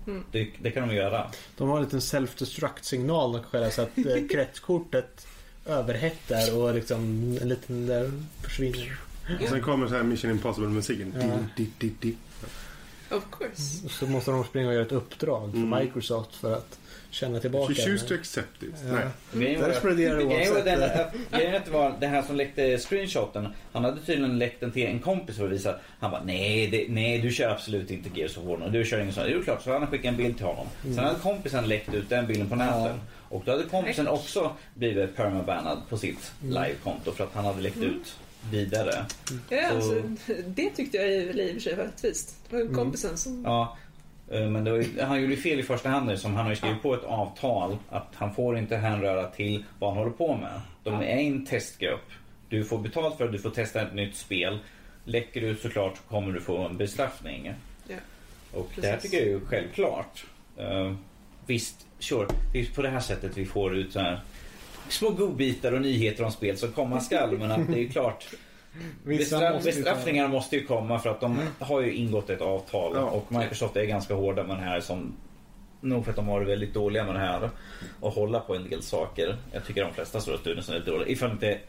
Mm. 0.07 0.23
Det, 0.31 0.49
det 0.61 0.71
kan 0.71 0.87
de 0.87 0.95
göra. 0.95 1.31
De 1.57 1.69
har 1.69 1.77
en 1.77 1.83
liten 1.83 1.99
self-destruct 2.01 2.81
signal 2.81 3.31
de 3.31 3.41
kan 3.41 3.49
skälla 3.49 3.71
så 3.71 3.81
att 3.81 3.97
eh, 3.97 4.27
kretskortet 4.31 5.27
överhettar 5.65 6.57
och 6.57 6.75
liksom 6.75 6.99
en 7.41 7.49
liten 7.49 7.87
där 7.87 8.11
försvinner. 8.41 8.97
Och 9.41 9.49
sen 9.49 9.61
kommer 9.61 9.87
så 9.87 9.95
här 9.95 10.03
Mission 10.03 10.31
Impossible-musiken. 10.31 11.13
Ja. 11.19 11.39
Of 13.17 13.23
course. 13.31 13.89
Så 13.89 14.07
måste 14.07 14.31
de 14.31 14.43
springa 14.43 14.67
och 14.67 14.73
göra 14.73 14.85
ett 14.85 14.91
uppdrag 14.91 15.51
för 15.51 15.57
Mm. 15.57 15.79
Microsoft 15.79 16.35
för 16.35 16.53
att 16.53 16.79
känna 17.15 17.39
tillbaka. 17.39 17.73
To 17.73 17.81
den. 18.07 18.19
accept 18.19 18.63
it. 18.63 18.69
Ja. 18.87 18.93
Nej. 18.93 19.03
Grejen 19.33 19.61
var, 19.61 19.67
Där 19.67 19.75
spenderar 19.75 20.17
du 20.17 20.25
grejen 20.27 20.53
var 20.53 20.59
oavsett. 20.59 20.79
den, 20.79 20.83
att- 20.83 21.13
grejen 21.31 21.53
är 21.53 21.57
att 21.57 21.65
det 21.65 21.71
var 21.71 21.93
det 21.99 22.07
här 22.07 22.21
som 22.21 22.35
läckte 22.35 22.77
screenshoten. 22.77 23.47
Han 23.73 23.83
hade 23.83 24.01
tydligen 24.01 24.39
läckt 24.39 24.59
den 24.59 24.71
till 24.71 24.85
en 24.85 24.99
kompis 24.99 25.37
för 25.37 25.45
att 25.45 25.51
visa. 25.51 25.75
Han 25.99 26.11
bara 26.11 26.23
nej, 26.23 26.67
det, 26.67 26.85
nej 26.89 27.17
du 27.21 27.31
kör 27.31 27.49
absolut 27.49 27.91
inte 27.91 28.09
Gears 28.19 28.37
of 28.37 28.43
War 28.43 28.57
nu. 28.57 28.69
Du 28.79 28.85
kör 28.85 28.99
ingen 28.99 29.13
sån. 29.13 29.23
Det 29.23 29.33
är 29.33 29.41
klart. 29.43 29.63
Så 29.63 29.71
han 29.71 29.79
hade 29.81 29.91
skickat 29.91 30.05
en 30.05 30.17
bild 30.17 30.37
till 30.37 30.45
honom. 30.45 30.67
Sen 30.83 30.97
hade 30.99 31.19
kompisen 31.19 31.67
läckt 31.67 31.93
ut 31.93 32.09
den 32.09 32.27
bilden 32.27 32.49
på 32.49 32.55
nätet. 32.55 32.95
Och 33.29 33.41
då 33.45 33.51
hade 33.51 33.63
kompisen 33.63 34.07
också 34.07 34.51
blivit 34.73 35.15
permabannad 35.15 35.81
på 35.89 35.97
sitt 35.97 36.31
livekonto 36.43 37.11
för 37.11 37.23
att 37.23 37.33
han 37.33 37.45
hade 37.45 37.61
läckt 37.61 37.77
ut 37.77 38.15
vidare. 38.51 39.05
Ja, 39.49 39.69
Så- 39.69 39.75
alltså, 39.75 40.01
det 40.45 40.69
tyckte 40.69 40.97
jag 40.97 41.07
i 41.13 41.29
och 41.49 41.53
för 41.53 41.59
sig 41.59 41.75
var 41.75 41.83
rättvist. 41.83 42.35
Det 42.49 42.55
var 42.55 42.63
ju 42.63 42.69
kompisen 42.73 43.17
som... 43.17 43.43
Ja, 43.45 43.77
men 44.27 44.63
det 44.63 44.71
var 44.71 45.03
han 45.05 45.21
gjorde 45.21 45.37
fel 45.37 45.59
i 45.59 45.63
första 45.63 45.89
hand 45.89 46.19
som 46.19 46.35
han 46.35 46.45
har 46.45 46.55
skrivit 46.55 46.81
på 46.81 46.93
ett 46.93 47.03
avtal 47.03 47.77
att 47.89 48.07
han 48.13 48.35
får 48.35 48.57
inte 48.57 48.75
hänröra 48.77 49.27
till 49.27 49.63
vad 49.79 49.89
han 49.89 49.97
håller 49.97 50.11
på 50.11 50.35
med. 50.35 50.61
De 50.83 50.93
är 50.93 51.05
en 51.05 51.45
testgrupp. 51.45 52.11
Du 52.49 52.63
får 52.63 52.77
betalt 52.77 53.17
för 53.17 53.25
att 53.25 53.31
du 53.31 53.39
får 53.39 53.49
testa 53.49 53.81
ett 53.81 53.93
nytt 53.93 54.15
spel. 54.15 54.59
Läcker 55.03 55.41
du 55.41 55.55
såklart 55.55 55.97
så 55.97 56.03
kommer 56.03 56.33
du 56.33 56.41
få 56.41 56.57
en 56.57 56.77
bestraffning. 56.77 57.53
Ja, 57.87 57.95
Och 58.53 58.71
det 58.75 58.87
här 58.87 58.93
precis. 58.95 59.11
tycker 59.11 59.25
jag 59.25 59.33
är 59.33 59.39
ju 59.39 59.45
självklart. 59.45 60.25
Uh, 60.59 60.93
visst, 61.45 61.85
sure. 61.99 62.27
Det 62.53 62.59
är 62.59 62.65
på 62.65 62.81
det 62.81 62.89
här 62.89 62.99
sättet 62.99 63.37
vi 63.37 63.45
får 63.45 63.75
ut 63.75 63.93
så 63.93 63.99
här 63.99 64.19
små 64.89 65.09
godbitar 65.09 65.71
och 65.71 65.81
nyheter 65.81 66.23
om 66.23 66.31
spel 66.31 66.57
som 66.57 66.71
komma 66.71 66.99
skall. 66.99 67.37
Men 67.37 67.51
att 67.51 67.67
det 67.67 67.79
är 67.83 67.89
klart. 67.89 68.25
Bestraff, 69.03 69.53
måste 69.53 69.69
ju 69.69 69.73
ta- 69.75 69.79
bestraffningar 69.81 70.27
måste 70.27 70.55
ju 70.55 70.65
komma 70.65 70.99
för 70.99 71.09
att 71.09 71.21
de 71.21 71.39
har 71.59 71.81
ju 71.81 71.93
ingått 71.93 72.29
ett 72.29 72.41
avtal 72.41 72.91
Ja. 72.95 73.01
och 73.01 73.31
Microsoft 73.31 73.75
är 73.75 73.85
ganska 73.85 74.13
hårda 74.13 74.43
med 74.43 74.57
det 74.57 74.63
här 74.63 74.79
som 74.81 75.13
Nog 75.81 76.03
för 76.03 76.09
att 76.11 76.15
de 76.15 76.27
har 76.27 76.33
varit 76.33 76.47
väldigt 76.47 76.73
dåliga 76.73 77.03
med 77.03 77.15
det 77.15 77.19
här 77.19 77.49
och 77.99 78.11
hålla 78.11 78.39
på 78.39 78.55
en 78.55 78.69
del 78.69 78.81
saker. 78.83 79.37
Jag 79.51 79.65
tycker 79.65 79.83
de 79.83 79.93
flesta 79.93 80.21
stora 80.21 80.37
studier 80.37 80.73
är 80.75 80.79
dåliga. 80.85 81.07
Ifall 81.07 81.31
inte 81.31 81.59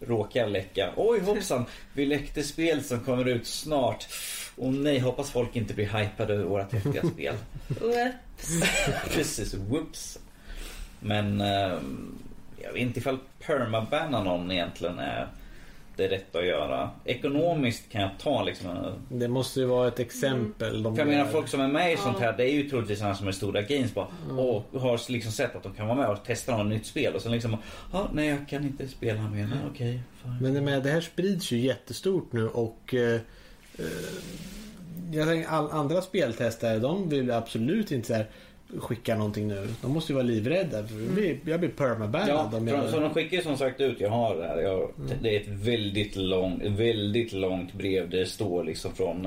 råkar 0.00 0.46
läcka. 0.46 0.90
Oj 0.96 1.20
hoppsan, 1.20 1.64
vi 1.92 2.06
läckte 2.06 2.42
spel 2.42 2.84
som 2.84 3.00
kommer 3.00 3.28
ut 3.28 3.46
snart. 3.46 4.06
Och 4.56 4.72
nej, 4.72 4.98
hoppas 4.98 5.30
folk 5.30 5.56
inte 5.56 5.74
blir 5.74 5.98
hypade 5.98 6.34
över 6.34 6.44
våra 6.44 6.62
häftiga 6.62 7.02
spel. 7.02 7.34
Whoops. 7.68 8.60
Precis, 9.14 9.54
whoops. 9.54 10.18
Men 11.00 11.40
ehm, 11.40 12.18
jag 12.62 12.72
vet 12.72 12.82
inte 12.82 12.98
ifall 13.00 13.18
permabanna 13.46 14.22
någon 14.24 14.50
egentligen 14.50 14.98
är 14.98 15.26
det 16.00 16.08
rätta 16.08 16.38
att 16.38 16.46
göra. 16.46 16.90
Ekonomiskt 17.04 17.92
kan 17.92 18.00
jag 18.00 18.10
ta 18.22 18.42
liksom 18.42 18.68
Det 19.08 19.28
måste 19.28 19.60
ju 19.60 19.66
vara 19.66 19.88
ett 19.88 19.98
exempel. 19.98 20.82
De 20.82 20.96
för 20.96 21.02
jag 21.02 21.08
menar 21.08 21.24
folk 21.24 21.48
som 21.48 21.60
är 21.60 21.68
med 21.68 21.92
i 21.92 21.96
sånt 21.96 22.18
här, 22.18 22.36
det 22.36 22.50
är 22.50 22.54
ju 22.54 22.68
troligtvis 22.68 22.98
sådana 22.98 23.14
som 23.14 23.28
är 23.28 23.32
stora 23.32 23.62
games 23.62 23.94
bara. 23.94 24.06
Och 24.36 24.80
har 24.80 25.10
liksom 25.12 25.32
sett 25.32 25.56
att 25.56 25.62
de 25.62 25.74
kan 25.74 25.86
vara 25.86 25.98
med 25.98 26.08
och 26.08 26.24
testa 26.24 26.56
något 26.56 26.66
nytt 26.66 26.86
spel. 26.86 27.14
Och 27.14 27.22
sen 27.22 27.32
liksom, 27.32 27.56
ja 27.92 28.08
nej 28.12 28.28
jag 28.28 28.48
kan 28.48 28.64
inte 28.64 28.88
spela 28.88 29.22
mer. 29.22 29.46
Nej, 29.46 29.58
Okej, 29.70 30.00
fine. 30.22 30.36
Men 30.40 30.54
det, 30.54 30.60
med, 30.60 30.82
det 30.82 30.90
här 30.90 31.00
sprids 31.00 31.52
ju 31.52 31.58
jättestort 31.58 32.32
nu 32.32 32.48
och 32.48 32.94
eh, 32.94 33.20
eh, 33.78 33.84
jag 35.12 35.28
tänker 35.28 35.48
all, 35.48 35.70
andra 35.70 36.02
speltestare 36.02 36.78
de 36.78 37.08
vill 37.08 37.30
absolut 37.30 37.92
inte 37.92 38.08
så 38.08 38.14
här, 38.14 38.26
skicka 38.78 39.16
någonting 39.16 39.48
nu. 39.48 39.68
De 39.82 39.92
måste 39.92 40.12
ju 40.12 40.14
vara 40.14 40.26
livrädda. 40.26 40.86
För 40.86 40.94
det 40.94 41.12
blir- 41.14 41.38
jag 41.44 41.60
blir 41.60 41.70
permabannad 41.70 42.28
Ja, 42.68 42.72
jag... 42.76 42.88
så 42.90 43.00
de 43.00 43.10
skickar 43.14 43.36
ju 43.36 43.42
som 43.42 43.56
sagt 43.56 43.80
ut, 43.80 44.00
jag 44.00 44.10
har 44.10 44.36
det 44.36 44.46
här. 44.46 44.58
Jag, 44.58 44.90
Mm. 44.98 45.10
Det 45.22 45.36
är 45.36 45.40
ett 45.40 45.48
väldigt, 45.48 46.16
lång, 46.16 46.76
väldigt 46.76 47.32
långt 47.32 47.72
brev. 47.72 48.10
Det 48.10 48.26
står 48.26 48.64
liksom 48.64 48.94
från, 48.94 49.26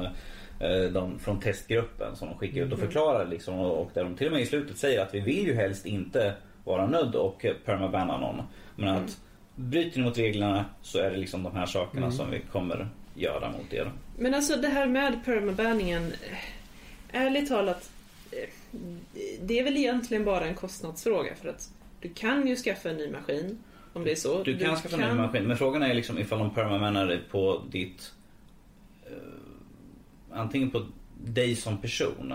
eh, 0.59 0.81
de, 0.93 1.19
från 1.19 1.39
testgruppen 1.39 2.15
som 2.15 2.27
de 2.29 2.37
skickar 2.37 2.61
ut 2.61 2.71
och 2.71 2.77
Mm. 2.77 2.87
förklarar 2.87 3.27
liksom. 3.27 3.59
Och, 3.59 3.91
där 3.93 4.03
de 4.03 4.15
till 4.15 4.27
och 4.27 4.33
med 4.33 4.41
i 4.41 4.45
slutet 4.45 4.77
säger 4.77 5.01
att 5.01 5.13
vi 5.13 5.19
vill 5.19 5.47
ju 5.47 5.53
helst 5.55 5.85
inte 5.85 6.33
vara 6.65 6.87
nödd 6.87 7.15
och 7.15 7.45
permabanna 7.65 8.17
någon. 8.19 8.41
Men 8.75 8.87
Mm. 8.89 9.03
att 9.03 9.17
bryter 9.55 9.99
ni 9.99 10.05
mot 10.05 10.17
reglerna 10.17 10.65
så 10.81 10.99
är 10.99 11.11
det 11.11 11.17
liksom 11.17 11.43
de 11.43 11.55
här 11.55 11.65
sakerna 11.65 12.05
Mm. 12.05 12.17
som 12.17 12.31
vi 12.31 12.39
kommer 12.51 12.87
göra 13.15 13.51
mot 13.51 13.73
er. 13.73 13.91
Men 14.19 14.33
alltså 14.33 14.55
det 14.55 14.67
här 14.67 14.87
med 14.87 15.25
permabanningen. 15.25 16.03
eh, 17.11 17.21
Ärligt 17.21 17.49
talat. 17.49 17.89
Det 19.41 19.59
är 19.59 19.63
väl 19.63 19.77
egentligen 19.77 20.25
bara 20.25 20.45
en 20.47 20.55
kostnadsfråga 20.55 21.35
för 21.35 21.49
att 21.49 21.69
du 22.01 22.09
kan 22.09 22.47
ju 22.47 22.55
skaffa 22.55 22.89
en 22.89 22.97
ny 22.97 23.11
maskin. 23.11 23.57
Om 23.93 24.03
det 24.03 24.11
är 24.11 24.15
så. 24.15 24.43
Du 24.43 24.57
kan 24.57 24.75
skaffa 24.75 24.95
en 25.03 25.09
ny 25.15 25.21
maskin 25.21 25.43
men 25.43 25.57
frågan 25.57 25.83
är 25.83 25.93
liksom 25.93 26.17
ifall 26.17 26.39
de 26.39 26.49
permabannar 26.53 27.07
det 27.07 27.19
på 27.31 27.61
ditt 27.71 28.11
eh, 29.05 29.11
Antingen 30.31 30.69
på 30.69 30.85
dig 31.23 31.55
som 31.55 31.77
person 31.77 32.33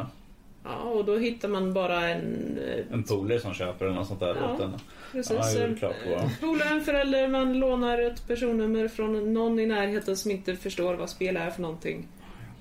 Ja, 0.64 0.76
och 0.78 1.04
då 1.04 1.16
hittar 1.18 1.48
man 1.48 1.72
bara 1.72 2.08
en... 2.08 2.58
eh, 2.58 2.84
En 2.92 3.02
polare 3.02 3.40
som 3.40 3.54
köper 3.54 3.84
eller 3.86 3.94
något 3.94 4.08
sånt 4.08 4.20
där 4.20 4.34
Ja, 4.40 4.54
åt 4.54 4.60
en. 4.60 4.72
Precis. 5.12 5.36
Ja, 5.36 5.52
det 5.54 5.62
är 5.64 5.68
en 5.68 5.76
klart 5.76 5.94
på. 6.04 6.10
eh, 6.10 6.30
polare, 6.40 6.68
en 6.68 6.80
förälder, 6.80 7.28
man 7.28 7.58
lånar 7.58 7.98
ett 7.98 8.28
personnummer 8.28 8.88
från 8.88 9.32
någon 9.34 9.58
i 9.60 9.66
närheten 9.66 10.16
som 10.16 10.30
inte 10.30 10.56
förstår 10.56 10.94
vad 10.94 11.10
spel 11.10 11.36
är 11.36 11.50
för 11.50 11.62
någonting. 11.62 12.06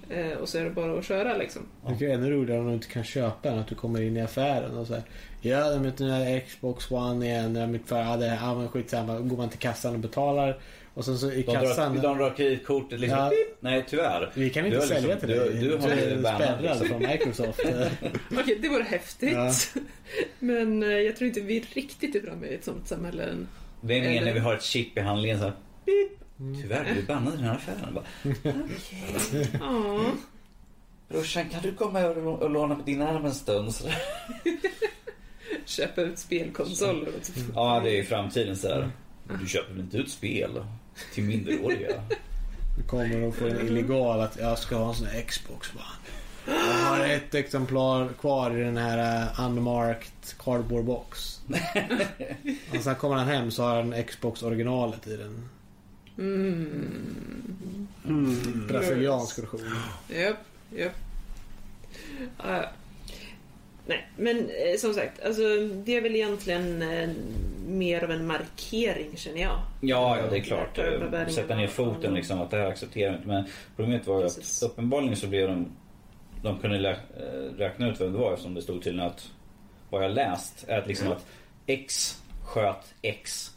Eh, 0.09 0.37
och 0.37 0.49
så 0.49 0.57
är 0.57 0.63
det 0.63 0.69
bara 0.69 0.99
att 0.99 1.05
köra 1.05 1.37
liksom. 1.37 1.61
Det 1.85 1.91
tycker 1.93 2.05
jag 2.05 2.13
är 2.13 2.17
ännu 2.17 2.31
roligare 2.31 2.59
om 2.61 2.67
du 2.67 2.73
inte 2.73 2.87
kan 2.87 3.03
köpa 3.03 3.49
den. 3.49 3.59
Att 3.59 3.67
du 3.67 3.75
kommer 3.75 4.01
in 4.01 4.17
i 4.17 4.21
affären 4.21 4.77
och 4.77 4.87
så 4.87 4.93
här. 4.93 5.03
Ja, 5.41 5.69
de 5.71 5.83
vet 5.83 5.97
den 5.97 6.09
här 6.09 6.39
Xbox 6.39 6.91
One 6.91 7.25
igen. 7.25 7.53
De 7.53 7.67
mitt 7.71 7.87
för, 7.89 7.99
ja, 7.99 8.17
det, 8.17 8.37
ja 8.41 8.55
men 8.55 8.67
skitsamma. 8.69 9.19
Går 9.19 9.37
man 9.37 9.49
till 9.49 9.59
kassan 9.59 9.93
och 9.93 9.99
betalar. 9.99 10.57
Och 10.93 11.05
sen 11.05 11.17
så 11.17 11.31
i 11.31 11.41
De 11.43 11.53
kassan. 11.53 11.93
drar, 11.95 12.01
de 12.03 12.17
drar 12.17 12.33
kreditkortet 12.37 12.99
liksom. 12.99 13.19
Ja. 13.19 13.31
Nej 13.59 13.85
tyvärr. 13.89 14.31
Vi 14.33 14.49
kan 14.49 14.65
inte 14.65 14.77
har 14.77 14.85
sälja 14.85 15.01
liksom- 15.13 15.19
till 15.29 15.29
dig. 15.39 15.53
du- 15.53 15.67
du 15.69 15.77
har 15.77 15.95
blivit 15.95 16.23
bannad, 16.23 16.41
spärrad 16.41 16.61
liksom. 16.61 16.87
från 16.87 16.99
Microsoft. 17.11 17.59
Okej, 18.39 18.57
det 18.61 18.69
vore 18.69 18.83
häftigt. 18.83 19.33
Ja. 19.33 19.51
Men 20.39 20.83
eh, 20.83 20.89
jag 20.89 21.15
tror 21.15 21.27
inte 21.27 21.41
vi 21.41 21.59
riktigt 21.73 22.15
är 22.15 22.19
framme 22.21 22.47
i 22.47 22.55
ett 22.55 22.63
sånt 22.65 22.87
samhälle 22.87 23.23
än. 23.23 23.47
Det 23.81 23.99
är 23.99 24.01
Eller- 24.11 24.25
när 24.25 24.33
vi 24.33 24.39
har 24.39 24.53
ett 24.53 24.63
chip 24.63 24.97
i 24.97 25.01
handlingen 25.01 25.37
så 25.39 25.43
här, 25.43 25.53
pip. 25.85 26.19
Tyvärr, 26.37 26.85
du 26.93 26.99
är 26.99 27.05
bannad 27.05 27.33
i 27.33 27.37
den 27.37 27.45
här 27.45 27.55
affären. 27.55 27.93
Bara. 27.93 28.05
Brorsan, 31.09 31.49
kan 31.49 31.61
du 31.61 31.73
komma 31.73 32.05
och 32.05 32.49
låna 32.49 32.75
på 32.75 32.81
din 32.81 33.01
arm 33.01 33.25
en 33.25 33.33
stund? 33.33 33.73
Köpa 35.65 36.01
ut 36.01 36.19
spelkonsoler 36.19 37.07
och 37.17 37.23
typ. 37.23 37.45
Ja, 37.55 37.81
det 37.83 37.89
är 37.89 38.01
i 38.01 38.03
framtiden 38.03 38.55
så 38.55 38.67
här. 38.67 38.91
Du 39.39 39.47
köper 39.47 39.73
väl 39.73 39.81
inte 39.81 39.97
ut 39.97 40.11
spel 40.11 40.63
till 41.13 41.23
minderåriga? 41.23 42.03
Du 42.77 42.83
kommer 42.83 43.27
att 43.27 43.35
få 43.35 43.47
en 43.47 43.67
illegal 43.67 44.21
att 44.21 44.37
jag 44.39 44.59
ska 44.59 44.75
ha 44.75 44.89
en 44.89 44.95
sån 44.95 45.07
här 45.07 45.21
Xbox. 45.21 45.71
Jag 46.45 46.53
har 46.53 47.05
ett 47.05 47.35
exemplar 47.35 48.09
kvar 48.19 48.57
i 48.57 48.63
den 48.63 48.77
här 48.77 49.23
uh, 49.23 49.45
unmarked 49.45 50.37
cardboard 50.39 50.85
box. 50.85 51.41
och 52.75 52.83
sen 52.83 52.95
kommer 52.95 53.15
han 53.15 53.27
hem 53.27 53.51
så 53.51 53.63
har 53.63 53.75
han 53.75 54.03
Xbox 54.03 54.43
originalet 54.43 55.07
i 55.07 55.17
den. 55.17 55.49
Mm. 56.17 57.87
Brasiliansk 58.67 59.39
version. 59.39 59.61
Japp, 60.09 60.37
japp. 60.75 60.95
Ja, 62.37 62.57
ja. 62.57 62.69
Nej, 63.87 64.07
men 64.17 64.37
eh, 64.37 64.77
som 64.77 64.93
sagt, 64.93 65.25
alltså, 65.25 65.41
det 65.85 65.95
är 65.95 66.01
väl 66.01 66.15
egentligen 66.15 66.81
eh, 66.81 67.09
mer 67.67 68.03
av 68.03 68.11
en 68.11 68.27
markering 68.27 69.17
känner 69.17 69.41
jag. 69.41 69.59
Ja, 69.81 70.17
ja 70.19 70.27
det 70.29 70.37
är 70.37 70.41
klart. 70.41 70.77
Eh, 70.77 71.27
Sätta 71.27 71.55
ner 71.55 71.67
foten 71.67 72.13
liksom 72.13 72.41
att 72.41 72.51
det 72.51 72.57
här 72.57 72.65
accepterar 72.65 73.11
vi 73.11 73.15
inte. 73.17 73.27
Men 73.27 73.45
problemet 73.75 74.07
var 74.07 74.19
ju 74.19 74.25
att 74.25 74.61
uppenbarligen 74.63 75.15
så 75.15 75.27
blev 75.27 75.47
de... 75.47 75.71
De 76.43 76.59
kunde 76.59 76.79
lä, 76.79 76.91
eh, 76.91 77.57
räkna 77.57 77.89
ut 77.89 78.01
vem 78.01 78.13
det 78.13 78.19
var 78.19 78.33
eftersom 78.33 78.53
det 78.53 78.61
stod 78.61 78.83
tydligen 78.83 79.07
att... 79.07 79.31
Vad 79.89 80.03
jag 80.03 80.11
läst 80.11 80.65
är 80.67 80.77
att 80.77 80.87
liksom 80.87 81.07
att 81.11 81.25
X 81.65 82.17
sköt 82.43 82.93
X. 83.01 83.51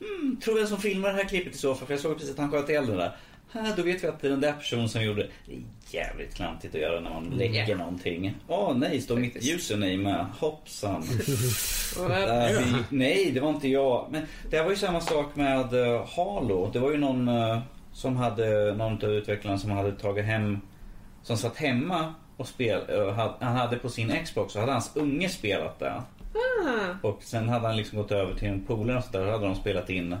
Hmm, 0.00 0.36
tror 0.44 0.54
vem 0.58 0.66
som 0.66 0.78
filmar 0.80 1.08
det 1.08 1.14
här 1.14 1.24
klippet 1.24 1.54
i 1.54 1.58
så 1.58 1.74
fall. 1.74 1.86
För 1.86 1.94
jag 1.94 2.00
såg 2.00 2.14
precis 2.18 2.30
att 2.32 2.38
han 2.38 2.50
sköt 2.50 2.68
ihjäl 2.68 2.86
den 2.86 2.96
där. 2.96 3.16
Ha, 3.52 3.62
då 3.76 3.82
vet 3.82 4.04
vi 4.04 4.08
att 4.08 4.20
det 4.20 4.26
är 4.26 4.30
den 4.30 4.40
där 4.40 4.52
personen 4.52 4.88
som 4.88 5.02
gjorde 5.02 5.22
det. 5.22 5.28
Det 5.46 5.52
är 5.54 5.60
jävligt 6.04 6.34
klantigt 6.34 6.74
att 6.74 6.80
göra 6.80 7.00
när 7.00 7.10
man 7.10 7.24
lägger 7.24 7.68
Ja. 7.68 7.76
någonting. 7.76 8.34
Åh 8.48 8.76
nej, 8.76 9.00
står 9.00 9.16
mitt 9.16 9.36
username 9.54 9.96
med. 9.96 10.26
Hoppsan. 10.38 11.02
Äh, 11.98 12.58
vi, 12.58 12.74
nej, 12.96 13.30
det 13.34 13.40
var 13.40 13.48
inte 13.50 13.68
jag. 13.68 14.06
Men 14.10 14.22
det 14.50 14.62
var 14.62 14.70
ju 14.70 14.76
samma 14.76 15.00
sak 15.00 15.36
med 15.36 15.74
uh, 15.74 16.04
Halo. 16.16 16.70
Det 16.72 16.78
var 16.78 16.90
ju 16.90 16.98
någon 16.98 17.28
eh, 17.28 17.58
som 17.92 18.16
hade, 18.16 18.74
någon 18.74 18.92
av 19.04 19.10
utvecklarna 19.10 19.58
som 19.58 19.70
hade 19.70 19.92
tagit 19.92 20.24
hem, 20.24 20.58
som 21.22 21.36
satt 21.36 21.56
hemma 21.56 22.14
och 22.36 22.48
spel, 22.48 22.80
eh, 22.88 23.10
hade, 23.12 23.34
han 23.40 23.56
hade 23.56 23.76
på 23.76 23.88
sin 23.88 24.24
Xbox 24.24 24.52
så 24.52 24.60
hade 24.60 24.72
hans 24.72 24.90
unge 24.96 25.28
spelat 25.28 25.78
det. 25.78 26.02
Ah, 26.34 27.08
Och 27.08 27.22
sen 27.22 27.48
hade 27.48 27.66
han 27.66 27.76
liksom 27.76 27.98
gått 27.98 28.12
över 28.12 28.34
till 28.34 28.48
en 28.48 28.64
polare 28.64 28.98
och 28.98 29.04
så 29.04 29.12
där 29.12 29.26
och 29.26 29.32
hade 29.32 29.46
de 29.46 29.54
spelat 29.54 29.90
in 29.90 30.16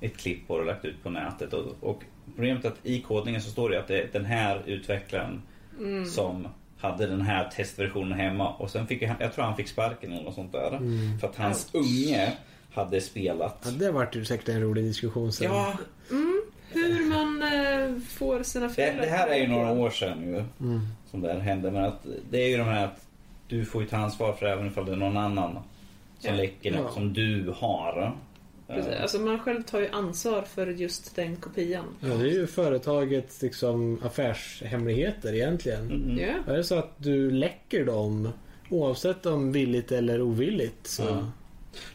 ett 0.00 0.16
klipp 0.16 0.48
på 0.48 0.56
det 0.56 0.60
och 0.60 0.66
lagt 0.66 0.84
ut 0.84 1.02
på 1.02 1.10
nätet. 1.10 1.52
Och, 1.52 1.64
och 1.80 2.02
problemet 2.34 2.64
är 2.64 2.68
att 2.68 2.86
i 2.86 3.00
kodningen 3.00 3.42
så 3.42 3.50
står 3.50 3.70
det 3.70 3.78
att 3.78 3.88
det 3.88 4.00
är 4.00 4.08
den 4.12 4.24
här 4.24 4.62
utvecklaren 4.66 5.42
mm. 5.78 6.06
som 6.06 6.48
hade 6.78 7.06
den 7.06 7.20
här 7.20 7.50
testversionen 7.56 8.18
hemma 8.18 8.54
och 8.54 8.70
sen 8.70 8.86
fick 8.86 9.02
han, 9.02 9.16
jag 9.20 9.32
tror 9.34 9.44
han 9.44 9.56
fick 9.56 9.68
sparken 9.68 10.12
eller 10.12 10.24
något 10.24 10.34
sånt 10.34 10.52
där. 10.52 10.80
För 11.20 11.28
att 11.28 11.36
hans 11.36 11.70
unge 11.72 12.32
hade 12.72 13.00
spelat. 13.00 13.62
Ja, 13.64 13.70
det 13.70 13.90
vart 13.92 14.16
ju 14.16 14.24
säkert 14.24 14.48
en 14.48 14.60
rolig 14.60 14.84
diskussion 14.84 15.32
sen. 15.32 15.52
Ja, 15.52 15.74
Hur 16.72 17.08
man 17.08 17.42
eh, 17.42 18.00
får 18.08 18.42
sina 18.42 18.66
Det, 18.66 18.74
föräldrar 18.74 19.02
det 19.02 19.10
här 19.10 19.28
är 19.28 19.36
ju 19.36 19.46
några 19.46 19.72
år 19.72 19.90
sedan 19.90 20.22
ju. 20.22 20.44
Mm. 20.60 20.80
Som 21.10 21.20
det 21.20 21.32
här 21.32 21.40
hände. 21.40 21.70
Men 21.70 21.84
att 21.84 22.06
det 22.30 22.44
är 22.44 22.48
ju 22.48 22.56
de 22.56 22.64
här 22.64 22.84
att 22.84 23.06
du 23.48 23.64
får 23.64 23.82
ju 23.82 23.88
ta 23.88 23.96
ansvar 23.96 24.32
för 24.32 24.46
även 24.46 24.66
ifall 24.66 24.86
det 24.86 24.92
är 24.92 24.96
någon 24.96 25.16
annan 25.16 25.52
som 26.18 26.30
Ja. 26.30 26.32
läcker 26.36 26.70
något 26.70 26.80
Ja. 26.84 26.90
som 26.90 27.12
du 27.12 27.52
har. 27.56 28.16
Precis. 28.66 28.92
Alltså 29.02 29.18
man 29.18 29.38
själv 29.38 29.62
tar 29.62 29.80
ju 29.80 29.88
ansvar 29.88 30.42
för 30.42 30.66
just 30.66 31.16
den 31.16 31.36
kopian. 31.36 31.84
Ja, 32.00 32.08
det 32.08 32.28
är 32.28 32.32
ju 32.32 32.46
företagets 32.46 33.42
liksom, 33.42 34.00
affärshemligheter 34.04 35.34
egentligen. 35.34 35.90
mm. 35.90 36.18
Ja. 36.18 36.52
Är 36.52 36.56
det 36.56 36.64
så 36.64 36.78
att 36.78 36.92
du 36.96 37.30
läcker 37.30 37.84
dem 37.84 38.28
oavsett 38.70 39.26
om 39.26 39.52
villigt 39.52 39.92
eller 39.92 40.22
ovilligt 40.22 40.86
så... 40.86 41.02
Ja. 41.02 41.26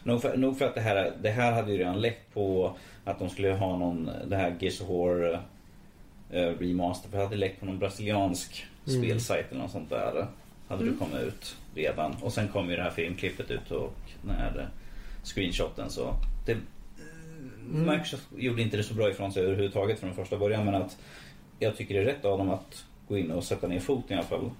Nog, 0.02 0.22
för, 0.22 0.36
nog 0.36 0.58
för 0.58 0.64
att 0.64 0.74
det 0.74 0.80
här, 0.80 1.12
det 1.22 1.30
här 1.30 1.52
hade 1.52 1.72
ju 1.72 1.78
redan 1.78 2.00
läckt 2.00 2.34
på 2.34 2.76
att 3.04 3.18
de 3.18 3.28
skulle 3.30 3.52
ha 3.52 3.76
någon, 3.78 4.10
det 4.26 4.36
här 4.36 4.56
Gears 4.60 4.80
of 4.80 4.88
War 4.88 5.32
eh, 6.30 6.40
remaster. 6.58 7.08
För 7.10 7.16
det 7.18 7.24
hade 7.24 7.36
läckt 7.36 7.60
på 7.60 7.66
någon 7.66 7.78
brasiliansk 7.78 8.66
Mm. 8.88 9.02
spelsajt 9.02 9.46
eller 9.50 9.60
något 9.60 9.70
sånt 9.70 9.90
där. 9.90 10.26
Hade 10.68 10.82
Mm. 10.82 10.98
kommit 10.98 11.22
ut 11.22 11.56
redan. 11.74 12.16
Och 12.22 12.32
sen 12.32 12.48
kom 12.48 12.70
ju 12.70 12.76
det 12.76 12.82
här 12.82 12.90
filmklippet 12.90 13.50
ut 13.50 13.70
och 13.70 13.94
den 14.22 14.36
här 14.36 14.58
eh, 14.58 14.66
screenshoten 15.24 15.90
så. 15.90 16.14
Det, 16.46 16.56
Mm. 17.72 17.90
Microsoft 17.90 18.22
gjorde 18.36 18.62
inte 18.62 18.76
det 18.76 18.82
så 18.82 18.94
bra 18.94 19.10
ifrån 19.10 19.32
sig 19.32 19.42
överhuvudtaget 19.42 20.00
från 20.00 20.14
första 20.14 20.36
början 20.36 20.64
men 20.64 20.74
att 20.74 20.96
jag 21.58 21.76
tycker 21.76 21.94
det 21.94 22.00
är 22.00 22.04
rätt 22.04 22.24
av 22.24 22.38
dem 22.38 22.50
att 22.50 22.84
gå 23.08 23.18
in 23.18 23.30
och 23.30 23.44
sätta 23.44 23.66
ner 23.66 23.80
foten 23.80 24.12
i 24.12 24.14
alla 24.20 24.28
fall. 24.28 24.50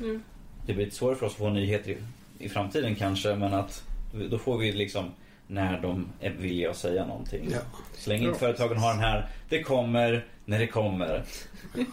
Mm. 0.00 0.22
Det 0.66 0.74
blir 0.74 0.84
lite 0.84 0.96
svårare 0.96 1.16
för 1.16 1.26
oss 1.26 1.32
att 1.32 1.38
få 1.38 1.50
nyheter 1.50 1.90
i, 1.90 1.96
i 2.38 2.48
framtiden 2.48 2.94
kanske 2.94 3.34
men 3.34 3.54
att 3.54 3.82
då 4.30 4.38
får 4.38 4.58
vi 4.58 4.72
liksom 4.72 5.10
när 5.46 5.80
de 5.80 6.06
är 6.20 6.30
villiga 6.30 6.70
att 6.70 6.76
säga 6.76 7.06
någonting. 7.06 7.48
Ja. 7.52 7.58
Så 7.96 8.10
länge 8.10 8.26
inte 8.26 8.38
företagen 8.38 8.76
har 8.78 8.90
den 8.92 9.00
här, 9.02 9.28
det 9.48 9.62
kommer 9.62 10.24
när 10.44 10.58
det 10.58 10.66
kommer. 10.66 11.22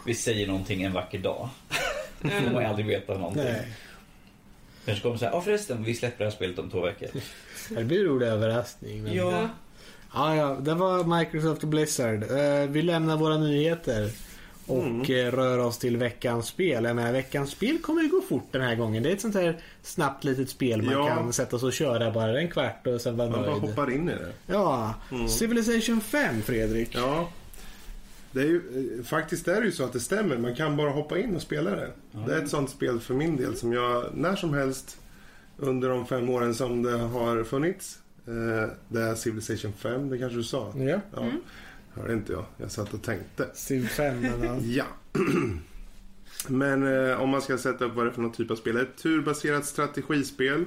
Vi 0.06 0.14
säger 0.14 0.46
någonting 0.46 0.82
en 0.82 0.92
vacker 0.92 1.18
dag. 1.18 1.48
Då 2.22 2.28
får 2.44 2.50
man 2.52 2.62
ju 2.62 2.68
aldrig 2.68 2.86
veta 2.86 3.14
någonting. 3.18 3.42
Nej. 3.44 3.72
Kanske 4.84 5.02
kommer 5.02 5.16
säga, 5.16 5.30
ja 5.30 5.40
förresten 5.40 5.84
vi 5.84 5.94
släpper 5.94 6.18
det 6.18 6.24
här 6.24 6.36
spelet 6.36 6.58
om 6.58 6.70
två 6.70 6.80
veckor. 6.80 7.08
Det 7.68 7.84
blir 7.84 8.00
en 8.00 8.06
rolig 8.06 8.26
överraskning. 8.26 9.02
Men... 9.02 9.14
Ja. 9.14 9.48
Ja, 10.14 10.36
ja, 10.36 10.56
det 10.60 10.74
var 10.74 11.18
Microsoft 11.18 11.62
och 11.62 11.68
Blizzard. 11.68 12.22
Eh, 12.22 12.68
vi 12.68 12.82
lämnar 12.82 13.16
våra 13.16 13.36
nyheter 13.38 14.10
och 14.66 14.82
Mm. 14.84 15.00
eh, 15.02 15.32
rör 15.32 15.58
oss 15.58 15.78
till 15.78 15.96
veckans 15.96 16.46
spel. 16.46 16.84
Jag 16.84 16.96
menar, 16.96 17.12
veckans 17.12 17.50
spel 17.50 17.78
kommer 17.78 18.02
ju 18.02 18.08
gå 18.08 18.20
fort 18.28 18.48
den 18.50 18.62
här 18.62 18.74
gången. 18.74 19.02
Det 19.02 19.08
är 19.08 19.12
ett 19.12 19.20
sånt 19.20 19.34
här 19.34 19.56
snabbt 19.82 20.24
litet 20.24 20.50
spel 20.50 20.82
man 20.82 20.94
Ja. 20.94 21.06
kan 21.08 21.32
sätta 21.32 21.58
sig 21.58 21.66
och 21.66 21.72
köra 21.72 22.10
bara 22.10 22.40
en 22.40 22.48
kvart 22.50 22.86
och 22.86 23.00
sen 23.00 23.16
vara 23.16 23.30
Man 23.30 23.40
bara 23.42 23.50
nöjd. 23.50 23.62
hoppar 23.62 23.90
in 23.90 24.08
i 24.08 24.12
det. 24.12 24.32
Ja, 24.46 24.94
Mm. 25.12 25.28
Civilization 25.28 26.00
5 26.00 26.42
Fredrik. 26.42 26.90
Ja. 26.94 27.28
Det 28.32 28.40
är 28.40 28.46
ju, 28.46 28.96
eh, 28.98 29.04
faktiskt 29.04 29.48
är 29.48 29.60
det 29.60 29.66
ju 29.66 29.72
så 29.72 29.84
att 29.84 29.92
det 29.92 30.00
stämmer. 30.00 30.38
Man 30.38 30.54
kan 30.54 30.76
bara 30.76 30.90
hoppa 30.90 31.18
in 31.18 31.36
och 31.36 31.42
spela 31.42 31.70
det. 31.70 31.90
Ja. 32.10 32.18
Det 32.26 32.34
är 32.34 32.42
ett 32.42 32.48
sånt 32.48 32.70
spel 32.70 33.00
för 33.00 33.14
min 33.14 33.36
del 33.36 33.56
som 33.56 33.72
jag 33.72 34.04
när 34.14 34.36
som 34.36 34.54
helst 34.54 35.00
under 35.56 35.88
de 35.88 36.06
fem 36.06 36.28
åren 36.28 36.54
som 36.54 36.82
det 36.82 36.98
har 36.98 37.44
funnits. 37.44 37.98
Eh, 38.26 38.70
det 38.88 39.00
är 39.00 39.14
Civilization 39.14 39.72
5, 39.72 40.10
det 40.10 40.18
kanske 40.18 40.38
du 40.38 40.44
sa? 40.44 40.72
Ja, 40.76 41.00
Ja. 41.14 41.30
Hörde 41.94 42.12
inte 42.12 42.32
jag. 42.32 42.44
Jag 42.56 42.70
satt 42.70 42.94
och 42.94 43.02
tänkte. 43.02 43.48
Civ 43.54 43.86
5 43.86 44.20
men 44.20 44.72
ja. 44.72 44.84
Men 46.48 47.08
eh, 47.10 47.20
om 47.20 47.30
man 47.30 47.42
ska 47.42 47.58
sätta 47.58 47.84
upp 47.84 47.94
vad 47.94 48.06
det 48.06 48.10
är 48.10 48.12
för 48.12 48.22
någon 48.22 48.32
typ 48.32 48.50
av 48.50 48.56
spel. 48.56 48.76
Ett 48.76 48.96
turbaserat 48.96 49.64
strategispel. 49.64 50.64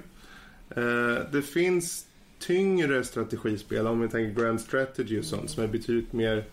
Eh, 0.70 1.32
det 1.32 1.42
finns 1.42 2.06
tyngre 2.40 3.04
strategispel 3.04 3.88
om 3.88 4.02
vi 4.02 4.08
tänker 4.08 4.42
Grand 4.42 4.62
Strategy 4.62 5.20
och 5.20 5.26
sånt 5.26 5.50
som 5.50 5.64
är 5.64 5.68
betydligt 5.68 6.14
mer 6.14 6.46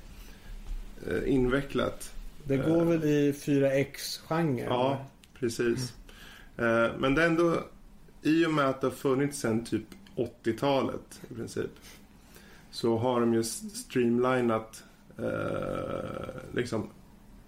invecklat. 1.26 2.14
Det 2.44 2.56
går 2.56 2.84
väl 2.84 3.04
i 3.04 3.32
4X-genren? 3.32 4.66
Ja, 4.68 5.04
precis. 5.34 5.94
Eh, 6.56 6.90
men 6.98 7.14
det 7.14 7.22
är 7.22 7.26
ändå 7.26 7.60
i 8.22 8.46
och 8.46 8.52
med 8.54 8.64
att 8.68 8.80
det 8.80 8.86
har 8.86 8.94
funnits 8.94 9.38
sedan 9.38 9.64
typ 9.64 9.84
80-talet 10.16 11.20
i 11.30 11.34
princip. 11.34 11.70
Så 12.70 12.96
har 12.98 13.20
de 13.20 13.34
ju 13.34 13.44
streamlinat 13.44 14.84
eh, 15.18 15.24
liksom 16.54 16.90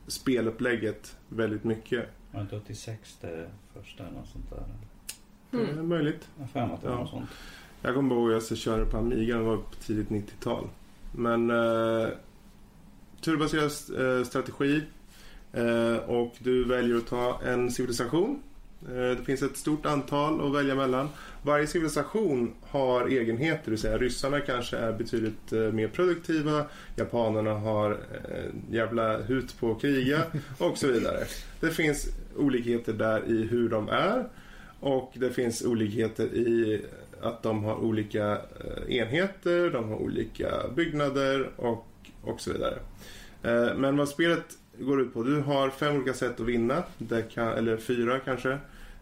spelupplägget 0.06 1.16
väldigt 1.28 1.64
mycket. 1.64 2.04
Var 2.30 2.40
det 2.40 2.42
inte 2.42 2.56
86 2.56 3.16
det 3.20 3.48
första 3.74 4.04
eller 4.06 4.18
något 4.18 4.28
sånt 4.28 4.50
där? 4.50 4.62
Det 5.50 5.56
är 5.56 5.72
Mm. 5.72 5.88
möjligt. 5.88 6.28
Jag 6.38 6.50
för 6.50 6.60
att 6.60 6.82
det 6.82 6.88
Ja. 6.88 6.94
något 6.96 7.10
sånt. 7.10 7.30
Jag 7.82 7.94
kommer 7.94 8.14
ihåg 8.14 8.32
att 8.32 8.50
jag 8.50 8.58
körde 8.58 8.84
på 8.84 8.96
Amiga, 8.98 9.36
det 9.36 9.42
var 9.42 9.56
på 9.56 9.74
tidigt 9.80 10.08
90-tal. 10.08 10.68
Men 11.12 11.50
eh, 11.50 12.08
turbaserad 13.24 13.70
eh, 13.98 14.24
strategi 14.24 14.82
eh, 15.52 15.96
och 15.96 16.34
du 16.38 16.64
väljer 16.64 16.96
att 16.96 17.06
ta 17.06 17.40
en 17.46 17.70
civilisation. 17.70 18.42
Eh, 18.88 19.16
det 19.18 19.24
finns 19.24 19.42
ett 19.42 19.56
stort 19.56 19.86
antal 19.86 20.46
att 20.46 20.54
välja 20.54 20.74
mellan. 20.74 21.08
Varje 21.42 21.66
civilisation 21.66 22.54
har 22.62 23.08
egenheter, 23.08 23.62
det 23.64 23.70
vill 23.70 23.80
säga 23.80 23.98
ryssarna 23.98 24.40
kanske 24.40 24.76
är 24.76 24.92
betydligt 24.92 25.52
eh, 25.52 25.60
mer 25.60 25.88
produktiva, 25.88 26.64
japanerna 26.96 27.54
har 27.54 27.90
eh, 27.90 28.74
jävla 28.74 29.16
hut 29.16 29.60
på 29.60 29.70
att 29.70 29.80
kriga 29.80 30.22
och 30.58 30.78
så 30.78 30.86
vidare. 30.86 31.24
Det 31.60 31.70
finns 31.70 32.06
olikheter 32.36 32.92
där 32.92 33.24
i 33.26 33.46
hur 33.46 33.68
de 33.68 33.88
är 33.88 34.24
och 34.80 35.12
det 35.14 35.30
finns 35.30 35.62
olikheter 35.62 36.24
i 36.24 36.82
att 37.22 37.42
de 37.42 37.64
har 37.64 37.74
olika 37.74 38.38
enheter, 38.88 39.70
de 39.70 39.88
har 39.88 39.96
olika 39.96 40.48
byggnader 40.76 41.50
och, 41.56 41.86
och 42.22 42.40
så 42.40 42.52
vidare. 42.52 42.78
Eh, 43.42 43.76
Men 43.76 43.96
vad 43.96 44.08
spelet 44.08 44.58
går 44.78 45.00
ut 45.00 45.14
på, 45.14 45.22
du 45.22 45.40
har 45.40 45.70
fem 45.70 45.96
olika 45.96 46.14
sätt 46.14 46.40
att 46.40 46.46
vinna, 46.46 46.82
det 46.98 47.22
kan, 47.22 47.48
eller 47.48 47.76
fyra 47.76 48.18
kanske. 48.18 48.58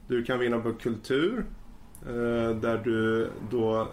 Du 0.07 0.24
kan 0.24 0.39
vinna 0.39 0.59
på 0.61 0.73
kultur, 0.73 1.45
eh, 2.07 2.57
där 2.57 2.81
du 2.85 3.29
då 3.51 3.89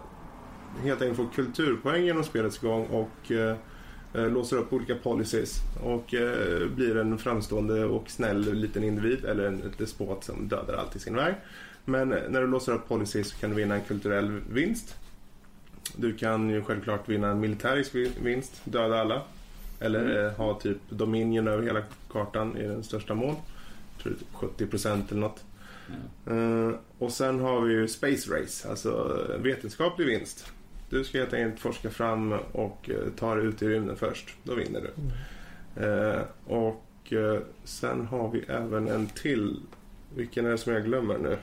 helt 0.84 1.02
enkelt 1.02 1.18
får 1.18 1.36
kulturpoäng 1.36 2.06
genom 2.06 2.24
spelets 2.24 2.58
gång 2.58 2.86
och 2.86 3.32
eh, 3.32 3.56
eh 4.14 4.30
låser 4.30 4.58
upp 4.58 4.74
olika 4.74 4.96
policies 4.96 5.56
och 5.84 6.14
eh, 6.14 6.68
blir 6.68 6.98
en 6.98 7.18
framstående 7.18 7.86
och 7.86 8.10
snäll 8.10 8.54
liten 8.54 8.84
individ 8.84 9.26
eller 9.26 9.48
en 9.48 9.74
despot 9.78 10.24
som 10.24 10.48
dödar 10.48 10.74
allt 10.74 10.96
i 10.96 11.00
sin 11.00 11.16
väg. 11.16 11.36
Men 11.86 12.10
när 12.10 12.42
du 12.42 12.48
låser 12.48 12.74
upp 12.74 12.88
policies 12.88 13.30
så 13.30 13.38
kan 13.38 13.50
du 13.50 13.56
vinna 13.56 13.76
en 13.76 13.82
kulturell 13.82 14.42
vinst. 14.50 14.96
Du 15.98 16.14
kan 16.18 16.50
ju 16.50 16.62
självklart 16.62 17.10
vinna 17.10 17.28
en 17.30 17.40
militärisk 17.40 17.96
vi- 17.96 18.12
vinst, 18.24 18.62
döda 18.64 19.00
alla. 19.02 19.22
Eller 19.80 20.26
eh, 20.26 20.32
ha 20.32 20.60
typ 20.60 20.78
dominion 20.90 21.48
över 21.48 21.64
hela 21.64 21.82
kartan 22.12 22.58
i 22.58 22.68
den 22.68 22.84
största 22.84 23.16
mån. 23.16 23.36
Jag 23.96 24.04
tror 24.04 24.14
det 24.58 24.64
är 24.64 24.68
typ 24.68 24.74
70% 24.74 25.04
eller 25.12 25.22
något. 25.22 25.44
Ja. 26.26 26.34
Eh, 26.34 26.72
och 26.98 27.12
sen 27.12 27.40
har 27.40 27.62
vi 27.62 27.74
ju 27.74 27.88
Space 27.88 28.32
Race, 28.42 28.70
alltså 28.70 29.18
eh, 29.30 29.42
vetenskaplig 29.42 30.06
vinst. 30.08 30.46
Du 30.90 31.04
ska 31.04 31.18
helt 31.18 31.34
enkelt 31.34 31.60
forska 31.60 31.90
fram 31.90 32.32
och 32.52 32.90
eh, 32.90 32.96
ta 33.20 33.36
dig 33.36 33.46
ut 33.46 33.62
i 33.62 33.68
rymden 33.68 33.96
först. 33.96 34.30
Då 34.44 34.56
vinner 34.56 34.82
du. 34.82 34.92
Eh, 35.86 36.22
och 36.48 36.86
sen 37.64 38.06
har 38.06 38.30
vi 38.32 38.40
även 38.48 38.88
en 38.88 39.08
till. 39.08 39.60
Vilken 40.16 40.46
är 40.46 40.50
det 40.52 40.58
som 40.58 40.74
jag 40.74 40.84
glömmer 40.86 41.18
nu? 41.18 41.38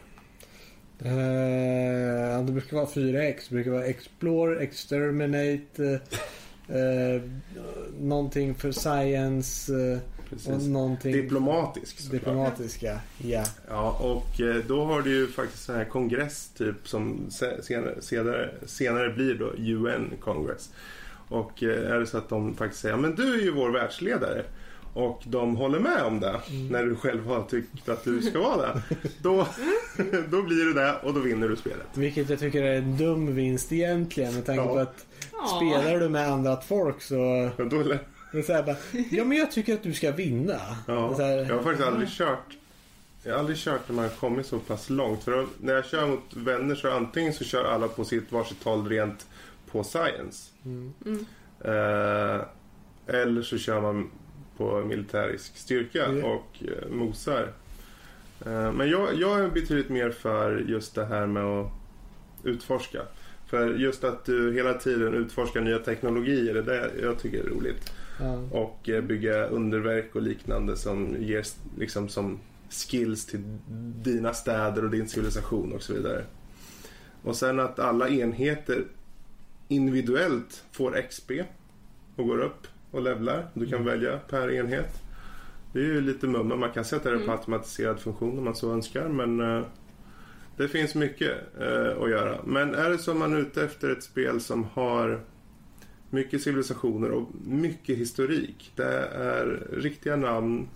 Eh, 1.05 2.45
det 2.45 2.53
brukar 2.53 2.77
vara 2.77 2.87
4X. 2.87 3.37
Det 3.49 3.55
brukar 3.55 3.71
vara 3.71 3.85
Explore, 3.87 4.61
Exterminate, 4.61 6.01
eh, 6.69 6.77
eh, 6.77 7.23
någonting 8.01 8.55
för 8.55 8.73
Science 8.73 9.73
eh, 9.75 9.99
och 10.55 10.63
någonting 10.63 11.13
Diplomatisk 11.13 11.99
såklart. 11.99 12.13
diplomatiska. 12.21 13.01
Ja. 13.19 13.45
Ja, 13.69 13.91
och 14.01 14.41
då 14.69 14.85
har 14.85 15.03
du 15.03 15.11
ju 15.11 15.27
faktiskt 15.27 15.65
sån 15.65 15.75
här 15.77 15.85
kongress 15.85 16.49
typ 16.57 16.89
som 16.89 17.31
se- 17.31 17.63
senare, 17.63 18.03
senare, 18.03 18.51
senare 18.67 19.11
blir 19.11 19.35
då 19.35 19.53
UN 19.59 20.11
Congress. 20.21 20.71
Och 21.29 21.63
är 21.63 22.01
det 22.01 22.07
så 22.07 22.19
att 22.19 22.29
de 22.29 22.55
faktiskt 22.57 22.83
säger, 22.83 22.97
men 22.97 23.15
du 23.15 23.35
är 23.35 23.43
ju 23.43 23.51
vår 23.51 23.71
världsledare. 23.71 24.45
Och 24.97 25.23
de 25.25 25.57
håller 25.57 25.79
med 25.79 26.03
om 26.03 26.21
det 26.21 26.41
när 26.71 26.85
du 26.85 26.97
själv 26.97 27.27
har 27.27 27.43
tyckt 27.43 27.89
att 27.89 28.05
du 28.05 28.23
ska 28.23 28.41
vara 28.41 28.57
det. 28.67 28.83
Då, 29.23 29.37
då 30.31 30.43
blir 30.43 30.75
det 30.75 30.81
det 30.83 30.95
och 31.03 31.15
då 31.15 31.21
vinner 31.21 31.49
du 31.49 31.57
spelet. 31.57 31.87
Vilket 31.95 32.31
jag 32.31 32.39
tycker 32.39 32.63
är 32.63 32.77
en 32.79 32.97
dum 32.97 33.35
vinst 33.35 33.73
egentligen 33.73 34.35
med 34.35 34.47
tanke 34.47 34.63
Ja. 34.63 34.69
på 34.69 34.79
att 34.79 35.07
Ja. 35.33 35.47
spelar 35.57 36.01
du 36.01 36.09
med 36.09 36.29
andra 36.29 36.61
folk 36.61 37.03
så... 37.03 37.51
Och 37.59 37.67
då, 37.67 37.83
Det 38.33 38.39
är 38.39 38.43
så 38.43 38.53
här 38.53 38.63
bara, 38.63 38.77
ja 39.11 39.25
men 39.25 39.39
jag 39.39 39.51
tycker 39.51 39.75
att 39.75 39.83
du 39.83 39.93
ska 39.93 40.11
vinna. 40.13 40.53
Det 40.53 40.93
ja, 40.93 41.15
så 41.17 41.23
här, 41.23 41.39
jag 41.39 41.57
har 41.57 41.63
faktiskt 41.63 41.89
aldrig 41.89 42.09
kört 42.09 42.57
jag 43.23 43.33
har 43.33 43.39
aldrig 43.39 43.59
kört 43.59 43.81
när 43.89 43.95
man 43.97 44.05
har 44.05 44.11
kommit 44.11 44.47
så 44.47 44.59
pass 44.59 44.91
långt. 44.91 45.25
För 45.25 45.33
då, 45.33 45.47
när 45.61 45.75
jag 45.75 45.85
kör 45.87 46.07
mot 46.07 46.37
vänner 46.37 46.75
så 46.75 46.91
antingen 46.91 47.33
så 47.33 47.45
kör 47.45 47.65
alla 47.65 47.89
på 47.89 48.05
sitt 48.05 48.33
varsitt 48.33 48.63
håll 48.65 48.89
rent 48.89 49.27
på 49.71 49.85
science. 49.85 50.51
Mm. 50.65 50.93
Mm. 51.07 51.27
Eh, 51.65 52.41
eller 53.07 53.43
så 53.43 53.59
kör 53.59 53.81
man 53.81 54.11
på 54.57 54.85
militärisk 54.85 55.57
styrka 55.57 56.13
Ja. 56.13 56.27
och 56.27 56.63
eh, 56.63 56.89
mosar. 56.91 57.53
Eh, 58.47 58.73
men 58.73 58.91
jag, 58.91 59.15
jag 59.15 59.41
är 59.41 59.49
betydligt 59.51 59.89
mer 59.89 60.11
för 60.11 60.59
just 60.59 60.95
det 60.95 61.05
här 61.05 61.27
med 61.27 61.45
att 61.45 61.73
utforska. 62.45 63.03
För 63.47 63.75
just 63.75 64.05
att 64.05 64.25
du 64.25 64.53
hela 64.55 64.75
tiden 64.75 65.15
utforskar 65.15 65.61
nya 65.61 65.79
teknologier, 65.79 66.55
det 66.55 66.77
är 66.77 66.91
det 66.97 67.03
jag 67.03 67.19
tycker 67.19 67.39
är 67.45 67.49
roligt. 67.49 67.93
Ja. 68.21 68.35
och 68.51 68.89
eh, 68.89 69.03
bygga 69.03 69.47
underverk 69.47 70.15
och 70.17 70.23
liknande 70.23 70.77
som 70.77 71.17
ger 71.19 71.45
liksom 71.79 72.09
som 72.09 72.39
skills 72.71 73.27
till 73.27 73.43
dina 74.03 74.35
städer 74.35 74.85
och 74.85 74.91
din 74.91 75.09
civilisation 75.09 75.73
och 75.73 75.83
så 75.83 75.95
vidare. 75.95 76.25
Och 77.23 77.37
sen 77.37 77.61
att 77.61 77.79
alla 77.79 78.09
enheter 78.09 78.85
individuellt 79.69 80.65
får 80.73 81.03
XP 81.09 81.31
och 82.17 82.27
går 82.29 82.39
upp 82.39 82.67
och 82.97 83.03
levlar. 83.03 83.47
Du 83.55 83.67
kan 83.67 83.85
välja 83.85 84.19
per 84.19 84.51
enhet. 84.51 85.03
Det 85.73 85.79
är 85.79 85.85
ju 85.85 86.01
lite 86.01 86.27
mumma. 86.27 86.57
Man 86.57 86.71
kan 86.71 86.85
sätta 86.85 87.11
det 87.11 87.19
på 87.19 87.33
automatiserad 87.33 88.01
funktion 88.01 88.39
om 88.39 88.45
man 88.45 88.55
så 88.55 88.73
önskar. 88.73 89.09
Men 89.09 89.41
eh, 89.41 89.63
det 90.57 90.69
finns 90.69 90.95
mycket 90.95 91.33
eh, 91.61 92.03
att 92.03 92.11
göra. 92.11 92.39
Men 92.45 92.75
är 92.75 92.91
det 92.91 92.99
så 92.99 93.15
man 93.15 93.35
är 93.35 93.39
ute 93.39 93.65
efter 93.65 93.91
ett 93.91 94.03
spel 94.03 94.41
som 94.41 94.65
har 94.65 95.21
mycket 96.11 96.43
civilisationer 96.43 97.11
och 97.11 97.29
mycket 97.47 97.99
historik. 97.99 98.73
Det 98.77 99.09
är 99.15 99.67
riktiga 99.73 100.17
namn, 100.17 100.69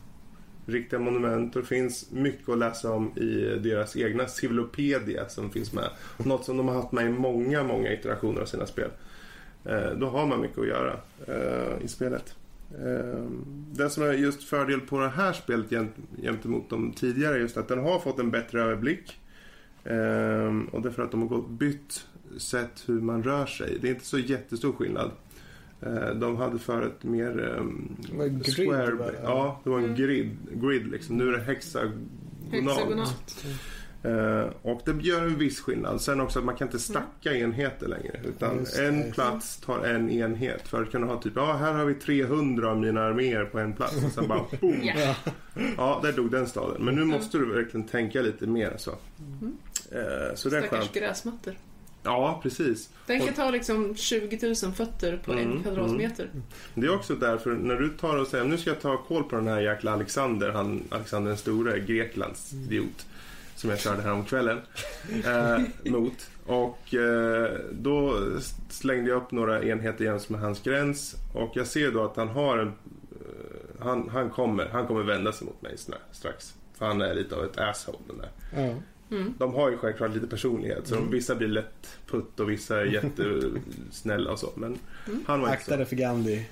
riktiga 0.67 1.01
monument 1.01 1.57
och 1.57 1.63
det 1.63 1.69
finns 1.69 2.11
mycket 2.11 2.49
att 2.49 2.59
läsa 2.59 2.93
om 2.93 3.19
i 3.19 3.59
deras 3.59 3.97
egna 3.97 4.27
Civilopedia 4.27 5.29
som 5.29 5.51
finns 5.51 5.73
med. 5.73 5.91
Något 6.17 6.45
som 6.45 6.57
de 6.57 6.69
har 6.69 6.75
haft 6.75 6.93
med 6.93 7.07
i 7.07 7.09
många, 7.09 7.63
många 7.63 7.93
iterationer 7.93 8.41
av 8.41 8.47
sina 8.47 8.67
spel. 8.67 8.91
Eh, 9.65 9.91
Då 9.97 10.07
har 10.07 10.27
man 10.27 10.41
mycket 10.41 10.59
att 10.59 10.67
göra 10.67 10.97
eh, 11.27 11.85
i 11.85 11.89
spelet. 11.89 12.35
Eh, 12.71 13.25
Det 13.73 13.91
som 13.91 14.03
är 14.03 14.13
just 14.13 14.43
fördel 14.45 14.81
på 14.81 14.99
det 15.01 15.09
här 15.09 15.33
spelet 15.33 15.71
gent- 15.71 16.23
gentemot 16.23 16.71
de 16.71 16.93
tidigare 16.93 17.35
är 17.35 17.41
just 17.41 17.57
att 17.57 17.69
den 17.69 17.79
har 17.79 17.99
fått 17.99 18.19
en 18.19 18.31
bättre 18.31 18.63
överblick. 18.63 19.21
Eh, 19.85 20.57
Och 20.73 20.83
det 20.83 20.89
är 20.89 20.93
för 20.93 21.03
att 21.03 21.11
de 21.11 21.21
har 21.23 21.29
gått 21.29 21.51
bytt 21.51 22.07
sätt 22.39 22.85
hur 22.87 23.01
man 23.01 23.23
rör 23.23 23.47
sig. 23.47 23.79
Det 23.81 23.89
är 23.89 23.93
inte 23.95 24.05
så 24.07 24.19
jättestor 24.19 24.73
skillnad. 24.73 25.11
Eh, 25.83 26.11
De 26.15 26.37
hade 26.37 26.59
förut 26.59 27.03
mer 27.05 27.39
um, 27.59 27.97
square. 28.57 28.95
bara. 28.95 29.13
Ja, 29.23 29.61
det 29.65 29.71
var 29.71 29.79
en 29.79 29.85
Mm. 29.85 29.97
grid, 29.97 30.37
grid 30.55 30.87
liksom. 30.91 31.17
Nu 31.17 31.29
är 31.29 31.33
det 31.33 31.43
hexagonalt. 31.43 31.95
Hexagonalt. 32.51 33.45
Eh, 34.03 34.45
och 34.63 34.81
det 34.85 35.03
gör 35.03 35.23
en 35.23 35.39
viss 35.39 35.61
skillnad. 35.61 36.01
Sen 36.01 36.21
också 36.21 36.39
att 36.39 36.45
man 36.45 36.57
kan 36.57 36.69
inte 36.69 36.79
stacka 36.79 37.35
enheter 37.35 37.89
längre. 37.89 38.21
Utan 38.25 38.67
en 38.79 39.13
plats 39.13 39.57
tar 39.57 39.85
en 39.85 40.11
enhet. 40.11 40.69
Förut 40.69 40.91
kan 40.93 41.01
du 41.01 41.07
ha 41.07 41.23
typ, 41.23 41.33
ja 41.37 41.53
här 41.53 41.73
har 41.75 41.85
vi 41.85 41.95
300 41.95 42.71
av 42.71 42.79
mina 42.79 43.01
arméer 43.03 43.45
på 43.45 43.59
en 43.59 43.73
plats. 43.73 44.05
Och 44.05 44.13
sen 44.13 44.29
bara 44.29 44.45
boom. 44.61 44.81
Ja. 44.83 45.15
Ja, 45.77 46.01
där 46.03 46.13
dog 46.13 46.31
den 46.31 46.47
staden. 46.47 46.85
Men 46.85 46.95
nu 46.95 47.05
måste 47.05 47.39
du 47.39 47.55
verkligen 47.55 47.87
tänka 47.87 48.23
lite 48.23 48.47
mer 48.47 48.75
så. 48.77 48.91
Mm. 49.19 49.57
Eh, 49.93 50.35
så 50.35 50.49
det 50.49 50.57
är 50.57 50.61
Stackars 50.63 50.79
skönt. 50.79 50.93
gräsmattor. 50.93 51.55
Ja, 52.03 52.41
precis. 52.43 52.89
Den 53.07 53.21
kan 53.21 53.35
ta 53.35 53.51
liksom 53.51 53.95
20 53.97 54.55
000 54.63 54.73
fötter 54.73 55.21
på 55.25 55.33
Mm, 55.33 55.53
en 55.53 55.63
kvadratmeter. 55.63 56.31
Det 56.75 56.87
är 56.87 56.95
också 56.95 57.15
därför 57.15 57.51
när 57.55 57.75
du 57.77 57.89
tar 57.89 58.17
och 58.17 58.27
säger 58.27 58.45
nu 58.45 58.59
ska 58.59 58.71
jag 58.71 58.81
ta 58.81 58.97
koll 58.97 59.25
på 59.25 59.37
den 59.37 59.47
här 59.49 59.61
jäkla 59.61 59.93
Alexander, 59.93 60.51
han, 60.51 60.83
Alexander 60.91 61.29
den 61.29 61.39
store, 61.39 61.81
Greklands 61.81 62.53
idiot. 62.53 63.07
Som 63.61 63.71
jag 63.71 63.79
körde 63.81 64.03
här 64.03 64.13
om 64.13 64.25
kvällen 64.25 64.61
eh, 65.25 65.59
mot. 65.93 66.31
Och 66.47 66.95
eh, 66.95 67.51
då 67.73 68.17
slängde 68.69 69.11
jag 69.11 69.23
upp 69.23 69.31
några 69.31 69.63
enheter 69.65 70.05
jäms 70.05 70.29
med 70.29 70.41
hans 70.41 70.63
gräns. 70.63 71.15
Och 71.35 71.53
jag 71.55 71.67
ser 71.67 71.91
då 71.93 72.05
att 72.05 72.17
han 72.17 72.29
har 72.29 72.59
en... 72.59 72.69
Eh, 72.69 73.85
han, 73.85 74.09
han, 74.09 74.31
kommer, 74.31 74.67
han 74.67 74.87
kommer 74.87 75.03
vända 75.03 75.33
sig 75.33 75.47
mot 75.47 75.63
mig 75.63 75.77
strax. 76.13 76.55
För 76.79 76.87
han 76.87 77.01
är 77.01 77.15
lite 77.15 77.35
av 77.37 77.45
ett 77.45 77.59
asshole 77.59 77.99
den 78.09 78.19
där. 78.19 78.75
Mm. 79.11 79.35
De 79.39 79.55
har 79.55 79.71
ju 79.71 79.77
självklart 79.77 80.15
lite 80.15 80.27
personlighet. 80.27 80.87
Så 80.87 80.95
de, 80.95 81.11
vissa 81.11 81.35
blir 81.35 81.49
lätt 81.49 81.99
putt 82.07 82.41
och 82.41 82.51
vissa 82.51 82.81
är 82.81 82.85
jättesnälla 82.85 84.31
och 84.33 84.39
så. 84.39 84.51
Men 84.57 84.79
han 85.27 85.41
var 85.41 85.49
inte 85.49 85.59
Akta 85.59 85.71
så. 85.71 85.77
dig 85.77 85.87
för 85.87 85.97
Gandhi. 85.97 86.45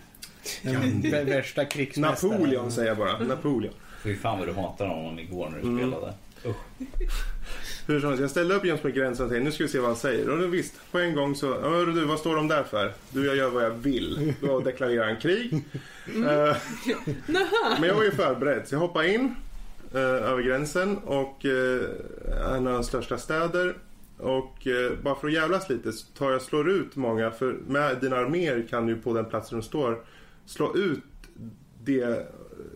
Den 0.62 1.26
värsta 1.26 1.64
krigsmästaren. 1.64 2.32
Napoleon 2.40 2.72
säger 2.72 2.88
jag 2.88 2.96
bara. 2.96 3.18
Napoleon. 3.18 3.74
Fy 4.02 4.16
fan 4.16 4.38
vad 4.38 4.48
du 4.48 4.52
hatade 4.52 4.90
honom 4.90 5.18
igår 5.18 5.48
när 5.50 5.58
du 5.58 5.66
Mm. 5.68 5.78
spelade. 5.90 6.14
Hur 7.86 8.00
som 8.00 8.08
helst, 8.08 8.20
jag 8.20 8.30
ställde 8.30 8.54
upp 8.54 8.64
jäms 8.64 8.82
med 8.82 8.94
gränsen 8.94 9.26
och 9.26 9.32
tänkte 9.32 9.44
nu 9.44 9.52
ska 9.52 9.64
vi 9.64 9.68
se 9.68 9.78
vad 9.78 9.88
han 9.88 9.96
säger. 9.96 10.30
Och 10.30 10.38
då 10.38 10.46
visst, 10.46 10.74
på 10.92 10.98
en 10.98 11.14
gång 11.14 11.34
så, 11.34 11.60
hörru 11.60 11.92
du, 11.92 12.04
vad 12.04 12.18
står 12.18 12.36
de 12.36 12.48
där 12.48 12.62
för? 12.62 12.92
Du, 13.10 13.26
jag 13.26 13.36
gör 13.36 13.50
vad 13.50 13.64
jag 13.64 13.70
vill. 13.70 14.34
Då 14.40 14.60
deklarerar 14.60 15.06
han 15.06 15.16
krig. 15.16 15.54
Eh, 16.06 16.56
men 17.80 17.88
jag 17.88 17.94
var 17.94 18.04
ju 18.04 18.10
förberedd, 18.10 18.68
så 18.68 18.74
jag 18.74 18.80
hoppade 18.80 19.14
in 19.14 19.34
eh, 19.94 20.00
över 20.00 20.42
gränsen 20.42 20.98
och 20.98 21.44
uh, 21.44 21.82
en 22.54 22.66
av 22.66 22.72
de 22.72 22.84
största 22.84 23.18
städer. 23.18 23.76
Och 24.18 24.66
eh, 24.66 24.92
bara 25.02 25.14
för 25.14 25.26
att 25.26 25.34
jävlas 25.34 25.68
lite 25.68 25.92
så 25.92 26.06
tar 26.18 26.30
jag 26.30 26.42
slår 26.42 26.70
ut 26.70 26.96
många, 26.96 27.30
för 27.30 27.56
med 27.66 27.96
dina 28.00 28.16
arméer 28.16 28.66
kan 28.70 28.86
du 28.86 28.96
på 28.96 29.14
den 29.14 29.24
platsen 29.24 29.58
de 29.58 29.64
står 29.64 30.04
slå 30.46 30.76
ut 30.76 31.02
det 31.84 32.28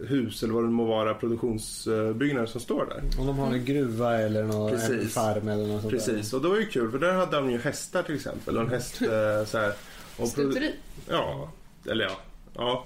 hus 0.08 0.42
eller 0.42 0.54
vad 0.54 0.64
det 0.64 0.68
må 0.68 0.84
vara, 0.84 1.14
produktionsbyggnader 1.14 2.46
som 2.46 2.60
står 2.60 2.86
där. 2.86 3.20
Om 3.20 3.26
de 3.26 3.38
har 3.38 3.52
en 3.52 3.64
gruva 3.64 4.18
eller 4.18 4.44
någon, 4.44 4.72
en 4.72 4.78
Precis. 4.78 5.14
farm 5.14 5.48
eller 5.48 5.66
något 5.66 5.80
sånt 5.82 5.92
Precis, 5.92 6.32
och 6.32 6.42
det 6.42 6.48
var 6.48 6.56
ju 6.56 6.66
kul 6.66 6.90
för 6.90 6.98
där 6.98 7.12
hade 7.12 7.36
de 7.36 7.50
ju 7.50 7.58
hästar 7.58 8.02
till 8.02 8.14
exempel. 8.14 8.56
Och 8.56 8.62
en 8.62 8.70
häst 8.70 9.02
eh, 9.02 9.44
så 9.46 9.58
här. 9.58 9.72
Och 10.16 10.28
Stuteri. 10.28 10.74
ja, 11.08 11.52
eller 11.90 12.04
ja. 12.04 12.16
ja. 12.54 12.84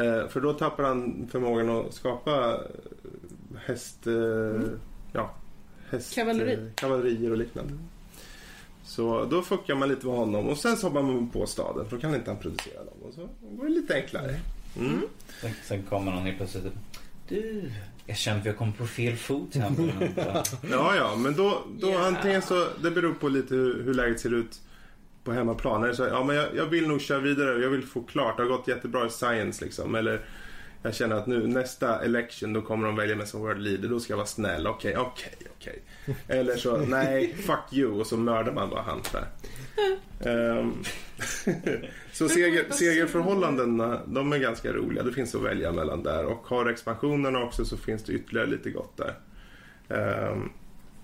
Eh, 0.00 0.28
för 0.28 0.40
då 0.40 0.52
tappar 0.52 0.84
han 0.84 1.28
förmågan 1.32 1.70
att 1.70 1.94
skapa 1.94 2.60
häst... 3.66 4.06
Eh, 4.06 4.62
Ja, 5.14 5.34
häst... 5.90 6.14
Kavalleri. 6.14 6.70
Kavallerier 6.74 7.30
och 7.30 7.36
liknande. 7.36 7.72
Så 8.84 9.24
då 9.24 9.42
fuckar 9.42 9.74
man 9.74 9.88
lite 9.88 10.06
med 10.06 10.16
honom 10.16 10.48
och 10.48 10.58
sen 10.58 10.76
så 10.76 10.86
hoppar 10.86 11.02
man 11.02 11.30
på 11.30 11.46
staden 11.46 11.88
för 11.88 11.96
då 11.96 12.00
kan 12.00 12.14
inte 12.14 12.30
han 12.30 12.40
producera 12.40 12.84
dem. 12.84 12.94
Och 13.02 13.14
så 13.14 13.28
går 13.40 13.64
det 13.64 13.70
lite 13.70 13.94
enklare. 13.94 14.40
Mm. 14.76 15.00
Sen, 15.40 15.50
sen 15.64 15.82
kommer 15.82 16.12
någon 16.12 16.22
helt 16.22 16.36
plötsligt. 16.36 16.64
Du, 17.28 17.70
jag 18.06 18.16
känner 18.16 18.40
att 18.40 18.46
jag 18.46 18.56
kom 18.56 18.72
på 18.72 18.86
fel 18.86 19.16
fot 19.16 19.54
här. 19.54 19.70
Ja, 20.70 20.96
ja, 20.96 21.16
men 21.16 21.34
då, 21.36 21.62
då 21.80 21.90
Ja. 21.90 22.06
antingen 22.06 22.42
så, 22.42 22.66
det 22.82 22.90
beror 22.90 23.14
på 23.14 23.28
lite 23.28 23.54
hur, 23.54 23.82
hur 23.84 23.94
läget 23.94 24.20
ser 24.20 24.34
ut 24.34 24.60
på 25.24 25.32
hemmaplan. 25.32 25.80
Det 25.82 25.94
så, 25.96 26.02
ja 26.02 26.24
men 26.24 26.36
jag, 26.36 26.56
jag 26.56 26.66
vill 26.66 26.88
nog 26.88 27.00
köra 27.00 27.18
vidare, 27.18 27.62
jag 27.62 27.70
vill 27.70 27.82
få 27.82 28.02
klart, 28.02 28.36
det 28.36 28.42
har 28.42 28.50
gått 28.50 28.68
jättebra 28.68 29.06
i 29.06 29.10
science 29.10 29.64
liksom. 29.64 29.94
Eller 29.94 30.20
jag 30.84 30.94
känner 30.94 31.16
att 31.16 31.26
nu 31.26 31.46
nästa 31.46 32.04
election 32.04 32.52
då 32.52 32.62
kommer 32.62 32.86
de 32.86 32.96
välja 32.96 33.16
mig 33.16 33.26
som 33.26 33.40
world 33.40 33.62
leader, 33.62 33.88
då 33.88 34.00
ska 34.00 34.12
jag 34.12 34.16
vara 34.16 34.26
snäll. 34.26 34.66
Okej, 34.66 34.96
okej, 34.96 35.32
okej. 35.56 35.82
Eller 36.28 36.56
så, 36.56 36.76
nej, 36.88 37.34
fuck 37.34 37.72
you 37.72 38.00
och 38.00 38.06
så 38.06 38.16
mördar 38.16 38.52
man 38.52 38.70
bara 38.70 38.82
han 38.82 39.00
där. 39.12 39.26
Ehm, 40.30 40.72
så 42.12 42.28
seger, 42.28 42.64
segerförhållandena, 42.70 44.00
de 44.06 44.32
är 44.32 44.38
ganska 44.38 44.72
roliga. 44.72 45.02
Det 45.02 45.12
finns 45.12 45.34
att 45.34 45.42
välja 45.42 45.72
mellan 45.72 46.02
där. 46.02 46.24
Och 46.24 46.46
har 46.46 46.66
expansionerna 46.66 47.42
också 47.42 47.64
så 47.64 47.76
finns 47.76 48.02
det 48.02 48.12
ytterligare 48.12 48.46
lite 48.46 48.70
gott 48.70 48.96
där. 48.96 49.14
Ehm, 49.88 50.50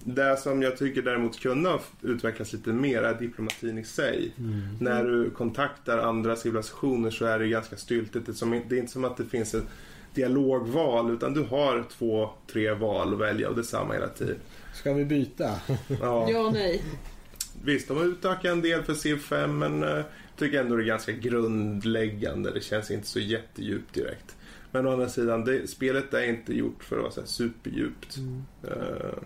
det 0.04 0.36
som 0.36 0.62
jag 0.62 0.76
tycker 0.76 1.02
däremot 1.02 1.40
kunde 1.40 1.68
ha 1.70 1.80
utvecklats 2.02 2.52
lite 2.52 2.70
mer 2.72 3.02
är 3.02 3.14
diplomatin 3.14 3.78
i 3.78 3.84
sig. 3.84 4.32
När 4.80 5.04
du 5.04 5.30
kontaktar 5.30 5.98
andra 5.98 6.36
civilisationer 6.36 7.10
så 7.10 7.24
är 7.24 7.38
det 7.38 7.48
ganska 7.48 7.76
styltigt. 7.76 8.26
Det 8.26 8.32
är 8.32 8.34
som- 8.34 8.62
det 8.68 8.74
är 8.76 8.78
inte 8.80 8.92
som 8.92 9.04
att 9.04 9.16
det 9.16 9.24
finns 9.24 9.54
ett 9.54 9.64
dialogval 10.14 11.10
utan 11.10 11.34
du 11.34 11.42
har 11.42 11.84
två, 11.98 12.30
tre 12.52 12.72
val 12.72 13.12
att 13.14 13.20
välja 13.20 13.48
och 13.48 13.54
det 13.54 13.60
är 13.60 13.62
samma 13.62 13.94
hela 13.94 14.08
tiden. 14.08 14.36
Ska 14.74 14.92
vi 14.92 15.04
byta? 15.04 15.50
Ja. 16.00 16.30
Ja 16.30 16.46
och 16.46 16.52
nej. 16.52 16.82
Visst, 17.64 17.88
de 17.88 17.96
har 17.96 18.04
utökat 18.04 18.44
en 18.44 18.62
del 18.62 18.82
för 18.82 18.94
Civ 18.94 19.16
5 19.16 19.58
men 19.58 19.82
eh, 19.82 19.88
jag 19.88 20.04
tycker 20.36 20.60
ändå 20.60 20.76
det 20.76 20.82
är 20.82 20.86
ganska 20.86 21.12
grundläggande. 21.12 22.50
Det 22.50 22.60
känns 22.60 22.90
inte 22.90 23.06
så 23.06 23.20
jättedjupt 23.20 23.94
direkt. 23.94 24.36
Men 24.72 24.86
å 24.86 24.92
andra 24.92 25.08
sidan, 25.08 25.44
det, 25.44 25.70
spelet 25.70 26.14
är 26.14 26.22
inte 26.28 26.56
gjort 26.56 26.84
för 26.84 26.96
att 26.96 27.02
vara 27.02 27.12
så 27.12 27.20
här 27.20 27.28
superdjupt. 27.28 28.16
Eh, 28.62 29.18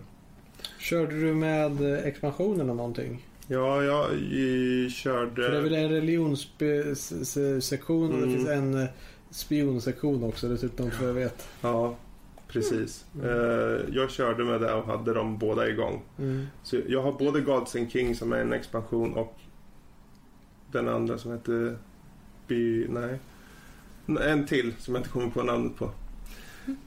Körde 0.85 1.21
du 1.21 1.35
med 1.35 1.93
eh, 1.95 2.07
expansionen 2.07 2.71
och 2.71 2.77
någonting? 2.77 3.27
ja, 3.49 3.83
jag 3.83 4.15
i, 4.15 4.89
körde... 4.91 5.43
För 5.43 5.51
det 5.51 5.57
är 5.59 5.63
väl 5.63 5.75
en 5.75 5.89
religionssektion 5.89 8.13
och 8.13 8.19
det 8.19 8.25
Mm. 8.27 8.37
finns 8.37 8.49
en 8.49 8.75
eh, 8.83 8.89
spionsektion 9.31 10.25
också 10.25 10.49
dessutom 10.49 10.91
för 10.91 11.07
jag 11.07 11.15
vet. 11.15 11.49
Ja, 11.61 11.97
precis. 12.49 13.05
Eh, 13.23 13.81
jag 13.93 14.11
körde 14.11 14.45
med 14.45 14.61
det 14.61 14.73
och 14.75 14.85
hade 14.87 15.15
dem 15.15 15.39
båda 15.39 15.69
igång. 15.69 16.03
Mm. 16.19 16.47
Så 16.63 16.77
jag 16.89 17.03
har 17.03 17.13
både 17.13 17.41
Gods 17.41 17.77
and 17.77 17.91
King 17.91 18.15
som 18.17 18.33
är 18.33 18.37
en 18.39 18.53
expansion 18.53 19.15
och 19.15 19.39
den 20.73 20.89
andra 20.89 21.19
som 21.19 21.33
heter... 21.33 21.77
By, 22.47 22.87
nej. 22.89 23.19
En 24.23 24.47
till 24.47 24.73
som 24.79 24.95
jag 24.95 25.01
inte 25.01 25.11
kommer 25.11 25.31
på 25.31 25.43
namnet 25.43 25.77
på. 25.77 25.91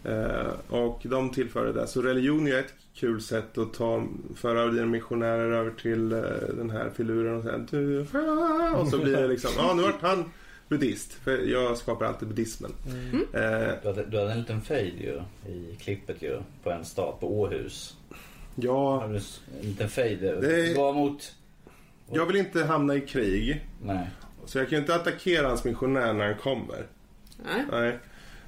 Eh, 0.03 0.47
och 0.69 1.01
de 1.03 1.29
tillförde 1.29 1.73
det. 1.73 1.87
Så 1.87 2.01
religion 2.01 2.47
är 2.47 2.59
ett 2.59 2.73
kul 2.99 3.21
sätt 3.21 3.57
att 3.57 3.73
ta, 3.73 4.07
föra 4.35 4.61
över 4.61 4.71
dina 4.71 4.85
missionärer 4.85 5.51
över 5.51 5.71
till 5.71 6.11
eh, 6.13 6.19
den 6.57 6.69
här 6.69 6.89
filuren 6.95 7.37
och 7.37 7.43
säga 7.43 7.57
du, 7.57 8.05
ah", 8.13 8.75
Och 8.77 8.87
så 8.87 8.97
blir 8.97 9.17
det 9.17 9.27
liksom, 9.27 9.51
ja 9.57 9.73
nu 9.73 9.81
vart 9.81 10.01
han 10.01 10.31
buddhist. 10.67 11.13
För 11.13 11.37
jag 11.37 11.77
skapar 11.77 12.05
alltid 12.05 12.27
buddhismen. 12.27 12.71
Mm. 12.87 13.21
Eh, 13.33 13.73
Du 13.81 13.87
hade, 13.87 14.05
du 14.05 14.17
hade 14.19 14.31
en 14.31 14.39
liten 14.39 14.61
fejd 14.61 14.93
ju 15.01 15.21
i 15.53 15.75
klippet 15.75 16.21
ju 16.21 16.39
på 16.63 16.71
en 16.71 16.85
stat 16.85 17.19
på 17.19 17.39
Åhus. 17.41 17.97
ja, 18.55 19.03
En 19.03 19.19
liten 19.61 19.89
fejd. 19.89 20.19
Det- 20.21 20.77
Var 20.77 20.93
mot... 20.93 21.35
jag 22.11 22.25
vill 22.25 22.35
inte 22.35 22.63
hamna 22.65 22.95
i 22.95 23.01
krig. 23.01 23.65
Nej. 23.83 24.09
Så 24.45 24.57
jag 24.57 24.69
kan 24.69 24.75
ju 24.77 24.81
inte 24.81 24.95
attackera 24.95 25.47
hans 25.47 25.63
missionär 25.63 26.13
när 26.13 26.25
han 26.25 26.35
kommer. 26.37 26.85
Nej. 27.45 27.65
Nej. 27.71 27.97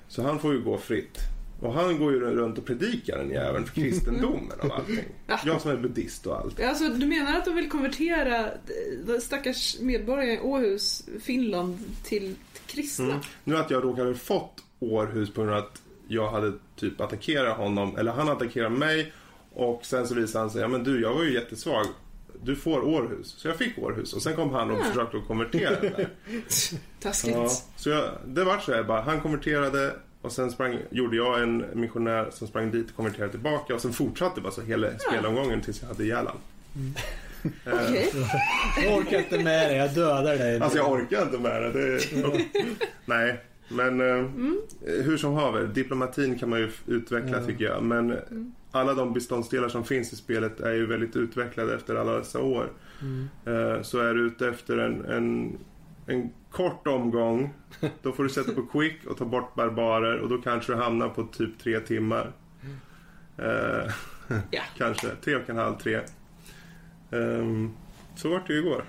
Så 0.08 0.24
han 0.24 0.40
får 0.40 0.54
ju 0.54 0.62
gå 0.62 0.78
fritt. 0.78 1.18
Och 1.62 1.74
han 1.74 2.00
går 2.00 2.14
ju 2.14 2.20
runt 2.20 2.58
och 2.58 2.66
predikar 2.66 3.18
den 3.18 3.30
jäveln 3.30 3.66
för 3.66 3.74
kristendomen 3.76 4.60
och 4.62 4.76
allting. 4.76 5.00
Ja. 5.28 5.40
Jag 5.46 5.62
som 5.62 5.72
är 5.72 5.78
buddhist 5.78 6.28
och 6.28 6.38
allt. 6.38 6.62
Alltså, 6.62 6.88
du 6.90 7.06
menar 7.08 7.38
att 7.38 7.46
de 7.46 7.56
vill 7.56 7.70
konvertera 7.70 8.50
de 9.08 9.22
stackars 9.22 9.80
medborgare 9.80 10.34
i 10.34 10.40
Åhus, 10.40 11.06
Finland, 11.22 11.78
till, 12.04 12.36
kristna? 12.68 13.06
Mm. 13.06 13.20
Nu 13.44 13.58
att 13.58 13.72
jag 13.72 13.84
råkade 13.84 14.16
fått 14.16 14.64
Århus 14.80 15.34
på 15.34 15.42
grund 15.42 15.54
av 15.56 15.64
att 15.64 15.82
jag 16.08 16.32
hade 16.32 16.54
typ 16.76 17.02
attackerat 17.02 17.58
honom, 17.58 17.98
eller 17.98 18.12
han 18.12 18.30
attackerade 18.30 18.76
mig 18.76 19.14
och 19.54 19.86
sen 19.86 20.08
så 20.08 20.16
visade 20.16 20.40
han 20.44 20.50
sig, 20.50 20.62
ja 20.62 20.68
men 20.68 20.84
du 20.84 21.02
jag 21.02 21.14
var 21.14 21.24
ju 21.24 21.34
jättesvag. 21.34 21.86
Du 22.44 22.56
får 22.56 22.82
Århus. 22.86 23.28
Så 23.38 23.48
jag 23.48 23.58
fick 23.58 23.78
Århus 23.78 24.14
och 24.14 24.22
sen 24.22 24.36
kom 24.36 24.50
han 24.50 24.72
och 24.72 24.80
Ja. 24.80 24.84
försökte 24.84 25.18
att 25.18 25.28
konvertera 25.28 25.80
där. 25.82 26.10
Taskigt. 27.02 27.36
Ja, 27.36 27.50
så 27.76 27.90
jag, 27.90 28.04
det 28.26 28.44
var 28.44 28.58
så 28.58 28.74
här 28.74 28.84
bara, 28.84 29.02
han 29.02 29.22
konverterade 29.22 29.96
och 30.22 30.32
sen 30.32 30.52
sprang, 30.52 30.78
gjorde 30.90 31.18
jag 31.18 31.44
en 31.44 31.66
missionär 31.74 32.28
som 32.32 32.48
sprang 32.48 32.72
dit 32.72 32.90
och 32.90 32.96
konverterade 32.96 33.32
tillbaka 33.32 33.76
och 33.76 33.82
sen 33.82 33.94
fortsatte 33.94 34.42
bara 34.42 34.52
så 34.52 34.62
hela 34.62 34.88
spelomgången 35.00 35.62
tills 35.62 35.82
jag 35.82 35.88
hade 35.88 36.04
ihjäl 36.04 36.28
han. 36.28 36.38
Eh, 37.66 37.74
Okej. 37.74 38.12
Jag 38.84 38.98
orkar 38.98 39.20
inte 39.20 39.40
med 39.40 39.72
det, 39.72 39.76
jag 39.76 39.94
dödar 39.94 40.38
dig. 40.38 40.60
Alltså 40.60 40.78
jag 40.78 40.92
orkar 40.92 41.22
inte 41.22 41.38
med 41.38 41.62
det. 41.62 41.72
det 41.72 42.00
nej, 43.06 43.40
men 43.70 44.02
eh, 44.02 44.26
hur 44.82 45.18
som 45.18 45.34
haver, 45.34 45.68
diplomatin 45.68 46.40
kan 46.40 46.50
man 46.50 46.60
ju 46.60 46.72
utveckla 46.88 47.38
Ja. 47.38 47.46
tycker 47.46 47.66
jag. 47.66 47.84
Men 47.84 48.18
alla 48.72 48.94
de 48.94 49.14
beståndsdelar 49.14 49.70
som 49.70 49.84
finns 49.86 50.14
i 50.14 50.16
spelet 50.16 50.60
är 50.60 50.72
ju 50.72 50.86
väldigt 50.86 51.16
utvecklade 51.16 51.76
efter 51.76 51.96
alla 51.96 52.18
dessa 52.18 52.40
år. 52.40 52.70
Mm. 53.02 53.30
Eh, 53.46 53.82
så 53.82 54.00
är 54.00 54.14
du 54.14 54.28
ute 54.28 54.48
efter 54.48 54.78
en, 54.78 55.06
en, 55.06 55.58
en 56.10 56.30
kort 56.52 56.88
omgång, 56.88 57.54
då 58.02 58.12
får 58.12 58.24
du 58.24 58.30
sätta 58.30 58.52
på 58.52 58.62
quick 58.66 59.06
och 59.08 59.18
ta 59.18 59.26
bort 59.26 59.56
barbarer 59.56 60.18
och 60.20 60.30
då 60.30 60.38
kanske 60.38 60.72
du 60.74 60.78
hamnar 60.78 61.10
på 61.10 61.24
typ 61.24 61.60
tre 61.60 61.80
timmar. 61.80 62.32
Eh, 63.38 63.92
Ja. 64.52 64.62
kanske 64.78 65.08
tre 65.24 65.36
och 65.36 65.50
en 65.50 65.58
halv, 65.58 65.76
tre. 65.78 66.00
Ehm, 67.12 67.72
så 68.16 68.30
vart 68.30 68.48
det 68.48 68.54
ju 68.54 68.60
igår. 68.60 68.84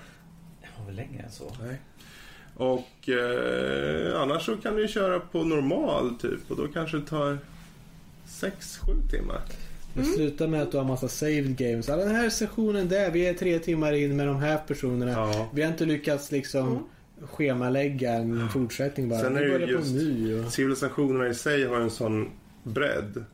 Det 0.61 0.67
var 0.79 0.85
väl 0.85 0.95
längre 0.95 1.23
än 1.23 1.31
så. 1.31 1.51
Nej. 1.61 1.77
Och 2.55 3.09
eh, 3.09 4.21
annars 4.21 4.45
så 4.45 4.57
kan 4.57 4.75
du 4.75 4.81
ju 4.81 4.87
köra 4.87 5.19
på 5.19 5.43
normal 5.43 6.15
typ 6.19 6.51
och 6.51 6.57
då 6.57 6.67
kanske 6.67 6.97
det 6.97 7.05
tar 7.05 7.37
6-7 8.27 9.09
timmar. 9.11 9.41
Det 9.93 10.03
slutar 10.03 10.47
med 10.47 10.61
att 10.61 10.71
du 10.71 10.77
har 10.77 10.83
massa 10.85 11.07
saved 11.07 11.57
games. 11.57 11.87
Ja, 11.87 11.95
den 11.95 12.15
här 12.15 12.29
sessionen 12.29 12.87
där, 12.89 13.11
vi 13.11 13.27
är 13.27 13.33
tre 13.33 13.59
timmar 13.59 13.93
in 13.93 14.15
med 14.17 14.27
de 14.27 14.35
här 14.35 14.57
personerna. 14.57 15.11
Ja. 15.11 15.49
Vi 15.53 15.61
har 15.63 15.71
inte 15.71 15.85
lyckats 15.85 16.31
liksom 16.31 16.67
Mm. 16.67 16.83
Schemalägga 17.27 18.13
en 18.13 18.49
fortsättning 18.49 19.09
bara. 19.09 19.19
Sen 19.19 19.37
är 19.37 19.41
det 19.41 19.49
börjar 19.49 19.67
just- 19.67 19.93
ny. 19.93 20.39
Och... 20.39 20.51
Civilisationerna 20.51 21.27
i 21.27 21.35
sig 21.35 21.65
har 21.65 21.79
en 21.79 21.89
sån 21.89 22.29
bredd 22.63 23.25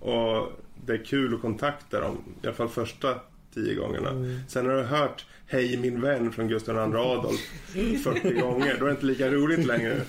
och 0.00 0.52
det 0.86 0.92
är 0.92 1.04
kul 1.04 1.34
att 1.34 1.40
kontakta 1.40 2.00
dem, 2.00 2.16
i 2.42 2.46
alla 2.46 2.56
fall 2.56 2.68
första 2.68 3.20
tio 3.54 3.74
gångerna. 3.74 4.10
Mm. 4.10 4.40
Sen 4.48 4.66
har 4.66 4.76
du 4.76 4.82
hört 4.82 5.26
Hej 5.52 5.76
min 5.76 6.00
vän 6.00 6.32
från 6.32 6.48
Gustav 6.48 6.76
II 6.76 6.82
Adolf 6.82 7.40
40 8.04 8.40
gånger, 8.40 8.76
då 8.78 8.84
är 8.84 8.88
det 8.88 8.90
inte 8.90 9.06
lika 9.06 9.30
roligt 9.30 9.66
längre. 9.66 10.00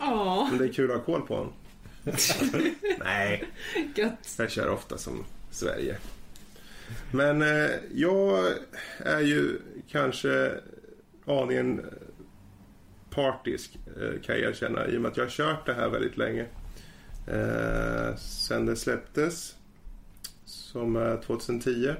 Ja, 0.00 0.46
Men 0.50 0.58
det 0.58 0.64
är 0.64 0.72
kul 0.72 0.90
att 0.90 0.96
ha 0.96 1.04
koll 1.04 1.22
på 1.22 1.34
honom. 1.36 1.52
Nej, 3.04 3.44
gött. 3.94 4.34
Jag 4.38 4.50
kör 4.50 4.68
ofta 4.68 4.98
som 4.98 5.24
Sverige. 5.50 5.96
Men 7.10 7.42
eh, 7.42 7.70
jag 7.94 8.44
är 8.98 9.20
ju 9.20 9.58
kanske 9.90 10.52
aningen 11.26 11.80
partisk 13.18 13.78
eh, 13.86 14.20
kan 14.22 14.38
jag 14.38 14.50
erkänna 14.50 14.86
i 14.86 14.96
och 14.96 15.00
med 15.00 15.10
att 15.10 15.16
jag 15.16 15.24
har 15.24 15.30
kört 15.30 15.66
det 15.66 15.74
här 15.74 15.88
väldigt 15.88 16.16
länge. 16.16 16.46
Eh, 17.26 18.16
sen 18.16 18.66
det 18.66 18.76
släpptes 18.76 19.54
som 20.44 20.96
är 20.96 21.16
2010. 21.16 21.94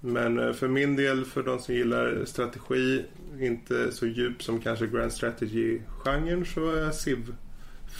Men 0.00 0.38
eh, 0.38 0.52
för 0.52 0.68
min 0.68 0.96
del, 0.96 1.24
för 1.24 1.42
de 1.42 1.58
som 1.58 1.74
gillar 1.74 2.24
strategi, 2.24 3.04
inte 3.40 3.92
så 3.92 4.06
djup 4.06 4.42
som 4.42 4.60
kanske 4.60 4.86
Grand 4.86 5.12
Strategy-genren 5.12 6.44
så 6.44 6.70
är 6.70 6.90
Civ 6.90 7.34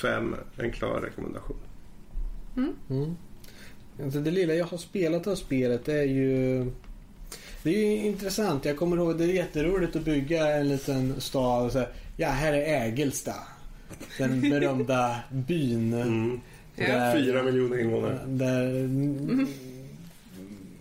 5 0.03 0.35
en 0.57 0.73
klar 0.73 1.01
rekommendation. 1.01 1.57
Mm. 2.57 3.17
Alltså 4.05 4.21
det 4.21 4.31
lilla 4.31 4.55
jag 4.55 4.67
har 4.67 4.79
spelat 4.79 5.27
av 5.27 5.35
spelet 5.35 5.89
är 5.89 6.03
ju... 6.03 6.65
Det 7.63 7.71
är 7.71 7.79
ju 7.79 7.97
intressant. 7.97 8.65
Jag 8.65 8.77
kommer 8.77 8.97
ihåg 8.97 9.19
det 9.19 9.25
är 9.25 9.29
jätteroligt 9.29 9.97
att 9.97 10.05
bygga 10.05 10.57
en 10.57 10.69
liten 10.69 11.21
stad 11.21 11.67
och 11.67 11.73
säga 11.73 11.89
Ja, 12.21 12.29
här 12.29 12.53
är 12.53 12.83
Ägelsta. 12.87 13.35
Den 14.19 14.41
berömda 14.41 15.17
byn. 15.31 15.93
Mm. 15.95 16.41
Ja. 16.77 17.13
Fyra 17.15 17.43
miljoner 17.43 17.79
invånare. 17.81 18.19
Där 18.27 18.89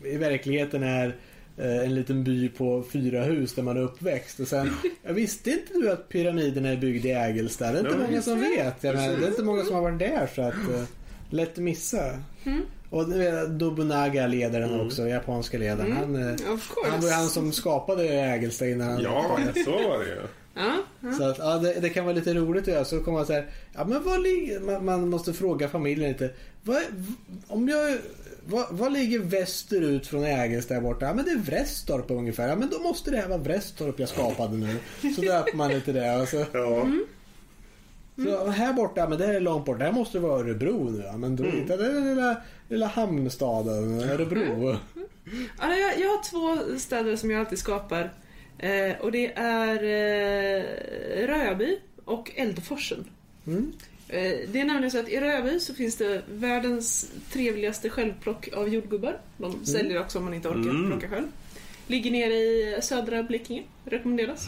i 0.05 0.17
verkligheten 0.17 0.83
är 0.83 1.15
eh, 1.57 1.77
en 1.85 1.95
liten 1.95 2.23
by 2.23 2.49
på 2.49 2.83
fyra 2.91 3.23
hus 3.23 3.53
där 3.55 3.63
man 3.63 3.77
är 3.77 3.81
uppväxt. 3.81 4.39
Och 4.39 4.47
sen, 4.47 4.69
jag 5.03 5.13
visste 5.13 5.49
inte 5.51 5.73
du 5.73 5.91
att 5.91 6.09
pyramiderna 6.09 6.69
är 6.69 6.77
byggda 6.77 7.09
i 7.09 7.11
Ägelsta? 7.11 7.71
Det 7.71 7.77
är 7.77 7.79
inte 7.79 7.91
Ja, 8.01 8.07
många 8.07 8.21
som 8.21 8.39
vet. 8.39 8.83
Jag 8.83 8.95
menar, 8.95 9.17
det 9.17 9.25
är 9.25 9.29
inte 9.29 9.43
många 9.43 9.63
som 9.63 9.75
har 9.75 9.81
varit 9.81 9.99
där 9.99 10.29
så 10.35 10.41
att 10.41 10.53
eh, 10.53 10.83
lätt 11.29 11.51
att 11.51 11.57
missa. 11.57 12.19
Och 12.89 13.09
det 13.09 13.27
är 13.27 13.47
Nobunaga 13.47 14.27
ledaren 14.27 14.69
Mm. 14.73 14.85
också, 14.85 15.07
japanska 15.07 15.57
ledaren. 15.57 15.91
Han, 15.91 16.15
eh, 16.15 16.35
han 16.91 17.01
var 17.01 17.07
ju 17.07 17.13
han 17.13 17.29
som 17.29 17.51
skapade 17.51 18.03
Ägelsta 18.09 18.67
innan 18.67 18.89
han 18.91 19.01
Ja, 19.01 19.39
så 19.65 19.71
var 19.71 19.99
det 19.99 20.05
ju. 20.05 20.21
Ja, 20.59 20.77
ja. 21.01 21.13
så 21.13 21.23
att, 21.23 21.37
ja, 21.37 21.57
det, 21.57 21.73
det 21.79 21.89
kan 21.89 22.05
vara 22.05 22.15
lite 22.15 22.33
roligt 22.33 22.61
att 22.61 22.73
göra. 22.73 22.85
Så 22.85 22.99
kommer 22.99 23.17
man 23.17 23.25
säga, 23.27 23.43
ja 23.73 23.85
men 23.85 24.03
vad 24.03 24.21
ligger, 24.23 24.59
man, 24.59 24.85
man 24.85 25.09
måste 25.09 25.33
fråga 25.33 25.69
familjen 25.69 26.11
lite. 26.11 26.29
Vad, 26.63 26.81
om 27.47 27.69
jag, 27.69 27.97
vad, 28.45 28.65
vad 28.69 28.93
ligger 28.93 29.19
västerut 29.19 30.07
från 30.07 30.23
Ägelsta 30.23 30.73
där 30.73 30.81
borta? 30.81 31.05
Ja 31.05 31.13
men 31.13 31.25
det 31.25 31.31
är 31.31 31.37
Vrestorp 31.37 32.11
ungefär. 32.11 32.47
Ja 32.47 32.55
men 32.55 32.69
då 32.69 32.79
måste 32.79 33.11
det 33.11 33.17
här 33.17 33.27
vara 33.27 33.37
Vrestorp 33.39 33.99
jag 33.99 34.09
skapade 34.09 34.57
nu. 34.57 34.75
Så 35.15 35.21
döper 35.21 35.57
man 35.57 35.69
lite 35.69 35.91
det. 35.91 36.21
Och 36.21 36.27
så, 36.27 36.45
Ja. 36.53 36.87
så 38.45 38.47
här 38.49 38.73
borta, 38.73 39.09
men 39.09 39.17
det 39.17 39.25
här 39.25 39.33
är 39.33 39.39
långt 39.39 39.65
bort. 39.65 39.79
Det 39.79 39.85
här 39.85 39.91
måste 39.91 40.19
vara 40.19 40.39
Örebro 40.39 40.89
nu. 40.89 41.03
Ja, 41.05 41.17
men 41.17 41.35
då 41.35 41.43
hittar 41.43 41.77
det 41.77 41.93
den 41.93 42.05
lilla, 42.09 42.41
lilla 42.69 42.87
hamnstaden 42.87 44.01
Örebro. 44.01 44.77
Ja, 45.59 45.75
jag, 45.75 45.99
jag 45.99 46.09
har 46.09 46.23
två 46.29 46.79
städer 46.79 47.15
som 47.15 47.31
jag 47.31 47.39
alltid 47.39 47.59
skapar. 47.59 48.11
Eh, 48.59 48.95
och 48.99 49.11
det 49.11 49.33
är 49.35 49.75
eh, 49.83 51.27
Röby 51.27 51.79
och 52.05 52.31
Eldforsen. 52.35 53.05
Mm. 53.47 53.73
Eh, 54.07 54.37
det 54.47 54.59
är 54.59 54.65
nämligen 54.65 54.91
så 54.91 54.99
att 54.99 55.09
i 55.09 55.19
Röby 55.19 55.59
så 55.59 55.73
finns 55.73 55.95
det 55.95 56.21
världens 56.31 57.11
trevligaste 57.31 57.89
självplock 57.89 58.47
av 58.53 58.69
jordgubbar. 58.69 59.19
De 59.37 59.65
säljer 59.65 59.99
också 60.01 60.17
om 60.17 60.23
man 60.23 60.33
inte 60.33 60.47
orkar 60.47 60.69
Mm. 60.69 60.87
plocka 60.91 61.09
själv. 61.09 61.27
Ligger 61.87 62.11
nere 62.11 62.33
i 62.33 62.79
södra 62.81 63.23
Blekinge. 63.23 63.63
Rekommenderas. 63.85 64.47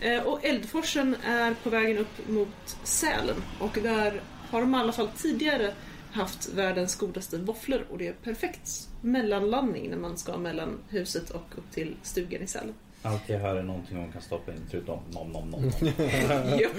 Eh, 0.00 0.22
och 0.22 0.44
Eldforsen 0.44 1.16
är 1.24 1.54
på 1.62 1.70
vägen 1.70 1.98
upp 1.98 2.28
mot 2.28 2.76
Sälen. 2.84 3.36
Och 3.58 3.78
där 3.82 4.20
har 4.50 4.60
de 4.60 4.74
i 4.74 4.78
alla 4.78 4.92
fall 4.92 5.08
tidigare 5.16 5.74
haft 6.12 6.48
världens 6.54 6.96
godaste 6.96 7.38
våfflor 7.38 7.84
och 7.90 7.98
det 7.98 8.06
är 8.08 8.12
perfekt 8.12 8.88
mellanlandning 9.00 9.90
när 9.90 9.96
man 9.96 10.18
ska 10.18 10.36
mellan 10.36 10.78
huset 10.88 11.30
och 11.30 11.46
upp 11.56 11.72
till 11.72 11.94
stugan 12.02 12.42
i 12.42 12.46
Sälen. 12.46 12.74
Allt 13.02 13.22
jag 13.28 13.38
hör 13.38 13.56
är 13.56 13.62
någonting 13.62 13.96
hon 13.96 14.12
kan 14.12 14.22
stoppa 14.22 14.52
in 14.52 14.60
förutom 14.70 14.98
nom 15.10 15.32
nom 15.32 15.50
nom. 15.50 15.60
nom. 15.60 15.70
Japp, 16.60 16.72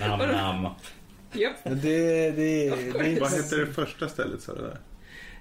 Nam 0.00 0.18
nam. 0.18 0.74
japp. 1.32 1.56
Det, 1.64 2.30
det, 2.30 2.30
det, 2.30 3.20
Vad 3.20 3.30
hette 3.30 3.56
det 3.56 3.66
första 3.66 4.08
stället 4.08 4.42
sa 4.42 4.54
du 4.54 4.60
där? 4.62 4.78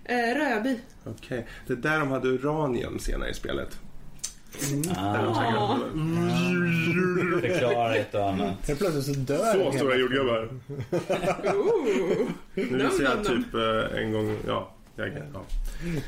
Eh, 0.04 0.36
Röby. 0.36 0.80
Okej. 1.06 1.48
Det 1.68 1.74
är 1.74 1.78
där 1.78 2.00
de 2.00 2.12
hade 2.12 2.28
uranium 2.28 3.00
senare 3.00 3.30
i 3.30 3.34
spelet. 3.34 3.80
Där 4.72 5.24
de 5.24 5.30
Ah, 5.32 5.80
säkert- 7.42 7.52
förklara 7.60 7.96
ett 7.96 8.16
och 8.16 8.30
annat. 8.30 8.68
Helt 8.68 8.80
plötsligt 8.80 9.06
så 9.06 9.12
dör 9.22 9.54
Så 9.54 9.72
stora 9.78 9.96
jordgubbar. 9.98 10.50
Ooh. 11.56 12.28
Nu 12.54 12.66
Nam, 12.78 12.90
visar 12.92 13.04
jag 13.04 13.16
nam, 13.16 13.24
nam. 13.24 13.44
typ 13.44 13.54
eh, 13.54 14.00
en 14.04 14.12
gång, 14.12 14.38
ja. 14.48 14.72
Jag, 14.96 15.08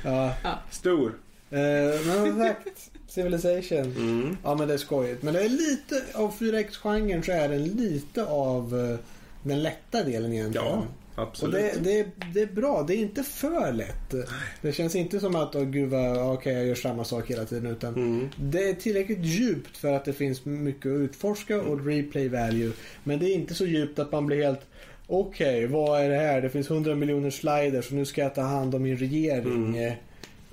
ja. 0.04 0.34
Ja. 0.44 0.60
Stor. 0.70 1.14
Eh, 1.50 1.60
men 2.06 2.26
som 2.32 2.40
sagt, 2.40 2.91
Civilization. 3.16 3.80
Mm. 3.98 4.38
Ja 4.44 4.56
men 4.56 4.68
det 4.68 4.74
är 4.74 4.78
skojigt. 4.78 5.24
Men 5.24 5.34
det 5.34 5.42
är 5.42 5.50
lite 5.50 6.04
av 6.14 6.34
4X-genren 6.40 7.24
så 7.24 7.32
är 7.32 7.50
den 7.50 7.64
lite 7.64 8.24
av 8.26 8.90
eh, 8.92 8.98
den 9.44 9.64
lätta 9.64 10.04
delen 10.04 10.34
egentligen. 10.34 10.68
Ja, 10.68 10.84
Och 11.16 11.22
absolut. 11.24 11.56
det, 11.74 11.80
det, 11.84 12.00
är- 12.00 12.12
det 12.34 12.42
är 12.42 12.46
bra, 12.46 12.84
det 12.88 12.96
är 12.96 12.98
inte 12.98 13.24
för 13.24 13.72
lätt. 13.74 14.14
Det 14.62 14.72
känns 14.72 14.96
inte 14.96 15.20
som 15.20 15.36
att, 15.36 15.56
åh 15.56 15.64
gud 15.64 15.90
vad, 15.90 16.34
okej 16.34 16.54
jag 16.54 16.66
gör 16.66 16.76
samma 16.76 17.04
sak 17.04 17.30
hela 17.32 17.46
tiden. 17.46 17.72
Utan 17.72 17.94
Mm. 17.96 18.30
det 18.40 18.70
är 18.70 18.74
tillräckligt 18.74 19.26
djupt 19.26 19.78
för 19.78 19.94
att 19.94 20.06
det 20.06 20.14
finns 20.14 20.46
mycket 20.46 20.86
att 20.92 21.00
utforska 21.00 21.62
och 21.62 21.86
replay 21.86 22.28
value. 22.30 22.72
Men 23.04 23.20
det 23.20 23.26
är 23.26 23.34
inte 23.34 23.54
så 23.54 23.66
djupt 23.66 24.00
att 24.00 24.12
man 24.12 24.26
blir 24.26 24.44
helt 24.44 24.62
Okej, 25.08 25.68
vad 25.68 26.02
är 26.02 26.10
det 26.10 26.16
här? 26.16 26.42
Det 26.42 26.50
finns 26.50 26.70
100 26.70 26.96
miljoner 26.96 27.30
sliders 27.30 27.88
och 27.88 27.94
nu 27.94 28.06
ska 28.06 28.22
jag 28.22 28.36
ta 28.36 28.42
hand 28.42 28.76
om 28.76 28.84
min 28.84 28.98
regering 28.98 29.54
Mm. 29.68 29.76
eh, 29.88 29.94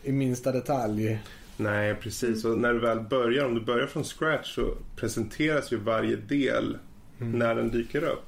i 0.05 0.13
minsta 0.13 0.53
detalj. 0.53 1.19
Nej, 1.59 1.95
precis. 1.95 2.45
Och 2.45 2.59
när 2.59 2.73
du 2.73 2.81
väl 2.81 3.01
börjar, 3.01 3.45
om 3.45 3.55
du 3.55 3.61
börjar 3.61 3.87
från 3.87 4.05
scratch 4.05 4.55
så 4.55 4.75
presenteras 4.97 5.73
ju 5.73 5.77
varje 5.77 6.17
del 6.17 6.79
när 7.19 7.55
den 7.55 7.71
dyker 7.71 8.05
upp. 8.05 8.25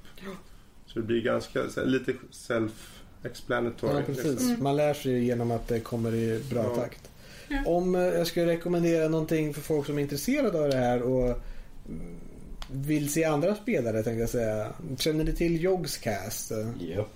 Så 0.86 0.98
det 0.98 1.04
blir 1.06 1.22
ganska 1.22 1.60
lite 1.84 2.12
self-explanatory. 2.32 3.94
Ja, 3.96 4.02
precis. 4.06 4.24
liksom. 4.24 4.56
Man 4.62 4.76
lär 4.76 4.94
sig 4.94 5.24
genom 5.24 5.50
att 5.50 5.68
det 5.68 5.80
kommer 5.80 6.14
i 6.14 6.40
bra 6.50 6.62
Ja. 6.64 6.74
takt. 6.82 7.10
Ja. 7.48 7.58
Om 7.66 7.94
eh, 7.94 8.00
jag 8.00 8.26
skulle 8.26 8.46
rekommendera 8.46 9.08
någonting 9.08 9.54
för 9.54 9.60
folk 9.60 9.86
som 9.86 9.98
är 9.98 10.02
intresserade 10.02 10.60
av 10.62 10.68
det 10.70 10.76
här 10.76 11.02
och 11.02 11.24
mm, 11.24 12.16
vill 12.72 13.12
se 13.12 13.24
andra 13.24 13.54
spelare 13.54 14.02
tänkte 14.02 14.20
jag 14.20 14.28
säga. 14.28 14.66
Känner 14.98 15.24
ni 15.24 15.32
till 15.32 15.64
Yogscast? 15.64 16.50
Eh, 16.50 16.58
Japp. 16.80 17.06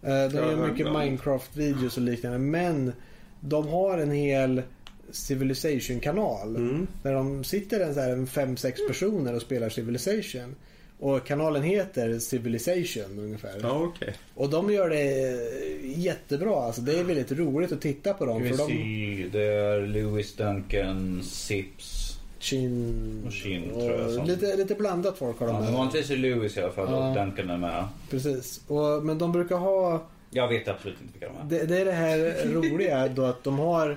De 0.00 0.08
Jag 0.10 0.30
har 0.42 0.50
gör 0.50 0.68
mycket. 0.68 0.86
Minecraft-videos 0.86 1.96
och 1.96 2.02
liknande 2.02 2.38
men 2.38 2.92
de 3.40 3.68
har 3.68 3.98
en 3.98 4.10
hel 4.10 4.62
Civilization-kanal. 5.10 6.56
Mm. 6.56 6.86
Där 7.02 7.12
de 7.14 7.44
sitter 7.44 7.80
en, 7.80 7.94
så 7.94 8.00
här, 8.00 8.10
en 8.10 8.26
fem, 8.26 8.56
sex 8.56 8.80
personer 8.88 9.34
och 9.34 9.42
spelar 9.42 9.68
Civilization. 9.68 10.54
Och 11.00 11.26
kanalen 11.26 11.62
heter 11.62 12.18
Civilization 12.18 13.18
ungefär. 13.18 13.58
Ja, 13.62 13.82
okej. 13.94 14.14
Och 14.34 14.50
de 14.50 14.72
gör 14.72 14.90
det 14.90 15.28
eh, 15.28 15.98
jättebra. 16.00 16.56
Alltså, 16.56 16.80
det 16.80 16.98
är 16.98 17.04
väldigt 17.04 17.32
roligt 17.32 17.72
att 17.72 17.80
titta 17.80 18.14
på 18.14 18.26
dem. 18.26 18.38
Ska 18.38 18.48
vi 18.48 18.56
För 18.56 18.68
de... 18.68 19.38
det 19.38 19.44
är 19.44 19.86
Lewis 19.86 20.36
Duncan, 20.36 21.22
Sips. 21.22 22.04
Chin... 22.40 23.22
Och 23.26 23.32
Chin, 23.32 23.70
och 23.70 23.80
tror 23.80 24.00
jag, 24.00 24.10
som- 24.10 24.26
lite, 24.26 24.56
lite 24.56 24.74
blandat 24.74 25.18
folk 25.18 25.38
har 25.38 25.46
Ja, 25.46 25.52
de 25.52 25.58
men 25.58 25.64
med. 25.70 25.74
vanligtvis 25.78 26.10
är 26.10 26.16
Lewis 26.16 26.56
i 26.56 26.60
alla 26.60 26.72
fall 26.72 26.88
Ja. 26.90 27.08
och 27.08 27.14
Duncan 27.16 27.50
är 27.50 27.56
med. 27.58 27.84
Precis. 28.10 28.60
Och, 28.66 29.04
men 29.04 29.18
de 29.18 29.32
brukar 29.32 29.56
ha... 29.56 30.06
Jag 30.30 30.48
vet 30.48 30.68
absolut 30.68 30.96
inte 31.02 31.12
vilka 31.12 31.28
de 31.28 31.54
är. 31.56 31.60
Det, 31.60 31.66
det 31.66 31.80
är 31.80 31.84
det 31.84 31.92
här 31.92 32.44
roliga 32.52 33.08
då 33.08 33.24
att 33.24 33.44
de 33.44 33.58
har... 33.58 33.96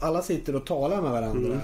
Alla 0.00 0.22
sitter 0.22 0.56
och 0.56 0.66
talar 0.66 1.02
med 1.02 1.10
varandra. 1.10 1.48
Mm. 1.52 1.60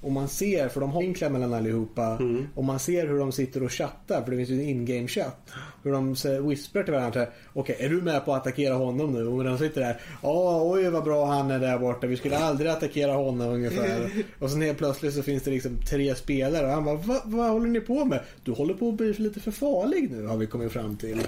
Och 0.00 0.12
man 0.12 0.28
ser, 0.28 0.68
för 0.68 0.80
de 0.80 0.90
har 0.92 1.00
vinklar 1.00 1.30
mellan 1.30 1.54
allihopa. 1.54 2.06
Mm. 2.20 2.46
Och 2.54 2.64
man 2.64 2.78
ser 2.78 3.06
hur 3.06 3.18
de 3.18 3.32
sitter 3.32 3.62
och 3.62 3.72
chattar, 3.72 4.22
för 4.22 4.30
det 4.30 4.36
finns 4.36 4.48
ju 4.50 4.54
en 4.54 4.68
in-game 4.68 5.08
chatt. 5.08 5.50
Hur 5.82 5.92
de 5.92 6.14
whisper 6.48 6.82
till 6.82 6.92
varandra. 6.94 7.26
Okej, 7.52 7.76
är 7.78 7.88
du 7.88 8.02
med 8.02 8.24
på 8.24 8.34
att 8.34 8.40
attackera 8.40 8.74
honom 8.74 9.12
nu? 9.12 9.26
Och 9.26 9.44
de 9.44 9.58
sitter 9.58 9.80
där. 9.80 10.00
Ja, 10.22 10.62
oj 10.62 10.90
vad 10.90 11.04
bra 11.04 11.26
han 11.26 11.50
är 11.50 11.58
där 11.58 11.78
borta. 11.78 12.06
Vi 12.06 12.16
skulle 12.16 12.38
aldrig 12.38 12.70
attackera 12.70 13.12
honom 13.12 13.48
ungefär. 13.48 14.10
och 14.38 14.50
sen 14.50 14.62
helt 14.62 14.78
plötsligt 14.78 15.14
så 15.14 15.22
finns 15.22 15.42
det 15.42 15.50
liksom 15.50 15.76
tre 15.90 16.14
spelare. 16.14 16.66
Och 16.66 16.72
han 16.72 16.84
bara, 16.84 16.96
Va, 16.96 17.20
vad 17.24 17.50
håller 17.50 17.68
ni 17.68 17.80
på 17.80 18.04
med? 18.04 18.20
Du 18.44 18.52
håller 18.52 18.74
på 18.74 18.88
att 18.88 18.94
bli 18.94 19.12
lite 19.12 19.40
för 19.40 19.50
farlig 19.50 20.10
nu, 20.10 20.26
har 20.26 20.36
vi 20.36 20.46
kommit 20.46 20.72
fram 20.72 20.96
till. 20.96 21.20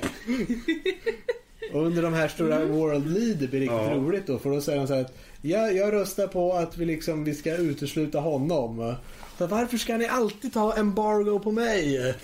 Och 1.73 1.87
under 1.87 2.03
de 2.03 2.15
här 2.15 2.29
stora 2.29 2.65
World 2.65 3.07
Lead 3.07 3.37
det 3.39 3.47
blir 3.49 3.61
riktigt 3.61 3.79
Ja. 3.89 3.95
roligt 3.95 4.27
då. 4.27 4.39
För 4.39 4.51
då 4.51 4.61
säger 4.61 4.79
de 4.79 4.87
så 4.87 4.95
här 4.95 5.01
att 5.01 5.15
ja, 5.47 5.70
jag 5.70 5.93
röstar 5.93 6.27
på 6.27 6.52
att 6.52 6.77
vi 6.78 6.85
liksom 6.85 7.24
vi 7.24 7.35
ska 7.35 7.56
utesluta 7.56 8.18
honom. 8.20 8.94
Så 9.39 9.47
varför 9.47 9.77
ska 9.77 9.97
ni 9.97 10.06
alltid 10.06 10.52
ta 10.52 10.77
embargo 10.77 11.39
på 11.39 11.52
mig? 11.52 12.14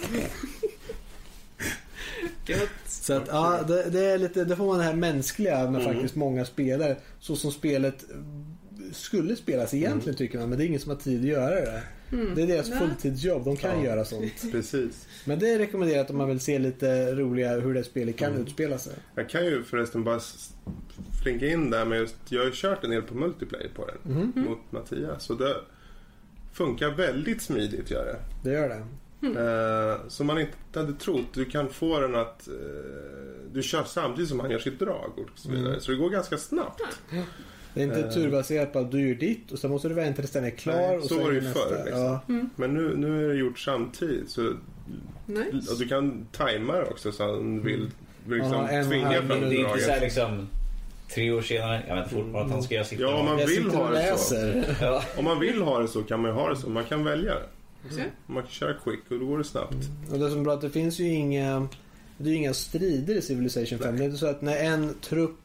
Så 2.86 3.12
att 3.12 3.28
ja, 3.28 3.60
det, 3.68 3.90
det 3.90 4.04
är 4.04 4.18
lite, 4.18 4.44
det 4.44 4.56
får 4.56 4.66
man 4.66 4.78
det 4.78 4.84
här 4.84 4.94
mänskliga 4.94 5.70
med 5.70 5.80
Mm. 5.82 5.94
faktiskt 5.94 6.14
många 6.14 6.44
spelare. 6.44 6.96
Så 7.20 7.36
som 7.36 7.52
spelet 7.52 8.04
skulle 8.92 9.36
spelas 9.36 9.74
egentligen 9.74 10.02
Mm. 10.02 10.14
tycker 10.16 10.38
man. 10.38 10.48
Men 10.48 10.58
det 10.58 10.64
är 10.64 10.66
ingen 10.66 10.80
som 10.80 10.90
har 10.90 10.96
tid 10.98 11.20
att 11.20 11.26
göra 11.26 11.54
det. 11.54 11.82
Det 12.34 12.42
är 12.42 12.46
deras 12.46 12.68
Nej. 12.70 12.78
fulltidsjobb. 12.78 13.44
De 13.44 13.56
kan 13.56 13.78
Ja. 13.78 13.84
göra 13.84 14.04
sånt. 14.04 14.42
Precis. 14.52 15.06
Men 15.24 15.38
det 15.38 15.48
är 15.50 15.58
rekommenderat 15.58 16.10
om 16.10 16.16
man 16.16 16.28
vill 16.28 16.40
se 16.40 16.58
lite 16.58 17.14
roliga 17.14 17.60
hur 17.60 17.74
det 17.74 17.84
spelet 17.84 18.16
kan 18.16 18.30
Mm. 18.30 18.42
utspela 18.42 18.78
sig. 18.78 18.92
Jag 19.14 19.28
kan 19.30 19.44
ju 19.44 19.62
förresten 19.62 20.04
bara 20.04 20.20
flinka 21.22 21.46
in 21.46 21.70
där 21.70 21.84
med 21.84 21.98
just, 22.00 22.16
jag 22.28 22.40
har 22.40 22.46
ju 22.46 22.52
kört 22.54 22.84
en 22.84 22.90
del 22.90 23.02
på 23.02 23.14
multiplayer 23.14 23.68
på 23.74 23.86
den. 23.86 24.14
Mhm. 24.14 24.32
Mot 24.44 24.58
Mattias. 24.70 25.24
Så 25.24 25.34
det 25.34 25.56
funkar 26.52 26.90
väldigt 26.90 27.42
smidigt 27.42 27.90
gör 27.90 28.04
det. 28.04 28.18
Det 28.48 28.54
gör 28.54 28.68
det. 28.68 28.82
Eh, 29.40 30.08
som 30.08 30.26
man 30.26 30.38
inte 30.38 30.52
hade 30.74 30.92
trott. 30.92 31.26
Du 31.34 31.44
kan 31.44 31.68
få 31.68 32.00
den 32.00 32.14
att 32.14 32.48
eh, 32.48 32.54
du 33.52 33.62
kör 33.62 33.84
samtidigt 33.84 34.28
som 34.28 34.40
han 34.40 34.50
gör 34.50 34.58
sitt 34.58 34.78
drag 34.78 35.12
och 35.16 35.38
så 35.38 35.50
vidare. 35.50 35.68
Mm. 35.68 35.80
Så 35.80 35.90
det 35.92 35.96
går 35.98 36.10
ganska 36.10 36.38
snabbt. 36.38 36.82
Det 37.74 37.80
är 37.80 37.84
inte 37.84 38.00
Eh. 38.00 38.10
turbaserat 38.10 38.72
på 38.72 38.78
att 38.78 38.90
du 38.90 39.08
gör 39.08 39.14
ditt 39.14 39.52
och 39.52 39.58
sen 39.58 39.70
måste 39.70 39.88
du 39.88 39.94
vänta 39.94 40.22
tills 40.22 40.32
den 40.32 40.44
är 40.44 40.50
klar. 40.50 40.74
Nej, 40.74 40.96
och 40.98 41.04
så 41.04 41.18
var 41.22 41.28
det 41.30 41.34
ju 41.34 41.40
förr, 41.42 41.82
liksom. 41.84 42.02
Ja, 42.02 42.20
Men 42.56 42.74
nu, 42.74 42.96
nu 42.96 43.24
är 43.24 43.28
det 43.28 43.34
gjort 43.34 43.58
samtidigt. 43.58 44.30
Så, 44.30 44.52
Nice. 45.26 45.72
och 45.72 45.78
du 45.78 45.88
kan 45.88 46.26
tajma 46.32 46.72
det 46.76 46.84
också 46.84 47.12
så 47.12 47.22
han 47.24 47.62
vill, 47.62 47.90
vill 48.26 48.38
liksom 48.38 48.64
en 48.70 48.88
tvinga 48.88 49.12
fram 49.12 49.28
Det 49.28 49.34
är 49.34 49.52
inte 49.52 49.70
så 49.70 49.78
här 49.78 49.86
draget. 49.86 50.02
liksom 50.02 50.48
tre 51.14 51.32
år 51.32 51.42
senare, 51.42 51.82
jag 51.88 51.94
väntar 51.94 52.10
fortfarande 52.10 52.40
att 52.40 52.50
han 52.50 52.62
ska 52.62 52.74
göra 52.74 52.84
sitt 52.84 53.00
Ja, 53.00 53.14
om 53.20 53.26
man 53.26 53.36
vill 53.36 53.48
sitter 53.48 53.70
ha 53.70 53.90
det 53.90 54.16
så. 54.18 54.34
Ja. 54.84 55.02
Om 55.16 55.24
man 55.24 55.40
vill 55.40 55.62
ha 55.62 55.78
det 55.78 55.88
så 55.88 56.02
kan 56.02 56.20
man 56.20 56.30
ju 56.30 56.34
ha 56.34 56.48
det 56.50 56.56
så. 56.56 56.68
Man 56.70 56.84
kan 56.84 57.04
välja 57.04 57.34
det. 57.34 57.94
Så. 57.94 58.00
Man 58.26 58.42
kan 58.42 58.50
köra 58.52 58.74
quick 58.84 59.00
och 59.10 59.18
då 59.18 59.26
går 59.26 59.38
det 59.38 59.44
snabbt. 59.44 59.76
Och 60.12 60.18
det 60.18 60.30
som 60.30 60.40
är 60.40 60.44
bra 60.44 60.52
att 60.54 60.60
det 60.60 60.70
finns 60.70 60.98
ju 60.98 61.08
inga, 61.08 61.68
det 62.18 62.28
är 62.28 62.32
ju 62.32 62.36
inga 62.38 62.54
strider 62.54 63.14
i 63.14 63.22
Civilization 63.22 63.78
5. 63.78 63.96
Det 63.96 64.02
är 64.02 64.06
inte 64.06 64.16
så 64.18 64.26
att 64.26 64.42
när 64.42 64.56
en 64.56 64.94
trupp 65.00 65.41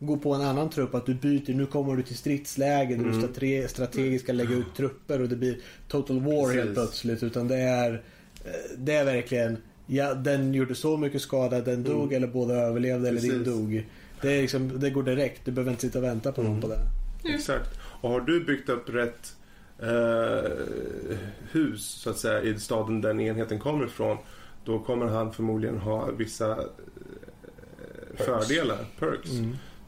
går 0.00 0.16
på 0.16 0.34
en 0.34 0.40
annan 0.40 0.70
trupp 0.70 0.94
att 0.94 1.06
du 1.06 1.14
byter, 1.14 1.54
nu 1.54 1.66
kommer 1.66 1.96
du 1.96 2.02
till 2.02 2.16
stridsläge 2.16 2.94
där 2.96 3.04
Mm. 3.04 3.20
du 3.20 3.26
strate- 3.28 3.68
strategiskt 3.68 4.24
ska 4.24 4.32
lägga 4.32 4.54
ut 4.54 4.74
trupper 4.76 5.22
och 5.22 5.28
det 5.28 5.36
blir 5.36 5.58
total 5.88 6.20
war 6.20 6.32
helt 6.54 6.54
Precis. 6.54 6.74
plötsligt. 6.74 7.22
Utan 7.22 7.48
det 7.48 7.56
är, 7.56 7.92
eh, 8.44 8.50
det 8.78 8.94
är 8.94 9.04
verkligen, 9.04 9.56
ja 9.86 10.14
den 10.14 10.54
gjorde 10.54 10.74
så 10.74 10.96
mycket 10.96 11.22
skada, 11.22 11.60
den 11.60 11.82
dog 11.84 12.12
eller 12.12 12.26
båda 12.26 12.54
överlevde 12.54 13.08
eller 13.08 13.20
din 13.20 13.30
Mm. 13.30 13.44
Precis. 13.44 13.58
dog. 13.60 13.86
Det, 14.22 14.32
är 14.32 14.40
liksom, 14.40 14.80
det 14.80 14.90
går 14.90 15.02
direkt, 15.02 15.40
du 15.44 15.52
behöver 15.52 15.70
inte 15.70 15.82
sitta 15.82 15.98
och 15.98 16.04
vänta 16.04 16.32
på 16.32 16.42
någon 16.42 16.50
Mm. 16.50 16.62
på 16.62 16.68
det. 16.68 16.78
Exakt. 17.34 17.78
Och 18.00 18.10
har 18.10 18.20
du 18.20 18.44
byggt 18.44 18.68
upp 18.68 18.88
rätt 18.88 19.36
eh, 19.78 20.50
hus 21.52 21.84
så 21.86 22.10
att 22.10 22.18
säga 22.18 22.42
i 22.42 22.58
staden 22.60 23.00
den 23.00 23.20
enheten 23.20 23.58
kommer 23.58 23.84
ifrån. 23.86 24.16
Då 24.64 24.78
kommer 24.78 25.06
han 25.06 25.32
förmodligen 25.32 25.78
ha 25.78 26.10
vissa 26.10 26.50
eh, 26.50 26.56
fördelar, 28.16 28.78
perks. 28.98 29.30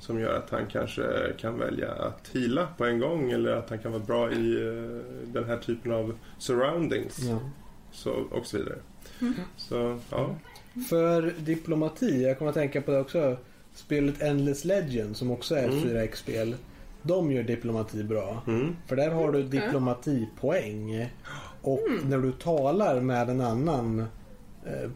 Mm. 0.09 0.17
Som 0.17 0.21
gör 0.21 0.39
att 0.39 0.51
han 0.51 0.67
kanske 0.67 1.03
kan 1.39 1.59
välja 1.59 1.93
att 1.93 2.29
hila 2.33 2.69
på 2.77 2.85
en 2.85 2.99
gång 2.99 3.31
eller 3.31 3.53
att 3.53 3.71
han 3.71 3.79
kan 3.79 3.93
vara 3.93 4.03
bra 4.03 4.33
i 4.33 4.67
eh, 4.67 5.03
den 5.33 5.45
här 5.45 5.57
typen 5.59 5.93
av 5.93 6.19
surroundings. 6.39 7.19
Ja. 7.19 7.39
Så, 7.93 8.11
och 8.11 8.47
så 8.47 8.59
vidare. 8.59 8.79
Mm. 9.21 9.35
Så, 9.57 9.99
ja. 10.11 10.35
För 10.89 11.33
diplomati, 11.39 12.23
jag 12.23 12.39
kommer 12.39 12.49
att 12.49 12.55
tänka 12.55 12.83
på 12.83 12.91
det 12.91 13.01
också. 13.01 13.37
Spelet 13.75 14.23
Endless 14.23 14.65
Legend 14.65 15.17
som 15.17 15.31
också 15.31 15.55
är 15.55 15.69
ett 15.69 15.73
Mm. 15.73 15.85
4X-spel. 15.89 16.55
De 17.03 17.33
gör 17.33 17.43
diplomati 17.43 18.05
bra. 18.05 18.43
Mm. 18.47 18.77
För 18.87 18.97
där 18.97 19.11
har 19.11 19.33
du 19.33 19.39
Okej. 19.47 19.61
diplomatipoäng. 19.61 21.09
Och 21.63 21.81
när 22.05 22.19
du 22.19 22.33
talar 22.33 23.01
med 23.01 23.31
en 23.31 23.41
annan 23.41 24.05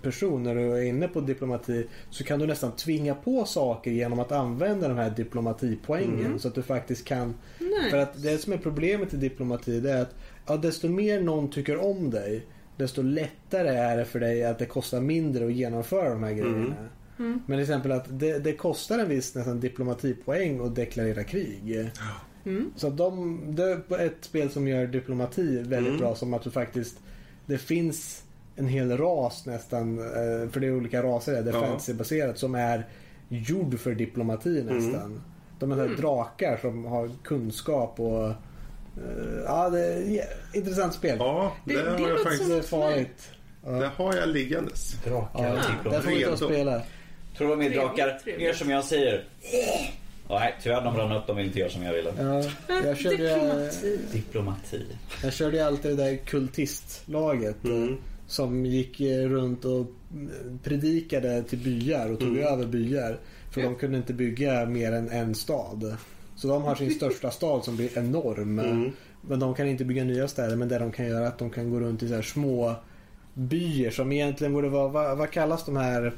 person 0.03 0.43
när 0.43 0.55
du 0.55 0.73
är 0.73 0.83
inne 0.83 1.09
på 1.09 1.21
diplomati 1.21 1.87
så 2.11 2.25
kan 2.25 2.39
du 2.39 2.47
nästan 2.47 2.73
tvinga 2.73 3.15
på 3.15 3.45
saker 3.45 3.91
genom 3.91 4.19
att 4.21 4.33
använda 4.33 4.89
de 4.89 4.97
här 4.97 5.11
diplomatipoängen. 5.11 6.27
Mm. 6.27 6.39
Så 6.39 6.49
att 6.49 6.55
du 6.55 6.63
faktiskt 6.63 7.05
kan 7.05 7.35
Nej. 7.59 7.91
för 7.91 7.99
att 7.99 8.23
det 8.23 8.39
som 8.39 8.53
är 8.53 8.59
problemet 8.59 9.15
i 9.15 9.17
diplomati 9.17 9.81
det 9.81 9.93
är 9.93 10.03
att 10.03 10.15
ja, 10.47 10.57
desto 10.57 10.89
mer 10.89 11.21
någon 11.21 11.51
tycker 11.51 11.85
om 11.85 12.11
dig 12.11 12.47
desto 12.77 13.03
lättare 13.03 13.69
är 13.69 13.97
det 13.97 14.05
för 14.05 14.21
dig 14.21 14.45
att 14.45 14.59
det 14.59 14.67
kostar 14.67 15.01
mindre 15.01 15.47
att 15.47 15.53
genomföra 15.53 16.11
de 16.11 16.23
här 16.23 16.33
grejerna. 16.33 16.75
Mm. 17.19 17.43
Men 17.47 17.59
till 17.59 17.61
exempel 17.61 17.93
att 17.93 18.19
det, 18.21 18.39
det 18.39 18.53
kostar 18.53 18.99
en 18.99 19.09
viss 19.09 19.35
nästan 19.35 19.61
diplomatipoäng 19.61 20.67
att 20.67 20.75
deklarera 20.75 21.25
krig. 21.25 21.91
Mm. 22.45 22.73
Så 22.77 22.91
de, 22.91 23.41
det 23.49 23.63
är 23.63 24.07
ett 24.07 24.17
spel 24.21 24.51
som 24.51 24.69
gör 24.69 24.87
diplomati 24.87 25.59
väldigt 25.59 25.93
Mm. 25.93 25.99
bra 26.01 26.15
som 26.15 26.35
att 26.35 26.43
du 26.43 26.51
faktiskt 26.51 26.99
det 27.47 27.59
finns 27.59 28.25
en 28.63 28.69
hel 28.69 28.97
ras 28.99 29.47
nästan, 29.47 29.99
eh, 29.99 30.51
för 30.51 30.61
det 30.61 30.67
är 30.67 30.77
olika 30.77 31.03
raser, 31.03 31.43
det 31.43 31.51
är 31.51 31.55
Ja. 31.55 31.61
fantasybaserat, 31.61 32.39
som 32.39 32.55
är 32.55 32.87
gjord 33.29 33.79
för 33.81 33.95
diplomati 33.95 34.61
Mm. 34.61 34.77
nästan. 34.79 35.23
De 35.59 35.73
är 35.73 35.77
här 35.77 35.89
drakar 35.89 36.59
som 36.61 36.85
har 36.85 37.11
kunskap 37.25 38.01
och 38.01 38.27
eh, 38.27 38.33
ja, 39.47 39.71
det 39.71 39.87
är 39.87 40.25
intressant 40.53 40.95
spel. 40.95 41.17
ja, 41.19 41.53
det, 41.65 41.75
Det- 41.75 41.83
det 41.83 41.91
har 42.03 42.09
jag 42.09 42.23
faktiskt. 42.23 42.69
Farligt. 42.69 43.31
Det 43.65 43.71
Ja. 43.71 43.91
har 43.97 44.15
jag 44.17 44.29
liggandes. 44.29 44.97
Drakar 45.05 45.45
Ja, 45.85 45.91
där 45.91 46.01
får 46.01 46.11
vi 46.11 46.23
ta 46.25 46.31
och 46.31 46.39
Redo. 46.41 46.53
spela. 46.55 46.83
Tror 47.39 47.49
du 47.49 47.53
är 47.53 47.57
Trevligt, 47.71 47.81
drakar? 47.81 48.21
Gör 48.39 48.53
som 48.53 48.71
jag 48.71 48.85
säger. 48.85 49.25
Ja, 50.29 50.39
nej, 50.39 50.55
tyvärr 50.63 50.81
de 50.85 50.95
brann 50.95 51.13
upp. 51.13 51.27
De 51.27 51.37
vill 51.37 51.47
inte 51.47 51.59
göra 51.59 51.71
som 51.71 51.83
jag 51.83 51.93
ville. 51.93 52.13
Ja, 52.19 52.43
jag, 52.85 52.97
körde, 52.99 53.17
Diplomati. 53.17 53.99
Diplomati. 54.13 54.87
jag 55.23 55.33
körde 55.33 55.57
ju 55.57 55.63
alltid 55.63 55.97
det 55.97 56.05
där 56.05 56.17
kultistlaget. 56.17 57.65
Mm. 57.65 57.97
Som 58.33 58.67
gick 58.67 59.01
eh, 59.01 59.29
runt 59.29 59.65
och 59.65 59.87
mm, 60.13 60.59
predikade 60.63 61.43
till 61.43 61.59
byar 61.59 62.13
och 62.13 62.19
tog 62.21 62.29
Mm. 62.29 62.45
över 62.53 62.67
byar. 62.67 63.19
För 63.51 63.61
Ja. 63.61 63.67
de 63.69 63.75
kunde 63.77 63.97
inte 63.99 64.13
bygga 64.13 64.67
mer 64.67 64.93
än 64.93 65.09
en 65.09 65.35
stad. 65.35 65.97
Så 66.37 66.49
de 66.49 66.63
har 66.63 66.75
sin 66.75 66.91
största 66.91 67.31
stad 67.31 67.65
som 67.65 67.77
blir 67.77 67.99
enorm. 67.99 68.59
Mm. 68.59 68.91
Men 69.29 69.39
de 69.41 69.55
kan 69.55 69.69
inte 69.69 69.85
bygga 69.85 70.05
nya 70.05 70.29
städer. 70.29 70.57
Men 70.57 70.69
det 70.69 70.79
de 70.79 70.93
kan 70.93 71.07
göra 71.07 71.25
är 71.25 71.29
att 71.29 71.39
de 71.39 71.51
kan 71.51 71.71
gå 71.71 71.81
runt 71.81 72.03
i 72.03 72.09
så 72.09 72.15
här 72.15 72.23
små 72.23 72.75
byar 73.35 73.91
som 73.91 74.13
egentligen 74.13 74.53
borde 74.53 74.69
vara, 74.69 74.89
vad, 74.89 75.19
vad 75.19 75.31
kallas 75.31 75.65
de 75.65 75.77
här 75.77 76.13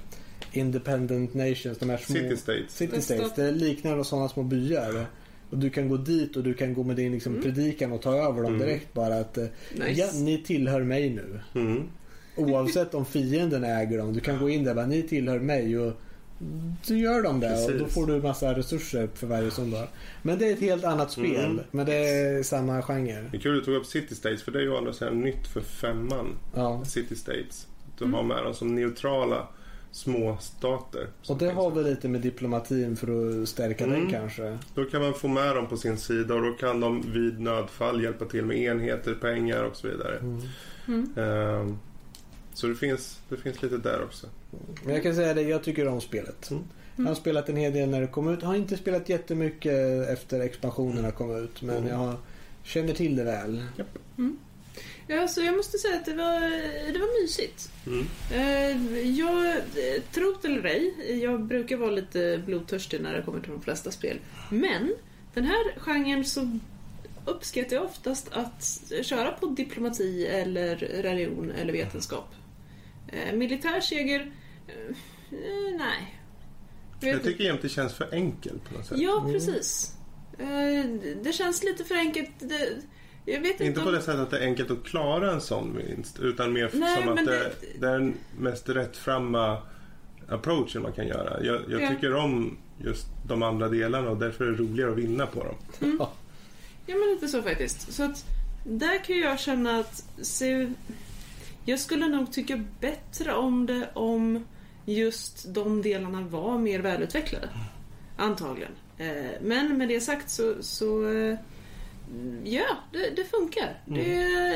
independent 0.53 1.35
nations? 1.35 1.79
De 1.79 1.91
här 1.91 1.97
små... 1.97 2.15
City 2.17 2.37
States. 2.37 2.77
City 2.77 3.01
States. 3.03 3.33
Det 3.37 3.51
liknar 3.51 4.03
sådana 4.03 4.29
små 4.29 4.43
byar. 4.43 5.07
Och 5.51 5.59
du 5.59 5.71
kan 5.71 5.89
gå 5.89 5.97
dit 5.97 6.37
och 6.37 6.43
du 6.43 6.55
kan 6.55 6.75
gå 6.75 6.83
med 6.83 6.97
din 6.97 7.13
liksom, 7.13 7.33
Mm. 7.33 7.43
predikan 7.45 7.93
och 7.93 8.03
ta 8.03 8.15
över 8.17 8.43
dem 8.43 8.55
Mm. 8.55 8.59
direkt 8.67 8.95
bara 8.95 9.19
att 9.19 9.39
eh, 9.39 9.45
Nice. 9.75 9.91
ja, 10.01 10.07
ni 10.15 10.43
tillhör 10.43 10.83
mig 10.83 11.11
nu. 11.11 11.41
Mm. 11.55 11.83
Oavsett 12.37 12.95
om 12.95 13.05
fienden 13.05 13.65
äger 13.65 13.99
dem. 13.99 14.13
Du 14.13 14.21
kan 14.21 14.39
gå 14.39 14.49
in 14.49 14.65
där 14.65 14.71
och 14.71 14.77
bara, 14.77 14.87
ni 14.87 15.03
tillhör 15.03 15.39
mig 15.39 15.79
och 15.79 15.93
så 16.83 16.95
gör 16.95 17.23
de 17.23 17.41
det 17.41 17.65
och 17.65 17.73
då 17.73 17.79
Precis. 17.79 17.95
får 17.95 18.07
du 18.07 18.23
massa 18.23 18.55
resurser 18.55 19.09
för 19.15 19.27
varje 19.27 19.51
som 19.51 19.71
du 19.71 19.77
har. 19.77 19.89
Men 20.23 20.39
det 20.39 20.49
är 20.49 20.53
ett 20.53 20.61
helt 20.61 20.85
annat 20.85 21.11
spel. 21.11 21.45
Mm. 21.45 21.61
Men 21.71 21.87
det 21.87 21.95
är 21.95 22.43
samma 22.43 22.83
genre. 22.83 23.25
Det 23.31 23.37
är 23.37 23.41
kul 23.41 23.59
att 23.59 23.65
du 23.65 23.65
tog 23.65 23.75
upp 23.75 23.87
City 23.87 24.15
States 24.15 24.43
för 24.43 24.53
det 24.53 24.59
är 24.59 24.63
ju 24.63 24.77
andra 24.77 24.93
sidan 24.93 25.21
nytt 25.21 25.47
för 25.47 25.61
femman. 25.61 26.27
Ja. 26.55 26.85
City 26.85 27.17
States. 27.17 27.67
Du 27.99 28.05
har 28.05 28.23
med 28.23 28.45
dem 28.45 28.55
som 28.55 28.75
neutrala 28.75 29.49
små 29.93 30.37
stater. 30.41 31.07
Och 31.29 31.37
det 31.39 31.51
har 31.51 31.71
väl 31.71 31.85
lite 31.85 32.09
med 32.09 32.21
diplomatin 32.21 32.97
för 32.97 33.43
att 33.43 33.49
stärka 33.49 33.87
den 33.87 33.95
Mm. 33.97 34.11
kanske. 34.11 34.59
Då 34.75 34.85
kan 34.85 35.03
man 35.03 35.15
få 35.15 35.29
med 35.29 35.57
dem 35.57 35.67
på 35.67 35.77
sin 35.77 35.97
sida 35.97 36.35
och 36.35 36.43
då 36.43 36.53
kan 36.53 36.81
de 36.81 37.13
vid 37.13 37.41
nödfall 37.41 38.03
hjälpa 38.03 38.25
till 38.25 38.45
med 38.45 38.57
enheter, 38.59 39.15
pengar 39.15 39.63
och 39.65 39.77
så 39.77 39.89
vidare. 39.89 40.19
Mm. 40.87 41.07
Ehm, 41.17 41.79
så 42.55 42.67
det 42.67 42.75
finns, 42.75 43.19
det 43.29 43.37
finns 43.37 43.63
lite 43.63 43.77
där 43.79 44.03
också. 44.05 44.27
Men 44.85 44.95
jag 44.95 45.03
kan 45.03 45.15
säga 45.15 45.35
det, 45.35 45.43
jag 45.43 45.63
tycker 45.65 45.89
om 45.89 46.01
spelet. 46.01 46.51
Mm. 46.51 46.65
Jag 46.97 47.05
har 47.05 47.15
spelat 47.15 47.49
en 47.49 47.57
hel 47.57 47.73
del 47.73 47.89
när 47.89 48.01
det 48.01 48.07
kom 48.07 48.29
ut. 48.29 48.39
Jag 48.43 48.49
har 48.49 48.55
inte 48.57 48.77
spelat 48.77 49.09
jättemycket 49.09 50.09
efter 50.09 50.41
expansionerna 50.41 51.11
kom 51.11 51.37
ut. 51.45 51.63
Men 51.63 51.77
Mm. 51.77 51.89
jag 51.89 51.97
har, 51.97 52.17
känner 52.65 52.95
till 52.95 53.17
det 53.17 53.25
väl. 53.25 53.65
Ja, 55.07 55.29
så 55.29 55.41
jag 55.43 55.57
måste 55.57 55.79
säga 55.79 55.97
att 55.97 56.05
det 56.05 56.15
var, 56.15 56.41
det 56.93 56.99
var 56.99 57.23
mysigt. 57.23 57.71
Mm. 57.87 58.07
Eh, 58.33 58.99
Jag, 59.19 59.47
eh, 59.57 60.03
tro 60.13 60.35
det 60.43 60.49
eller 60.49 60.65
ej, 60.65 60.95
jag 61.23 61.43
brukar 61.45 61.77
vara 61.77 61.91
lite 61.91 62.43
blodtörstig 62.47 63.01
när 63.01 63.17
det 63.17 63.23
kommer 63.23 63.41
till 63.41 63.51
de 63.51 63.63
flesta 63.63 63.91
spel. 63.91 64.19
Men 64.51 64.95
den 65.35 65.45
här 65.45 65.75
genren 65.79 66.25
så 66.25 66.59
uppskattar 67.25 67.77
jag 67.77 67.85
oftast 67.85 68.29
att 68.33 68.83
köra 69.03 69.31
på 69.33 69.47
diplomati 69.47 70.27
eller 70.27 70.77
religion 70.77 71.51
eller 71.51 71.73
vetenskap. 71.73 72.29
Eh, 73.15 73.33
Militär 73.35 73.81
seger? 73.81 74.33
eh, 74.69 74.75
eh, 75.39 75.77
Nej. 75.79 76.21
Jag 77.01 77.23
tycker 77.23 77.45
jämt 77.45 77.63
det 77.63 77.69
känns 77.69 77.95
för 77.95 78.09
enkelt 78.15 78.65
på 78.69 78.75
något 78.75 78.87
sätt. 78.87 78.99
Ja, 78.99 79.25
precis. 79.33 79.93
Eh, 80.39 80.85
Det 81.23 81.33
känns 81.35 81.63
lite 81.65 81.85
för 81.85 81.95
enkelt. 81.95 82.31
Det, 82.39 82.69
jag 83.25 83.41
vet 83.41 83.51
inte, 83.53 83.65
Inte 83.65 83.81
på 83.81 83.87
om... 83.87 83.93
det 83.95 84.01
sättet 84.01 84.21
att 84.21 84.31
det 84.31 84.39
är 84.39 84.43
enkelt 84.47 84.71
att 84.71 84.85
klara 84.85 85.33
en 85.33 85.41
sån 85.41 85.77
vinst. 85.77 86.19
Utan 86.19 86.53
mer 86.53 86.71
Nej, 86.75 86.97
som 87.03 87.09
att 87.13 87.17
det, 87.17 87.25
det- 87.25 87.53
det 87.81 87.87
är 87.87 87.93
den 87.93 88.15
mest 88.39 88.69
rättframma 88.69 89.59
approachen 90.29 90.83
man 90.83 90.93
kan 90.93 91.07
göra. 91.07 91.45
Jag, 91.45 91.61
jag 91.69 91.83
Ja. 91.83 91.89
tycker 91.91 92.15
om 92.15 92.57
just 92.85 93.07
de 93.27 93.43
andra 93.43 93.69
delarna 93.69 94.11
och 94.11 94.17
därför 94.17 94.45
är 94.45 94.51
det 94.51 94.57
roligare 94.57 94.91
att 94.91 94.99
vinna 94.99 95.27
på 95.27 95.45
dem. 95.45 95.55
Ja, 96.87 96.95
men 96.97 97.09
lite 97.15 97.29
så 97.29 97.43
faktiskt. 97.43 97.93
Så 97.93 98.03
att 98.03 98.25
där 98.67 99.05
kan 99.05 99.19
jag 99.19 99.41
känna 99.41 99.79
att 99.79 100.05
se, 100.23 100.73
jag 101.65 101.79
skulle 101.79 102.09
nog 102.09 102.33
tycka 102.33 102.65
bättre 102.81 103.35
om 103.35 103.67
det 103.67 103.89
om 103.95 104.45
just 104.85 105.55
de 105.55 105.83
delarna 105.83 106.23
var 106.23 106.59
mer 106.59 106.81
välutvecklade. 106.81 107.49
Antagligen. 108.17 108.73
Eh, 108.99 109.31
Men 109.43 109.79
med 109.79 109.89
det 109.89 110.01
sagt 110.01 110.31
så, 110.31 110.55
så 110.61 111.13
eh, 111.13 111.39
ja, 112.45 112.67
det, 112.93 113.11
det 113.17 113.25
funkar. 113.25 113.81
Det, 113.87 114.05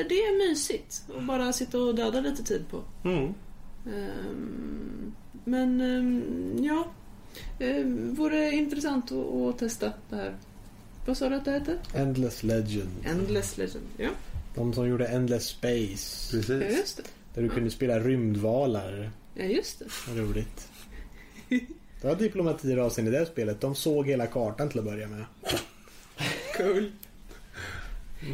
det 0.08 0.14
är 0.14 0.48
mysigt 0.48 1.02
att 1.16 1.24
bara 1.24 1.52
sitta 1.52 1.78
och 1.78 1.94
döda 1.94 2.20
lite 2.20 2.42
tid 2.44 2.64
på. 2.70 2.82
Mm. 3.04 3.34
Ehm, 3.86 5.14
Men 5.44 5.80
ehm, 5.80 6.64
ja, 6.64 6.86
Ehm, 7.58 8.14
vore 8.14 8.50
intressant 8.50 9.12
att, 9.12 9.34
att 9.34 9.58
testa 9.58 9.92
det 10.10 10.16
här. 10.16 10.34
Vad 11.06 11.16
sa 11.16 11.28
du 11.28 11.34
att 11.36 11.44
det 11.44 11.50
hette? 11.50 11.78
Endless 11.94 12.42
Legend. 12.42 12.88
Endless 13.04 13.58
Legend. 13.58 13.84
Ja, 13.96 14.08
De 14.58 14.72
som 14.74 14.88
gjorde 14.88 15.06
Endless 15.06 15.46
Space. 15.46 16.36
ja 16.36 16.42
Precis. 16.42 16.78
just 16.78 16.96
det. 16.96 17.02
Där 17.34 17.42
du 17.42 17.48
kunde 17.48 17.70
spela 17.70 17.98
rymdvalar. 18.00 19.10
Ja, 19.34 19.44
just 19.44 19.78
det. 19.78 19.84
Vad 20.08 20.18
roligt. 20.18 20.68
Det 22.00 22.08
var 22.08 22.14
diplomati 22.14 22.74
i 23.08 23.10
det 23.10 23.26
spelet. 23.26 23.60
De 23.60 23.74
såg 23.74 24.06
hela 24.06 24.26
kartan 24.26 24.68
till 24.68 24.78
att 24.78 24.84
börja 24.84 25.08
med. 25.08 25.24
Cool. 26.56 26.92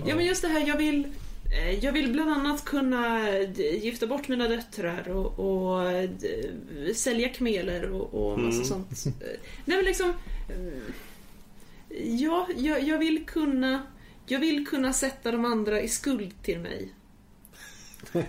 Ja, 0.06 0.16
men 0.16 0.26
just 0.26 0.42
det 0.42 0.48
här, 0.48 0.68
jag 0.68 0.76
vill 0.76 1.06
eh, 1.52 1.84
jag 1.84 1.92
vill 1.92 2.12
bland 2.12 2.30
annat 2.30 2.64
kunna 2.64 3.18
d- 3.56 3.78
gifta 3.82 4.06
bort 4.06 4.28
mina 4.28 4.48
döttrar 4.48 5.08
och, 5.08 5.38
och 5.38 5.92
d- 6.20 6.94
sälja 6.94 7.28
kameler 7.28 7.90
och, 7.90 8.14
och 8.32 8.38
massa 8.40 8.56
Mm. 8.56 8.64
sånt. 8.94 9.06
Eh, 9.22 9.28
Nej 9.64 9.76
men 9.76 9.84
liksom... 9.84 10.10
eh, 10.48 10.82
Ja, 12.06 12.48
jag, 12.56 12.82
jag 12.82 12.98
vill 12.98 13.24
kunna... 13.26 13.82
Jag 14.26 14.40
vill 14.40 14.66
kunna 14.66 14.92
sätta 14.92 15.32
de 15.32 15.44
andra 15.44 15.80
i 15.80 15.88
skuld 15.88 16.42
till 16.42 16.58
mig. 16.58 16.92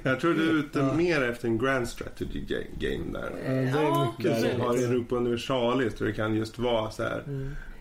Jag 0.04 0.20
tror 0.20 0.34
du 0.34 0.50
är 0.50 0.54
ute 0.54 0.80
Ja. 0.80 0.94
mer 0.94 1.22
efter 1.30 1.48
en 1.48 1.58
grand 1.58 1.88
strategy 1.88 2.40
ga- 2.48 2.66
game 2.80 3.20
där. 3.20 3.32
Ja, 3.46 3.52
det 3.52 3.58
är 3.58 3.84
Ja, 3.84 4.06
mycket 4.18 4.36
Du 4.36 4.42
precis. 4.42 4.60
har 4.62 4.76
Europa 4.76 5.16
Universalis 5.16 5.96
där 5.96 6.06
det 6.06 6.14
kan 6.14 6.36
just 6.36 6.60
vara 6.60 6.92
så 6.92 7.04
här 7.04 7.24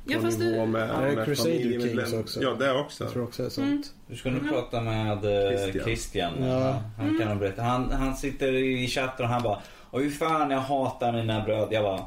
Ja, 0.06 0.16
på 0.16 0.22
fast 0.22 0.38
det, 0.38 0.66
med, 0.66 0.88
Ja, 0.88 1.00
det 1.00 1.06
är 1.08 1.16
med 1.16 1.24
Crusader. 1.24 1.80
Kings 1.80 2.12
också. 2.12 2.42
Ja, 2.42 2.54
det 2.58 2.72
också. 2.72 3.04
Jag 3.04 3.12
tror 3.12 3.24
också 3.24 3.42
det 3.42 3.48
är 3.48 3.50
sånt. 3.50 3.66
Mm. 3.68 3.82
Du 4.06 4.16
ska 4.16 4.30
nog 4.30 4.42
Mhm. 4.42 4.52
prata 4.52 4.80
med 4.80 5.12
eh, 5.24 5.58
Christian. 5.58 5.84
Christian. 5.84 6.32
Ja. 6.48 6.82
Han 6.98 7.18
kan 7.18 7.28
nog 7.28 7.38
berätta. 7.38 7.62
Han, 7.62 7.90
han 7.90 8.16
sitter 8.16 8.52
i 8.54 8.86
chatten 8.88 9.24
och 9.26 9.30
han 9.32 9.42
bara 9.42 9.58
Oj 9.90 10.10
fan 10.10 10.50
jag 10.50 10.58
hatar 10.58 11.12
mina 11.12 11.44
bröd. 11.44 11.68
Jag 11.70 11.82
bara 11.84 12.00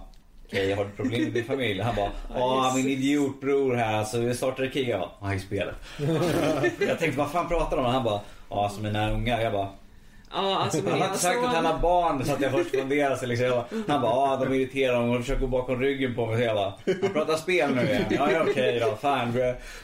Okej, 0.47 0.73
har 0.73 0.85
du 0.85 0.89
problem 0.89 1.23
med 1.23 1.33
din 1.33 1.45
familj? 1.45 1.81
Han 1.81 1.95
bara 1.95 2.11
Ja, 2.39 2.73
min 2.75 2.87
idiotbror 2.87 3.75
här 3.75 3.97
alltså. 3.97 4.19
Vi 4.19 4.35
startade 4.35 4.69
krig. 4.69 4.89
Jag 4.89 5.09
bara 5.21 5.33
i 5.33 5.39
spelet. 5.39 5.75
jag 6.79 6.99
tänkte 6.99 7.17
vad 7.17 7.31
fan 7.31 7.47
pratar 7.47 7.77
de 7.77 7.85
om? 7.85 7.91
Han 7.91 8.03
bara 8.03 8.19
Ja, 8.49 8.63
alltså 8.63 8.81
mina 8.81 9.11
ungar. 9.11 9.41
Jag 9.41 9.53
bara 9.53 9.67
ja, 10.31 10.57
alltså 10.57 10.89
Han 10.89 10.99
har 10.99 11.07
inte 11.07 11.19
sagt 11.19 11.37
att 11.37 11.55
han 11.55 11.65
har 11.65 11.79
barn 11.79 12.25
så 12.25 12.33
att 12.33 12.41
jag 12.41 12.51
först 12.51 12.69
funderade. 12.69 13.17
Så 13.17 13.25
liksom, 13.25 13.49
bara, 13.49 13.65
han 13.87 14.01
bara, 14.01 14.37
de 14.37 14.53
irriterar 14.53 15.05
mig 15.05 15.15
och 15.15 15.21
försöker 15.21 15.41
gå 15.41 15.47
bakom 15.47 15.81
ryggen 15.81 16.15
på 16.15 16.25
mig. 16.25 16.37
Så 16.37 16.43
jag 16.43 16.55
bara, 16.55 16.73
han 17.01 17.13
pratar 17.13 17.35
spel 17.35 17.75
nu 17.75 17.81
igen. 17.81 18.03
Ja, 18.09 18.31
ja 18.31 18.45
okej 18.49 18.79
då, 18.79 18.95
fan. 19.01 19.33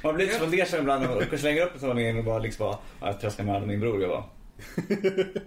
Man 0.04 0.16
blir 0.16 0.26
lite 0.26 0.40
fundersam 0.40 0.80
ibland 0.80 1.06
och 1.06 1.40
slänger 1.40 1.62
upp 1.62 1.74
en 1.74 1.80
sån 1.80 2.00
in 2.00 2.18
och 2.18 2.24
bara 2.24 2.40
liksom 2.40 2.66
bara, 2.66 2.78
jag 3.10 3.20
tror 3.20 3.24
jag 3.24 3.34
ska 3.34 3.60
min 3.60 3.80
bror. 3.80 4.02
Jag 4.02 4.10
bara, 4.10 4.24
ska 4.58 4.96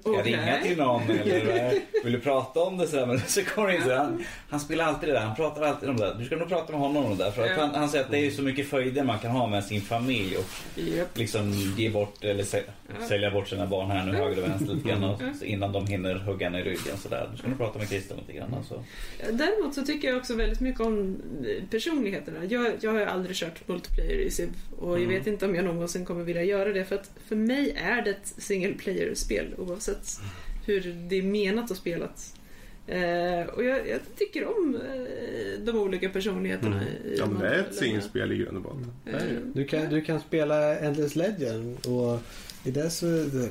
jag 0.04 0.14
Okej. 0.20 0.32
ringa 0.32 0.58
till 0.62 0.76
någon 0.76 1.02
eller 1.10 1.72
vill 2.04 2.12
du 2.12 2.20
prata 2.20 2.60
om 2.60 2.78
det? 2.78 2.86
Så, 2.86 2.98
här, 2.98 3.06
men 3.06 3.20
så 3.20 3.44
kommer 3.44 3.68
det 3.68 3.76
in 3.76 3.82
så 3.82 3.88
här, 3.88 3.96
han, 3.96 4.24
han 4.48 4.60
spelar 4.60 4.84
alltid 4.84 5.08
det 5.08 5.12
där, 5.12 5.20
han 5.20 5.36
pratar 5.36 5.62
alltid 5.62 5.88
om 5.88 5.96
det 5.96 6.06
där. 6.06 6.14
Du 6.18 6.24
ska 6.24 6.36
nog 6.36 6.48
prata 6.48 6.72
med 6.72 6.80
honom 6.80 7.04
om 7.04 7.16
det 7.18 7.24
där. 7.24 7.30
För 7.30 7.42
att 7.44 7.58
han, 7.58 7.70
han 7.74 7.88
säger 7.88 8.04
att 8.04 8.10
det 8.10 8.18
är 8.26 8.30
så 8.30 8.42
mycket 8.42 8.68
följder 8.68 9.04
man 9.04 9.18
kan 9.18 9.30
ha 9.30 9.46
med 9.46 9.64
sin 9.64 9.80
familj 9.80 10.36
och 10.36 10.44
Japp. 10.78 11.18
liksom 11.18 11.50
ge 11.76 11.90
bort 11.90 12.24
eller 12.24 12.44
sä- 12.44 12.62
Ja. 13.00 13.06
sälja 13.08 13.30
bort 13.30 13.48
sina 13.48 13.66
barn 13.66 13.90
här 13.90 14.06
nu 14.06 14.12
höger 14.12 14.42
och 14.42 14.48
vänster 14.48 14.74
lite 14.74 14.88
grann 14.88 15.04
och, 15.04 15.20
så 15.38 15.44
innan 15.44 15.72
de 15.72 15.86
hinner 15.86 16.14
hugga 16.14 16.46
en 16.46 16.54
i 16.54 16.62
ryggen 16.62 16.96
sådär. 17.02 17.28
Du 17.32 17.38
ska 17.38 17.48
nog 17.48 17.58
prata 17.58 17.78
med 17.78 17.88
Christian 17.88 18.18
lite 18.18 18.32
grann. 18.38 18.54
Alltså. 18.54 18.84
Däremot 19.32 19.74
så 19.74 19.82
tycker 19.82 20.08
jag 20.08 20.16
också 20.16 20.34
väldigt 20.34 20.60
mycket 20.60 20.80
om 20.80 21.16
personligheterna. 21.70 22.44
Jag, 22.44 22.72
jag 22.80 22.92
har 22.92 23.00
aldrig 23.06 23.36
kört 23.36 23.68
multiplayer 23.68 24.18
i 24.18 24.30
Civ 24.30 24.48
och 24.78 24.92
jag 24.92 25.02
Mm. 25.02 25.18
vet 25.18 25.26
inte 25.26 25.44
om 25.46 25.54
jag 25.54 25.64
någonsin 25.64 26.04
kommer 26.04 26.24
vilja 26.24 26.42
göra 26.42 26.72
det 26.72 26.84
för 26.84 26.94
att 26.94 27.10
för 27.28 27.36
mig 27.36 27.76
är 27.76 28.02
det 28.02 28.10
ett 28.10 28.26
single 28.38 28.72
player-spel 28.96 29.54
oavsett 29.58 30.20
hur 30.66 30.96
det 31.08 31.16
är 31.18 31.22
menat 31.22 31.70
och 31.70 31.76
spelat. 31.76 32.32
Eh, 32.88 33.46
och 33.54 33.64
jag, 33.64 33.88
jag 33.88 34.00
tycker 34.16 34.46
om 34.58 34.74
eh, 34.76 35.60
de 35.64 35.78
olika 35.78 36.08
personligheterna. 36.08 36.76
Mm. 36.82 36.88
i 37.12 37.16
Ja, 37.18 37.26
men 37.26 37.38
det 37.42 37.48
är 37.48 37.58
ett 37.60 37.74
singelspel 37.74 38.32
i 38.32 38.36
grund 38.36 38.56
och 38.56 38.62
botten. 38.62 38.92
Eh, 39.06 39.14
Du 39.54 39.64
kan, 39.64 39.90
du 39.90 40.00
kan 40.00 40.20
spela 40.20 40.78
Endless 40.78 41.16
Legend 41.16 41.86
och 41.86 42.20
i 42.64 42.70
det 42.70 42.90
så 42.90 43.06
det, 43.06 43.48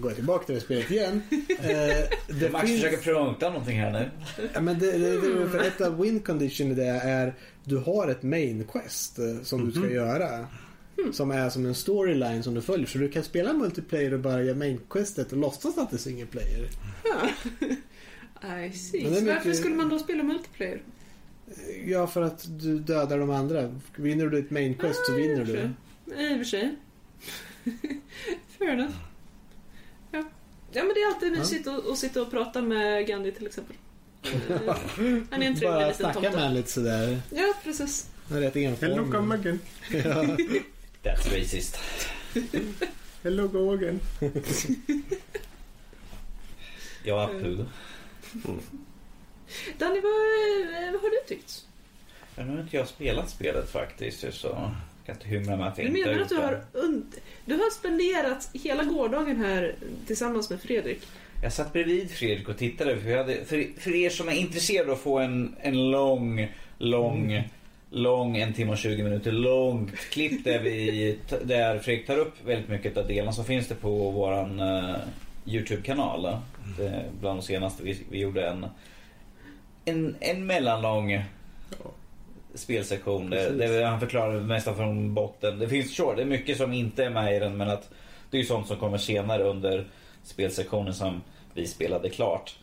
går 0.00 0.10
jag 0.10 0.14
tillbaka 0.14 0.46
till 0.46 0.54
det 0.54 0.60
spelet 0.60 0.90
igen. 0.90 1.22
Eh, 1.62 2.04
det 2.40 2.52
Max 2.52 2.66
finns- 2.68 2.82
försöker 2.82 3.02
prunkta 3.02 3.50
någonting 3.50 3.80
här 3.80 3.90
nu. 3.92 4.10
Ja, 4.54 4.60
men 4.60 4.78
det, 4.78 4.92
det, 4.92 5.10
det, 5.20 5.48
för 5.48 5.60
ett 5.60 5.80
av 5.80 6.00
win 6.00 6.20
condition 6.20 6.70
i 6.70 6.74
det 6.74 6.84
är 6.86 7.34
du 7.64 7.76
har 7.76 8.08
ett 8.08 8.22
main 8.22 8.64
quest 8.72 9.18
eh, 9.18 9.24
som 9.42 9.66
du 9.66 9.72
ska 9.72 9.90
göra. 9.90 10.46
Som 11.12 11.30
är 11.30 11.50
som 11.50 11.66
en 11.66 11.74
storyline 11.74 12.42
som 12.42 12.54
du 12.54 12.62
följer. 12.62 12.86
Så 12.86 12.98
du 12.98 13.08
kan 13.08 13.22
spela 13.24 13.52
multiplayer 13.52 14.14
och 14.14 14.20
bara 14.20 14.42
göra 14.42 14.56
main 14.56 14.80
questet 14.90 15.32
och 15.32 15.38
låtsas 15.38 15.78
att 15.78 15.90
det 15.90 15.96
är 15.96 15.98
single 15.98 16.26
player. 16.26 16.68
I 18.68 18.72
see. 18.72 19.04
Så 19.04 19.10
varför 19.10 19.20
mycket- 19.48 19.56
skulle 19.56 19.74
man 19.74 19.88
då 19.88 19.98
spela 19.98 20.22
multiplayer? 20.22 20.82
Ja, 21.86 22.06
för 22.06 22.22
att 22.22 22.46
du 22.60 22.78
dödar 22.78 23.18
de 23.18 23.30
andra. 23.30 23.74
Vinner 23.96 24.26
du 24.26 24.38
ett 24.38 24.50
main 24.50 24.74
quest 24.74 25.06
så 25.06 25.12
Ah, 25.12 25.16
vinner 25.16 25.44
du. 25.44 25.52
I 26.22 26.34
och 26.34 26.38
för 26.38 26.44
sig. 26.44 26.74
Fair 28.58 28.68
enough. 28.70 28.94
Ja. 30.12 30.24
ja, 30.72 30.84
men 30.84 30.94
det 30.94 31.00
är 31.00 31.06
alltid 31.14 31.32
Ja. 31.32 31.38
mysigt 31.38 31.66
att, 31.66 31.86
att 31.88 31.98
sitta 31.98 32.22
och 32.22 32.30
prata 32.30 32.62
med 32.62 33.06
Gandhi 33.06 33.32
till 33.32 33.46
exempel. 33.46 33.76
Han 35.30 35.42
är 35.42 35.46
en 35.46 35.54
trevlig 35.54 35.60
Bara 35.62 35.78
liten 35.78 35.94
snacka 35.94 36.20
med 36.20 36.30
tomte. 36.30 36.38
honom 36.38 36.54
lite 36.54 36.70
sådär. 36.70 37.20
Ja, 37.30 37.54
precis. 37.64 38.10
Han 38.28 38.38
är 38.38 38.42
rätt 38.42 38.54
Hello 38.54 38.68
enformig. 38.96 39.12
come 39.12 39.34
again. 39.34 39.58
That's 41.04 41.26
racist. 41.38 41.78
Hello 43.22 43.48
go 43.48 43.72
again. 43.72 44.00
Ja, 47.04 47.24
Apu. 47.24 47.64
Danny, 49.78 50.00
vad, 50.00 50.92
vad 50.92 51.02
har 51.02 51.10
du 51.10 51.28
tyckt? 51.28 51.64
Nu 52.36 52.44
har 52.44 52.60
inte 52.60 52.76
jag 52.76 52.88
spelat 52.88 53.30
spelet 53.30 53.70
faktiskt 53.70 54.20
så 54.32 54.46
jag 54.48 54.70
kan 55.06 55.14
inte 55.14 55.28
hymla 55.28 55.56
med 55.56 55.66
att 55.68 55.78
jag 55.78 55.86
Du 55.92 55.98
inte 55.98 56.10
menar 56.10 56.22
att 56.22 56.28
du 56.28 56.36
har, 56.36 56.64
und- 56.72 57.18
du 57.44 57.54
har 57.54 57.70
spenderat 57.70 58.50
hela 58.52 58.84
gårdagen 58.84 59.36
här 59.36 59.74
tillsammans 60.06 60.50
med 60.50 60.60
Fredrik 60.60 61.02
Jag 61.42 61.52
satt 61.52 61.72
bredvid 61.72 62.10
Fredrik 62.10 62.48
och 62.48 62.58
tittade. 62.58 63.00
För, 63.00 63.16
hade, 63.16 63.44
för, 63.44 63.80
för 63.80 63.94
er 63.94 64.10
som 64.10 64.28
är 64.28 64.32
intresserade 64.32 64.90
av 64.92 64.96
att 64.96 65.02
få 65.02 65.18
en, 65.18 65.56
en 65.60 65.90
lång, 65.90 66.52
lång, 66.78 67.48
lång, 67.94 68.36
en 68.36 68.52
timme 68.52 68.72
och 68.72 68.78
20 68.78 69.02
minuter 69.02 69.32
långt 69.32 69.96
klipp 69.96 70.44
där, 70.44 70.58
vi, 70.58 71.18
där 71.44 71.78
Fredrik 71.78 72.06
tar 72.06 72.18
upp 72.18 72.34
väldigt 72.46 72.68
mycket 72.68 72.96
av 72.96 73.06
delarna 73.06 73.32
så 73.32 73.44
finns 73.44 73.68
det 73.68 73.74
på 73.74 74.10
våran 74.10 74.60
uh, 74.60 74.96
Youtube-kanal. 75.46 76.36
Det 76.78 76.86
är 76.86 77.04
bland 77.20 77.38
de 77.38 77.42
senaste. 77.42 77.82
Vi, 77.82 77.98
vi 78.10 78.18
gjorde 78.18 78.48
en, 78.48 78.66
en, 79.84 80.16
en 80.20 80.46
mellanlång 80.46 81.24
spelsektion 82.54 83.30
där, 83.30 83.50
där 83.50 83.84
han 83.84 84.00
förklarar 84.00 84.40
mesta 84.40 84.74
från 84.74 85.14
botten. 85.14 85.58
Det 85.58 85.68
finns 85.68 85.96
sure, 85.96 86.16
det 86.16 86.22
är 86.22 86.26
mycket 86.26 86.56
som 86.56 86.72
inte 86.72 87.04
är 87.04 87.10
med 87.10 87.36
i 87.36 87.38
den 87.38 87.56
men 87.56 87.68
att 87.68 87.90
det 88.30 88.36
är 88.36 88.40
ju 88.40 88.46
sånt 88.46 88.66
som 88.66 88.76
kommer 88.76 88.98
senare 88.98 89.42
under 89.42 89.86
spelsektionen 90.22 90.94
som 90.94 91.22
vi 91.54 91.66
spelade 91.66 92.10
klart. 92.10 92.56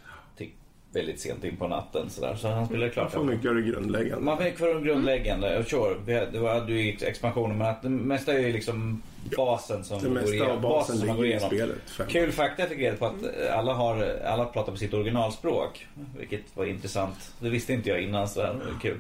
Väldigt 0.93 1.19
sent 1.19 1.43
in 1.43 1.55
på 1.57 1.67
natten 1.67 2.09
sådär. 2.09 2.35
Så 2.35 2.47
han 2.47 2.65
spelade 2.65 2.91
klart. 2.91 3.13
Man 3.15 3.25
får 3.25 3.33
mycket 3.33 3.49
av 3.49 3.55
det 3.55 3.61
grundläggande. 3.61 4.25
Man 4.25 4.37
fick 4.37 4.57
för 4.57 4.75
det 4.75 4.81
grundläggande. 4.81 5.63
Sure, 5.67 6.25
det 6.31 6.39
var 6.39 6.67
ju 6.69 6.81
i 6.89 6.97
expansionen 7.05 7.57
men 7.57 7.67
att 7.67 7.81
det 7.81 7.89
mesta 7.89 8.33
är 8.33 8.39
ju 8.39 8.53
liksom 8.53 9.01
basen 9.37 9.83
som 9.83 9.99
Det 10.01 10.07
går 10.07 10.15
mesta 10.15 10.33
igenom. 10.33 10.61
basen 10.61 10.97
som 10.97 11.07
man 11.07 11.17
går 11.17 11.25
igenom. 11.25 11.47
spelet. 11.49 11.89
Fem. 11.97 12.07
Kul 12.07 12.31
fakta 12.31 12.61
jag 12.61 12.69
fick 12.69 12.79
reda 12.79 12.97
på 12.97 13.05
att 13.05 13.13
alla, 13.53 13.73
har, 13.73 14.19
alla 14.25 14.45
pratar 14.45 14.71
på 14.71 14.77
sitt 14.77 14.93
originalspråk. 14.93 15.87
Vilket 16.19 16.41
var 16.57 16.65
intressant. 16.65 17.31
Det 17.39 17.49
visste 17.49 17.73
inte 17.73 17.89
jag 17.89 18.01
innan 18.01 18.27
så 18.29 18.41
det 18.41 18.47
var 18.47 18.79
kul. 18.81 18.97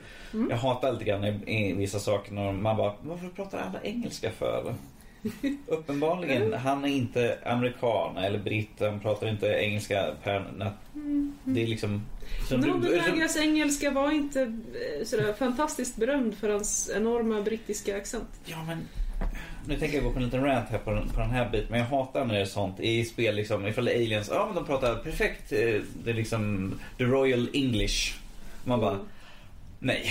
Jag 0.49 0.57
hatar 0.57 0.91
lite 0.91 1.03
grann 1.05 1.23
i, 1.25 1.39
i 1.69 1.73
vissa 1.73 1.99
saker 1.99 2.33
när 2.33 2.51
man 2.51 2.77
bara, 2.77 2.93
varför 3.01 3.27
pratar 3.27 3.57
alla 3.59 3.79
engelska 3.83 4.31
för? 4.31 4.73
Uppenbarligen, 5.67 6.53
han 6.53 6.85
är 6.85 6.89
inte 6.89 7.37
amerikan 7.45 8.17
eller 8.17 8.39
britt, 8.39 8.69
han 8.79 8.99
pratar 8.99 9.27
inte 9.29 9.47
engelska 9.47 10.05
per 10.23 10.39
nat- 10.39 10.73
Det 11.43 11.63
är 11.63 11.67
liksom... 11.67 12.05
du- 12.49 12.99
Agas 12.99 13.37
engelska 13.37 13.91
var 13.91 14.11
inte 14.11 14.41
eh, 14.41 15.05
sådär 15.05 15.33
fantastiskt 15.33 15.95
berömd 15.95 16.35
för 16.37 16.49
hans 16.49 16.91
enorma 16.95 17.41
brittiska 17.41 17.97
accent. 17.97 18.27
Ja 18.45 18.63
men 18.67 18.77
nu 19.67 19.79
tänker 19.79 19.95
jag 19.97 20.03
gå 20.03 20.11
på 20.11 20.19
en 20.19 20.25
liten 20.25 20.43
rant 20.43 20.69
här 20.69 20.77
på 20.77 20.91
på 21.13 21.19
den 21.19 21.29
här 21.29 21.49
biten. 21.49 21.67
Men 21.69 21.79
jag 21.79 21.87
hatar 21.87 22.25
när 22.25 22.33
det 22.33 22.41
är 22.41 22.45
sånt 22.45 22.79
i 22.79 23.05
spel 23.05 23.35
liksom. 23.35 23.67
Ifall 23.67 23.85
det 23.85 23.91
är 23.91 23.95
aliens. 23.95 24.29
Ja 24.33 24.45
men 24.45 24.55
de 24.55 24.65
pratar 24.65 24.95
perfekt. 24.95 25.51
eh, 25.51 25.81
Det 26.03 26.09
är 26.09 26.13
liksom 26.13 26.73
the 26.97 27.03
royal 27.03 27.49
english. 27.53 28.13
Man 28.63 28.79
bara. 28.79 28.99
Nej. 29.79 30.05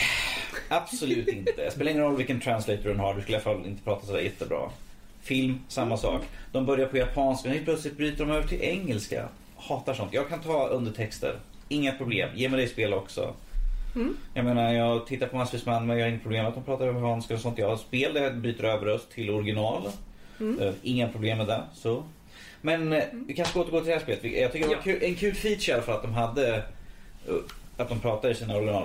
Absolut 0.69 1.29
inte. 1.29 1.53
Det 1.57 1.71
spelar 1.71 1.91
ingen 1.91 2.03
roll 2.03 2.17
vilken 2.17 2.41
translator 2.41 2.89
den 2.89 3.01
har. 3.01 3.15
Du 3.15 3.21
skulle 3.23 3.39
i 3.39 3.41
alla 3.41 3.55
fall 3.55 3.67
inte 3.67 3.83
prata 3.85 4.07
sådär 4.07 4.21
jättebra. 4.21 4.71
Film, 5.23 5.59
samma 5.69 5.97
sak. 5.97 6.23
De 6.53 6.67
börjar 6.67 6.87
på 6.87 6.97
japanska 6.97 7.49
och 7.49 7.55
helt 7.55 7.65
plötsligt 7.67 7.97
bryter 7.97 8.25
de 8.25 8.31
över 8.33 8.49
till 8.49 8.61
engelska. 8.63 9.29
Hatar 9.57 9.95
sånt. 9.95 10.13
Jag 10.13 10.29
kan 10.29 10.41
ta 10.41 10.67
undertexter. 10.67 11.37
Inga 11.69 11.93
problem. 11.93 12.29
Ge 12.35 12.49
mig 12.49 12.57
det 12.61 12.65
i 12.65 12.69
spel 12.69 12.95
också. 12.95 13.35
Jag 14.35 14.45
menar, 14.45 14.73
jag 14.73 15.07
tittar 15.07 15.27
på 15.27 15.37
massvis 15.37 15.67
med 15.67 15.83
men 15.83 15.99
jag 15.99 16.05
har 16.05 16.09
inget 16.11 16.23
problem 16.23 16.47
att 16.47 16.55
de 16.55 16.65
pratar 16.65 16.87
japanska 16.87 17.35
och 17.35 17.41
sånt. 17.41 17.59
Jag 17.59 17.69
har 17.69 17.77
spel 17.77 18.15
där 18.15 18.23
jag 18.23 18.37
byter 18.37 18.65
över 18.65 18.87
röst 18.87 19.11
till 19.11 19.31
original. 19.31 19.89
Eh, 20.61 20.73
inga 20.83 21.09
problem 21.09 21.39
med 21.39 21.47
det. 21.47 21.63
Så. 21.75 22.03
Men 22.61 22.93
eh, 22.93 23.03
vi 23.27 23.35
kanske 23.35 23.51
ska 23.51 23.61
återgå 23.61 23.81
till 23.81 23.87
det 23.89 23.93
här 23.95 24.01
spelet. 24.01 24.25
Jag 24.25 24.53
tycker 24.53 24.69
det 24.69 24.75
var 24.77 24.83
Ja. 24.93 24.99
en 25.07 25.15
kul 25.15 25.35
feature 25.35 25.83
fall 25.83 25.95
att 25.97 26.03
de 26.03 26.13
hade 26.15 26.55
eh, 26.57 27.35
att 27.77 27.89
de 27.89 27.99
pratade 28.01 28.33
i 28.33 28.37
sina 28.37 28.57
original. 28.57 28.85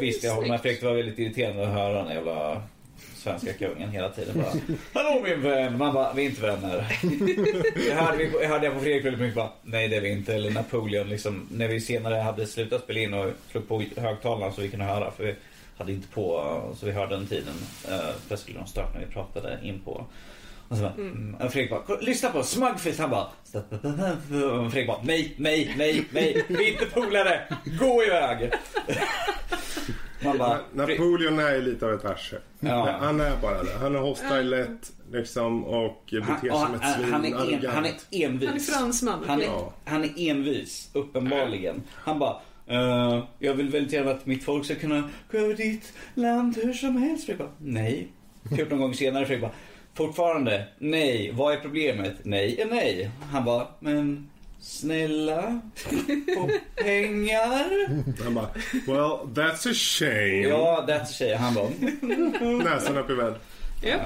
Visst, 0.00 0.24
jag 0.24 0.34
håller 0.34 0.48
med. 0.48 0.60
Fredrik, 0.60 0.80
det 0.80 0.86
var 0.86 0.94
väldigt 0.94 1.18
irriterande 1.18 1.62
att 1.66 1.72
höra 1.74 2.02
den 2.04 2.14
jävla 2.14 2.62
svenska 3.26 3.52
kungen 3.52 3.90
hela 3.90 4.08
tiden 4.08 4.34
bara. 4.34 4.52
Hallå 5.04 5.20
min 5.24 5.42
vän! 5.42 5.78
Man 5.78 5.94
bara, 5.94 6.12
vi 6.12 6.22
är 6.26 6.30
inte 6.30 6.42
vänner. 6.42 6.98
Jag 7.88 7.96
hörde, 7.96 8.24
jag 8.42 8.48
hörde 8.48 8.70
på 8.70 8.80
Fredrik 8.80 9.04
väldigt 9.04 9.20
mycket 9.20 9.34
bara, 9.36 9.50
nej 9.62 9.88
det 9.88 9.96
är 9.96 10.00
vi 10.00 10.10
inte. 10.10 10.34
Eller 10.34 10.50
Napoleon 10.50 11.08
liksom. 11.08 11.48
När 11.50 11.68
vi 11.68 11.80
senare 11.80 12.14
hade 12.14 12.46
slutat 12.46 12.82
spela 12.82 13.00
in 13.00 13.14
och 13.14 13.30
slog 13.50 13.68
på 13.68 13.82
högtalarna 13.96 14.52
så 14.52 14.60
vi 14.60 14.68
kunde 14.68 14.84
höra. 14.84 15.10
För 15.10 15.24
vi 15.24 15.34
hade 15.78 15.92
inte 15.92 16.08
på, 16.08 16.60
så 16.76 16.86
vi 16.86 16.92
hörde 16.92 17.16
den 17.16 17.26
tiden. 17.26 17.54
Uh, 17.88 17.98
plötsligt 17.98 18.40
skulle 18.40 18.58
de 18.58 18.66
starta 18.66 18.98
när 18.98 19.06
vi 19.06 19.12
pratade 19.12 19.58
in 19.62 19.80
på. 19.84 20.06
Och 20.68 20.76
så 20.76 20.82
bara, 20.82 20.92
mm. 20.92 21.34
och 21.34 21.52
Fredrik 21.52 21.70
bara, 21.70 21.82
"Kolla, 21.86 22.00
lyssna 22.00 22.28
på 22.28 22.42
Smugfist. 22.42 23.00
Han 23.00 23.10
bara, 23.10 23.26
och 24.64 24.72
Fredrik 24.72 24.86
bara, 24.86 25.02
nej, 25.02 25.34
nej, 25.36 25.74
nej, 25.78 26.04
nej. 26.10 26.44
Vi 26.48 26.68
är 26.68 26.72
inte 26.72 26.86
polare. 26.86 27.40
Gå 27.78 28.04
iväg. 28.04 28.50
Man 30.24 30.38
bara, 30.38 30.58
Napoleon 30.72 31.38
är 31.38 31.62
lite 31.62 31.86
av 31.86 31.92
ett 31.92 32.04
arsle. 32.04 32.38
Ja. 32.60 32.96
Han 33.00 33.20
är 33.20 33.36
bara 33.42 33.62
det. 33.62 33.78
Han 33.80 33.94
är 33.96 33.98
hostile 34.00 34.42
lätt 34.42 34.92
liksom 35.12 35.64
och 35.64 36.02
beter 36.10 36.22
Han, 36.26 36.40
sig 36.40 36.50
som 36.50 36.74
ett 36.74 36.96
svin. 36.96 37.12
han, 37.12 37.24
är 37.24 37.28
en, 37.54 37.66
han 37.74 37.84
är 37.84 37.92
envis. 38.10 38.48
Han 38.48 38.56
är 38.56 38.60
fransman. 38.60 39.24
Han 39.26 39.40
är? 39.40 39.44
Ja. 39.44 39.72
han 39.84 40.04
är 40.04 40.10
envis, 40.30 40.90
uppenbarligen. 40.92 41.82
Han 41.94 42.18
bara, 42.18 42.36
"Eh, 42.66 43.24
jag 43.38 43.54
vill 43.54 43.68
väldigt 43.68 43.92
gärna 43.92 44.10
att 44.10 44.26
mitt 44.26 44.44
folk 44.44 44.64
ska 44.64 44.74
kunna 44.74 45.10
gå 45.32 45.38
över 45.38 45.54
ditt 45.54 45.92
land 46.14 46.56
hur 46.56 46.72
som 46.72 46.96
helst. 46.96 47.28
Jag 47.28 47.38
bara, 47.38 47.50
nej. 47.58 48.08
14 48.56 48.78
gånger 48.78 48.94
senare 48.94 49.26
Fredrik 49.26 49.42
bara, 49.42 49.52
fortfarande, 49.94 50.64
nej. 50.78 51.32
Vad 51.34 51.52
är 51.54 51.58
problemet? 51.60 52.14
Nej 52.22 52.60
är 52.60 52.66
nej. 52.66 53.10
Han 53.32 53.44
bara, 53.44 53.66
men 53.80 54.30
snälla, 54.66 55.60
få 56.34 56.50
pengar? 56.74 57.88
Han 58.24 58.34
bara, 58.34 58.50
well 58.86 59.28
that's 59.34 59.70
a 59.70 59.74
shame. 59.74 60.48
Ja, 60.48 60.84
that's 60.88 61.02
a 61.02 61.06
tjej. 61.06 61.34
Han 61.34 61.54
bara, 61.54 61.68
Näsan 62.64 62.98
upp 62.98 63.10
i 63.10 63.14
väd. 63.14 63.34
Ja. 63.82 63.98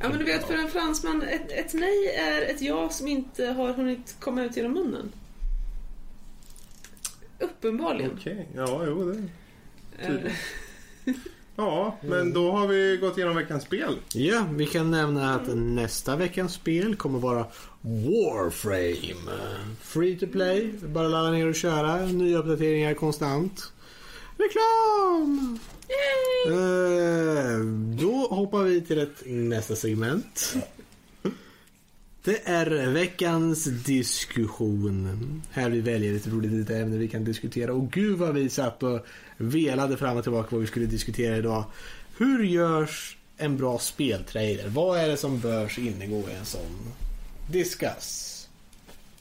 ja, 0.00 0.08
men 0.08 0.18
du 0.18 0.24
vet 0.24 0.44
för 0.46 0.54
en 0.54 0.68
fransman, 0.68 1.22
ett, 1.22 1.50
ett 1.52 1.74
nej 1.74 2.06
är 2.16 2.42
ett 2.42 2.60
ja 2.60 2.88
som 2.88 3.08
inte 3.08 3.46
har 3.46 3.72
hunnit 3.72 4.16
komma 4.20 4.42
ut 4.42 4.56
genom 4.56 4.72
munnen. 4.72 5.12
Uppenbarligen. 7.38 8.12
Okej, 8.18 8.48
ja 8.54 8.84
jo 8.86 9.12
det. 9.12 9.22
Eh, 10.06 11.14
Ja, 11.60 11.98
men 12.02 12.32
då 12.32 12.50
har 12.50 12.66
vi 12.66 12.96
gått 13.00 13.18
igenom 13.18 13.36
veckans 13.36 13.62
spel. 13.62 13.96
Ja, 14.14 14.46
vi 14.50 14.66
kan 14.66 14.90
nämna 14.90 15.34
att 15.34 15.48
nästa 15.54 16.16
veckans 16.16 16.52
spel 16.52 16.96
kommer 16.96 17.18
vara 17.18 17.46
Warframe. 17.80 19.38
Free 19.80 20.18
to 20.18 20.26
play, 20.26 20.72
bara 20.82 21.08
ladda 21.08 21.30
ner 21.30 21.46
och 21.48 21.54
köra. 21.54 21.96
Nya 22.06 22.38
uppdateringar 22.38 22.94
konstant. 22.94 23.72
Reklam! 24.36 25.58
Eh, 26.46 27.58
då 28.00 28.26
hoppar 28.34 28.62
vi 28.62 28.80
till 28.80 28.98
ett 28.98 29.22
nästa 29.26 29.76
segment. 29.76 30.54
Det 32.28 32.48
är 32.48 32.90
veckans 32.90 33.64
diskussion. 33.64 35.42
Här 35.52 35.70
vi 35.70 35.80
väljer 35.80 36.16
ett 36.16 36.26
roligt 36.26 36.52
litet 36.52 36.76
ämne 36.76 36.96
vi 36.96 37.08
kan 37.08 37.24
diskutera. 37.24 37.72
Och 37.72 37.90
gud 37.90 38.18
vad 38.18 38.34
vi 38.34 38.48
satt 38.48 38.82
och 38.82 39.06
velade 39.36 39.96
fram 39.96 40.16
och 40.16 40.22
tillbaka 40.22 40.48
vad 40.50 40.60
vi 40.60 40.66
skulle 40.66 40.86
diskutera 40.86 41.36
idag. 41.36 41.64
Hur 42.18 42.44
görs 42.44 43.16
en 43.36 43.56
bra 43.56 43.78
speltrailer? 43.78 44.68
Vad 44.68 44.98
är 44.98 45.08
det 45.08 45.16
som 45.16 45.40
bör 45.40 45.78
ingå 45.78 46.16
i 46.16 46.34
en 46.38 46.44
sån? 46.44 46.92
Discuss. 47.50 48.48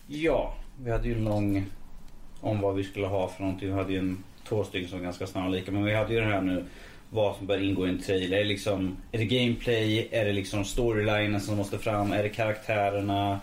Ja, 0.08 0.56
vi 0.84 0.92
hade 0.92 1.08
ju 1.08 1.14
en 1.14 1.24
lång 1.24 1.66
om 2.42 2.62
vad 2.62 2.76
vi 2.76 2.84
skulle 2.84 3.08
ha 3.08 3.28
för 3.30 3.44
någonting. 3.44 3.68
Vi 3.68 3.76
hade 3.76 3.94
ju 3.94 4.00
en, 4.00 4.24
två 4.48 4.64
stycken 4.64 4.90
som 4.90 5.00
var 5.00 5.04
ganska 5.04 5.28
snarlika. 5.28 5.72
Men 5.72 5.84
vi 5.84 5.96
hade 5.96 6.14
ju 6.14 6.20
det 6.20 6.26
här 6.26 6.42
nu 6.42 6.66
vad 7.10 7.36
som 7.36 7.48
bör 7.48 7.64
ingå 7.64 7.88
i 7.88 7.90
en 7.90 8.02
trailer. 8.02 8.44
Liksom, 8.46 8.98
är 9.12 9.18
det 9.18 9.26
gameplay? 9.26 10.08
Är 10.12 10.26
det 10.26 10.34
liksom 10.34 10.66
storylinen 10.66 11.42
som 11.42 11.58
måste 11.58 11.78
fram? 11.80 12.12
Är 12.12 12.24
det 12.24 12.30
karaktärerna? 12.30 13.40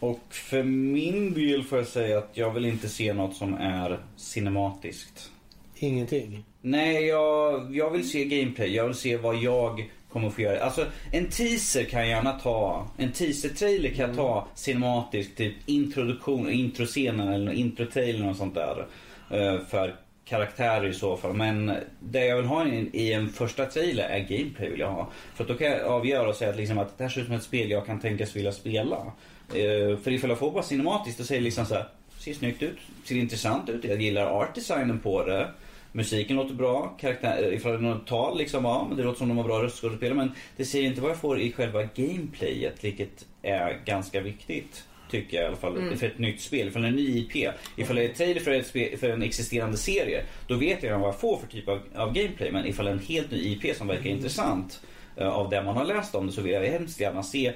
Och 0.00 0.20
för 0.30 0.62
min 0.62 1.34
del 1.34 1.62
får 1.62 1.78
jag 1.78 1.86
säga 1.86 2.18
att 2.18 2.30
jag 2.34 2.50
vill 2.50 2.64
inte 2.64 2.88
se 2.88 3.12
något 3.12 3.36
som 3.36 3.54
är 3.54 3.98
cinematiskt. 4.16 5.30
Ingenting. 5.76 6.44
Nej, 6.60 7.04
jag, 7.04 7.76
jag 7.76 7.90
vill 7.90 8.10
se 8.10 8.24
gameplay. 8.24 8.74
Jag 8.74 8.84
vill 8.86 8.94
se 8.94 9.16
vad 9.16 9.36
jag 9.36 9.90
kommer 10.12 10.30
få 10.30 10.40
göra. 10.40 10.60
Alltså, 10.64 10.86
en 11.12 11.26
teaser 11.28 11.84
kan 11.84 12.00
jag 12.00 12.08
gärna 12.08 12.32
ta. 12.32 12.88
En 12.96 13.12
teaser-trailer 13.12 13.90
kan 13.90 14.06
jag 14.08 14.16
ta 14.16 14.46
cinematiskt. 14.54 15.36
Typ 15.36 15.54
introduktion, 15.66 16.50
introscenen 16.50 17.28
eller 17.28 17.52
introtrailern 17.52 18.28
och 18.28 18.36
sånt 18.36 18.54
där. 18.54 18.86
eh, 19.30 19.58
För 19.70 19.94
karaktärer 20.24 20.86
i 20.86 20.94
så 20.94 21.16
fall. 21.16 21.34
Men 21.34 21.72
det 22.00 22.26
jag 22.26 22.36
vill 22.36 22.46
ha 22.46 22.66
i, 22.66 22.90
i 22.92 23.12
en 23.12 23.28
första 23.28 23.66
trailer 23.66 24.04
är 24.04 24.18
gameplay 24.18 24.70
vill 24.70 24.80
jag 24.80 24.90
ha. 24.90 25.10
För 25.34 25.44
att 25.44 25.48
då 25.48 25.54
kan 25.54 25.66
jag 25.66 25.80
avgöra 25.80 26.28
och 26.28 26.36
säga 26.36 26.50
att, 26.50 26.56
liksom 26.56 26.78
att 26.78 26.98
det 26.98 27.04
här 27.04 27.10
ser 27.10 27.20
ut 27.20 27.26
som 27.26 27.36
ett 27.36 27.42
spel 27.42 27.70
jag 27.70 27.86
kan 27.86 28.00
tänkas 28.00 28.36
vilja 28.36 28.52
spela. 28.52 28.96
Uh, 28.96 29.96
För 29.98 30.10
ifall 30.10 30.30
jag 30.30 30.38
får 30.38 30.50
bara 30.50 30.62
cinematiskt 30.62 31.20
och 31.20 31.26
säger 31.26 31.40
liksom 31.42 31.66
så 31.66 31.74
här. 31.74 31.88
Ser 32.18 32.34
snyggt 32.34 32.62
ut, 32.62 32.78
ser 33.04 33.14
intressant 33.14 33.68
ut. 33.68 33.84
Jag 33.84 34.02
gillar 34.02 34.26
art-designen 34.26 35.00
på 35.00 35.24
det. 35.24 35.48
Musiken 35.96 36.36
låter 36.36 36.54
bra, 36.54 36.96
karaktär, 37.00 37.42
eh, 37.42 37.54
ifall 37.54 37.72
det 37.72 37.78
är 37.78 37.82
något 37.82 38.06
tal 38.06 38.38
liksom, 38.38 38.64
ja 38.64 38.86
men 38.88 38.96
det 38.96 39.02
låter 39.02 39.18
som 39.18 39.28
de 39.28 39.36
har 39.36 39.44
bra 39.44 39.62
röstskådespelare 39.62 40.16
men 40.16 40.32
det 40.56 40.64
säger 40.64 40.86
inte 40.86 41.00
vad 41.00 41.10
jag 41.10 41.18
får 41.18 41.40
i 41.40 41.52
själva 41.52 41.82
gameplayet 41.82 42.84
vilket 42.84 43.26
är 43.42 43.80
ganska 43.84 44.20
viktigt. 44.20 44.84
Tycker 45.14 45.36
jag 45.36 45.44
i 45.44 45.46
alla 45.46 45.56
fall 45.56 45.96
för 45.96 46.06
ett 46.06 46.18
nytt 46.18 46.40
spel, 46.40 46.68
är 46.74 46.84
en 46.84 46.94
ny 46.94 47.18
IP. 47.18 47.54
Ifall 47.76 47.96
det 47.96 48.04
är 48.04 48.14
trailer 48.14 48.40
för, 48.40 48.50
ett 48.50 48.66
spel, 48.66 48.98
för 48.98 49.08
en 49.08 49.22
existerande 49.22 49.76
serie 49.76 50.24
då 50.46 50.54
vet 50.54 50.82
jag 50.82 50.98
vad 50.98 51.08
jag 51.08 51.20
får 51.20 51.36
för 51.36 51.46
typ 51.46 51.68
av, 51.68 51.80
av 51.94 52.12
gameplay 52.12 52.52
men 52.52 52.66
ifall 52.66 52.84
det 52.84 52.90
är 52.90 52.94
en 52.94 52.98
helt 52.98 53.30
ny 53.30 53.38
IP 53.38 53.76
som 53.76 53.86
verkar 53.86 54.10
intressant 54.10 54.80
eh, 55.16 55.28
av 55.28 55.50
det 55.50 55.62
man 55.62 55.76
har 55.76 55.84
läst 55.84 56.14
om 56.14 56.26
det 56.26 56.32
så 56.32 56.40
vill 56.40 56.52
jag 56.52 56.62
hemskt 56.62 57.00
gärna 57.00 57.22
se 57.22 57.52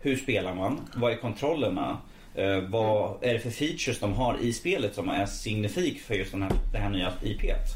hur 0.00 0.16
spelar 0.16 0.54
man? 0.54 0.80
Vad 0.94 1.12
är 1.12 1.16
kontrollerna? 1.16 1.98
Eh, 2.34 2.60
vad 2.60 3.24
är 3.24 3.32
det 3.32 3.40
för 3.40 3.50
features 3.50 4.00
de 4.00 4.12
har 4.12 4.38
i 4.40 4.52
spelet 4.52 4.94
som 4.94 5.08
är 5.08 5.26
signifik 5.26 6.00
för 6.00 6.14
just 6.14 6.32
den 6.32 6.42
här, 6.42 6.52
det 6.72 6.78
här 6.78 6.90
nya 6.90 7.12
IPet? 7.22 7.66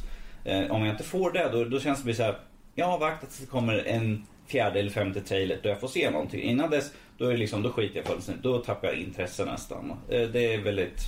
Eh, 0.44 0.70
om 0.70 0.84
jag 0.84 0.94
inte 0.94 1.04
får 1.04 1.32
det 1.32 1.48
då, 1.52 1.64
då 1.64 1.80
känns 1.80 2.02
det 2.02 2.14
så 2.14 2.22
här. 2.22 2.38
Jag 2.74 2.86
har 2.86 2.92
avvaktat 2.92 3.28
att 3.28 3.40
det 3.40 3.46
kommer 3.46 3.86
en 3.86 4.26
fjärde 4.46 4.80
eller 4.80 4.90
femte 4.90 5.20
trailer 5.20 5.58
då 5.62 5.68
jag 5.68 5.80
får 5.80 5.88
se 5.88 6.10
någonting. 6.10 6.42
Innan 6.42 6.70
dess 6.70 6.92
då, 7.18 7.26
är 7.26 7.30
det 7.30 7.36
liksom, 7.36 7.62
då 7.62 7.72
skiter 7.72 7.96
jag 7.96 8.06
fullständigt. 8.06 8.42
Då 8.42 8.58
tappar 8.58 8.88
jag 8.88 8.96
intresse 8.96 9.44
nästan. 9.44 9.90
Eh, 9.90 10.28
det 10.28 10.54
är 10.54 10.62
väldigt 10.62 11.00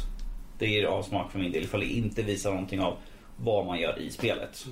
det 0.59 0.67
ger 0.67 0.85
avsmak 0.85 1.33
för 1.33 1.39
min 1.39 1.53
del 1.53 1.63
ifall 1.63 1.81
det 1.81 1.87
inte 1.87 2.23
visar 2.23 2.51
någonting 2.51 2.81
av 2.81 2.97
vad 3.37 3.67
man 3.67 3.81
gör 3.81 3.99
i 3.99 4.11
spelet. 4.11 4.67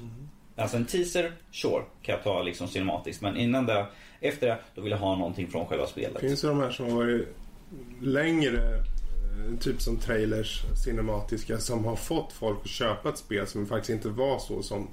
Alltså 0.57 0.77
en 0.77 0.87
teaser, 0.87 1.33
sure, 1.51 1.83
kan 2.03 2.15
jag 2.15 2.25
ta 2.25 2.43
liksom 2.43 2.69
cinematiskt. 2.69 3.23
Men 3.23 3.37
innan 3.37 3.67
det, 3.67 3.87
efter 4.21 4.47
det, 4.47 4.59
då 4.75 4.83
vill 4.83 4.91
jag 4.91 4.99
ha 4.99 5.17
någonting 5.17 5.49
från 5.49 5.67
själva 5.67 5.87
spelet. 5.87 6.21
Finns 6.21 6.41
det 6.41 6.49
de 6.49 6.61
här 6.61 6.71
som 6.71 6.87
har 6.87 6.93
varit 6.93 7.29
längre, 8.01 8.77
eh, 8.77 9.59
typ 9.61 9.83
som 9.83 9.97
trailers, 9.97 10.63
cinematiska, 10.85 11.59
som 11.59 11.85
har 11.85 11.97
fått 11.97 12.33
folk 12.33 12.59
att 12.63 12.71
köpa 12.71 13.09
ett 13.09 13.19
spel 13.19 13.47
som 13.47 13.67
faktiskt 13.67 13.91
inte 13.91 14.09
var 14.09 14.39
så 14.39 14.63
som, 14.63 14.89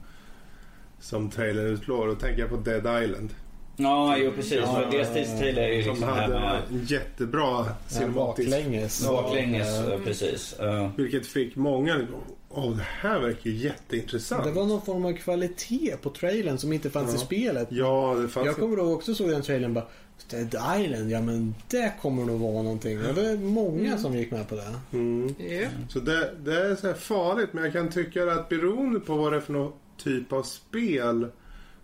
som 1.00 1.30
trailern 1.30 1.66
utlovar. 1.66 2.08
Då 2.08 2.16
tänker 2.16 2.42
jag 2.42 2.50
på 2.50 2.58
Dead 2.58 3.04
Island. 3.04 3.34
Ja, 3.80 4.18
jo 4.18 4.32
precis. 4.32 4.54
Ja, 4.54 4.76
för 4.76 4.92
deras 4.92 5.14
teaser 5.14 5.38
trailer 5.38 5.62
är 5.62 5.74
ju 5.74 5.84
Som 5.84 5.92
liksom 5.92 6.10
här 6.10 6.22
hade 6.22 6.40
med 6.40 6.62
en 6.72 6.86
jättebra 6.86 7.66
cinematisk... 7.88 8.50
Baklänges. 8.50 9.08
baklänges, 9.08 9.80
eh, 9.80 10.00
precis. 10.06 10.56
Vilket 10.98 11.28
fick 11.28 11.56
många 11.56 12.08
Åh, 12.52 12.78
det 12.78 12.86
här 13.02 13.20
verkar 13.20 13.50
ju 13.50 13.56
jätteintressant. 13.56 14.44
Det 14.44 14.52
var 14.52 14.66
någon 14.66 14.82
form 14.82 15.06
av 15.06 15.14
kvalitet 15.14 15.96
på 16.02 16.10
trailern 16.10 16.58
som 16.58 16.74
inte 16.74 16.90
fanns 16.90 17.10
Ja. 17.14 17.16
i 17.16 17.20
spelet. 17.20 17.68
Ja, 17.72 18.16
det 18.22 18.28
fanns 18.28 18.46
Jag 18.46 18.56
kommer 18.56 18.78
ihåg 18.78 18.92
också 18.94 19.16
såg 19.16 19.30
den 19.30 19.42
trailern 19.42 19.74
bara 19.74 19.86
Dead 20.30 20.82
Island, 20.82 21.12
ja 21.12 21.22
men 21.22 21.56
det 21.70 21.94
kommer 22.02 22.26
nog 22.26 22.40
vara 22.40 22.64
någonting. 22.64 23.00
Det 23.16 23.30
är 23.32 23.38
många 23.38 23.98
som 23.98 24.16
gick 24.18 24.32
med 24.32 24.50
på 24.50 24.56
det. 24.56 24.98
Mm. 24.98 25.36
Ja. 25.38 25.68
Så 25.90 26.00
det, 26.00 26.32
det 26.44 26.62
är 26.62 26.76
så 26.76 26.88
här 26.88 26.94
farligt, 26.94 27.50
men 27.54 27.64
jag 27.64 27.74
kan 27.74 27.90
tycka 27.90 28.32
att 28.32 28.50
beroende 28.50 29.00
på 29.00 29.16
vad 29.16 29.34
det 29.34 29.38
är 29.38 29.42
för 29.42 29.54
någon 29.54 29.72
typ 29.98 30.34
av 30.34 30.44
spel 30.44 31.28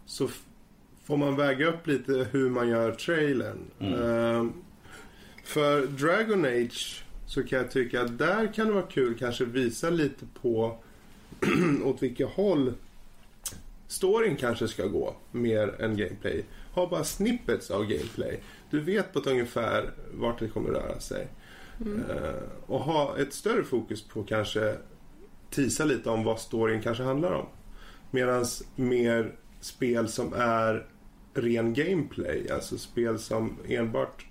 så 0.06 0.28
får 1.06 1.18
man 1.18 1.36
väga 1.36 1.68
upp 1.68 1.88
lite 1.88 2.28
hur 2.32 2.50
man 2.50 2.70
gör 2.70 2.92
trailern. 2.92 3.58
Mm. 3.80 4.02
Ehm, 4.04 4.54
för 5.44 5.88
Dragon 5.88 6.46
Age 6.46 7.04
så 7.28 7.44
kan 7.44 7.60
jag 7.60 7.72
tycka 7.72 8.02
att 8.02 8.18
där 8.18 8.54
kan 8.54 8.68
det 8.68 8.74
vara 8.74 8.86
kul 8.86 9.18
kanske 9.18 9.46
visa 9.46 9.90
lite 9.90 10.26
på 10.42 10.78
åt 11.84 12.04
vilket 12.04 12.30
håll 12.30 12.74
storyn 13.88 14.36
kanske 14.36 14.68
ska 14.68 14.86
gå 14.86 15.16
mer 15.32 15.82
än 15.82 15.98
gameplay. 15.98 16.46
Ha 16.74 16.90
bara 16.90 17.04
snippets 17.04 17.72
av 17.72 17.82
gameplay. 17.82 18.40
Du 18.70 18.80
vet 18.80 19.14
på 19.14 19.20
ett 19.20 19.28
ungefär 19.28 19.92
vart 20.14 20.40
det 20.40 20.48
kommer 20.48 20.70
röra 20.70 21.00
sig. 21.00 21.28
Eh, 22.10 22.44
och 22.68 22.80
ha 22.80 23.18
ett 23.18 23.34
större 23.34 23.64
fokus 23.64 24.02
på 24.02 24.24
kanske 24.24 24.76
tisa 25.50 25.86
lite 25.86 26.10
om 26.10 26.24
vad 26.24 26.40
storyn 26.40 26.82
kanske 26.82 27.04
handlar 27.04 27.32
om. 27.32 27.46
Medan 28.12 28.46
mer 28.76 29.36
spel 29.62 30.08
som 30.08 30.34
är 30.34 30.86
ren 31.36 31.74
gameplay, 31.74 32.50
alltså 32.52 32.78
spel 32.78 33.20
som 33.20 33.58
enbart 33.68 34.26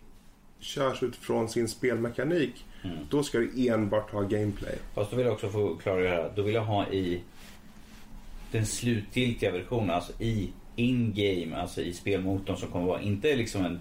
körs 0.60 1.02
utifrån 1.02 1.48
sin 1.48 1.68
spelmekanik, 1.68 2.64
Mm. 2.84 2.96
då 3.10 3.22
ska 3.22 3.38
det 3.38 3.68
enbart 3.68 4.10
ha 4.10 4.20
gameplay. 4.22 4.74
Fast 4.94 5.10
då 5.10 5.16
vill 5.16 5.26
jag 5.26 5.32
också 5.32 5.48
få 5.48 5.74
klargöra. 5.76 6.28
Då 6.36 6.42
vill 6.42 6.54
jag 6.54 6.64
ha 6.64 6.88
i 6.88 7.20
den 8.52 8.66
slutgiltiga 8.66 9.50
versionen, 9.52 9.90
alltså 9.90 10.12
i 10.22 10.50
in-game, 10.76 11.56
alltså 11.56 11.80
i 11.82 11.92
spelmotorn 11.92 12.56
som 12.56 12.68
kommer 12.68 12.86
vara, 12.86 13.00
inte 13.00 13.36
liksom 13.36 13.64
en 13.64 13.80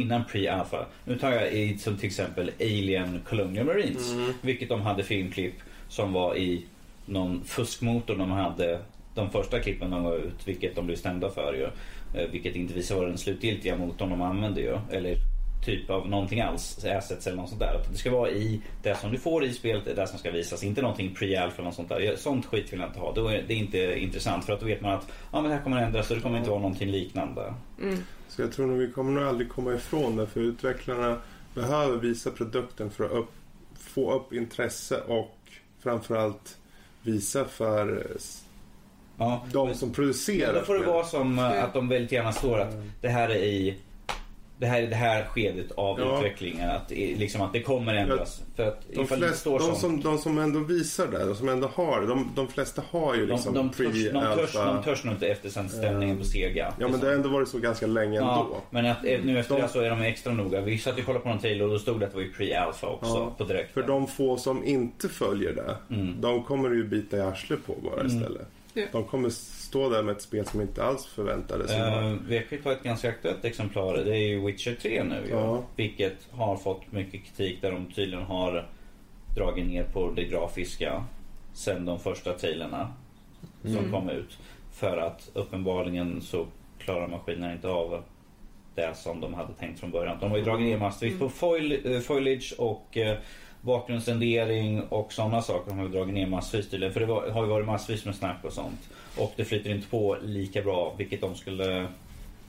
innan 0.00 0.24
pre-alpha. 0.24 0.86
Nu 1.04 1.18
tar 1.18 1.32
jag 1.32 1.52
i 1.52 1.78
som 1.78 1.96
till 1.96 2.06
exempel 2.06 2.50
Alien 2.60 3.20
Colonial 3.28 3.66
Marines, 3.66 4.14
vilket 4.42 4.68
de 4.68 4.80
hade 4.82 5.02
filmklipp 5.02 5.54
som 5.88 6.12
var 6.12 6.36
i 6.36 6.64
någon 7.06 7.44
fuskmotor 7.44 8.16
de 8.16 8.30
hade 8.30 8.80
de 9.14 9.30
första 9.30 9.60
klippen 9.60 9.90
de 9.90 10.04
gav 10.04 10.16
ut, 10.16 10.48
vilket 10.48 10.76
de 10.76 10.86
blev 10.86 10.96
stämda 10.96 11.30
för 11.30 11.54
ju. 11.54 11.68
Eh, 12.14 12.30
Vilket 12.30 12.56
inte 12.56 12.74
visar 12.74 12.96
vara 12.96 13.08
den 13.08 13.18
slutgiltiga 13.18 13.76
motorn 13.76 14.10
de 14.10 14.22
använde 14.22 14.60
ju. 14.60 14.78
Eller 14.90 15.16
typ 15.64 15.90
av 15.90 16.08
någonting 16.08 16.40
alls, 16.40 16.84
assets 16.84 17.26
eller 17.26 17.36
något 17.36 17.48
sånt 17.48 17.60
där. 17.60 17.74
Att 17.74 17.90
det 17.92 17.98
ska 17.98 18.10
vara 18.10 18.30
i 18.30 18.60
det 18.82 18.94
som 18.94 19.12
du 19.12 19.18
får 19.18 19.44
i 19.44 19.52
spelet, 19.52 19.96
det 19.96 20.06
som 20.06 20.18
ska 20.18 20.30
visas. 20.30 20.64
Inte 20.64 20.82
någonting 20.82 21.14
pre-alpha 21.14 21.54
eller 21.54 21.64
något 21.64 21.74
sånt 21.74 21.88
där. 21.88 22.16
Sånt 22.16 22.46
skit 22.46 22.72
vill 22.72 22.80
jag 22.80 22.88
inte 22.88 23.00
ha. 23.00 23.12
Då 23.12 23.28
är 23.28 23.42
det 23.48 23.54
är 23.54 23.58
inte 23.58 23.98
intressant 24.00 24.44
för 24.44 24.52
att 24.52 24.60
då 24.60 24.66
vet 24.66 24.80
man 24.80 24.92
att 24.92 25.08
ja, 25.32 25.40
men 25.40 25.50
det 25.50 25.56
här 25.56 25.62
kommer 25.64 25.82
ändras 25.82 26.08
så 26.08 26.14
det 26.14 26.20
kommer 26.20 26.38
inte 26.38 26.50
vara 26.50 26.60
någonting 26.60 26.90
liknande. 26.90 27.54
Så 28.28 28.42
jag 28.42 28.52
tror 28.52 28.66
nog 28.66 28.78
vi 28.78 28.92
kommer 28.92 29.12
nog 29.12 29.24
aldrig 29.24 29.48
komma 29.48 29.74
ifrån 29.74 30.16
det 30.16 30.26
för 30.26 30.40
utvecklarna 30.40 31.18
behöver 31.54 31.98
visa 31.98 32.30
produkten 32.30 32.90
för 32.90 33.04
att 33.04 33.10
upp, 33.12 33.32
få 33.74 34.12
upp 34.12 34.32
intresse 34.32 35.00
och 35.00 35.38
framförallt 35.82 36.58
visa 37.02 37.44
för 37.44 38.06
Ja. 39.18 39.46
de 39.52 39.74
som 39.74 39.88
Ja, 39.88 39.94
producerar 39.94 40.54
då 40.54 40.60
får 40.60 40.74
det 40.74 40.86
vara 40.86 41.04
som 41.04 41.38
eh, 41.38 41.64
att 41.64 41.74
de 41.74 41.88
väldigt 41.88 42.12
gärna 42.12 42.32
står 42.32 42.58
att 42.60 42.74
det 43.00 43.08
här 43.08 43.28
är 43.28 43.34
i 43.34 43.74
det 44.58 44.66
här 44.66 44.82
är 44.82 44.86
det 44.86 44.94
här 44.96 45.24
skedet 45.24 45.72
av 45.72 46.00
Ja. 46.00 46.18
utvecklingen. 46.18 46.70
Att, 46.70 46.90
liksom, 46.90 47.40
att 47.40 47.52
det 47.52 47.62
kommer 47.62 47.94
ändras. 47.94 48.42
För 48.56 48.68
att 48.68 48.82
De, 48.94 49.06
flest, 49.06 49.38
står 49.40 49.58
de, 49.58 49.74
som, 49.76 50.00
de 50.00 50.18
som 50.18 50.38
ändå 50.38 50.60
visar 50.60 51.06
det, 51.06 51.24
de 51.24 51.34
som 51.36 51.48
ändå 51.48 51.68
har 51.74 52.00
det, 52.00 52.06
de, 52.06 52.30
de 52.36 52.48
flesta 52.48 52.82
har 52.90 53.14
ju 53.14 53.26
de, 53.26 53.32
liksom 53.32 53.54
de, 53.54 53.70
törs, 53.70 53.86
de, 54.12 54.36
törs, 54.36 54.52
de 54.52 54.82
törs 54.84 55.04
nog 55.04 55.14
inte 55.14 55.26
efter 55.26 55.68
stämningen 55.68 56.18
på 56.18 56.24
Sega. 56.24 56.74
Ja 56.78 56.88
men 56.88 57.00
det 57.00 57.06
har 57.06 57.14
ändå 57.14 57.28
varit 57.28 57.48
så 57.48 57.58
ganska 57.58 57.86
länge 57.86 58.16
Ja, 58.16 58.40
ändå. 58.44 58.56
men 58.70 58.86
att, 58.86 59.04
eh, 59.04 59.20
nu 59.24 59.38
efter 59.38 59.54
De- 59.54 59.62
det 59.62 59.68
så 59.68 59.80
är 59.80 59.90
de 59.90 60.00
extra 60.02 60.32
noga. 60.32 60.60
Vi 60.60 60.78
satt 60.78 60.98
och 60.98 61.04
kollade 61.04 61.22
på 61.22 61.28
någon 61.28 61.38
trailer 61.38 61.64
och 61.64 61.70
då 61.70 61.78
stod 61.78 62.00
det 62.00 62.06
att 62.06 62.12
det 62.12 62.16
var 62.18 62.24
ju 62.24 62.32
pre-alpha 62.32 62.86
också 62.86 63.06
Ja, 63.14 63.34
på 63.38 63.44
direkt. 63.44 63.72
För 63.74 63.82
de 63.82 64.06
få 64.06 64.36
som 64.36 64.64
inte 64.64 65.08
följer 65.08 65.52
det, 65.52 65.94
Mm. 65.94 66.20
de 66.20 66.42
kommer 66.44 66.70
ju 66.70 66.84
bita 66.88 67.16
i 67.16 67.20
arslet 67.20 67.66
på 67.66 67.74
bara 67.74 68.06
istället. 68.06 68.46
Ja. 68.74 68.82
De 68.92 69.04
kommer 69.04 69.30
stå 69.30 69.88
där 69.88 70.02
med 70.02 70.16
ett 70.16 70.22
spel 70.22 70.46
som 70.46 70.60
inte 70.60 70.84
alls 70.84 71.06
förväntades. 71.06 71.70
Uh, 71.72 72.16
ju 72.50 72.62
ta 72.62 72.72
ett 72.72 72.82
ganska 72.82 73.08
aktuellt 73.08 73.44
exemplar. 73.44 73.96
Det 73.96 74.16
är 74.16 74.28
ju 74.28 74.46
Witcher 74.46 74.74
3 74.74 75.04
nu 75.04 75.22
ju. 75.26 75.30
Ja. 75.30 75.62
Vilket 75.76 76.28
har 76.30 76.56
fått 76.56 76.92
mycket 76.92 77.24
kritik 77.24 77.62
där 77.62 77.72
de 77.72 77.92
tydligen 77.92 78.24
har 78.24 78.68
dragit 79.36 79.66
ner 79.66 79.84
på 79.84 80.10
det 80.10 80.24
grafiska 80.24 81.04
sen 81.52 81.84
de 81.84 82.00
första 82.00 82.32
trailerna 82.32 82.92
som 83.62 83.76
Mm. 83.76 83.92
kom 83.92 84.10
ut. 84.10 84.38
För 84.72 84.96
att 84.96 85.30
uppenbarligen 85.34 86.20
så 86.20 86.46
klarar 86.78 87.08
maskinen 87.08 87.52
inte 87.52 87.68
av 87.68 88.02
det 88.74 88.94
som 88.96 89.20
de 89.20 89.34
hade 89.34 89.52
tänkt 89.52 89.80
från 89.80 89.90
början. 89.90 90.16
De 90.20 90.30
har 90.30 90.38
ju 90.38 90.44
dragit 90.44 90.66
ner 90.66 90.78
massvis 90.78 91.18
på 91.18 91.28
foil, 91.28 91.80
eh, 91.84 92.00
foliage 92.00 92.54
och 92.58 92.96
eh, 92.96 93.18
bakgrundsrendering 93.64 94.82
och 94.82 95.12
sådana 95.12 95.42
saker. 95.42 95.70
De 95.70 95.78
har 95.78 95.88
dragit 95.88 96.14
ner 96.14 96.26
massvis 96.26 96.70
tydligen. 96.70 96.92
För 96.92 97.00
det 97.00 97.06
var, 97.06 97.28
har 97.30 97.42
ju 97.44 97.50
varit 97.50 97.66
massvis 97.66 98.04
med 98.04 98.14
snack 98.14 98.36
och 98.42 98.52
sånt. 98.52 98.80
Och 99.16 99.32
det 99.36 99.44
flyter 99.44 99.70
inte 99.70 99.88
på 99.88 100.16
lika 100.22 100.62
bra 100.62 100.94
vilket 100.98 101.20
de 101.20 101.34
skulle 101.34 101.86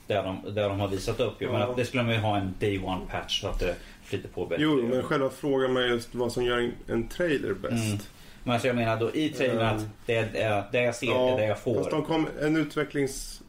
där 0.07 0.23
de, 0.23 0.53
där 0.55 0.69
de 0.69 0.79
har 0.79 0.87
visat 0.87 1.19
upp 1.19 1.41
ju. 1.41 1.47
Men 1.51 1.61
Ja. 1.61 1.67
att 1.67 1.77
det 1.77 1.85
skulle 1.85 2.03
man 2.03 2.13
ju 2.13 2.19
ha 2.19 2.37
en 2.37 2.53
day 2.59 2.79
one 2.79 3.01
patch 3.11 3.41
så 3.41 3.47
att 3.47 3.59
det 3.59 3.75
flyter 4.03 4.29
på 4.29 4.45
bättre. 4.45 4.63
jo, 4.63 4.87
men 4.89 5.03
själva 5.03 5.29
frågan 5.29 5.77
är 5.77 5.81
just 5.81 6.15
vad 6.15 6.31
som 6.31 6.43
gör 6.45 6.57
en, 6.57 6.71
en 6.87 7.07
trailer 7.07 7.53
bäst. 7.53 7.73
Mm. 7.85 7.97
Men 8.43 8.53
alltså 8.53 8.67
jag 8.67 8.75
menar 8.75 8.99
då 8.99 9.15
i 9.15 9.29
trailern 9.29 9.59
Mm. 9.61 9.75
att 9.75 9.85
det 10.05 10.15
är 10.15 10.63
det 10.71 10.81
jag 10.81 10.95
ser, 10.95 11.07
det 11.07 11.31
är 11.33 11.37
det 11.37 11.45
jag 11.45 11.59
får. 11.59 11.75
Fast 11.75 11.89
de 11.91 12.05
kom, 12.05 12.27
en 12.41 12.57
utvecklings... 12.57 13.41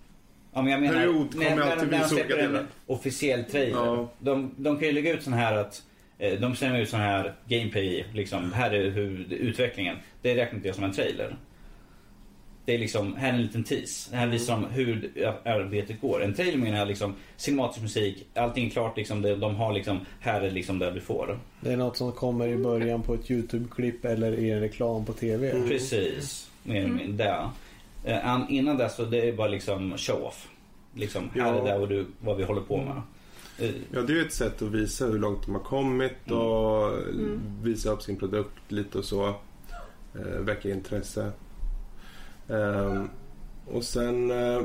Ja, 0.54 0.62
men 0.62 0.72
jag 0.72 0.80
menar, 0.80 0.94
period 0.94 1.32
kommer 1.32 1.60
alltid 1.72 1.88
visa 1.88 2.14
olika 2.14 2.36
delar. 2.36 2.66
officiell 2.86 3.44
trailer. 3.44 3.76
Ja. 3.86 4.08
De, 4.18 4.50
de 4.56 4.78
kan 4.78 4.86
ju 4.86 4.92
lägga 4.92 5.12
ut 5.12 5.22
sån 5.22 5.32
här 5.32 5.56
att 5.56 5.82
de 6.18 6.56
slänger 6.56 6.80
ut 6.80 6.88
sån 6.88 7.00
här 7.00 7.34
gameplay 7.48 8.04
liksom. 8.14 8.52
Här 8.52 8.70
är 8.70 8.90
hur 8.90 9.26
utvecklingen. 9.32 9.96
Det 10.22 10.36
räknar 10.36 10.56
inte 10.56 10.68
jag 10.68 10.74
som 10.74 10.84
en 10.84 10.92
trailer. 10.92 11.36
Det 12.64 12.74
är 12.74 12.78
liksom, 12.78 13.16
här 13.16 13.28
är 13.28 13.32
en 13.32 13.42
liten 13.42 13.64
tease. 13.64 14.16
Här 14.16 14.26
visar 14.26 14.54
de 14.54 14.64
hur 14.64 15.10
arbetet 15.44 16.00
går. 16.00 16.22
En 16.24 16.34
trailer 16.34 16.58
menar 16.58 16.78
jag 16.78 16.88
liksom 16.88 17.14
cinematisk 17.36 17.82
musik, 17.82 18.26
allting 18.34 18.66
är 18.66 18.70
klart 18.70 18.96
liksom. 18.96 19.22
Det, 19.22 19.36
de 19.36 19.54
har 19.56 19.72
liksom, 19.72 20.00
här 20.20 20.40
är 20.40 20.50
liksom 20.50 20.78
det 20.78 20.90
du 20.90 21.00
får. 21.00 21.38
Det 21.60 21.72
är 21.72 21.76
något 21.76 21.96
som 21.96 22.12
kommer 22.12 22.48
i 22.48 22.56
början 22.56 23.02
på 23.02 23.14
ett 23.14 23.30
YouTube-klipp 23.30 24.04
eller 24.04 24.32
i 24.32 24.50
en 24.50 24.60
reklam 24.60 25.04
på 25.04 25.12
TV. 25.12 25.50
Mm. 25.50 25.68
Precis, 25.68 26.50
mer 26.62 26.76
eller 26.80 26.88
mindre. 26.94 27.26
Det. 28.04 28.12
Eh, 28.12 28.28
an- 28.28 28.46
innan 28.50 28.76
dess 28.76 28.96
så 28.96 29.04
det 29.04 29.28
är 29.28 29.32
bara 29.32 29.48
liksom 29.48 29.96
show-off. 29.96 30.48
Liksom, 30.94 31.30
här 31.34 31.40
Ja. 31.40 31.60
är 31.68 31.72
det 31.72 31.78
vad, 31.78 31.88
du, 31.88 32.06
vad 32.20 32.36
vi 32.36 32.44
håller 32.44 32.60
på 32.62 32.76
med. 32.76 33.02
Eh, 33.58 33.70
Ja, 33.92 34.02
det 34.02 34.12
är 34.12 34.16
ju 34.16 34.22
ett 34.26 34.32
sätt 34.32 34.62
att 34.62 34.68
visa 34.70 35.06
hur 35.06 35.18
långt 35.18 35.46
de 35.46 35.54
har 35.54 35.62
kommit 35.62 36.12
Mm. 36.26 36.38
och 36.38 36.92
visa 37.62 37.90
upp 37.90 38.02
sin 38.02 38.16
produkt 38.16 38.52
lite 38.72 38.98
och 38.98 39.04
så. 39.04 39.26
Eh, 40.14 40.38
väcka 40.40 40.70
intresse. 40.70 41.32
Ehm, 42.48 43.08
och 43.66 43.84
sen 43.84 44.30
eh, 44.30 44.62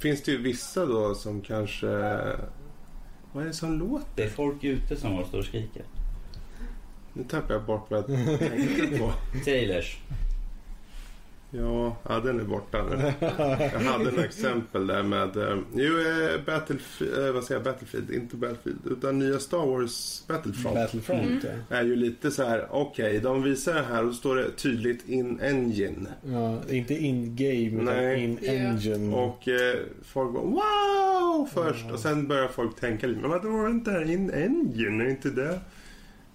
finns 0.00 0.22
det 0.22 0.32
ju 0.32 0.42
vissa 0.42 0.86
då 0.86 1.14
som 1.14 1.40
kanske... 1.40 1.86
Vad 3.32 3.42
är 3.42 3.46
det 3.46 3.52
som 3.52 3.78
låter? 3.78 4.06
Det 4.16 4.22
är 4.22 4.28
folk 4.30 4.64
ute 4.64 4.96
som 4.96 5.12
har 5.12 5.24
står 5.24 5.38
och 5.38 5.44
skriker. 5.44 5.82
Nu 7.12 7.24
tappar 7.24 7.54
jag 7.54 7.64
bort 7.64 7.86
vad 7.90 7.98
jag 7.98 8.06
tänkte 8.38 8.98
på. 8.98 9.12
Trailers. 9.44 9.98
Ja, 11.52 11.96
ja, 12.08 12.20
den 12.20 12.40
är 12.40 12.44
borta 12.44 12.82
nu. 12.82 13.12
Jag 13.20 13.80
hade 13.80 14.10
en 14.10 14.18
exempel 14.18 14.86
där 14.86 15.02
med... 15.02 15.36
Eh, 15.36 15.58
jo, 15.74 15.98
eh, 15.98 16.44
Battlefield, 16.46 17.26
eh, 17.26 17.32
vad 17.32 17.44
säger 17.44 17.60
jag? 17.60 17.64
Battlefield, 17.64 18.10
inte 18.10 18.36
Battlefield, 18.36 18.78
utan 18.90 19.18
nya 19.18 19.38
Star 19.38 19.66
Wars 19.66 20.24
Battlefront. 20.26 20.74
Battlefront, 20.74 21.44
är 21.68 21.82
ju 21.82 21.96
lite 21.96 22.30
så 22.30 22.44
här, 22.44 22.66
okej, 22.70 23.20
de 23.20 23.42
visar 23.42 23.74
det 23.74 23.82
här 23.82 24.06
och 24.06 24.14
står 24.14 24.36
det 24.36 24.50
tydligt 24.50 25.08
in 25.08 25.40
engine. 25.40 26.06
ja. 26.22 26.60
ja. 26.68 26.74
Inte 26.74 26.94
in-game, 26.94 27.82
utan 27.82 27.84
Nej. 27.84 28.24
in-engine. 28.24 29.16
Och 29.16 29.48
eh, 29.48 29.76
folk 30.02 30.32
bara 30.32 30.44
wow 30.44 31.48
först 31.52 31.90
och 31.90 31.98
sen 31.98 32.28
börjar 32.28 32.48
folk 32.48 32.80
tänka 32.80 33.06
lite, 33.06 33.20
men 33.20 33.30
vadå 33.30 33.62
vänta, 33.62 34.02
in 34.04 34.30
engine, 34.30 35.04
är 35.04 35.08
inte 35.08 35.30
det? 35.30 35.60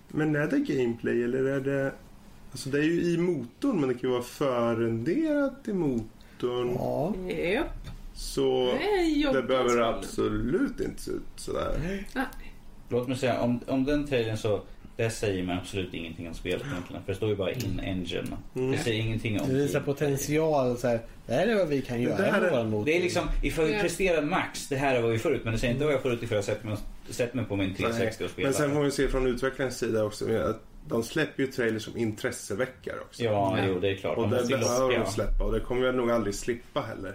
Men 0.07 0.35
är 0.35 0.47
det 0.47 0.59
gameplay 0.59 1.23
eller 1.23 1.43
är 1.43 1.59
det... 1.59 1.91
Alltså 2.56 2.69
det 2.69 2.77
är 2.80 2.84
ju 2.84 3.02
i 3.02 3.18
motorn 3.18 3.80
men 3.80 3.90
det 3.90 3.95
kan 3.95 4.02
ju 4.10 4.14
vara 4.14 4.22
förenderat 4.23 5.68
i 5.68 5.73
motorn. 5.73 6.72
Ja. 6.76 7.14
Japp. 7.53 7.88
Så 8.14 8.77
Det 9.23 9.34
det 9.34 9.44
behöver 9.44 9.82
absolut 9.82 10.80
inte 10.80 11.02
se 11.02 11.11
ut 11.11 11.22
sådär. 11.36 12.06
Låt 12.90 13.07
mig 13.07 13.18
säga, 13.18 13.40
om, 13.40 13.60
om 13.68 13.86
den 13.86 14.07
trailern 14.07 14.38
så... 14.38 14.61
Det 14.98 15.10
säger 15.10 15.44
man 15.44 15.57
absolut 15.57 15.94
ingenting 15.94 16.27
om 16.27 16.34
spelet 16.34 16.61
egentligen. 16.72 17.02
För 17.03 17.11
det 17.11 17.18
står 17.18 17.30
ju 17.30 17.36
bara 17.36 17.52
in 17.52 17.80
engine. 17.84 18.38
Mm. 18.56 18.72
Det 18.72 18.77
säger 18.77 19.02
ingenting 19.02 19.41
om... 19.41 19.48
Det 19.48 19.53
visar 19.53 19.80
potential. 19.80 20.77
Så 20.77 20.88
här, 20.88 20.99
det 21.27 21.34
här 21.34 21.48
är 21.48 21.56
vad 21.56 21.68
vi 21.68 21.82
kan 21.82 22.02
göra 22.02 22.18
Det 22.18 22.23
här 22.23 22.41
med 22.41 22.53
är- 22.53 22.57
vår 22.57 22.64
motor. 22.69 22.86
Det 22.86 22.98
är 22.98 23.02
liksom, 23.02 23.23
ifall 23.44 23.65
vi 23.65 23.80
presterar 23.80 24.22
max, 24.22 24.68
det 24.68 24.76
här 24.76 24.95
är 24.95 25.02
vad 25.02 25.11
vi 25.11 25.19
får 25.19 25.36
ut. 25.36 25.44
Men 25.44 25.53
det 25.53 25.60
säger 25.60 25.73
inte 25.73 25.86
vad 25.86 25.94
jag 25.94 26.02
får 26.02 26.14
ut 26.14 26.23
ifall 26.23 26.36
jag 26.36 26.45
sätter 26.45 26.68
mig, 26.68 26.77
sätter 27.10 27.36
mig 27.36 27.45
på 27.45 27.56
min 27.56 27.76
360 27.76 28.23
och 28.23 28.30
spelar. 28.30 28.49
Men 28.49 28.53
sen 28.57 28.73
får 28.73 28.84
vi 28.84 28.91
se 28.91 29.07
från 29.07 29.27
utvecklarens 29.27 29.77
sida 29.77 30.03
också 30.03 30.26
att 30.38 30.61
de 30.88 31.03
släpper 31.03 31.44
ju 31.44 31.52
trailers 31.52 31.84
som 31.84 31.98
intresseväckare 31.98 32.99
också. 32.99 33.24
Ja, 33.24 33.57
Ja. 33.57 33.66
jo 33.68 33.80
det 33.80 33.90
är 33.91 33.95
klart. 33.95 34.18
Och 34.18 34.30
Man 34.30 34.32
det 34.32 34.48
behöver 34.48 34.99
de 34.99 35.06
släppa 35.12 35.44
och 35.44 35.52
det 35.52 35.60
kommer 35.60 35.86
jag 35.86 35.95
nog 35.95 36.12
aldrig 36.12 36.36
slippa 36.36 36.82
heller. 36.82 37.14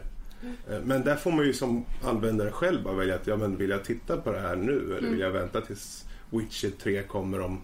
Eh, 0.70 0.78
Men 0.84 1.02
där 1.04 1.16
får 1.16 1.30
man 1.32 1.44
ju 1.46 1.52
som 1.52 1.84
användare 2.04 2.50
själv 2.50 2.82
bara 2.82 2.94
välja 2.94 3.14
att 3.14 3.26
ja, 3.26 3.36
men 3.36 3.56
vill 3.56 3.70
jag 3.70 3.84
titta 3.84 4.16
på 4.16 4.32
det 4.32 4.40
här 4.40 4.56
nu 4.56 4.94
eller 4.98 5.08
vill 5.10 5.20
jag 5.20 5.30
vänta 5.30 5.60
tills 5.60 6.04
Witcher 6.30 6.70
3 6.82 7.02
kommer 7.02 7.40
om 7.40 7.60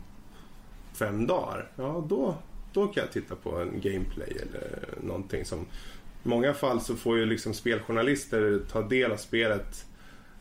fem 0.94 1.26
dagar? 1.26 1.68
Ja, 1.76 2.04
då, 2.08 2.34
då 2.72 2.86
kan 2.86 3.02
jag 3.04 3.12
titta 3.12 3.34
på 3.34 3.56
en 3.56 3.80
gameplay 3.80 4.36
eller 4.42 4.78
någonting 5.02 5.44
som... 5.44 5.60
I 6.24 6.28
många 6.28 6.54
fall 6.54 6.80
så 6.80 6.96
får 6.96 7.18
ju 7.18 7.26
liksom 7.26 7.54
speljournalister 7.54 8.60
ta 8.72 8.82
del 8.82 9.12
av 9.12 9.16
spelet 9.16 9.84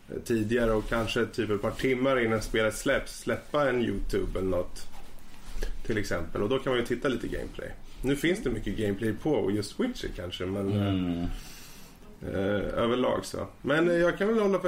eh, 0.10 0.16
tidigare 0.26 0.72
och 0.74 0.90
kanske 0.90 1.26
typ 1.26 1.50
ett 1.50 1.62
par 1.62 1.72
timmar 1.72 2.20
innan 2.26 2.42
spelet 2.42 2.76
släpps 2.76 3.20
släppa 3.20 3.70
en 3.70 3.82
YouTube 3.82 4.40
eller 4.40 4.50
något. 4.50 4.88
Till 5.86 5.98
exempel. 5.98 6.42
Och 6.42 6.50
då 6.50 6.60
kan 6.60 6.72
man 6.72 6.80
ju 6.80 6.86
titta 6.86 7.08
lite 7.08 7.28
gameplay. 7.28 7.70
Nu 8.02 8.16
finns 8.16 8.44
det 8.44 8.50
mycket 8.50 8.78
gameplay 8.78 9.14
på 9.14 9.52
just 9.52 9.80
Witcher 9.80 10.10
kanske 10.16 10.46
men 10.46 10.72
Mm. 10.72 11.26
eh, 12.34 12.80
överlag 12.84 13.26
så. 13.26 13.48
Men 13.62 13.90
eh, 13.90 13.96
jag 13.96 14.18
kan 14.18 14.28
väl 14.28 14.40
hålla 14.40 14.60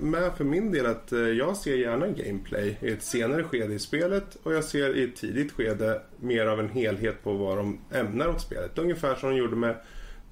med, 0.00 0.32
för 0.36 0.44
min 0.44 0.72
del 0.72 0.86
att 0.86 1.12
eh, 1.12 1.18
jag 1.18 1.56
ser 1.56 1.76
gärna 1.76 2.06
gameplay 2.08 2.76
i 2.82 2.88
ett 2.90 3.02
senare 3.02 3.44
skede 3.44 3.74
i 3.74 3.78
spelet 3.78 4.36
och 4.42 4.54
jag 4.54 4.64
ser 4.64 4.96
i 4.96 5.04
ett 5.04 5.16
tidigt 5.16 5.52
skede 5.52 6.02
mer 6.20 6.46
av 6.46 6.60
en 6.60 6.68
helhet 6.68 7.22
på 7.24 7.32
vad 7.32 7.56
de 7.56 7.78
ämnar 7.92 8.28
åt 8.28 8.40
spelet. 8.40 8.78
Ungefär 8.78 9.14
som 9.14 9.30
de 9.30 9.36
gjorde 9.36 9.56
med 9.56 9.76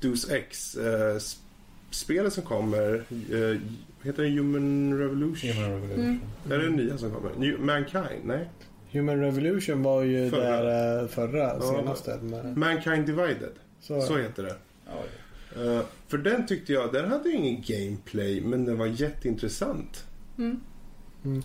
Deus 0.00 0.30
Ex 0.30 0.74
eh, 0.76 1.16
spelet 1.90 2.32
som 2.32 2.42
kommer. 2.42 2.94
Eh, 3.32 3.60
heter 4.02 4.22
det 4.22 4.28
Human 4.28 4.98
Revolution? 4.98 5.50
Human 5.50 5.70
Revolution. 5.70 6.20
Är 6.50 6.58
det 6.58 6.64
det 6.64 6.70
nya 6.76 6.98
som 6.98 7.10
kommer? 7.10 7.30
New, 7.38 7.60
Mankind? 7.60 8.24
Nej. 8.24 8.48
Human 8.94 9.20
Revolution 9.20 9.82
var 9.82 10.02
ju 10.02 10.30
Förra. 10.30 10.62
där 10.62 11.02
eh, 11.02 11.08
förra, 11.08 11.38
Ja. 11.38 11.60
senaste. 11.60 12.18
Men, 12.22 12.58
Mankind 12.58 13.06
Divided. 13.06 13.52
så, 13.80 14.00
Så 14.00 14.16
heter 14.18 14.42
det. 14.42 14.54
Ja, 14.86 14.92
Eh, 15.56 15.80
för 16.08 16.18
den 16.18 16.46
tyckte 16.46 16.72
jag, 16.72 16.92
den 16.92 17.10
hade 17.10 17.28
ju 17.28 17.34
ingen 17.36 17.62
gameplay 17.66 18.40
men 18.40 18.64
den 18.64 18.78
var 18.78 18.86
jätteintressant. 18.86 20.04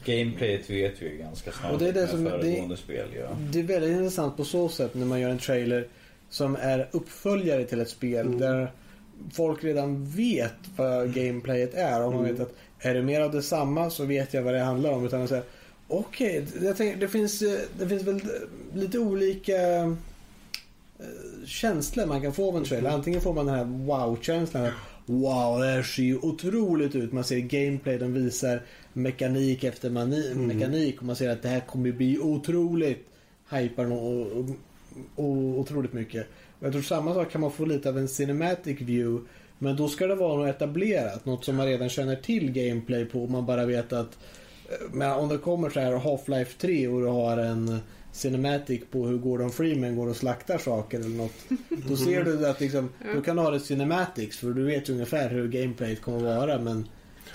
Gameplayet 0.05 0.69
vet 0.69 1.01
vi 1.01 1.09
ju 1.11 1.17
ganska 1.17 1.51
snart. 1.51 1.71
Och 1.71 1.79
det 1.79 1.87
är 1.87 1.93
det 1.93 1.99
med 1.99 2.09
som- 2.09 2.23
det- 2.69 2.77
spel. 2.77 3.07
Ja. 3.19 3.37
Det 3.51 3.59
är 3.59 3.63
väldigt 3.63 3.91
intressant 3.91 4.37
på 4.37 4.43
så 4.43 4.69
sätt 4.69 4.95
när 4.95 5.05
man 5.05 5.19
gör 5.19 5.29
en 5.29 5.37
trailer 5.39 5.87
som 6.29 6.55
är 6.55 6.87
uppföljare 6.91 7.63
till 7.65 7.81
ett 7.81 7.89
spel 7.89 8.25
Mm. 8.27 8.39
där 8.39 8.71
folk 9.33 9.63
redan 9.63 10.05
vet 10.05 10.53
vad 10.75 11.13
gameplayet 11.13 11.73
är. 11.73 12.03
Och 12.03 12.11
man 12.13 12.25
Mm. 12.25 12.31
vet 12.35 12.41
att 12.47 12.53
är 12.79 12.93
det 12.93 13.01
mer 13.01 13.21
av 13.21 13.31
detsamma 13.31 13.89
så 13.89 14.05
vet 14.05 14.33
jag 14.33 14.41
vad 14.43 14.53
det 14.53 14.59
handlar 14.59 14.91
om. 14.91 15.05
Utan 15.05 15.21
att 15.21 15.29
säga 15.29 15.43
okej, 15.89 16.45
tänker, 16.77 16.97
det, 16.97 17.07
finns, 17.07 17.41
eh, 17.41 17.59
det 17.79 17.87
finns 17.87 18.03
väl 18.03 18.21
lite 18.73 18.99
olika 18.99 19.55
eh, 19.55 19.93
känslor 21.45 22.05
man 22.05 22.21
kan 22.21 22.33
få 22.33 22.47
av 22.47 22.57
en 22.57 22.63
trailer. 22.63 22.89
Antingen 22.89 23.21
får 23.21 23.33
man 23.33 23.45
den 23.45 23.55
här 23.55 23.65
wow-känslan. 23.65 24.71
Wow, 25.05 25.59
det 25.59 25.65
här 25.65 25.83
ser 25.83 26.03
ju 26.03 26.17
otroligt 26.17 26.95
ut. 26.95 27.13
Man 27.13 27.23
ser 27.23 27.39
gameplay, 27.39 27.97
de 27.97 28.13
visar 28.13 28.61
mekanik 28.93 29.63
efter 29.63 29.89
mani- 29.89 30.35
mekanik 30.35 30.99
och 30.99 31.03
man 31.05 31.15
ser 31.15 31.29
att 31.29 31.41
det 31.41 31.49
här 31.49 31.59
kommer 31.59 31.91
bli 31.91 32.19
otroligt 32.19 33.07
hypar 33.49 33.91
och, 33.91 34.21
och, 34.21 34.49
och 35.15 35.59
otroligt 35.59 35.93
mycket. 35.93 36.27
Och 36.59 36.65
jag 36.65 36.73
tror 36.73 36.81
samma 36.81 37.13
sak 37.13 37.31
kan 37.31 37.41
man 37.41 37.51
få 37.51 37.65
lite 37.65 37.89
av 37.89 37.97
en 37.97 38.07
cinematic 38.07 38.81
view. 38.81 39.27
Men 39.57 39.75
då 39.75 39.87
ska 39.87 40.07
det 40.07 40.15
vara 40.15 40.37
något 40.37 40.55
etablerat, 40.55 41.25
något 41.25 41.45
som 41.45 41.55
man 41.55 41.65
redan 41.65 41.89
känner 41.89 42.15
till 42.15 42.51
gameplay 42.51 43.05
på. 43.05 43.23
Och 43.23 43.29
man 43.29 43.45
bara 43.45 43.65
vet 43.65 43.93
att 43.93 44.17
eh, 44.17 44.19
men 44.91 45.11
om 45.11 45.29
det 45.29 45.37
kommer 45.37 45.69
så 45.69 45.79
här 45.79 45.91
Half-Life 45.93 46.57
3 46.61 46.87
och 46.87 47.01
du 47.01 47.07
har 47.07 47.37
en 47.37 47.79
cinematic 48.11 48.81
på 48.91 49.05
hur 49.07 49.17
Gordon 49.17 49.51
Freeman 49.51 49.95
går 49.95 50.07
och 50.09 50.15
slaktar 50.15 50.57
saker 50.57 50.99
eller 50.99 51.09
något. 51.17 51.33
Då 51.69 51.95
ser 51.95 52.23
du 52.23 52.47
att 52.47 52.59
liksom, 52.59 52.89
då 53.15 53.21
kan 53.21 53.35
du 53.35 53.41
ha 53.41 53.51
det 53.51 53.59
cinematics 53.59 54.37
för 54.37 54.49
du 54.53 54.63
vet 54.63 54.89
ungefär 54.89 55.29
hur 55.29 55.47
gameplayet 55.47 56.01
kommer 56.01 56.19
vara 56.35 56.59
men 56.59 56.87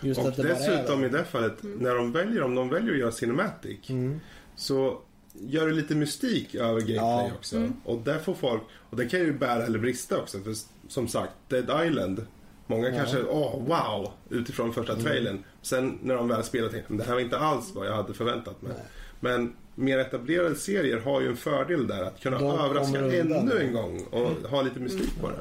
just 0.03 0.21
Och 0.21 0.29
att 0.29 0.37
det 0.37 0.43
bara 0.43 0.53
är 0.53 0.71
dessutom 0.77 1.01
det. 1.01 1.07
i 1.07 1.11
det 1.11 1.25
fallet, 1.25 1.53
när 1.63 1.95
de 1.95 2.13
väljer, 2.13 2.43
om 2.43 2.55
de 2.55 2.69
väljer 2.69 2.93
att 2.93 2.99
göra 2.99 3.13
Cinematic, 3.13 3.91
Mm. 3.91 4.21
så 4.57 4.99
gör 5.41 5.67
det 5.67 5.73
lite 5.75 5.95
mystik 5.95 6.55
över 6.55 6.81
gameplay 6.81 6.97
Ja. 6.97 7.31
också. 7.39 7.69
Och 7.85 7.99
där 7.99 8.19
får 8.19 8.35
folk, 8.35 8.63
och 8.91 8.97
det 8.97 9.07
kan 9.07 9.21
ju 9.21 9.33
bära 9.39 9.65
eller 9.67 9.79
brista 9.79 10.19
också, 10.21 10.39
för 10.39 10.55
som 10.89 11.09
sagt, 11.09 11.33
Dead 11.49 11.87
Island, 11.87 12.27
många 12.67 12.89
Ja. 12.89 12.97
kanske, 12.97 13.23
åh 13.23 13.63
wow, 13.67 14.11
utifrån 14.31 14.73
första 14.73 14.93
Mm. 14.93 15.05
trailern. 15.05 15.39
Sen 15.63 15.99
när 16.03 16.15
de 16.15 16.29
väl 16.29 16.45
spelar 16.45 16.69
tänkte 16.69 16.93
de, 16.93 16.97
det 16.99 17.05
här 17.05 17.13
var 17.15 17.21
inte 17.21 17.39
alls 17.39 17.73
vad 17.75 17.87
jag 17.87 17.95
hade 17.95 18.15
förväntat 18.15 18.63
mig. 18.63 18.73
Men 19.21 19.53
mer 19.75 19.99
etablerade 19.99 20.55
serier 20.55 20.99
har 21.01 21.21
ju 21.21 21.29
en 21.29 21.37
fördel 21.37 21.87
där, 21.87 22.03
att 22.03 22.21
kunna 22.21 22.39
De 22.39 22.59
överraska 22.59 22.99
ännu 22.99 23.59
en 23.61 23.73
gång 23.73 24.03
och 24.11 24.51
ha 24.51 24.63
lite 24.63 24.81
mystik 24.81 25.21
på 25.21 25.29
det. 25.29 25.37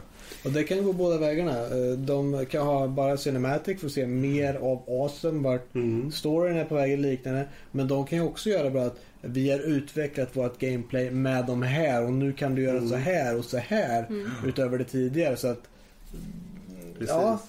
Och 0.46 0.52
det 0.52 0.64
kan 0.64 0.84
gå 0.84 0.94
båda 0.94 1.18
vägarna. 1.18 1.52
Eh, 1.60 1.98
De 1.98 2.46
kan 2.46 2.66
ha 2.68 2.88
bara 2.88 3.18
cinematic 3.18 3.80
för 3.80 3.88
att 3.88 3.94
se 3.94 4.08
mer 4.08 4.56
av 4.56 4.84
awesome 4.88 5.50
vart 5.50 5.76
Mm. 5.76 6.12
storyn 6.12 6.58
är 6.58 6.66
på 6.66 6.76
väg 6.76 6.94
eller 6.94 7.10
liknande. 7.10 7.46
Men 7.72 7.88
de 7.88 8.06
kan 8.06 8.18
ju 8.20 8.24
också 8.26 8.50
göra 8.50 8.70
bra 8.70 8.82
att 8.84 9.00
vi 9.22 9.52
har 9.52 9.60
utvecklat 9.60 10.36
vårt 10.36 10.60
gameplay 10.60 11.12
med 11.12 11.46
de 11.46 11.62
här 11.62 12.04
och 12.04 12.14
nu 12.14 12.34
kan 12.34 12.56
du 12.56 12.62
göra 12.64 12.88
så 12.88 12.96
här 12.96 13.38
och 13.38 13.46
så 13.46 13.58
här 13.58 14.06
utöver 14.46 14.78
det 14.78 14.84
tidigare. 14.84 15.38
Så 15.38 15.48
att 15.48 15.62
Precis. 16.94 17.10
Ja. 17.10 17.40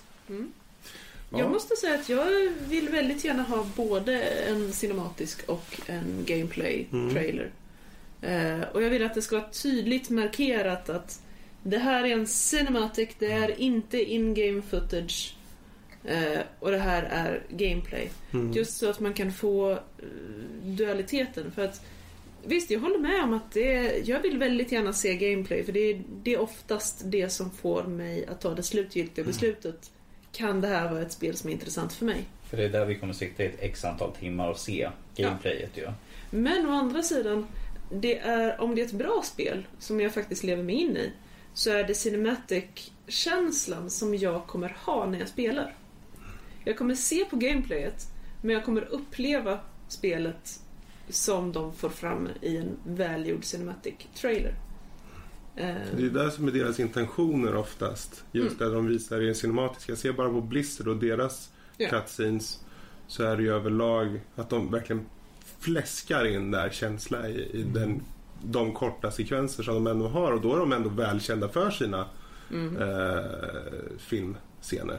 Ja. 1.31 1.39
Jag 1.39 1.51
måste 1.51 1.77
säga 1.77 1.95
att 1.95 2.09
jag 2.09 2.27
vill 2.69 2.89
väldigt 2.89 3.25
gärna 3.25 3.43
ha 3.43 3.66
både 3.77 4.23
en 4.23 4.73
cinematisk 4.73 5.49
och 5.49 5.81
en 5.87 6.25
gameplay-trailer. 6.27 7.51
Eh, 8.23 8.61
och 8.73 8.83
jag 8.83 8.91
vill 8.91 9.05
att 9.05 9.15
det 9.15 9.23
ska 9.23 9.39
vara 9.39 9.51
tydligt 9.51 10.11
markerat 10.11 10.89
att 10.89 11.21
det 11.62 11.79
här 11.79 12.05
är 12.05 12.12
en 12.12 12.27
cinematic, 12.27 13.09
det 13.19 13.33
är 13.33 13.61
inte 13.61 14.12
in-game 14.12 14.62
footage. 14.62 15.37
Eh, 16.05 16.41
och 16.59 16.71
det 16.71 16.79
här 16.79 17.03
är 17.03 17.43
gameplay. 17.51 18.11
Mm. 18.33 18.53
Just 18.53 18.77
så 18.77 18.91
att 18.91 19.01
man 19.01 19.15
kan 19.15 19.33
få 19.33 19.73
eh, 19.73 19.79
dualiteten. 20.62 21.53
För 21.53 21.65
att 21.65 21.87
Visst, 22.47 22.71
jag 22.71 22.81
håller 22.81 22.99
med 22.99 23.23
om 23.23 23.33
att 23.33 23.53
det, 23.53 24.03
jag 24.09 24.21
vill 24.21 24.39
väldigt 24.39 24.73
gärna 24.73 24.93
se 24.93 25.16
gameplay 25.16 25.65
för 25.65 25.73
det 25.73 25.81
är, 25.81 26.03
det 26.23 26.35
är 26.35 26.41
oftast 26.41 27.03
det 27.05 27.29
som 27.29 27.51
får 27.51 27.83
mig 27.83 28.27
att 28.27 28.41
ta 28.41 28.55
det 28.55 28.62
slutgiltiga 28.62 29.25
beslutet. 29.25 29.91
Kan 30.33 30.61
det 30.61 30.69
här 30.69 30.91
vara 30.91 31.03
ett 31.03 31.12
spel 31.12 31.37
som 31.37 31.51
är 31.51 31.55
intressant 31.55 31.93
för 31.93 32.05
mig? 32.05 32.25
För 32.51 32.57
det 32.57 32.65
är 32.65 32.69
där 32.69 32.87
vi 32.87 32.95
kommer 32.95 33.12
sitta 33.12 33.43
i 33.43 33.47
ett 33.47 33.57
x 33.59 33.85
antal 33.85 34.12
timmar 34.12 34.51
och 34.51 34.59
se 34.59 34.91
gameplayet 35.16 35.77
ju. 35.77 35.87
Men 36.31 36.66
å 36.66 36.71
andra 36.71 37.03
sidan, 37.03 37.47
det 37.91 38.19
är, 38.19 38.61
om 38.61 38.75
det 38.75 38.81
är 38.81 38.87
ett 38.87 38.93
bra 38.93 39.23
spel 39.25 39.66
som 39.79 40.01
jag 40.01 40.15
faktiskt 40.15 40.45
lever 40.45 40.62
mig 40.62 40.75
in 40.75 40.97
i 40.97 41.12
så 41.55 41.71
är 41.71 41.85
det 41.85 41.95
cinematic-känslan 41.95 43.91
som 43.91 44.15
jag 44.15 44.47
kommer 44.47 44.77
ha 44.85 45.07
när 45.07 45.19
jag 45.19 45.29
spelar. 45.29 45.77
Jag 46.65 46.79
kommer 46.79 46.95
se 46.95 47.25
på 47.25 47.37
gameplayet 47.37 48.07
men 48.43 48.55
jag 48.55 48.65
kommer 48.65 48.85
uppleva 48.85 49.61
spelet 49.89 50.61
som 51.09 51.53
de 51.53 51.73
får 51.73 51.89
fram 51.89 52.29
i 52.41 52.57
en 52.57 52.77
välgjord 52.87 53.45
cinematic 53.45 53.95
trailer. 54.15 54.55
Det 55.57 55.63
är 55.63 56.11
det 56.11 56.31
som 56.31 56.49
är 56.49 56.53
deras 56.53 56.81
intentioner 56.81 57.55
oftast. 57.57 58.25
Just 58.33 58.61
Mm. 58.61 58.69
det 58.69 58.75
de 58.77 58.87
visar 58.87 59.21
i 59.21 59.29
en 59.29 59.35
cinematisk. 59.35 59.89
Jag 59.89 59.99
ser 59.99 60.13
bara 60.13 60.29
på 60.31 60.41
Blizzard 60.41 60.89
och 60.89 60.97
deras 60.97 61.51
Ja. 61.77 61.89
cutscenes. 61.89 62.61
Så 63.07 63.23
är 63.25 63.37
det 63.37 63.43
ju 63.43 63.53
överlag 63.55 64.21
att 64.37 64.51
de 64.51 64.71
verkligen 64.71 65.07
fläskar 65.59 66.25
in 66.25 66.51
där 66.51 66.71
känsla 66.71 67.29
i, 67.29 67.51
Mm. 67.55 67.57
i 67.57 67.63
den, 67.79 68.03
de 68.45 68.73
korta 68.73 69.11
sekvenser 69.11 69.63
som 69.63 69.75
de 69.75 69.87
ändå 69.87 70.09
har. 70.09 70.33
Och 70.33 70.41
då 70.41 70.55
är 70.55 70.59
de 70.59 70.73
ändå 70.73 70.89
välkända 70.89 71.49
för 71.49 71.71
sina 71.71 72.07
Mm. 72.51 72.77
eh, 72.77 73.25
filmscener. 73.99 74.99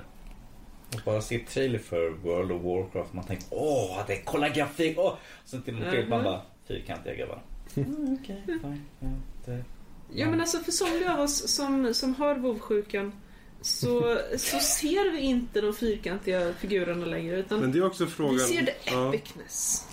Och 0.93 1.01
bara 1.05 1.21
se 1.21 1.39
trailer 1.39 1.79
för 1.79 2.09
World 2.09 2.51
of 2.51 2.61
Warcraft. 2.63 3.13
Man 3.13 3.25
tänker 3.25 3.45
åh, 3.51 3.99
det 4.07 4.21
kolla 4.25 4.49
grafik. 4.49 4.97
Åh. 4.97 5.13
Sen 5.45 5.61
till 5.61 5.73
mm 5.83 6.09
man 6.09 6.19
Mhm. 6.19 6.23
bara 6.23 6.41
fyrkantiga 6.67 7.15
grabbar. 7.15 7.41
Mm, 7.75 8.17
Okej, 8.21 8.43
fine. 8.45 8.81
Ja, 8.99 9.07
det... 9.45 9.63
Ja 10.13 10.29
men 10.29 10.41
alltså 10.41 10.57
för 10.59 10.71
somliga 10.71 11.13
av 11.13 11.19
oss 11.19 11.47
som, 11.55 11.93
som 11.93 12.15
har 12.15 12.35
vovsjukan 12.35 13.11
så, 13.61 14.17
så 14.37 14.59
ser 14.59 15.11
vi 15.11 15.19
inte 15.19 15.61
de 15.61 15.73
fyrkantiga 15.73 16.53
figurerna 16.53 17.05
längre 17.05 17.39
utan 17.39 17.59
Men 17.59 17.71
det 17.71 17.79
är 17.79 17.85
också 17.85 18.05
frågan... 18.05 18.33
vi 18.35 18.39
ser 18.39 18.65
the 18.65 18.71
ja. 18.85 19.09
epicness. 19.09 19.87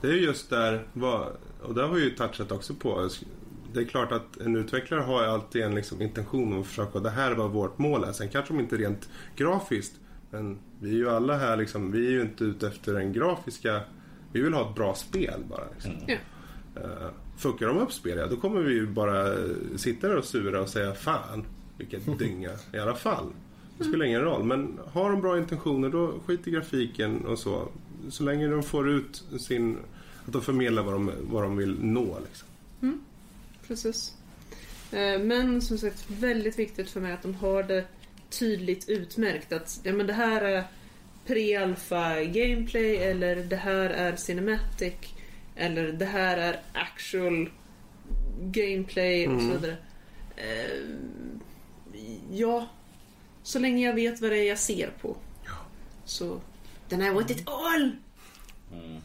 Det 0.00 0.06
är 0.08 0.12
ju 0.12 0.20
just 0.20 0.50
där, 0.50 0.86
och 1.62 1.74
där 1.74 1.82
har 1.82 1.94
vi 1.94 2.04
ju 2.04 2.10
touchat 2.10 2.52
också 2.52 2.74
på. 2.74 3.08
Det 3.74 3.80
är 3.80 3.84
klart 3.84 4.12
att 4.12 4.36
en 4.36 4.56
utvecklare 4.56 5.00
har 5.00 5.22
alltid 5.22 5.62
en 5.62 5.74
liksom 5.74 6.02
intention 6.02 6.60
att 6.60 6.66
försöka, 6.66 6.98
det 6.98 7.10
här 7.10 7.30
är 7.30 7.34
vad 7.34 7.50
vårt 7.50 7.78
mål 7.78 8.04
är. 8.04 8.12
Sen 8.12 8.28
kanske 8.28 8.54
de 8.54 8.60
inte 8.60 8.76
rent 8.76 9.08
grafiskt, 9.36 9.94
men 10.32 10.58
vi 10.80 10.90
är 10.90 10.94
ju 10.94 11.10
alla 11.10 11.38
här 11.38 11.56
liksom, 11.56 11.92
vi 11.92 12.06
är 12.06 12.10
ju 12.10 12.22
inte 12.22 12.44
ute 12.44 12.68
efter 12.68 12.94
den 12.94 13.12
grafiska, 13.12 13.80
vi 14.32 14.40
vill 14.40 14.54
ha 14.54 14.68
ett 14.68 14.74
bra 14.74 14.94
spel 14.94 15.40
bara. 15.48 15.64
Liksom. 15.74 15.90
Mm. 15.90 16.18
Uh, 16.76 17.08
fuckar 17.36 17.66
de 17.66 17.78
upp 17.78 17.92
spel, 17.92 18.18
ja, 18.18 18.26
då 18.26 18.36
kommer 18.36 18.60
vi 18.60 18.74
ju 18.74 18.86
bara 18.86 19.32
eh, 19.32 19.50
sitta 19.76 20.08
där 20.08 20.16
och 20.16 20.24
sura 20.24 20.60
och 20.60 20.68
säga 20.68 20.94
fan, 20.94 21.44
vilken 21.78 22.16
dynga 22.18 22.50
i 22.72 22.78
alla 22.78 22.94
fall. 22.94 23.26
Det 23.78 23.84
spelar 23.84 24.04
ingen 24.04 24.20
roll, 24.20 24.44
men 24.44 24.78
har 24.92 25.10
de 25.10 25.20
bra 25.20 25.38
intentioner 25.38 25.88
då 25.88 26.14
skit 26.26 26.48
i 26.48 26.50
grafiken 26.50 27.26
och 27.26 27.38
så. 27.38 27.68
Så 28.10 28.24
länge 28.24 28.48
de 28.48 28.62
får 28.62 28.90
ut 28.90 29.24
sin, 29.40 29.76
att 30.26 30.32
de 30.32 30.42
förmedlar 30.42 30.82
vad 30.82 30.94
de, 30.94 31.10
vad 31.20 31.42
de 31.42 31.56
vill 31.56 31.76
nå 31.80 32.18
liksom. 32.24 32.48
Precis. 33.66 34.14
Eh, 34.90 35.18
Men 35.18 35.62
som 35.62 35.78
sagt, 35.78 36.10
väldigt 36.10 36.58
viktigt 36.58 36.90
för 36.90 37.00
mig 37.00 37.12
att 37.12 37.22
de 37.22 37.34
har 37.34 37.62
det 37.62 37.84
tydligt 38.32 38.88
utmärkt. 38.88 39.52
Att 39.52 39.80
ja, 39.82 39.92
men 39.92 40.06
det 40.06 40.12
här 40.12 40.40
är 40.42 40.64
pre-alpha 41.26 42.24
gameplay 42.24 42.96
eller 42.96 43.36
det 43.36 43.56
här 43.56 43.90
är 43.90 44.16
cinematic 44.16 44.94
eller 45.56 45.92
det 45.92 46.04
här 46.04 46.36
är 46.38 46.60
actual 46.72 47.50
gameplay 48.40 49.28
och 49.28 49.40
så 49.40 49.46
Mm. 49.46 49.60
vidare. 49.60 49.76
Eh, 50.36 50.80
Ja, 52.32 52.66
så 53.42 53.58
länge 53.58 53.86
jag 53.86 53.94
vet 53.94 54.20
vad 54.20 54.30
det 54.30 54.38
är 54.38 54.48
jag 54.48 54.58
ser 54.58 54.90
på. 55.00 55.16
Så, 56.04 56.40
then 56.88 57.02
I 57.02 57.10
want 57.10 57.30
it 57.30 57.42
all! 57.48 57.96
Mm. 58.72 59.00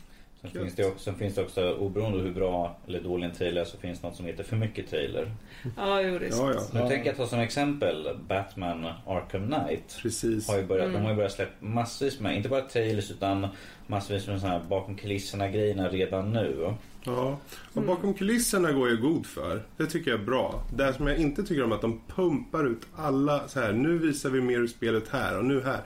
Sen, 0.53 0.61
finns 0.61 0.75
det 0.75 0.85
också, 0.85 1.03
sen 1.03 1.15
finns 1.15 1.35
det 1.35 1.41
också, 1.41 1.73
oberoende 1.73 2.19
hur 2.19 2.31
bra 2.31 2.77
eller 2.87 3.01
dålig 3.01 3.25
en 3.25 3.33
trailer 3.35 3.61
är, 3.61 3.65
så 3.65 3.77
finns 3.77 3.99
det 3.99 4.07
något 4.07 4.15
som 4.15 4.25
heter 4.25 4.43
för 4.43 4.55
mycket 4.55 4.89
trailer. 4.89 5.31
Ja, 5.77 6.01
jo, 6.01 6.19
det 6.19 6.25
är 6.25 6.29
Ja, 6.29 6.35
sant. 6.35 6.69
ja, 6.73 6.81
Nu 6.83 6.89
tänker 6.89 7.05
jag 7.09 7.17
ta 7.17 7.27
som 7.27 7.39
exempel 7.39 8.07
Batman 8.27 8.85
Arkham 9.07 9.47
Knight. 9.51 9.99
precis. 10.01 10.47
Har 10.47 10.57
ju 10.57 10.65
börjat, 10.65 10.85
Mm. 10.87 10.93
De 10.97 11.03
har 11.03 11.09
ju 11.11 11.15
börjat 11.15 11.31
släppa 11.31 11.65
massvis 11.65 12.19
med, 12.19 12.35
inte 12.37 12.49
bara 12.49 12.61
trailers 12.61 13.11
utan 13.11 13.47
massvis 13.87 14.27
med 14.27 14.39
såna 14.41 14.51
här 14.53 14.61
bakom 14.69 14.95
kulisserna 14.95 15.49
grejerna 15.49 15.89
redan 15.89 16.31
nu. 16.33 16.73
Ja, 17.03 17.37
och 17.73 17.81
bakom 17.81 18.13
kulisserna 18.13 18.71
går 18.71 18.89
jag 18.89 19.01
god 19.01 19.25
för. 19.25 19.61
Det 19.77 19.85
tycker 19.85 20.11
jag 20.11 20.19
är 20.19 20.25
bra. 20.25 20.63
Det 20.75 20.93
som 20.93 21.07
jag 21.07 21.17
inte 21.17 21.43
tycker 21.43 21.63
om 21.63 21.71
är 21.71 21.75
att 21.75 21.81
de 21.81 22.01
pumpar 22.15 22.67
ut 22.67 22.81
alla 22.95 23.47
så 23.47 23.59
här. 23.59 23.73
Nu 23.73 23.97
visar 23.97 24.29
vi 24.29 24.41
mer 24.41 24.57
ur 24.59 24.67
spelet 24.67 25.07
här 25.09 25.37
och 25.37 25.45
nu 25.45 25.61
här. 25.61 25.79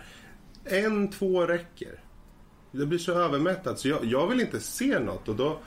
En, 0.65 1.07
två 1.11 1.45
räcker. 1.45 1.99
Det 2.71 2.85
blir 2.85 2.99
så 2.99 3.11
övermättat 3.13 3.79
så 3.79 3.87
jag, 3.87 4.05
jag 4.05 4.27
vill 4.27 4.41
inte 4.41 4.59
se 4.59 4.99
något 4.99 5.27
och 5.29 5.35
då 5.35 5.57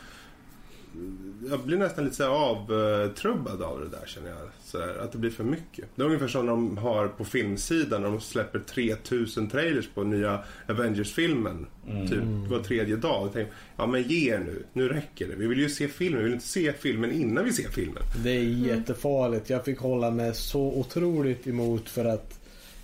jag 1.51 1.61
blir 1.61 1.77
nästan 1.77 2.05
lite 2.05 2.17
så 2.17 2.27
avtrubbad 2.27 3.63
av 3.63 3.81
det 3.81 3.89
där 3.89 4.07
känner 4.07 4.31
jag. 4.31 4.39
Så 4.65 4.79
här, 4.81 4.99
att 4.99 5.13
det 5.13 5.19
blir 5.19 5.31
för 5.31 5.45
mycket. 5.45 5.85
Det 5.95 6.03
är 6.03 6.07
ungefär 6.07 6.29
som 6.29 6.47
de 6.47 6.77
har 6.79 7.09
på 7.09 7.25
filmsidan 7.25 8.03
när 8.03 8.09
de 8.09 8.21
släpper 8.21 8.59
3000 8.59 9.51
trailers 9.51 9.89
på 9.95 10.05
nya 10.05 10.39
Avengers-filmen. 10.69 11.67
Mm. 11.91 12.09
Typ 12.09 12.51
var 12.51 12.59
tredje 12.59 12.97
dag. 12.97 13.23
Och 13.27 13.31
tänk, 13.33 13.49
ja 13.77 13.87
men 13.87 14.03
ge 14.03 14.35
er 14.35 14.39
nu. 14.39 14.65
Nu 14.73 14.89
räcker 14.89 15.29
det. 15.29 15.35
Vi 15.35 15.47
vill 15.47 15.59
ju 15.59 15.69
se 15.69 15.89
filmen. 15.89 16.19
Vi 16.19 16.25
vill 16.25 16.35
inte 16.35 16.47
se 16.47 16.73
filmen 16.73 17.11
innan 17.13 17.45
vi 17.45 17.53
ser 17.53 17.69
filmen. 17.69 18.03
Det 18.25 18.31
är 18.31 18.43
jättefarligt. 18.43 19.51
Jag 19.51 19.65
fick 19.65 19.79
hålla 19.79 20.11
mig 20.11 20.35
så 20.35 20.61
otroligt 20.63 21.47
emot 21.47 21.89
för 21.89 22.05
att 22.05 22.41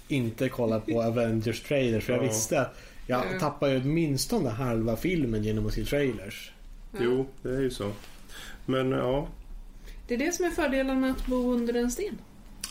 inte 0.09 0.49
kolla 0.49 0.81
på 0.81 1.03
Avengers 1.03 1.63
trailers. 1.63 2.05
För 2.05 2.13
jag 2.13 2.23
Ja. 2.25 2.29
visste 2.29 2.61
att 2.61 2.77
jag 3.07 3.27
Mm. 3.27 3.41
tappar 3.41 3.69
ju 3.69 3.81
åtminstone 3.81 4.51
halva 4.51 4.97
filmen 4.97 5.43
genom 5.45 5.67
att 5.67 5.75
se 5.75 5.85
trailers. 5.85 6.53
Ja. 6.93 6.99
Jo, 7.03 7.27
det 7.43 7.49
är 7.49 7.61
ju 7.61 7.71
så. 7.71 7.93
Men 8.67 8.91
ja. 8.91 9.29
Det 10.09 10.15
är 10.15 10.19
det 10.19 10.33
som 10.33 10.45
är 10.45 10.51
fördelen 10.51 11.01
med 11.01 11.11
att 11.11 11.27
bo 11.27 11.53
under 11.53 11.75
en 11.75 11.91
sten. 11.91 12.19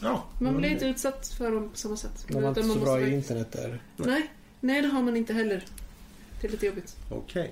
Ja. 0.02 0.24
Man 0.42 0.58
blir 0.58 0.70
inte 0.70 0.86
utsatt 0.86 1.28
för 1.28 1.52
dem 1.52 1.70
på 1.70 1.78
samma 1.78 1.98
sätt. 1.98 2.26
De 2.28 2.42
var 2.42 2.50
inte 2.50 2.62
så 2.62 2.68
man 2.68 2.80
bra 2.80 3.02
i 3.02 3.14
internet 3.14 3.52
där. 3.52 3.80
Nej, 3.98 4.30
nej 4.60 4.82
det 4.82 4.88
har 4.88 5.02
man 5.02 5.18
inte 5.18 5.34
heller. 5.34 5.64
Det 6.42 6.48
är 6.48 6.52
lite 6.52 6.66
jobbigt. 6.66 6.96
Okej. 7.12 7.52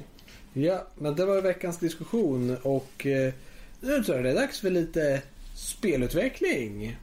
Ja, 0.53 0.87
men 0.97 1.15
det 1.15 1.25
var 1.25 1.41
veckans 1.41 1.77
diskussion 1.77 2.57
och 2.63 3.05
eh, 3.05 3.33
nu 3.81 4.03
tror 4.03 4.15
jag 4.17 4.25
det 4.25 4.31
är 4.31 4.35
dags 4.35 4.59
för 4.59 4.69
lite 4.69 5.21
spelutveckling. 5.55 6.97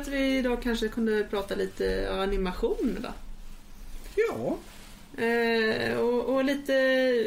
Att 0.00 0.08
vi 0.08 0.38
idag 0.38 0.62
kanske 0.62 0.88
kunde 0.88 1.24
prata 1.24 1.54
lite 1.54 2.08
animation 2.12 2.98
då. 3.02 3.08
Ja, 4.14 4.58
Eh, 5.18 5.96
och, 5.98 6.34
och 6.34 6.44
lite 6.44 6.72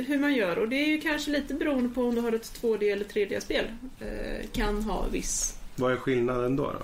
hur 0.08 0.20
man 0.20 0.34
gör. 0.34 0.60
Och 0.60 0.70
det 0.70 0.76
är 0.76 0.88
ju 0.88 1.02
kanske 1.02 1.32
lite 1.32 1.54
beroende 1.54 1.90
på 1.90 2.04
om 2.04 2.16
du 2.16 2.22
har 2.22 2.32
ett 2.32 2.62
2D 2.62 2.94
eller 2.94 3.06
3D-spel. 3.06 3.66
Eh, 4.00 4.48
kan 4.54 4.84
ha 4.84 5.08
viss. 5.08 5.56
Vad 5.76 5.92
är 5.92 5.98
skillnaden 5.98 6.56
då? 6.56 6.64
då? 6.64 6.82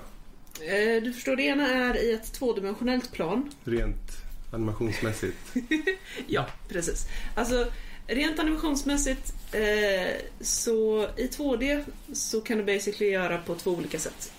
Eh, 0.64 1.02
du 1.02 1.12
förstår, 1.12 1.36
det 1.36 1.42
ena 1.42 1.68
är 1.68 1.96
i 2.02 2.12
ett 2.12 2.32
tvådimensionellt 2.32 3.12
plan. 3.12 3.50
Rent 3.64 4.12
animationsmässigt. 4.52 5.36
Ja, 6.26 6.46
precis. 6.68 7.06
Alltså, 7.34 7.66
rent 8.06 8.38
animationsmässigt 8.38 9.32
eh, 9.52 10.16
så 10.40 11.08
i 11.16 11.26
2D 11.26 11.84
så 12.12 12.40
kan 12.40 12.58
du 12.58 12.64
basically 12.64 13.10
göra 13.10 13.38
på 13.38 13.54
två 13.54 13.70
olika 13.70 13.98
sätt. 13.98 14.32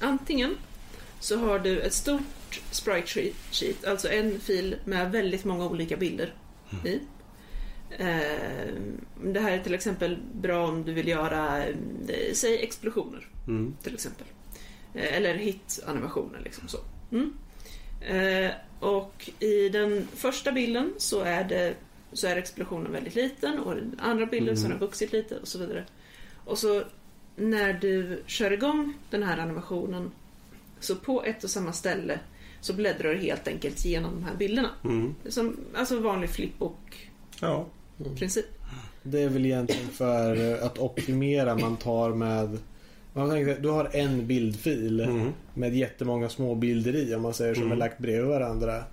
Antingen 0.00 0.56
så 1.20 1.36
har 1.38 1.58
du 1.58 1.80
ett 1.80 1.92
stort 1.92 2.60
sprite 2.70 3.32
sheet, 3.52 3.84
alltså 3.86 4.08
en 4.08 4.40
fil 4.40 4.76
med 4.84 5.12
väldigt 5.12 5.44
många 5.44 5.66
olika 5.66 5.96
bilder 5.96 6.34
i. 6.84 7.00
Eh, 7.90 8.74
det 9.24 9.40
här 9.40 9.50
är 9.52 9.58
till 9.58 9.74
exempel 9.74 10.18
bra 10.32 10.68
om 10.68 10.84
du 10.84 10.92
vill 10.92 11.08
göra, 11.08 11.64
eh, 11.66 11.74
säg 12.34 12.58
explosioner 12.62 13.28
Mm. 13.46 13.76
till 13.82 13.94
exempel. 13.94 14.26
Eh, 14.94 15.16
Eller 15.16 15.34
hit-animationer 15.34 16.40
liksom 16.44 16.68
så. 16.68 16.78
Mm. 17.12 17.32
Och 18.80 19.30
i 19.40 19.68
den 19.68 20.08
första 20.14 20.52
bilden 20.52 20.94
så 20.98 21.20
är, 21.20 21.44
det, 21.44 21.74
så 22.12 22.26
är 22.26 22.36
explosionen 22.36 22.92
väldigt 22.92 23.14
liten 23.14 23.58
och 23.58 23.72
i 23.72 23.80
den 23.80 24.00
andra 24.02 24.26
bilden 24.26 24.56
så 24.56 24.62
har 24.62 24.70
den 24.70 24.78
vuxit 24.78 25.12
lite 25.12 25.36
och 25.38 25.48
så 25.48 25.58
vidare. 25.58 25.84
Och 26.44 26.58
så 26.58 26.82
när 27.38 27.72
du 27.72 28.22
kör 28.26 28.50
igång 28.52 28.94
den 29.10 29.22
här 29.22 29.38
animationen 29.38 30.10
så 30.80 30.96
på 30.96 31.24
ett 31.24 31.44
och 31.44 31.50
samma 31.50 31.72
ställe 31.72 32.20
så 32.60 32.72
bläddrar 32.72 33.10
du 33.10 33.16
helt 33.18 33.48
enkelt 33.48 33.84
genom 33.84 34.14
de 34.14 34.24
här 34.24 34.34
bilderna. 34.38 34.70
Mm. 34.84 35.14
Som, 35.28 35.56
alltså 35.74 36.00
vanlig 36.00 36.30
flipbook-princip. 36.30 38.46
Ja. 38.60 38.66
det 39.02 39.20
är 39.20 39.28
väl 39.28 39.46
egentligen 39.46 39.88
för 39.88 40.58
att 40.62 40.78
optimera 40.78 41.56
man 41.58 41.76
tar 41.76 42.10
med 42.10 42.58
man 43.12 43.30
tänker, 43.30 43.58
du 43.60 43.68
har 43.68 43.90
en 43.96 44.26
bildfil 44.26 45.00
Mm. 45.00 45.28
med 45.54 45.74
jättemånga 45.76 46.28
små 46.28 46.54
bilder 46.54 46.96
i 46.96 47.14
om 47.14 47.22
man 47.22 47.34
säger 47.34 47.54
som 47.54 47.62
Mm. 47.62 47.72
är 47.72 47.76
lagt 47.76 47.98
bredvid 47.98 48.26
varandra. 48.26 48.84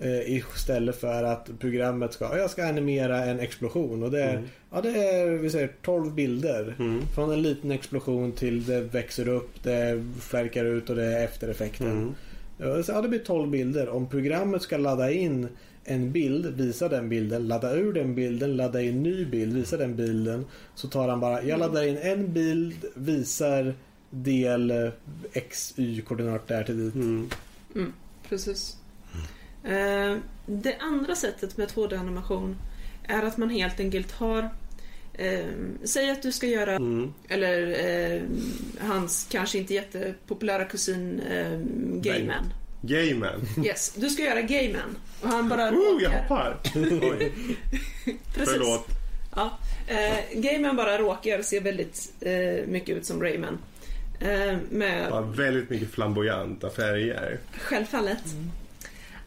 Eh, 0.00 0.36
istället 0.36 0.96
för 1.00 1.22
att 1.24 1.50
programmet 1.58 2.12
ska, 2.12 2.24
"Ja, 2.24 2.38
jag 2.38 2.50
ska 2.50 2.66
animera 2.66 3.24
en 3.24 3.40
explosion 3.40 4.02
och 4.02 4.10
det 4.10 4.22
är, 4.22 4.32
Mm. 4.34 4.44
ja, 4.72 4.80
det 4.80 4.88
är 5.04 5.26
vi 5.30 5.50
säger 5.50 5.70
12 5.82 6.14
bilder. 6.14 6.74
Mm. 6.78 7.02
Från 7.14 7.32
en 7.32 7.42
liten 7.42 7.70
explosion 7.70 8.32
till 8.32 8.64
det 8.64 8.80
växer 8.80 9.28
upp, 9.28 9.62
det 9.62 10.04
flärkar 10.20 10.64
ut 10.64 10.90
och 10.90 10.96
det 10.96 11.04
är 11.04 11.24
eftereffekten. 11.24 11.90
Mm. 11.90 12.14
Ja, 12.58 12.82
så, 12.82 12.92
ja, 12.92 13.00
det 13.02 13.08
blir 13.08 13.18
12 13.18 13.50
bilder. 13.50 13.88
Om 13.88 14.08
programmet 14.08 14.62
ska 14.62 14.76
ladda 14.76 15.10
in 15.10 15.48
en 15.84 16.12
bild, 16.12 16.46
visa 16.56 16.88
den 16.88 17.08
bilden, 17.08 17.48
ladda 17.48 17.74
ur 17.76 17.92
den 17.92 18.14
bilden, 18.14 18.56
ladda 18.56 18.82
in 18.82 19.02
ny 19.02 19.24
bild, 19.24 19.52
visa 19.56 19.76
den 19.76 19.96
bilden. 19.96 20.44
Så 20.74 20.88
tar 20.88 21.08
han 21.08 21.20
bara, 21.20 21.42
jag 21.42 21.58
laddar 21.60 21.82
in 21.86 21.96
en 21.98 22.32
bild, 22.32 22.84
visar 22.94 23.74
del 24.10 24.90
x, 25.32 25.74
y 25.76 26.00
koordinat 26.00 26.48
där 26.48 26.64
till 26.64 26.78
dit. 26.84 26.94
Mm. 26.94 27.28
Precis. 28.28 28.76
Eh, 29.68 30.16
det 30.46 30.76
andra 30.80 31.14
sättet 31.14 31.56
med 31.56 31.68
2D-animation 31.68 32.56
är 33.04 33.22
att 33.22 33.36
man 33.36 33.50
helt 33.50 33.80
enkelt 33.80 34.12
har 34.12 34.50
Eh, 35.20 35.44
säg 35.84 36.10
att 36.10 36.22
du 36.22 36.32
ska 36.32 36.46
göra, 36.46 36.72
Mm. 36.76 37.12
eller 37.28 37.84
eh, 38.14 38.22
hans 38.80 39.26
kanske 39.30 39.58
inte 39.58 39.74
jättepopulära 39.74 40.64
kusin 40.64 41.20
eh, 41.20 41.58
Gayman. 42.00 42.44
Gayman. 42.82 43.40
Yes, 43.64 43.94
du 43.96 44.10
ska 44.10 44.22
göra 44.22 44.40
Gayman. 44.42 44.96
Och 45.22 45.28
han 45.28 45.48
bara 45.48 45.70
Oh, 45.70 46.02
jag 46.02 46.10
hoppar! 46.10 46.56
Precis. 48.34 48.52
förlåt. 48.52 48.86
Ja, 49.36 49.58
eh, 49.88 50.40
Gayman 50.40 50.76
bara 50.76 50.98
råkar 50.98 51.42
se 51.42 51.60
väldigt 51.60 52.12
eh, 52.20 52.66
mycket 52.68 52.96
ut 52.96 53.06
som 53.06 53.22
Rayman. 53.22 53.58
Eh, 54.20 54.56
med 54.70 55.06
Ja, 55.10 55.20
väldigt 55.20 55.70
mycket 55.70 55.90
flamboyanta 55.90 56.70
färger. 56.70 57.38
Självfallet. 57.58 58.22
Ja, 58.24 58.32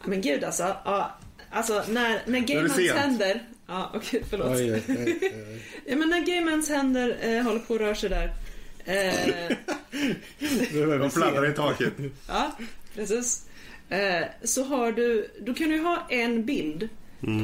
men 0.06 0.20
gud 0.20 0.44
alltså. 0.44 0.76
Ja, 0.84 1.18
alltså 1.50 1.84
när, 1.88 2.22
när 2.26 2.40
Gaymans 2.40 2.78
händer... 2.78 3.42
Ja, 3.66 3.90
okej, 3.94 4.22
förlåt. 4.30 4.48
Oj, 4.56 4.72
oj, 4.72 4.82
oj. 4.88 5.62
Ja, 5.86 5.96
men 5.96 6.08
när 6.08 6.20
Gaymans 6.20 6.68
händer 6.68 7.16
eh, 7.20 7.42
håller 7.42 7.60
på 7.60 7.74
att 7.74 7.80
röra 7.80 7.94
sig 7.94 8.10
där. 8.10 8.32
Eh, 8.84 9.56
De 10.98 11.10
fladdrar 11.10 11.50
i 11.50 11.54
taket. 11.54 11.92
ja, 12.28 12.52
precis. 12.94 13.46
Eh, 13.88 14.24
så 14.42 14.64
har 14.64 14.92
du... 14.92 15.30
Då 15.40 15.54
kan 15.54 15.68
du 15.68 15.78
ha 15.78 16.06
en 16.10 16.44
bild 16.44 16.88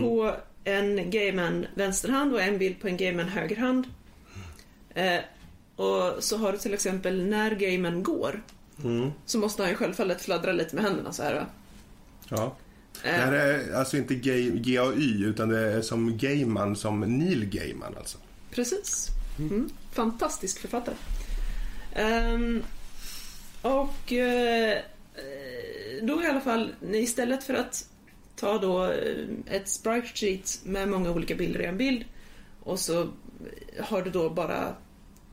på 0.01 0.35
en 0.65 1.11
Gayman 1.11 1.67
vänsterhand 1.75 2.33
och 2.33 2.43
en 2.43 2.59
bild 2.59 2.81
på 2.81 2.89
en 2.89 2.97
Gayman 2.97 3.29
högerhand. 3.29 3.87
Eh, 4.95 5.21
och 5.77 6.25
så 6.25 6.37
har 6.37 6.53
du 6.53 6.59
till 6.59 6.75
exempel 6.75 7.27
när 7.27 7.51
Gayman 7.51 8.03
går. 8.03 8.43
Mm. 8.85 9.11
Så 9.27 9.39
måste 9.39 9.63
han 9.63 9.71
ju 9.71 9.77
självfallet 9.77 10.21
fladdra 10.23 10.53
lite 10.53 10.75
med 10.75 10.85
händerna 10.85 11.13
så 11.13 11.23
här 11.23 11.35
va. 11.35 11.47
Ja. 12.29 12.57
Det 13.03 13.09
Eh, 13.09 13.15
här 13.15 13.33
är 13.33 13.75
alltså 13.75 13.97
inte 13.97 14.15
gay, 14.15 15.25
utan 15.25 15.49
det 15.49 15.59
är 15.59 15.83
som 15.83 16.19
Gayman 16.19 16.77
som 16.77 17.01
Neil 17.01 17.45
Gaiman 17.45 17.95
alltså. 17.99 18.19
Precis. 18.51 19.09
Mm. 19.39 19.71
Fantastisk 19.93 20.59
författare. 20.61 20.95
Ehm, 21.95 22.63
och 23.63 24.13
eh, 24.13 24.79
då 26.03 26.23
i 26.23 26.27
alla 26.27 26.41
fall, 26.41 26.75
istället 26.93 27.45
för 27.45 27.55
att 27.55 27.89
ta 28.37 28.59
då 28.59 28.85
eh, 28.85 29.27
ett 29.47 29.69
sprite 29.69 30.09
sheet 30.15 30.61
med 30.65 30.89
många 30.89 31.11
olika 31.11 31.35
bilder 31.35 31.61
i 31.61 31.65
en 31.65 31.79
bild 31.79 32.05
och 32.63 32.81
så 32.81 33.09
har 33.81 34.03
du 34.03 34.11
då 34.11 34.31
bara 34.31 34.75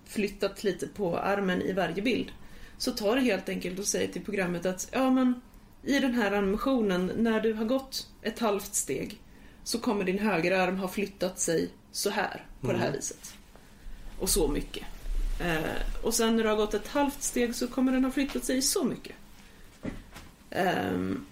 flyttat 0.05 0.63
lite 0.63 0.87
på 0.87 1.17
armen 1.17 1.61
i 1.61 1.73
varje 1.73 2.01
bild. 2.01 2.31
Så 2.77 2.91
tar 2.91 3.15
det 3.15 3.21
helt 3.21 3.49
enkelt 3.49 3.79
och 3.79 3.85
säger 3.85 4.07
till 4.07 4.25
programmet 4.25 4.65
att 4.65 4.89
ja 4.91 5.09
men 5.09 5.41
i 5.85 5.99
den 5.99 6.13
här 6.13 6.31
animationen 6.31 7.11
när 7.15 7.41
du 7.41 7.53
har 7.53 7.65
gått 7.65 8.07
ett 8.21 8.39
halvt 8.39 8.75
steg 8.75 9.21
så 9.63 9.79
kommer 9.79 10.03
din 10.03 10.19
högerarm 10.19 10.77
ha 10.77 10.87
flyttat 10.87 11.39
sig 11.39 11.69
så 11.91 12.09
här 12.09 12.45
på 12.61 12.71
det 12.71 12.77
här 12.77 12.91
viset. 12.91 13.33
Och 14.19 14.29
så 14.29 14.47
mycket. 14.47 14.83
Eh, 15.41 16.03
och 16.03 16.13
sen 16.13 16.35
när 16.35 16.43
du 16.43 16.49
har 16.49 16.55
gått 16.55 16.73
ett 16.73 16.87
halvt 16.87 17.23
steg 17.23 17.55
så 17.55 17.67
kommer 17.67 17.91
den 17.91 18.03
ha 18.03 18.11
flyttat 18.11 18.43
sig 18.43 18.61
så 18.61 18.83
mycket. 18.83 19.15
Ehm, 20.51 21.25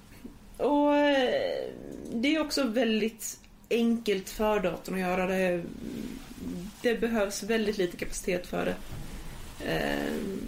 och 0.57 0.95
eh, 0.95 1.69
det 2.13 2.35
är 2.35 2.39
också 2.39 2.63
väldigt 2.63 3.39
enkelt 3.69 4.30
för 4.30 4.59
datorn 4.59 4.95
att 4.95 5.01
göra 5.01 5.27
det. 5.27 5.63
Det 6.81 6.95
behövs 6.95 7.43
väldigt 7.43 7.77
lite 7.77 7.97
kapacitet 7.97 8.47
för 8.47 8.65
det. 8.65 8.75
Ehm, 9.65 10.41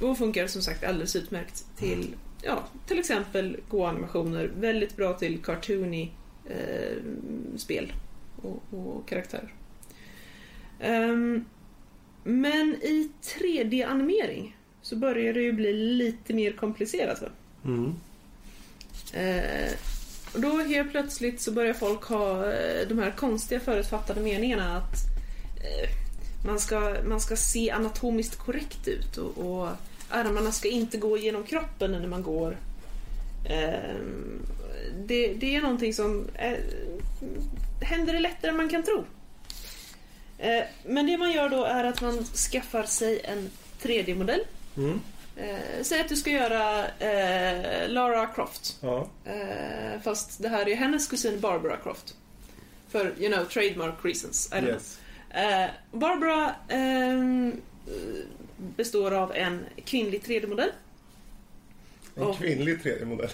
och 0.00 0.18
funkar 0.18 0.46
som 0.46 0.62
sagt 0.62 0.84
alldeles 0.84 1.16
utmärkt 1.16 1.64
till 1.78 2.14
ja, 2.42 2.64
till 2.86 2.98
exempel 2.98 3.56
Go-animationer. 3.68 4.50
Väldigt 4.56 4.96
bra 4.96 5.12
till 5.12 5.42
cartoony 5.42 6.10
eh, 6.46 6.96
spel 7.56 7.92
och, 8.42 8.62
och 8.70 9.08
karaktärer. 9.08 9.52
Ehm, 10.80 11.44
men 12.24 12.74
i 12.74 13.10
3D-animering 13.22 14.56
så 14.82 14.96
börjar 14.96 15.32
det 15.32 15.42
ju 15.42 15.52
bli 15.52 15.72
lite 15.72 16.34
mer 16.34 16.52
komplicerat. 16.52 17.22
Va? 17.22 17.28
Mm. 17.64 17.94
Eh, 19.12 19.72
och 20.34 20.40
då 20.40 20.58
helt 20.58 20.90
plötsligt 20.90 21.40
så 21.40 21.52
börjar 21.52 21.74
folk 21.74 22.02
ha 22.02 22.52
eh, 22.52 22.88
de 22.88 22.98
här 22.98 23.10
konstiga 23.10 23.60
förutfattade 23.60 24.20
meningarna 24.20 24.76
att 24.76 24.94
eh, 25.56 25.90
man, 26.46 26.60
ska, 26.60 26.96
man 27.04 27.20
ska 27.20 27.36
se 27.36 27.70
anatomiskt 27.70 28.38
korrekt 28.38 28.88
ut 28.88 29.16
och, 29.16 29.38
och 29.38 29.68
armarna 30.12 30.52
ska 30.52 30.68
inte 30.68 30.98
gå 30.98 31.18
genom 31.18 31.42
kroppen 31.44 31.92
när 31.92 32.06
man 32.06 32.22
går. 32.22 32.56
Eh, 33.44 33.94
det, 35.06 35.34
det 35.34 35.56
är 35.56 35.60
någonting 35.62 35.94
som 35.94 36.28
eh, 36.34 36.58
händer 37.80 38.12
det 38.12 38.18
lättare 38.20 38.50
än 38.50 38.56
man 38.56 38.68
kan 38.68 38.82
tro. 38.82 39.04
Eh, 40.38 40.62
men 40.86 41.06
det 41.06 41.16
man 41.18 41.32
gör 41.32 41.48
då 41.48 41.64
är 41.64 41.84
att 41.84 42.00
man 42.00 42.24
skaffar 42.24 42.82
sig 42.82 43.20
en 43.24 43.50
3D-modell. 43.82 44.40
Mm. 44.76 45.00
Eh, 45.36 45.56
säg 45.82 46.00
att 46.00 46.08
du 46.08 46.16
ska 46.16 46.30
göra 46.30 46.86
eh, 46.88 47.88
Lara 47.88 48.26
Croft. 48.26 48.78
Ja. 48.80 49.08
Eh, 49.24 50.00
fast 50.04 50.42
det 50.42 50.48
här 50.48 50.68
är 50.68 50.74
hennes 50.76 51.06
kusin 51.08 51.40
Barbara 51.40 51.76
Croft. 51.76 52.14
För, 52.88 53.12
you 53.18 53.32
know, 53.32 53.44
trademark 53.44 53.94
reasons. 54.04 54.50
I 54.52 54.56
don't 54.56 54.66
Yes. 54.68 54.98
know. 55.32 55.42
Eh, 55.44 55.70
Barbara 55.92 56.54
ehm, 56.68 57.60
eh, 57.86 57.92
består 58.76 59.10
av 59.14 59.32
en 59.34 59.64
kvinnlig 59.84 60.22
3D-modell. 60.22 60.70
En 62.14 62.22
Och- 62.22 62.36
kvinnlig 62.38 62.80
3D-modell. 62.82 63.30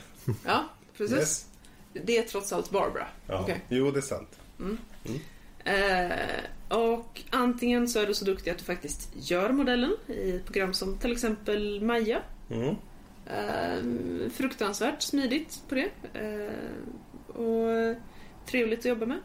Ja, 0.47 0.65
precis. 0.97 1.19
Yes. 1.19 1.49
Det 1.93 2.19
är 2.19 2.23
trots 2.23 2.53
allt 2.53 2.71
Barbara. 2.71 3.07
Ja. 3.27 3.41
Okej. 3.43 3.61
Jo, 3.69 3.91
det 3.91 3.99
är 3.99 4.03
sant. 4.03 4.39
Eh, 5.65 6.79
och 6.79 7.23
antingen 7.31 7.89
så 7.89 7.99
är 7.99 8.07
du 8.07 8.15
så 8.15 8.25
duktig 8.25 8.51
att 8.51 8.59
du 8.59 8.65
faktiskt 8.65 9.11
gör 9.31 9.51
modellen 9.53 9.97
i 10.07 10.41
program 10.45 10.75
som 10.75 10.99
till 10.99 11.13
exempel 11.13 11.81
Maja. 11.81 12.23
Mm. 12.51 12.75
Eh, 13.27 14.31
fruktansvärt 14.31 15.03
smidigt 15.03 15.63
på 15.69 15.75
det. 15.75 15.89
Eh, 16.15 17.37
och 17.37 17.97
trevligt 18.47 18.79
att 18.79 18.85
jobba 18.85 19.07
med. 19.07 19.21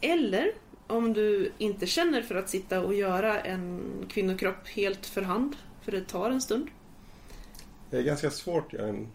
Eller 0.00 0.52
om 0.86 1.12
du 1.12 1.52
inte 1.58 1.86
känner 1.86 2.22
för 2.22 2.34
att 2.34 2.48
sitta 2.48 2.80
och 2.80 2.94
göra 2.94 3.40
en 3.40 3.82
kvinnokropp 4.08 4.68
helt 4.68 5.06
för 5.06 5.22
hand, 5.22 5.56
för 5.82 5.92
det 5.92 6.00
tar 6.00 6.30
en 6.30 6.40
stund. 6.40 6.68
Det 7.90 7.96
är 7.96 8.02
ganska 8.02 8.30
svårt 8.30 8.66
att 8.66 8.72
göra 8.72 8.88
en 8.88 9.06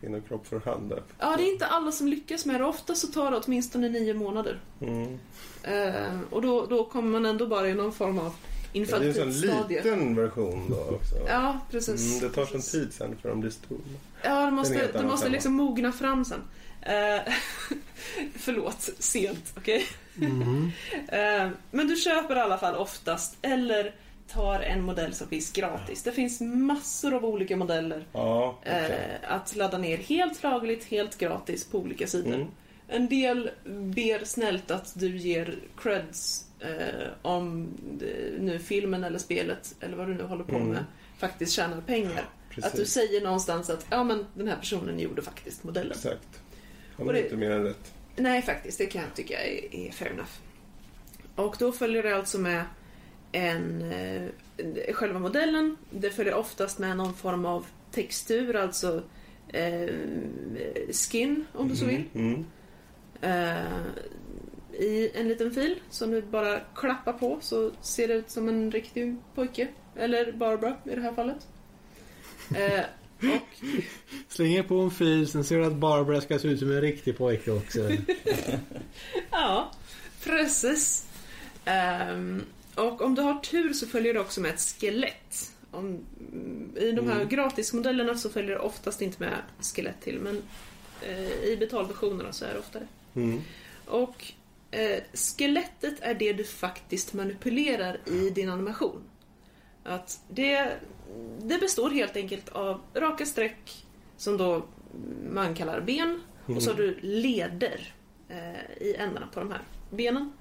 kvinnokropp 0.00 0.46
för 0.46 0.60
hand. 0.60 0.88
där. 0.88 1.02
Ja, 1.18 1.36
det 1.36 1.42
är 1.42 1.52
inte 1.52 1.66
alla 1.66 1.92
som 1.92 2.08
lyckas 2.08 2.46
med 2.46 2.60
det. 2.60 2.64
Ofta 2.64 2.94
så 2.94 3.06
tar 3.06 3.30
det 3.30 3.36
åtminstone 3.36 3.88
nio 3.88 4.14
månader. 4.14 4.60
Mm. 4.80 5.18
Eh, 5.62 6.20
och 6.30 6.42
då, 6.42 6.66
då 6.66 6.84
kommer 6.84 7.10
man 7.10 7.26
ändå 7.26 7.46
bara 7.46 7.68
i 7.68 7.74
någon 7.74 7.92
form 7.92 8.18
av 8.18 8.34
Det 8.72 8.80
är 8.80 9.04
en 9.04 9.14
sån 9.14 9.30
liten 9.30 10.14
version 10.14 10.66
då 10.68 10.96
också. 10.96 11.14
Ja, 11.28 11.60
precis. 11.70 12.10
Mm, 12.10 12.28
det 12.28 12.34
tar 12.34 12.46
sån 12.46 12.60
tid 12.60 12.92
sen 12.92 13.16
för 13.22 13.28
de 13.28 13.40
blir 13.40 13.50
stora. 13.50 13.80
Ja, 14.22 14.46
är 14.46 14.50
måste, 14.50 14.90
annan 14.94 15.06
måste 15.06 15.28
liksom 15.28 15.52
mogna 15.54 15.92
fram 15.92 16.24
sen. 16.24 16.40
Eh, 16.82 17.32
förlåt, 18.34 18.90
sent, 18.98 19.52
okej? 19.56 19.86
Eh, 21.08 21.48
men 21.70 21.88
du 21.88 21.96
köper 21.96 22.36
i 22.36 22.40
alla 22.40 22.58
fall 22.58 22.74
oftast, 22.76 23.36
eller 23.42 23.94
tar 24.28 24.60
en 24.60 24.82
modell 24.82 25.14
som 25.14 25.28
finns 25.28 25.52
gratis. 25.52 26.02
Det 26.02 26.12
finns 26.12 26.40
massor 26.40 27.14
av 27.14 27.24
olika 27.24 27.56
modeller 27.56 28.04
Ja, 28.12 28.58
okej. 28.60 28.72
eh, 29.22 29.32
att 29.32 29.56
ladda 29.56 29.78
ner 29.78 29.96
helt 29.96 30.42
lagligt, 30.42 30.84
helt 30.84 31.18
gratis 31.18 31.64
på 31.64 31.78
olika 31.78 32.06
sidor. 32.06 32.34
Mm. 32.34 32.46
En 32.88 33.08
del 33.08 33.50
ber 33.66 34.24
snällt 34.24 34.70
att 34.70 34.92
du 35.00 35.16
ger 35.16 35.58
creds 35.76 36.44
eh, 36.60 37.08
om 37.22 37.68
nu 38.40 38.58
filmen 38.64 39.04
eller 39.04 39.18
spelet, 39.18 39.74
eller 39.80 39.96
vad 39.96 40.06
du 40.08 40.14
nu 40.14 40.22
håller 40.24 40.44
på 40.44 40.56
Mm. 40.56 40.68
med, 40.68 40.84
faktiskt 41.18 41.52
tjänar 41.52 41.80
pengar. 41.80 42.24
Att 42.56 42.62
du 42.72 42.78
Precis. 42.78 42.90
säger 42.94 43.20
någonstans 43.20 43.70
att 43.70 43.86
ja 43.90 44.04
men 44.04 44.26
den 44.34 44.48
här 44.48 44.56
personen 44.56 44.98
gjorde 44.98 45.22
faktiskt 45.22 45.64
modellen. 45.64 45.92
Exakt. 45.92 46.40
Men 46.96 47.06
det- 47.06 47.22
inte 47.22 47.36
mer 47.36 47.50
än 47.50 47.64
rätt. 47.64 47.92
Nej 48.16 48.42
faktiskt, 48.42 48.78
det 48.78 48.86
kan 48.86 49.02
jag 49.02 49.14
tycka 49.14 49.44
är, 49.44 49.74
är 49.74 49.90
fair 49.90 50.10
enough. 50.10 50.30
Och 51.34 51.56
då 51.58 51.72
följer 51.72 52.02
det 52.02 52.16
alltså 52.16 52.38
med 52.38 52.64
en 53.32 53.92
eh, 53.92 54.94
själva 54.94 55.18
modellen. 55.18 55.76
Det 55.90 56.10
följer 56.10 56.34
oftast 56.34 56.78
med 56.78 56.96
någon 56.96 57.14
form 57.14 57.46
av 57.46 57.66
textur, 57.90 58.56
alltså 58.56 59.02
eh, 59.48 59.94
skin 60.92 61.46
om 61.52 61.68
du 61.68 61.76
så 61.76 61.84
vill. 61.84 62.04
Mm. 62.14 62.44
Eh, 63.20 63.82
I 64.72 65.10
en 65.14 65.28
liten 65.28 65.50
fil 65.50 65.80
som 65.90 66.10
du 66.10 66.22
bara 66.22 66.60
klappar 66.74 67.12
på 67.12 67.38
så 67.40 67.70
ser 67.80 68.08
det 68.08 68.14
ut 68.14 68.30
som 68.30 68.48
en 68.48 68.70
riktig 68.70 69.16
pojke. 69.34 69.68
Eller 69.96 70.32
Barbara 70.32 70.76
i 70.84 70.94
det 70.94 71.00
här 71.00 71.12
fallet. 71.12 71.46
Och 73.20 73.66
Slänger 74.28 74.62
på 74.62 74.74
en 74.80 74.90
fil, 74.90 75.28
sen 75.28 75.44
ser 75.44 75.58
du 75.58 75.64
att 75.64 75.72
Barbara 75.76 76.20
ska 76.20 76.38
se 76.38 76.48
ut 76.48 76.58
som 76.58 76.70
en 76.72 76.80
riktig 76.80 77.18
pojke 77.18 77.50
också. 77.50 77.80
Ja, 79.30 79.72
precis. 80.24 81.06
Ehm, 81.64 82.42
och 82.74 83.00
om 83.02 83.14
du 83.14 83.22
har 83.22 83.34
tur 83.40 83.72
så 83.72 83.86
följer 83.86 84.14
det 84.14 84.20
också 84.20 84.40
med 84.40 84.54
ett 84.54 84.60
skelett. 84.80 85.52
Om, 85.70 86.00
I 86.76 86.90
de 86.92 87.08
här 87.08 87.16
Mm. 87.16 87.28
gratismodellerna 87.28 88.14
så 88.16 88.30
följer 88.30 88.50
det 88.50 88.58
oftast 88.58 89.02
inte 89.02 89.22
med 89.22 89.34
skelett 89.74 90.00
till, 90.00 90.18
men 90.20 90.42
eh, 91.02 91.32
i 91.44 91.56
betalversionerna 91.60 92.32
så 92.32 92.44
är 92.44 92.52
det 92.52 92.58
ofta 92.58 92.78
det. 92.78 93.20
Mm. 93.20 93.40
Och 93.86 94.24
eh, 94.70 95.00
skelettet 95.14 95.94
är 96.00 96.14
det 96.14 96.32
du 96.32 96.44
faktiskt 96.44 97.12
manipulerar 97.12 98.00
i 98.06 98.30
din 98.30 98.48
animation. 98.48 99.02
Att 99.86 100.20
det, 100.28 100.76
det 101.38 101.58
består 101.58 101.90
helt 101.90 102.16
enkelt 102.16 102.48
av 102.48 102.80
raka 102.94 103.26
streck 103.26 103.86
som 104.16 104.36
då 104.36 104.66
man 105.30 105.54
kallar 105.54 105.80
ben 105.80 106.20
och 106.46 106.62
så 106.62 106.70
har 106.70 106.76
du 106.76 106.98
leder 107.00 107.94
eh, 108.28 108.82
i 108.86 108.94
ändarna 108.98 109.26
på 109.26 109.40
de 109.40 109.50
här 109.50 109.60
benen. 109.90 110.32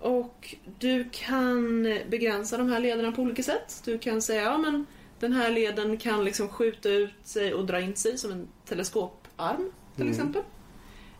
Och 0.00 0.54
du 0.78 1.08
kan 1.12 1.82
begränsa 2.08 2.56
de 2.56 2.68
här 2.68 2.80
lederna 2.80 3.12
på 3.12 3.22
olika 3.22 3.42
sätt. 3.42 3.82
Du 3.84 3.98
kan 3.98 4.22
säga, 4.22 4.42
ja 4.42 4.58
men 4.58 4.86
den 5.20 5.32
här 5.32 5.50
leden 5.50 5.96
kan 5.96 6.24
liksom 6.24 6.48
skjuta 6.48 6.88
ut 6.88 7.14
sig 7.22 7.54
och 7.54 7.66
dra 7.66 7.80
in 7.80 7.96
sig 7.96 8.18
som 8.18 8.32
en 8.32 8.48
teleskoparm 8.64 9.72
till 9.96 10.10
exempel. 10.10 10.42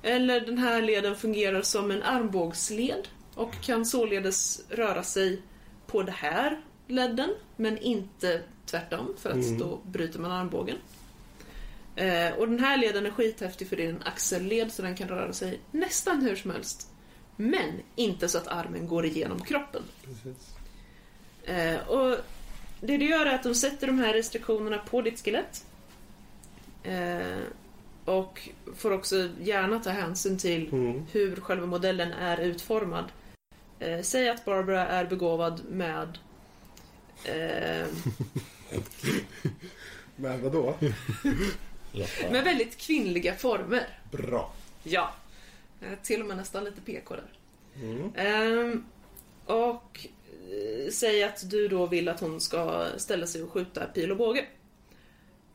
Eller 0.03 0.41
den 0.41 0.59
här 0.59 0.83
leden 0.83 1.17
fungerar 1.17 1.63
som 1.63 1.91
en 1.91 2.03
armbågsled 2.03 3.09
och 3.35 3.61
kan 3.61 3.87
således 3.87 4.65
röra 4.71 5.03
sig 5.03 5.43
på 5.87 6.03
det 6.03 6.13
här 6.13 6.61
ledden 6.87 7.31
men 7.57 7.79
inte 7.79 8.43
tvärtom 8.67 9.15
för 9.19 9.31
att 9.31 9.59
då 9.59 9.81
bryter 9.85 10.19
man 10.19 10.31
armbågen. 10.31 10.77
Eh, 11.97 12.33
och 12.39 12.49
den 12.49 12.59
här 12.61 12.77
leden 12.79 13.07
är 13.07 13.11
skithäftig 13.11 13.69
för 13.69 13.77
det 13.77 13.85
är 13.85 13.89
en 13.91 14.03
axelled 14.05 14.73
så 14.73 14.83
den 14.83 14.97
kan 14.97 15.09
röra 15.09 15.33
sig 15.33 15.61
nästan 15.71 16.23
hur 16.23 16.37
som 16.37 16.51
helst. 16.51 16.91
Men 17.37 17.71
inte 17.97 18.29
så 18.29 18.39
att 18.39 18.49
armen 18.49 18.87
går 18.87 19.07
igenom 19.07 19.41
kroppen. 19.41 19.83
Eh, 21.45 21.89
och 21.89 22.17
det 22.81 22.97
du 22.97 23.07
gör 23.09 23.27
är 23.27 23.35
att 23.35 23.43
de 23.43 23.55
sätter 23.55 23.87
de 23.87 23.99
här 23.99 24.13
restriktionerna 24.13 24.79
på 24.79 25.03
ditt 25.03 25.25
skelett. 25.25 25.65
Eh, 26.83 27.39
och 28.05 28.49
får 28.77 28.91
också 28.93 29.29
gärna 29.41 29.79
ta 29.81 29.91
hänsyn 29.91 30.39
till 30.39 30.69
Mm. 30.73 31.03
hur 31.13 31.37
själva 31.37 31.67
modellen 31.67 32.13
är 32.13 32.39
utformad. 32.41 33.05
Eh, 33.79 34.01
säg 34.03 34.29
att 34.29 34.45
Barbara 34.45 34.87
är 34.89 35.05
begåvad 35.07 35.61
med 35.71 36.19
eh, 37.25 37.87
Men 40.17 40.43
vadå? 40.43 40.75
Med 42.31 42.45
väldigt 42.45 42.77
kvinnliga 42.77 43.35
former. 43.35 43.99
Bra. 44.13 44.53
Ja. 44.83 45.15
Eh, 45.81 45.99
till 46.03 46.21
och 46.21 46.27
med 46.27 46.37
nästan 46.37 46.65
lite 46.65 46.81
PK 46.81 47.15
där. 47.15 47.33
Mm. 47.83 48.13
Ehm, 48.17 48.85
och 49.47 50.07
eh, 50.51 50.91
säg 50.91 51.23
att 51.23 51.51
du 51.51 51.69
då 51.69 51.87
vill 51.87 52.09
att 52.09 52.21
hon 52.21 52.41
ska 52.41 52.87
ställa 52.97 53.27
sig 53.27 53.43
och 53.43 53.51
skjuta 53.51 53.85
pil 53.85 54.11
och 54.11 54.17
båge. 54.17 54.47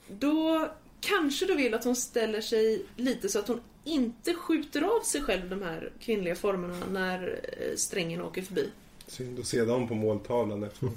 Då 0.07 0.69
kanske 1.01 1.45
du 1.45 1.55
vill 1.55 1.73
att 1.73 1.83
hon 1.83 1.95
ställer 1.95 2.41
sig 2.41 2.85
lite 2.95 3.29
så 3.29 3.39
att 3.39 3.47
hon 3.47 3.61
inte 3.83 4.33
skjuter 4.33 4.81
av 4.81 5.01
sig 5.01 5.21
själv 5.21 5.49
de 5.49 5.61
här 5.61 5.91
kvinnliga 5.99 6.35
formerna 6.35 6.85
när 6.91 7.39
eh, 7.43 7.75
strängen 7.75 8.21
åker 8.21 8.41
förbi. 8.41 8.69
Synd 9.11 9.39
att 9.39 9.45
se 9.47 9.61
dem 9.65 9.87
på 9.87 9.95
måltavlan 9.95 10.63
efter. 10.63 10.89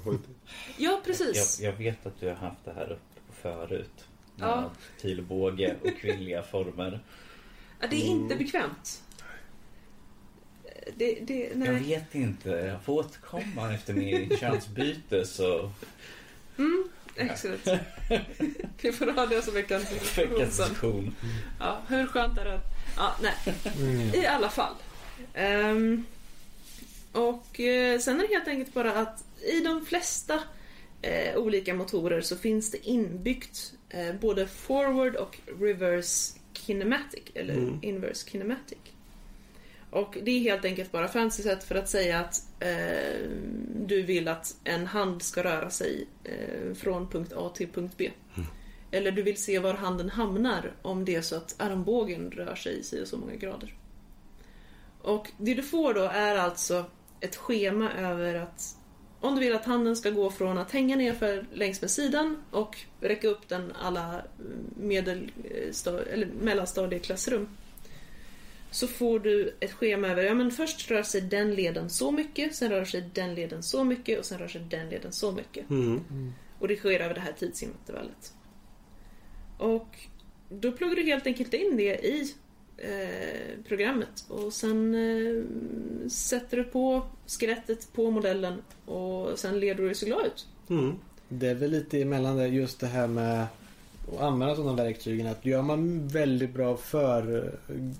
Ja, 0.77 1.01
precis. 1.05 1.59
Jag, 1.61 1.73
jag 1.73 1.77
vet 1.77 2.05
att 2.05 2.19
du 2.19 2.27
har 2.27 2.35
haft 2.35 2.65
det 2.65 2.73
här 2.73 2.91
uppe 2.91 3.35
förut. 3.41 4.05
Med 4.35 4.47
Ja. 4.49 4.71
pilbåge 5.01 5.75
och 5.83 5.97
kvinnliga 6.01 6.43
former. 6.43 6.99
Ja, 7.79 7.87
det 7.89 7.95
är 7.95 8.05
inte 8.05 8.35
bekvämt. 8.35 9.01
Eh, 10.65 10.93
Det, 10.95 11.19
det, 11.21 11.51
Jag 11.55 11.73
vet 11.73 12.15
inte. 12.15 12.49
Jag 12.49 12.81
får 12.83 12.93
återkomma 12.93 13.73
efter 13.73 13.93
min 13.93 14.37
könsbyte 14.37 15.25
så... 15.25 15.71
Mm, 16.57 16.89
exakt. 17.15 17.67
Vi 18.81 18.91
får 18.91 19.11
ha 19.11 19.25
det 19.25 19.41
som 19.41 19.53
veckans 19.53 19.89
diskussion. 19.89 21.15
Ja, 21.59 21.81
hur 21.87 22.07
skönt 22.07 22.37
är 22.39 22.45
det 22.45 22.53
att... 22.55 22.63
Ja, 22.97 23.15
nej. 23.21 23.55
Mm. 23.79 24.15
I 24.15 24.25
alla 24.25 24.49
fall. 24.49 24.73
Ehm, 25.33 26.05
och 27.15 27.59
eh, 27.59 27.99
sen 27.99 28.19
är 28.19 28.27
det 28.27 28.33
helt 28.33 28.47
enkelt 28.47 28.73
bara 28.73 28.93
att 28.93 29.23
i 29.43 29.59
de 29.59 29.85
flesta 29.85 30.39
eh, 31.01 31.37
olika 31.37 31.73
motorer 31.73 32.21
så 32.21 32.35
finns 32.35 32.71
det 32.71 32.87
inbyggt 32.87 33.73
eh, 33.89 34.15
både 34.21 34.47
forward 34.47 35.15
och 35.15 35.39
reverse 35.59 36.39
kinematic, 36.53 37.23
eller 37.33 37.53
Mm. 37.53 37.79
inverse 37.81 38.29
kinematic. 38.29 38.77
Och 39.89 40.17
det 40.23 40.31
är 40.31 40.39
helt 40.39 40.65
enkelt 40.65 40.91
bara 40.91 41.07
fancy 41.07 41.43
sätt 41.43 41.63
för 41.63 41.75
att 41.75 41.89
säga 41.89 42.19
att 42.19 42.41
eh, 42.59 43.29
du 43.85 44.01
vill 44.01 44.27
att 44.27 44.55
en 44.63 44.87
hand 44.87 45.21
ska 45.21 45.43
röra 45.43 45.69
sig 45.69 46.07
eh, 46.23 46.73
från 46.73 47.09
punkt 47.09 47.33
A 47.35 47.51
till 47.55 47.67
punkt 47.67 47.93
B. 47.97 48.11
Eller 48.91 49.11
du 49.11 49.21
vill 49.21 49.43
se 49.43 49.59
var 49.59 49.73
handen 49.73 50.09
hamnar 50.09 50.71
om 50.81 51.05
det 51.05 51.15
är 51.15 51.21
så 51.21 51.35
att 51.35 51.55
armbågen 51.57 52.31
rör 52.31 52.55
sig 52.55 52.79
i 52.79 53.05
så 53.05 53.17
många 53.17 53.35
grader. 53.35 53.73
Och 55.01 55.31
det 55.37 55.53
du 55.53 55.63
får 55.63 55.93
då 55.93 56.01
är 56.01 56.35
alltså 56.35 56.85
ett 57.25 57.35
schema 57.35 57.91
över 57.91 58.35
att 58.35 58.77
om 59.19 59.35
du 59.35 59.41
vill 59.41 59.55
att 59.55 59.65
handen 59.65 59.95
ska 59.95 60.09
gå 60.09 60.31
från 60.31 60.57
att 60.57 60.71
hänga 60.71 60.95
ner 60.95 61.13
för 61.13 61.45
längs 61.53 61.81
med 61.81 61.91
sidan 61.91 62.43
och 62.51 62.77
räcka 63.01 63.27
upp 63.27 63.49
den 63.49 63.73
alla 63.81 64.21
medel, 64.75 65.31
eller 66.11 66.27
mellanstadieklassrum 66.41 67.47
så 68.71 68.87
får 68.87 69.19
du 69.19 69.55
ett 69.59 69.71
schema 69.71 70.07
över, 70.07 70.23
ja 70.23 70.33
men 70.33 70.51
först 70.51 70.91
rör 70.91 71.03
sig 71.03 71.21
den 71.21 71.55
leden 71.55 71.89
så 71.89 72.11
mycket, 72.11 72.55
sen 72.55 72.71
rör 72.71 72.85
sig 72.85 73.09
den 73.13 73.35
leden 73.35 73.63
så 73.63 73.83
mycket 73.83 74.19
och 74.19 74.25
sen 74.25 74.39
rör 74.39 74.47
sig 74.47 74.61
den 74.69 74.89
leden 74.89 75.11
så 75.11 75.31
mycket. 75.31 75.69
Mm. 75.69 76.33
Och 76.59 76.67
det 76.67 76.75
sker 76.75 76.99
över 76.99 77.13
det 77.13 77.21
här 77.21 77.33
tidsintervallet. 77.39 78.33
Och 79.57 79.97
då 80.49 80.71
pluggar 80.71 80.95
du 80.95 81.03
helt 81.03 81.27
enkelt 81.27 81.53
in 81.53 81.77
det 81.77 82.05
i 82.05 82.33
eh, 82.77 83.63
programmet 83.67 84.25
och 84.27 84.53
sen 84.53 84.95
eh, 84.95 85.43
sätter 86.09 86.57
du 86.57 86.63
på 86.63 87.01
skelettet 87.27 87.93
på 87.93 88.11
modellen 88.11 88.61
och 88.85 89.39
sen 89.39 89.59
leder 89.59 89.81
du 89.81 89.85
dig 89.85 89.95
så 89.95 90.05
glad 90.05 90.25
ut. 90.25 90.47
Mm. 90.69 90.95
Det 91.29 91.47
är 91.47 91.55
väl 91.55 91.71
lite 91.71 92.01
emellan 92.01 92.37
det, 92.37 92.47
just 92.47 92.79
det 92.79 92.87
här 92.87 93.07
med 93.07 93.43
att 94.13 94.21
använda 94.21 94.55
sådana 94.55 94.83
verktygen. 94.83 95.27
Att 95.27 95.45
gör 95.45 95.61
man 95.61 96.07
väldigt 96.07 96.53
bra 96.53 96.77
för 96.77 97.51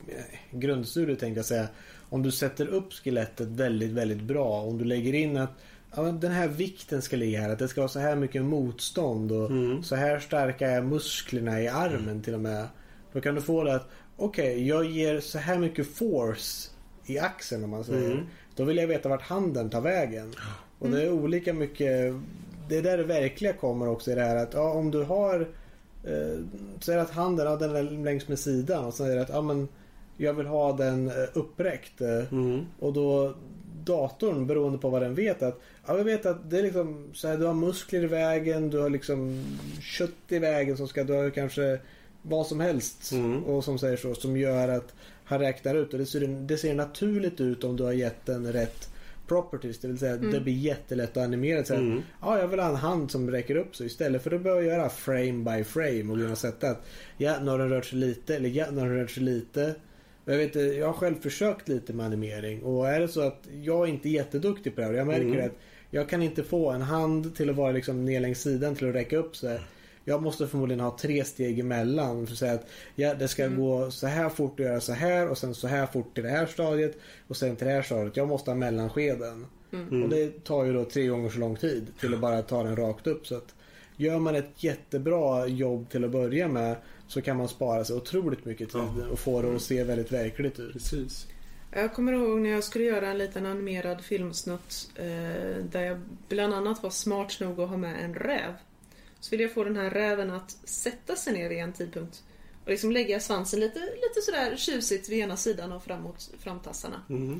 eh, 0.08 0.24
grundstudier 0.52 1.16
tänkte 1.16 1.40
jag 1.40 1.46
säga. 1.46 1.68
Om 2.10 2.24
du 2.24 2.32
sätter 2.32 2.68
upp 2.68 2.94
skelettet 2.94 3.48
väldigt, 3.48 3.92
väldigt 3.92 4.22
bra. 4.22 4.62
Om 4.62 4.78
du 4.78 4.86
lägger 4.86 5.14
in 5.14 5.38
att 5.38 5.52
ja, 5.96 6.02
den 6.02 6.32
här 6.32 6.48
vikten 6.48 7.02
ska 7.02 7.16
ligga 7.16 7.42
här. 7.42 7.50
Att 7.50 7.60
det 7.60 7.68
ska 7.68 7.82
ha 7.82 7.88
så 7.88 8.00
här 8.00 8.16
mycket 8.16 8.42
motstånd. 8.42 9.32
Och 9.32 9.52
Mm. 9.52 9.84
så 9.84 9.96
här 9.96 10.20
starka 10.20 10.68
är 10.70 10.82
musklerna 10.82 11.62
i 11.62 11.68
armen 11.68 12.22
till 12.22 12.34
och 12.34 12.40
med. 12.40 12.68
Då 13.14 13.22
kan 13.22 13.36
du 13.36 13.42
få 13.42 13.64
det 13.64 13.76
att 13.76 13.90
okej, 14.18 14.68
jag 14.68 14.86
ger 14.86 15.20
så 15.20 15.38
här 15.38 15.58
mycket 15.58 15.88
force 15.88 16.70
i 17.06 17.20
axeln 17.20 17.64
om 17.64 17.70
man 17.70 17.84
säger. 17.84 18.12
Mm. 18.12 18.26
Då 18.56 18.64
vill 18.64 18.78
jag 18.78 18.88
veta 18.88 19.10
vart 19.10 19.22
handen 19.22 19.70
tar 19.70 19.82
vägen. 19.82 20.34
Och 20.80 20.90
det 20.90 21.04
är 21.04 21.12
olika 21.12 21.54
mycket 21.54 22.14
det 22.70 22.78
är 22.78 22.82
där 22.82 22.98
det 22.98 23.04
verkliga 23.04 23.54
kommer 23.54 23.88
också 23.88 24.12
i 24.12 24.16
det 24.16 24.22
här 24.22 24.36
att 24.36 24.54
ja, 24.54 24.72
om 24.72 24.92
du 24.92 25.04
har 25.04 25.48
eh, 26.04 26.40
det 26.86 27.02
att 27.02 27.12
handen 27.12 27.46
ja, 27.46 27.56
den 27.56 27.76
är 27.76 27.84
längs 27.84 28.28
med 28.28 28.40
sidan 28.40 28.86
och 28.86 28.94
så 28.94 29.04
är 29.04 29.16
det 29.16 29.22
att 29.22 29.30
ja, 29.30 29.42
men 29.42 29.68
jag 30.18 30.34
vill 30.34 30.46
ha 30.46 30.74
den 30.74 31.08
eh, 31.08 31.14
uppräckt. 31.34 32.02
Eh, 32.02 32.34
Mm. 32.34 32.66
och 32.80 32.94
då 32.94 33.34
datorn 33.86 34.48
beroende 34.48 34.78
på 34.78 34.90
vad 34.90 35.02
den 35.02 35.16
vet 35.16 35.44
att 35.44 35.60
ja, 35.88 35.98
jag 35.98 36.04
vet 36.04 36.26
att 36.26 36.50
det 36.50 36.60
är 36.60 36.64
liksom 36.64 37.10
så 37.14 37.28
här, 37.28 37.38
du 37.38 37.46
har 37.46 37.54
muskler 37.54 38.04
i 38.04 38.08
vägen, 38.08 38.70
du 38.70 38.80
har 38.80 38.90
liksom 38.90 39.44
kött 39.82 40.12
i 40.28 40.40
vägen 40.40 40.78
som 40.78 40.88
ska, 40.88 41.04
du 41.04 41.14
har 41.14 41.30
kanske 41.30 41.80
vad 42.28 42.48
som 42.48 42.60
helst 42.60 43.12
Mm. 43.12 43.44
och 43.44 43.64
som 43.64 43.80
säger 43.80 43.98
så 43.98 44.16
som 44.16 44.38
gör 44.38 44.68
att 44.68 44.94
han 45.24 45.40
räknar 45.40 45.76
ut 45.76 45.94
och 45.94 46.00
det 46.00 46.06
ser, 46.06 46.28
det 46.48 46.58
ser 46.58 46.76
naturligt 46.76 47.42
ut 47.42 47.64
om 47.64 47.76
du 47.78 47.84
har 47.84 47.92
gett 47.94 48.26
den 48.26 48.54
rätt 48.54 48.90
properties. 49.28 49.80
Det 49.80 49.88
vill 49.88 49.98
säga 49.98 50.18
det 50.18 50.40
blir 50.40 50.54
jättelätt 50.54 51.18
att 51.18 51.24
animera. 51.24 51.64
Så 51.64 51.74
Mm. 51.74 52.02
Ja, 52.22 52.40
jag 52.40 52.48
vill 52.48 52.60
ha 52.60 52.70
en 52.70 52.76
hand 52.76 53.12
som 53.12 53.32
räcker 53.32 53.56
upp 53.56 53.76
så 53.76 53.84
istället 53.84 54.24
för 54.24 54.32
att 54.32 54.42
börja 54.42 54.62
göra 54.74 54.90
frame 54.90 55.58
by 55.58 55.64
frame 55.64 56.12
och 56.14 56.18
kunna 56.18 56.36
sätta 56.36 56.70
att 56.70 56.86
ja, 57.18 57.36
nu 57.42 57.52
har 57.52 57.58
den 57.58 57.70
rört 57.70 57.86
sig 57.86 58.00
lite 58.00 58.36
eller 58.36 58.50
ja, 58.50 58.66
nu 58.72 58.80
har 58.80 58.88
den 58.88 58.98
rört 58.98 59.12
sig 59.12 59.24
lite. 59.24 59.76
Jag, 60.26 60.38
vet, 60.38 60.46
inte, 60.46 60.60
jag 60.60 60.86
har 60.88 60.94
själv 60.94 61.22
försökt 61.22 61.68
lite 61.68 61.94
med 61.94 62.06
animering 62.06 62.64
och 62.64 62.90
är 62.90 63.00
det 63.00 63.08
så 63.08 63.22
att 63.22 63.48
jag 63.64 63.84
är 63.88 63.92
inte 63.92 64.10
jätteduktig 64.10 64.76
på 64.76 64.82
det 64.82 64.88
här, 64.88 64.94
och 64.94 65.00
jag 65.00 65.08
märker 65.08 65.26
Mm. 65.26 65.46
att 65.46 65.58
jag 65.90 66.10
kan 66.10 66.22
inte 66.22 66.44
få 66.44 66.72
en 66.72 66.82
hand 66.82 67.36
till 67.36 67.50
att 67.50 67.56
vara 67.56 67.72
liksom 67.72 68.06
ner 68.06 68.20
längs 68.20 68.42
sidan 68.42 68.76
till 68.76 68.90
att 68.90 68.96
räcka 68.96 69.18
upp 69.18 69.36
sig. 69.36 69.60
Jag 70.08 70.22
måste 70.22 70.48
förmodligen 70.48 70.80
ha 70.80 70.98
tre 70.98 71.26
steg 71.26 71.60
emellan 71.60 72.28
för 72.28 72.34
att 72.34 72.40
säga 72.40 72.54
att 72.54 72.68
ja, 72.96 73.14
det 73.14 73.28
ska 73.28 73.48
gå 73.48 73.92
så 73.92 74.08
här 74.08 74.30
fort 74.30 74.60
och 74.60 74.66
göra 74.66 74.82
så 74.82 74.94
här 74.94 75.30
och 75.30 75.38
sen 75.38 75.56
så 75.56 75.68
här 75.68 75.86
fort 75.86 76.14
till 76.14 76.24
det 76.24 76.30
här 76.30 76.46
stadiet 76.46 76.98
och 77.28 77.38
sen 77.38 77.56
till 77.56 77.68
det 77.68 77.74
här 77.74 77.82
stadiet. 77.82 78.18
Jag 78.18 78.28
måste 78.28 78.52
ha 78.52 78.56
mellanskeden. 78.56 79.46
Och 80.04 80.10
det 80.10 80.44
tar 80.44 80.66
ju 80.66 80.74
då 80.74 80.86
tre 80.86 81.08
gånger 81.08 81.30
så 81.30 81.40
lång 81.40 81.56
tid 81.56 81.88
till 82.00 82.14
att 82.14 82.20
bara 82.20 82.42
ta 82.42 82.64
den 82.64 82.76
rakt 82.76 83.08
upp. 83.08 83.28
Så 83.28 83.36
att 83.36 83.56
gör 83.98 84.20
man 84.20 84.36
ett 84.36 84.64
jättebra 84.64 85.48
jobb 85.48 85.90
till 85.90 86.06
att 86.06 86.12
börja 86.12 86.48
med 86.48 86.76
så 87.08 87.22
kan 87.22 87.38
man 87.38 87.48
spara 87.48 87.86
sig 87.86 87.96
otroligt 87.96 88.46
mycket 88.46 88.72
tid 88.72 89.06
och 89.12 89.20
få 89.20 89.42
det 89.42 89.56
att 89.56 89.62
se 89.62 89.84
väldigt 89.84 90.12
verkligt 90.12 90.60
ut. 90.60 90.74
Precis. 90.74 91.28
Jag 91.72 91.94
kommer 91.94 92.14
ihåg 92.14 92.42
när 92.42 92.50
jag 92.50 92.64
skulle 92.64 92.86
göra 92.86 93.08
en 93.08 93.18
liten 93.18 93.46
animerad 93.46 94.02
filmsnutt 94.02 94.92
eh, 94.96 95.64
där 95.72 95.82
jag 95.82 96.02
bland 96.30 96.54
annat 96.54 96.84
var 96.84 96.90
smart 96.90 97.40
nog 97.40 97.60
att 97.60 97.70
ha 97.70 97.78
med 97.78 98.04
en 98.04 98.14
räv. 98.14 98.54
Så 99.26 99.32
ville 99.32 99.44
jag 99.44 99.54
få 99.54 99.64
den 99.64 99.76
här 99.76 99.90
räven 99.90 100.32
att 100.32 100.52
sätta 100.64 101.16
sig 101.16 101.34
ner 101.34 101.50
vid 101.50 101.58
en 101.58 101.74
tidpunkt. 101.74 102.24
Och 102.64 102.70
liksom 102.70 102.92
lägga 102.92 103.20
svansen 103.20 103.60
lite, 103.60 103.80
lite 103.80 104.22
sådär 104.22 104.56
tjusigt 104.58 105.10
vid 105.10 105.20
ena 105.20 105.38
sidan 105.38 105.72
och 105.72 105.84
framåt 105.84 106.32
framtassarna. 106.40 107.02
Mm. 107.10 107.40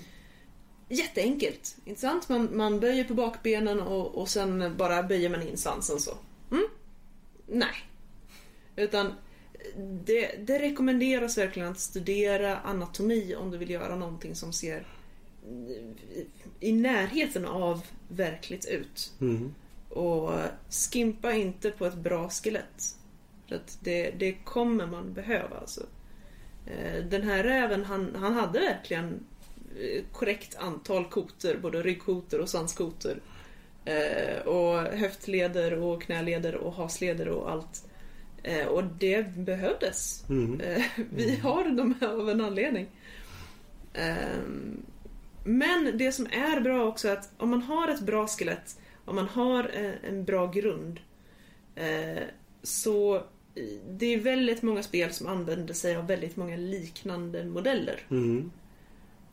Jätteenkelt, 0.90 1.78
inte 1.86 2.02
sant? 2.02 2.30
Man, 2.30 2.58
man 2.58 2.80
böjer 2.80 3.04
på 3.04 3.14
bakbenen 3.14 3.80
och, 3.80 4.16
och 4.16 4.30
sen 4.30 4.78
bara 4.78 5.04
böjer 5.04 5.30
man 5.30 5.48
in 5.48 5.58
svansen 5.58 6.00
så. 6.00 6.18
Mm? 6.52 6.68
Nej. 7.48 7.90
Utan 8.76 9.14
det, 10.06 10.48
det 10.48 10.60
rekommenderas 10.60 11.38
verkligen 11.38 11.72
att 11.72 11.80
studera 11.80 12.58
anatomi 12.58 13.36
om 13.36 13.52
du 13.52 13.58
vill 13.58 13.70
göra 13.70 13.96
någonting 13.96 14.36
som 14.36 14.54
ser 14.54 14.88
i, 15.48 16.26
i 16.60 16.72
närheten 16.72 17.46
av 17.46 17.82
verkligt 18.08 18.66
ut. 18.66 19.14
Mm. 19.22 19.54
Och 19.96 20.32
skimpa 20.70 21.34
inte 21.34 21.72
på 21.72 21.86
ett 21.86 21.96
bra 21.96 22.30
skelett. 22.30 22.96
För 23.48 23.56
att 23.56 23.78
det, 23.82 24.12
det 24.12 24.34
kommer 24.34 24.88
man 24.88 25.14
behöva 25.14 25.58
alltså. 25.58 25.86
Eh, 26.66 27.04
Den 27.06 27.24
här 27.24 27.44
räven 27.44 27.86
han, 27.86 28.16
han 28.16 28.34
hade 28.34 28.60
verkligen 28.60 29.24
eh, 29.80 30.04
korrekt 30.12 30.56
antal 30.58 31.06
kotor, 31.06 31.58
både 31.62 31.82
ryggkotor 31.82 32.40
och 32.40 32.50
svanskotor. 32.50 33.22
Eh, 33.86 34.48
och 34.48 34.78
höftleder 34.80 35.74
och 35.74 36.02
knäleder 36.02 36.56
och 36.56 36.74
hasleder 36.74 37.28
och 37.28 37.52
allt. 37.52 37.86
Och 38.68 38.84
det 38.84 39.36
behövdes. 39.36 40.24
Mm. 40.30 40.62
Vi 41.10 41.36
har 41.36 41.64
de 41.64 41.96
här 42.02 42.08
av 42.08 42.30
en 42.30 42.42
anledning. 42.42 42.88
Men 45.44 45.98
det 45.98 46.12
som 46.12 46.26
är 46.26 46.62
bra 46.62 46.86
också 46.86 47.08
är 47.08 47.14
att 47.14 47.30
om 47.38 47.50
man 47.50 47.62
har 47.62 47.88
ett 47.88 48.02
bra 48.02 48.28
skelett, 48.28 48.78
om 49.06 49.16
man 49.16 49.28
har 49.28 49.70
eh, 49.74 50.10
en 50.10 50.24
bra 50.26 50.48
grund, 50.52 51.00
eh, 51.76 52.24
så 52.64 53.24
i- 53.56 53.80
det 53.90 54.06
är 54.06 54.20
väldigt 54.20 54.62
många 54.62 54.84
spel 54.84 55.14
som 55.14 55.28
använder 55.28 55.74
sig 55.74 55.96
av 55.96 56.08
väldigt 56.08 56.36
många 56.36 56.58
liknande 56.58 57.46
modeller. 57.46 58.00
Mm. 58.12 58.52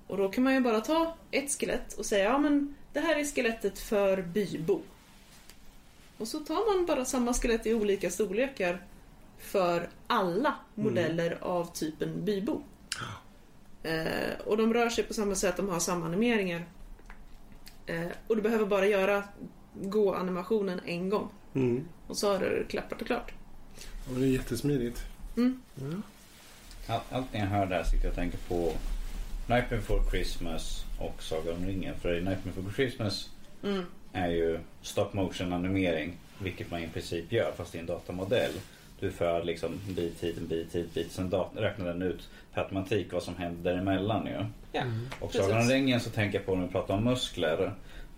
Och 0.06 0.16
då 0.16 0.28
kan 0.28 0.44
man 0.44 0.54
ju 0.54 0.60
bara 0.60 0.80
ta 0.80 1.16
ett 1.30 1.50
skelett 1.60 1.92
och 1.98 2.06
säga 2.06 2.24
ja 2.24 2.38
men 2.38 2.74
det 2.92 3.00
här 3.00 3.16
är 3.16 3.24
skelettet 3.24 3.78
för 3.78 4.22
bybo. 4.22 4.80
Och 6.18 6.28
så 6.28 6.38
tar 6.38 6.76
man 6.76 6.86
bara 6.86 7.04
samma 7.04 7.34
skelett 7.34 7.66
i 7.66 7.74
olika 7.74 8.10
storlekar 8.10 8.82
för 9.38 9.88
alla 10.06 10.54
modeller 10.74 11.38
av 11.40 11.72
typen 11.72 12.24
bybo. 12.24 12.62
Eh, 13.84 14.40
och 14.46 14.56
de 14.56 14.74
rör 14.74 14.88
sig 14.88 15.04
på 15.04 15.14
samma 15.14 15.34
sätt, 15.34 15.56
de 15.56 15.68
har 15.68 15.78
samma 15.80 16.06
animeringar. 16.06 16.64
Eh, 17.86 18.06
och 18.26 18.36
du 18.36 18.42
behöver 18.42 18.66
bara 18.66 18.86
göra 18.86 19.24
gå-animationen 19.74 20.80
en 20.86 21.08
gång. 21.08 21.28
Mm. 21.54 21.84
Och 22.06 22.16
så 22.16 22.32
har 22.32 22.38
du 22.38 22.66
klappat 22.68 23.00
och 23.00 23.06
klart. 23.06 23.32
Ja, 23.78 24.18
det 24.18 24.24
är 24.24 24.28
jättesmidigt. 24.28 25.02
All, 26.86 27.00
allt 27.10 27.32
när 27.32 27.40
jag 27.40 27.46
hör 27.46 27.66
det 27.66 27.74
här 27.74 27.84
sitter 27.84 28.04
jag 28.04 28.10
och 28.10 28.16
tänker 28.16 28.38
på 28.38 28.72
Nightmare 29.46 29.76
Before 29.80 30.10
Christmas 30.10 30.84
och 30.98 31.22
Sagan 31.22 31.56
om 31.56 31.66
ringen. 31.66 31.94
För 32.00 32.12
i 32.14 32.20
Nightmare 32.24 32.54
Before 32.56 32.74
Christmas 32.74 33.28
Mm. 33.64 33.84
är 34.12 34.28
ju 34.28 34.58
stop 34.82 35.08
motion 35.12 35.52
animering. 35.52 36.12
Vilket 36.38 36.70
man 36.70 36.80
i 36.82 36.88
princip 36.88 37.32
gör 37.32 37.52
fast 37.56 37.74
i 37.74 37.78
en 37.78 37.86
datamodell. 37.86 38.52
Du 39.00 39.10
för 39.10 39.44
liksom 39.44 39.70
bit 39.88 40.20
hit, 40.24 40.36
en 40.38 40.46
bit 40.46 40.74
hit, 40.74 40.94
bit. 40.94 41.12
Sen 41.12 41.30
dat- 41.30 41.50
räknar 41.56 41.86
den 41.86 42.02
ut 42.02 42.28
per 42.54 42.62
automatik 42.62 43.12
vad 43.12 43.22
som 43.22 43.36
händer 43.36 43.72
däremellan 43.72 44.26
ju. 44.26 44.44
Ja, 44.72 44.82
Och 45.20 45.32
Precis. 45.32 45.46
Sagan 45.46 45.62
om 45.62 45.68
ringen 45.68 46.00
så 46.00 46.10
tänker 46.10 46.38
jag 46.38 46.46
på 46.46 46.54
när 46.54 46.66
vi 46.66 46.72
pratar 46.72 46.94
om 46.94 47.04
muskler. 47.04 47.72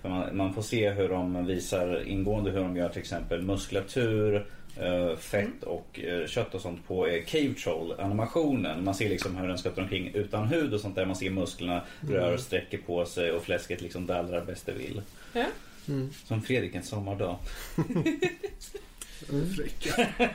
För 0.04 0.10
man, 0.10 0.36
man 0.36 0.54
får 0.54 0.62
se 0.62 0.90
hur 0.90 1.08
de 1.08 1.46
visar 1.46 2.08
ingående 2.08 2.50
hur 2.50 2.60
de 2.60 2.76
gör 2.76 2.88
till 2.88 3.00
exempel 3.00 3.42
muskulatur, 3.42 4.46
eh, 4.76 5.16
fett 5.16 5.62
och 5.62 6.00
eh, 6.00 6.26
kött 6.26 6.54
och 6.54 6.60
sånt 6.60 6.86
på 6.86 7.06
eh, 7.06 7.24
Cave 7.24 7.54
Troll 7.54 8.00
animationen. 8.00 8.84
Man 8.84 8.94
ser 8.94 9.08
liksom 9.08 9.36
hur 9.36 9.48
den 9.48 9.58
skuttar 9.58 9.82
omkring 9.82 10.10
utan 10.14 10.46
hud 10.46 10.74
och 10.74 10.80
sånt 10.80 10.94
där. 10.94 11.06
Man 11.06 11.16
ser 11.16 11.30
musklerna 11.30 11.82
rör 12.00 12.34
och 12.34 12.40
sträcker 12.40 12.78
på 12.78 13.06
sig 13.06 13.32
och 13.32 13.42
fläsket 13.42 13.80
liksom 13.80 14.06
dallrar 14.06 14.44
bäst 14.44 14.66
det 14.66 14.72
vill. 14.72 15.02
Ja. 15.32 15.46
Som 16.24 16.42
Fredrik 16.42 16.74
en 16.74 16.82
sommardag. 16.82 17.36
Fräcka. 19.56 20.08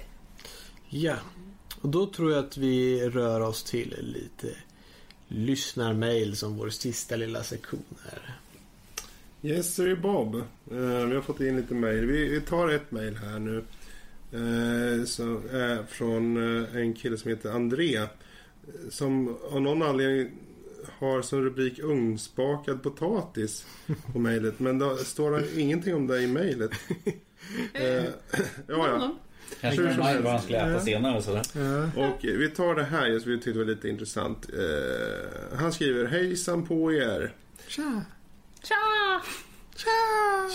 Ja, 0.89 1.17
och 1.81 1.89
då 1.89 2.07
tror 2.07 2.33
jag 2.33 2.45
att 2.45 2.57
vi 2.57 3.09
rör 3.09 3.41
oss 3.41 3.63
till 3.63 3.97
lite 4.01 4.57
lyssnarmail 5.29 6.37
som 6.37 6.57
vår 6.57 6.71
sista 6.71 7.17
lilla 7.17 7.43
sektion 7.43 7.85
här. 8.11 8.39
Yes, 9.43 9.75
sir 9.75 9.97
Bob. 9.97 10.35
Eh, 10.35 10.45
vi 11.07 11.15
har 11.15 11.23
fått 11.23 11.41
in 11.41 11.57
lite 11.57 11.75
mejl. 11.75 12.07
Vi, 12.07 12.29
vi 12.29 12.41
tar 12.41 12.69
ett 12.69 12.91
mejl 12.91 13.17
här 13.17 13.39
nu. 13.39 13.65
Eh, 14.33 15.05
så, 15.05 15.33
eh, 15.33 15.85
från 15.89 16.37
eh, 16.37 16.77
en 16.77 16.95
kille 16.95 17.17
som 17.17 17.31
heter 17.31 17.51
André. 17.51 18.07
Som 18.91 19.37
av 19.51 19.61
någon 19.61 19.83
anledning 19.83 20.31
har 20.99 21.23
som 21.23 21.43
rubrik 21.43 21.79
ugnsbakad 21.79 22.83
potatis 22.83 23.67
på 24.13 24.19
mejlet. 24.19 24.61
Men 24.61 24.79
då 24.79 24.97
står 24.97 25.31
det 25.31 25.61
ingenting 25.61 25.95
om 25.95 26.07
det 26.07 26.23
i 26.23 26.27
mejlet. 26.27 26.71
Eh, 27.73 27.85
ja, 27.85 28.11
ja. 28.67 28.77
Honom. 28.77 29.19
Kanske 29.61 29.95
som 29.95 30.05
mind 30.05 30.21
vad 30.25 30.33
han 30.33 30.43
skulle 30.43 30.59
äta 30.59 30.81
senare 30.81 31.17
och 31.17 31.25
sådär. 31.25 31.43
Och 31.97 32.19
vi 32.23 32.49
tar 32.49 32.75
det 32.75 32.85
här 32.85 33.07
just 33.07 33.25
för 33.25 33.31
vi 33.31 33.37
tyckte 33.37 33.51
det 33.51 33.59
var 33.59 33.65
lite 33.65 33.89
intressant. 33.89 34.51
Eh, 34.53 35.59
han 35.59 35.73
skriver 35.73 36.05
Hejsan 36.05 36.67
på 36.67 36.93
er. 36.93 37.35
Tja! 37.69 38.03
Tja! 38.63 39.21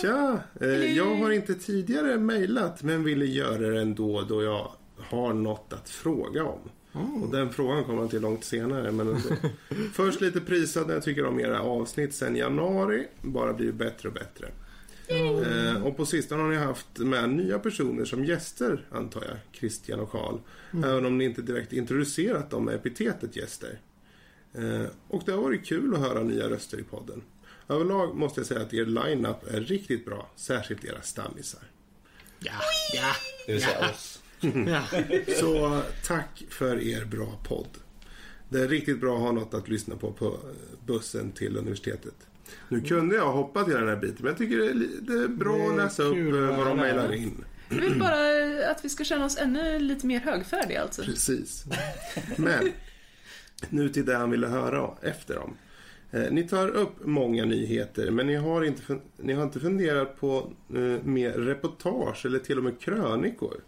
Tja! 0.02 0.40
Eh, 0.62 0.98
jag 0.98 1.16
har 1.16 1.32
inte 1.32 1.56
tidigare 1.56 2.18
mejlat 2.18 2.84
men 2.84 3.04
ville 3.04 3.26
göra 3.26 3.70
det 3.70 3.82
ändå 3.82 4.22
då 4.22 4.44
jag 4.44 4.72
har 4.98 5.34
något 5.34 5.74
att 5.74 5.90
fråga 5.90 6.44
om. 6.44 6.60
Och 6.96 7.32
den 7.32 7.50
frågan 7.50 7.84
kommer 7.84 8.02
jag 8.02 8.10
till 8.10 8.22
långt 8.22 8.44
senare. 8.44 8.92
Men 8.92 9.08
ändå. 9.08 9.30
Först 9.94 10.22
lite 10.22 10.42
prisad 10.42 10.88
när 10.88 10.94
jag 10.94 11.04
tycker 11.04 11.26
om 11.26 11.40
era 11.40 11.62
avsnitt 11.62 12.14
sen 12.14 12.36
januari. 12.36 13.08
Bara 13.22 13.54
blivit 13.54 13.76
bättre 13.76 14.10
och 14.10 14.14
bättre. 14.14 14.48
Eh, 15.08 15.84
och 15.86 15.98
på 15.98 16.06
sistone 16.06 16.42
har 16.42 16.50
ni 16.50 16.56
haft 16.56 16.98
med 16.98 17.30
nya 17.30 17.60
personer 17.60 18.06
som 18.06 18.26
gäster, 18.26 18.86
antar 18.92 19.24
jag. 19.24 19.38
Christian 19.52 20.00
och 20.00 20.12
Karl. 20.12 20.38
Även 20.72 21.06
om 21.06 21.18
ni 21.18 21.26
inte 21.26 21.42
direkt 21.42 21.74
introducerat 21.74 22.50
dem 22.50 22.66
med 22.66 22.76
epitetet 22.76 23.36
gäster. 23.36 23.80
Eh, 24.54 24.86
och 25.08 25.24
det 25.26 25.32
har 25.32 25.42
varit 25.42 25.66
kul 25.66 25.94
att 25.96 26.00
höra 26.02 26.24
nya 26.24 26.50
röster 26.50 26.80
i 26.80 26.84
podden. 26.84 27.22
Överlag 27.70 28.16
måste 28.16 28.40
jag 28.40 28.48
säga 28.48 28.62
att 28.62 28.74
er 28.74 28.86
line-up 28.86 29.54
är 29.54 29.60
riktigt 29.62 30.06
bra. 30.06 30.30
Särskilt 30.36 30.86
era 30.86 31.02
stammisar. 31.02 31.64
Ja, 32.40 32.52
ja, 32.94 33.14
Det 33.48 33.54
vill 33.54 33.62
säga 33.62 33.90
oss. 33.90 34.22
Ja. 34.68 34.84
Så 35.40 35.82
tack 36.06 36.44
för 36.50 36.88
er 36.88 37.06
bra 37.06 37.40
podd. 37.48 37.78
Det 38.50 38.62
är 38.62 38.68
riktigt 38.68 39.02
bra 39.02 39.16
att 39.16 39.22
ha 39.22 39.32
något 39.32 39.54
att 39.54 39.70
lyssna 39.70 39.96
på 39.96 40.12
på 40.12 40.40
bussen 40.86 41.32
till 41.32 41.58
universitetet. 41.58 42.16
Nu 42.70 42.82
kunde 42.82 43.16
jag 43.16 43.32
hoppa 43.32 43.64
till 43.64 43.74
den 43.74 43.88
här 43.88 43.96
biten 43.96 44.18
men 44.20 44.28
jag 44.28 44.38
tycker 44.38 44.58
det 44.58 44.66
är, 44.66 44.88
det 45.02 45.24
är 45.24 45.28
bra 45.28 45.58
Det 45.58 45.64
är 45.64 45.70
att 45.70 45.78
läsa 45.78 46.04
upp 46.04 46.18
eh, 46.18 46.58
vad 46.58 46.68
de 46.68 46.78
mejlar 46.78 47.14
in. 47.14 47.44
Jag 47.70 47.78
vill 47.78 48.00
bara 48.00 48.72
att 48.72 48.86
vi 48.86 48.90
ska 48.90 49.04
känna 49.04 49.26
oss 49.26 49.38
ännu 49.38 49.80
lite 49.80 50.08
mer 50.08 50.20
högfärdiga 50.20 50.82
alltså. 50.82 51.04
Precis. 51.04 51.66
Men 52.38 52.72
nu 53.70 53.90
till 53.90 54.06
det 54.06 54.16
han 54.16 54.32
ville 54.32 54.48
höra 54.48 54.90
efter 55.02 55.38
om. 55.38 55.58
Eh, 56.12 56.32
ni 56.32 56.44
tar 56.44 56.68
upp 56.68 57.06
många 57.06 57.46
nyheter 57.46 58.12
men 58.12 58.28
ni 58.28 58.36
har 58.36 58.64
inte, 58.64 58.98
ni 59.18 59.34
har 59.34 59.44
inte 59.44 59.60
funderat 59.60 60.20
på 60.20 60.54
eh, 60.70 61.04
mer 61.04 61.32
reportage 61.32 62.26
eller 62.26 62.40
till 62.40 62.58
och 62.58 62.64
med 62.64 62.80
krönikor. 62.80 63.62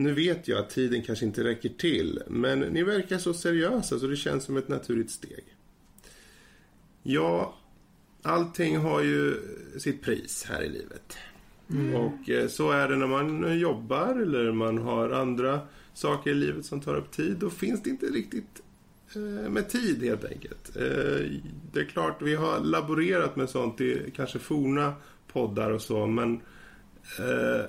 Nu 0.00 0.14
vet 0.14 0.48
jag 0.48 0.58
att 0.58 0.70
tiden 0.70 1.02
kanske 1.02 1.24
inte 1.24 1.44
räcker 1.44 1.68
till 1.68 2.22
men 2.28 2.60
ni 2.60 2.82
verkar 2.82 3.18
så 3.18 3.34
seriösa 3.34 3.98
så 3.98 4.06
det 4.06 4.16
känns 4.16 4.44
som 4.44 4.56
ett 4.56 4.68
naturligt 4.68 5.10
steg. 5.10 5.44
Ja, 7.02 7.58
allting 8.22 8.76
har 8.76 9.02
ju 9.02 9.34
sitt 9.78 10.02
pris 10.02 10.46
här 10.48 10.62
i 10.62 10.68
livet. 10.68 11.16
Och 11.94 12.30
eh, 12.30 12.48
så 12.48 12.70
är 12.70 12.88
det 12.88 12.96
när 12.96 13.06
man 13.06 13.58
jobbar 13.58 14.22
eller 14.22 14.52
man 14.52 14.78
har 14.78 15.10
andra 15.10 15.60
saker 15.94 16.30
i 16.30 16.34
livet 16.34 16.66
som 16.66 16.80
tar 16.80 16.94
upp 16.94 17.10
tid. 17.10 17.36
Då 17.36 17.50
finns 17.50 17.82
det 17.82 17.90
inte 17.90 18.06
riktigt 18.06 18.62
eh, 19.14 19.50
med 19.50 19.68
tid 19.68 20.02
helt 20.02 20.24
enkelt. 20.24 20.76
Eh, 20.76 21.40
det 21.72 21.80
är 21.80 21.84
klart, 21.84 22.22
vi 22.22 22.34
har 22.34 22.60
laborerat 22.60 23.36
med 23.36 23.50
sånt 23.50 23.80
i 23.80 24.12
kanske 24.16 24.38
forna 24.38 24.94
poddar 25.32 25.70
och 25.70 25.82
så, 25.82 26.06
men 26.06 26.34
eh, 27.18 27.64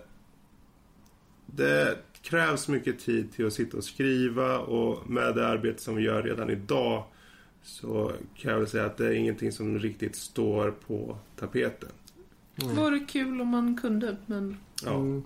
det 1.45 1.98
krävs 2.22 2.68
mycket 2.68 2.99
tid 2.99 3.31
till 3.34 3.48
att 3.48 3.53
sitta 3.53 3.77
och 3.77 3.84
skriva 3.84 4.60
och 4.60 5.10
med 5.10 5.35
det 5.35 5.48
arbete 5.48 5.81
som 5.81 5.95
vi 5.95 6.03
gör 6.03 6.23
redan 6.23 6.49
idag 6.49 7.03
så 7.64 8.11
kan 8.35 8.52
jag 8.52 8.60
väl 8.60 8.68
säga 8.68 8.85
att 8.85 8.98
det 8.98 9.06
är 9.06 9.11
ingenting 9.11 9.52
som 9.52 9.80
riktigt 9.80 10.15
står 10.15 10.72
på 10.72 11.18
tapeten. 11.35 11.89
Vore 12.56 12.99
kul 12.99 13.41
om 13.41 13.48
man 13.48 13.77
kunde, 13.77 14.18
men... 14.26 14.57
Ja. 14.85 14.95
Mm. 14.95 15.23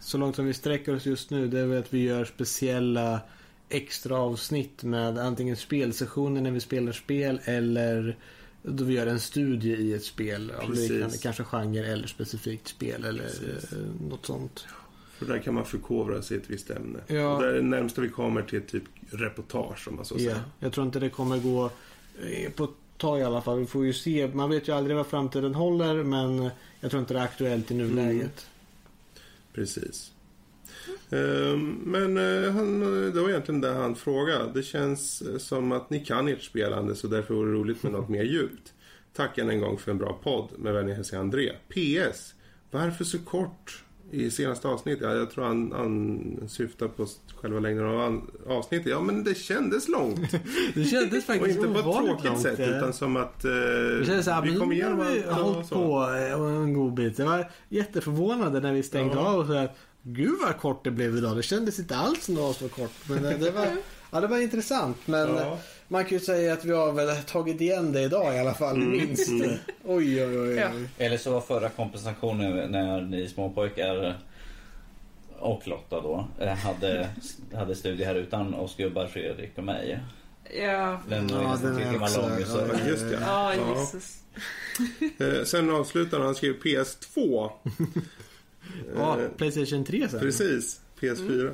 Så 0.00 0.18
långt 0.18 0.36
som 0.36 0.46
vi 0.46 0.54
sträcker 0.54 0.94
oss 0.94 1.06
just 1.06 1.30
nu 1.30 1.48
det 1.48 1.60
är 1.60 1.66
väl 1.66 1.78
att 1.78 1.94
vi 1.94 2.02
gör 2.02 2.24
speciella 2.24 3.20
extra 3.68 4.16
avsnitt 4.16 4.82
med 4.82 5.18
antingen 5.18 5.56
spelsessioner 5.56 6.40
när 6.40 6.50
vi 6.50 6.60
spelar 6.60 6.92
spel 6.92 7.40
eller 7.44 8.16
då 8.62 8.84
vi 8.84 8.94
gör 8.94 9.06
en 9.06 9.20
studie 9.20 9.74
i 9.74 9.94
ett 9.94 10.04
spel 10.04 10.52
av 10.62 10.74
liknande, 10.74 11.18
kanske 11.18 11.44
genre 11.44 11.86
eller 11.86 12.06
specifikt 12.06 12.68
spel 12.68 13.04
eller 13.04 13.24
Precis. 13.24 13.72
eh, 13.72 13.78
något 14.08 14.26
sånt. 14.26 14.66
För 15.26 15.32
där 15.32 15.38
kan 15.38 15.54
man 15.54 15.64
förkovra 15.64 16.22
sig 16.22 16.36
i 16.36 16.40
ett 16.40 16.50
visst 16.50 16.70
ämne. 16.70 16.98
Ja. 17.06 17.36
Och 17.36 17.42
det 17.42 17.48
är 17.48 17.52
det 17.52 17.62
närmsta 17.62 18.00
vi 18.00 18.08
kommer 18.08 18.42
till 18.42 18.62
typ 18.62 18.84
reportage 19.10 19.88
om 19.88 19.96
man 19.96 20.04
så 20.04 20.14
säger. 20.14 20.40
jag 20.58 20.72
tror 20.72 20.86
inte 20.86 21.00
det 21.00 21.10
kommer 21.10 21.38
gå 21.38 21.70
eh, 22.22 22.52
på 22.52 22.64
ett 22.64 22.70
tag 22.96 23.20
i 23.20 23.22
alla 23.22 23.42
fall. 23.42 23.58
Vi 23.58 23.66
får 23.66 23.84
ju 23.84 23.92
se. 23.92 24.30
Man 24.34 24.50
vet 24.50 24.68
ju 24.68 24.72
aldrig 24.72 24.96
vad 24.96 25.06
framtiden 25.06 25.54
håller 25.54 26.02
men 26.02 26.50
jag 26.80 26.90
tror 26.90 27.00
inte 27.00 27.14
det 27.14 27.20
är 27.20 27.24
aktuellt 27.24 27.70
i 27.70 27.74
nuläget. 27.74 28.46
Precis. 29.52 30.12
Ehm, 31.10 31.80
Men 31.84 32.16
eh, 32.16 32.52
han, 32.52 32.80
det 33.12 33.20
var 33.20 33.28
egentligen 33.28 33.60
det 33.60 33.72
han 33.72 33.94
frågade. 33.94 34.52
Det 34.54 34.62
känns 34.62 35.22
eh, 35.22 35.38
som 35.38 35.72
att 35.72 35.90
ni 35.90 36.04
kan 36.04 36.28
ert 36.28 36.42
spelande 36.42 36.94
så 36.94 37.06
därför 37.06 37.34
vore 37.34 37.50
det 37.50 37.56
roligt 37.56 37.82
med 37.82 37.92
något 37.92 38.08
mer 38.08 38.24
djupt. 38.24 38.72
Tack 39.12 39.38
än 39.38 39.50
en 39.50 39.60
gång 39.60 39.78
för 39.78 39.90
en 39.90 39.98
bra 39.98 40.18
podd. 40.22 40.48
Med 40.58 40.74
vänlig 40.74 40.94
hälsning 40.94 41.20
André. 41.20 41.52
PS. 41.68 42.34
Varför 42.70 43.04
så 43.04 43.18
kort 43.18 43.84
i 44.12 44.30
senaste 44.30 44.68
avsnittet? 44.68 45.02
Ja, 45.02 45.14
jag 45.14 45.30
tror 45.30 45.44
han, 45.44 45.72
han 45.76 46.48
syftar 46.48 46.88
på 46.88 47.06
själva 47.40 47.60
längden 47.60 47.86
av 47.86 48.20
avsnittet. 48.48 48.86
Ja, 48.86 49.00
men 49.00 49.24
det 49.24 49.34
kändes 49.34 49.88
långt. 49.88 50.20
Det 50.74 50.84
kändes 50.84 51.18
Och 51.18 51.22
faktiskt 51.22 51.58
inte 51.58 51.82
på 51.82 51.90
ett 51.90 51.96
tråkigt 52.06 52.24
långt, 52.24 52.40
sätt 52.42 52.58
eh. 52.60 52.76
utan 52.76 52.92
som 52.92 53.16
att 53.16 53.44
eh, 53.44 53.50
Det 53.50 54.04
kändes 54.06 54.28
vi 54.44 54.56
kom 54.56 54.72
igenom 54.72 54.98
vi 54.98 55.24
allt 55.28 55.38
och 55.40 55.44
hållit 55.44 55.70
på 55.70 56.14
eh, 56.16 56.62
en 56.62 56.74
god 56.74 56.94
bit. 56.94 57.18
Jag 57.18 57.26
var 57.26 57.50
jätteförvånade 57.68 58.60
när 58.60 58.72
vi 58.72 58.82
stängde 58.82 59.14
Ja. 59.14 59.28
av 59.32 59.38
och 59.40 59.46
så 59.46 59.52
här, 59.52 59.70
Gud 60.02 60.34
vad 60.46 60.56
kort 60.58 60.84
det 60.84 60.90
blev 60.90 61.16
idag. 61.16 61.36
Det 61.36 61.42
kändes 61.42 61.78
inte 61.78 61.96
alls 61.96 62.24
som 62.24 62.34
det 62.34 62.40
var 62.40 62.52
så 62.52 62.68
kort. 62.68 62.92
Men 63.08 63.24
eh, 63.24 63.38
det 63.38 63.50
var, 63.50 63.66
ja, 64.10 64.20
det 64.20 64.26
var 64.26 64.38
intressant. 64.38 64.96
Men 65.04 65.28
Ja. 65.36 65.58
Man 65.92 66.04
kan 66.04 66.12
ju 66.18 66.20
säga 66.24 66.52
att 66.52 66.64
vi 66.64 66.72
har 66.72 66.92
väl 66.92 67.16
tagit 67.16 67.60
igen 67.60 67.92
det 67.92 68.00
idag 68.02 68.36
i 68.36 68.38
alla 68.38 68.54
fall. 68.54 68.76
Mm, 68.76 68.90
Minst. 68.90 69.28
Oj, 69.84 70.24
oj, 70.24 70.24
oj. 70.24 70.38
oj. 70.38 70.54
Ja. 70.54 70.70
Eller 70.98 71.16
så 71.16 71.30
var 71.32 71.40
förra 71.40 71.68
kompensationen 71.68 72.70
när 72.72 73.00
ni 73.00 73.28
småpojkar 73.28 74.18
och 75.38 75.68
Lotta 75.68 76.00
då 76.00 76.26
eh, 76.40 76.48
hade, 76.54 77.08
hade 77.54 77.74
studie 77.74 78.04
här 78.04 78.14
utan 78.14 78.54
oss 78.54 78.76
gubbar 78.76 79.06
Fredrik 79.06 79.52
och 79.58 79.64
mig. 79.64 79.98
Ja. 80.60 81.00
Den 81.08 81.28
Ja, 81.28 81.58
den 81.62 81.76
är 81.76 81.92
timmar 81.92 82.06
också- 82.06 82.20
lång. 82.20 82.44
Så. 82.46 82.58
ja, 82.58 82.66
Ja, 82.84 82.88
just 82.88 83.08
det. 83.10 83.18
Ja, 83.26 83.54
Ja. 83.54 83.80
Jesus. 83.80 84.18
Eh, 85.18 85.44
sen 85.44 85.70
avslutar 85.70 86.16
han, 86.18 86.26
han 86.26 86.34
skriver 86.34 86.58
PS2. 86.58 87.50
Ja, 88.96 89.20
Eh, 89.20 89.28
Playstation 89.36 89.84
3 89.84 90.08
sen. 90.08 90.20
Precis, 90.20 90.80
PS4. 91.02 91.50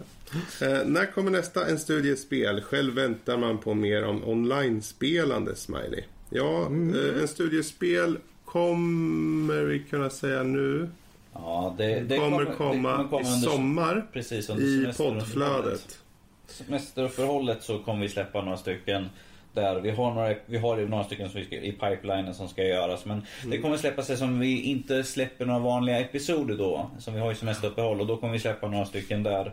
Eh, 0.63 0.85
när 0.87 1.07
kommer 1.13 1.31
nästa 1.31 1.67
En 1.69 1.79
studie 1.79 2.17
spel? 2.17 2.61
Själv 2.61 2.95
väntar 2.95 3.37
man 3.37 3.59
på 3.59 3.75
mer 3.75 4.05
om 4.05 4.25
online-spelande, 4.29 5.57
Smiley. 5.57 6.03
Ja, 6.31 6.63
eh, 6.63 7.21
En 7.23 7.29
studiespel 7.29 8.19
kommer 8.45 9.63
vi 9.63 9.79
kunna 9.79 10.11
säga 10.11 10.43
nu. 10.43 10.89
Ja, 11.33 11.75
det, 11.79 12.01
det 12.01 12.17
kommer 12.19 12.45
det 12.45 12.53
komma 12.57 12.97
kommer 12.97 13.09
komma 13.09 13.23
i 13.23 13.35
under- 13.35 13.51
sommar 13.51 14.07
Precis, 14.13 14.49
under 14.49 14.65
i 14.91 14.93
poddflödet. 14.97 15.99
Semesteruppehållet 16.47 17.63
så 17.63 17.79
kommer 17.79 18.01
vi 18.03 18.09
släppa 18.09 18.43
några 18.43 18.57
stycken 18.59 19.07
där 19.53 19.81
vi 19.81 19.91
har 19.91 20.15
några, 20.15 20.35
vi 20.47 20.59
har 20.59 20.79
ju 20.79 20.89
några 20.89 21.05
stycken 21.05 21.29
som 21.31 21.41
vi 21.41 21.47
ska, 21.47 21.57
i 21.57 21.73
pipelinen 21.73 22.35
som 22.35 22.49
ska 22.49 22.65
göras 22.65 23.05
men 23.05 23.23
det 23.45 23.59
kommer 23.59 23.77
släppa 23.77 24.03
sig 24.03 24.17
som 24.17 24.39
vi 24.39 24.63
inte 24.63 25.05
släpper 25.05 25.47
några 25.47 25.61
vanliga 25.61 26.01
episoder 26.01 26.57
då 26.57 26.91
som 26.99 27.15
vi 27.15 27.21
har 27.21 27.33
i 27.33 27.35
semesteruppehåll 27.35 28.01
och 28.01 28.07
då 28.07 28.17
kommer 28.17 28.33
vi 28.33 28.39
släppa 28.39 28.69
några 28.69 28.85
stycken 28.85 29.23
där 29.23 29.53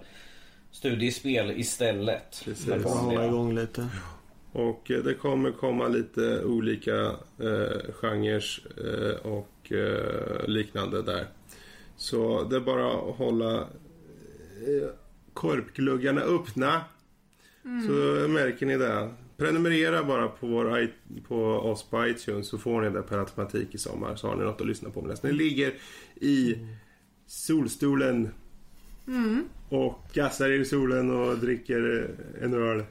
studiespel 0.75 1.51
istället. 1.51 2.41
Precis. 2.45 2.65
Får 2.65 2.89
hålla 2.89 3.25
igång 3.25 3.55
lite. 3.55 3.87
Och 4.51 4.91
eh, 4.91 5.03
det 5.03 5.13
kommer 5.13 5.51
komma 5.51 5.87
lite 5.87 6.43
olika 6.43 7.01
eh, 7.39 7.93
genrer 7.93 8.43
eh, 8.77 9.31
och 9.31 9.71
eh, 9.71 10.47
liknande 10.47 11.01
där. 11.01 11.27
Så 11.97 12.43
det 12.43 12.55
är 12.55 12.59
bara 12.59 12.87
att 12.87 13.15
hålla 13.15 13.57
eh, 13.57 14.89
korpgluggarna 15.33 16.21
öppna. 16.21 16.81
Så 17.87 18.27
märker 18.27 18.65
ni 18.65 18.77
det. 18.77 19.13
Prenumerera 19.37 20.03
bara 20.03 20.27
på, 20.27 20.47
vår, 20.47 20.87
på 21.27 21.35
oss 21.45 21.83
på 21.89 22.07
iTunes 22.07 22.47
så 22.47 22.57
får 22.57 22.81
ni 22.81 22.89
det 22.89 23.01
per 23.01 23.17
automatik 23.17 23.75
i 23.75 23.77
sommar. 23.77 24.15
Så 24.15 24.27
har 24.27 24.35
ni 24.35 24.43
något 24.43 24.61
att 24.61 24.67
lyssna 24.67 24.89
på 24.89 25.01
medan 25.01 25.17
ni 25.23 25.31
ligger 25.31 25.73
i 26.15 26.55
solstolen 27.27 28.29
och 29.69 29.99
gassar 30.13 30.51
i 30.51 30.65
solen 30.65 31.11
och 31.11 31.37
dricker 31.37 32.09
en 32.41 32.53
öl. 32.53 32.83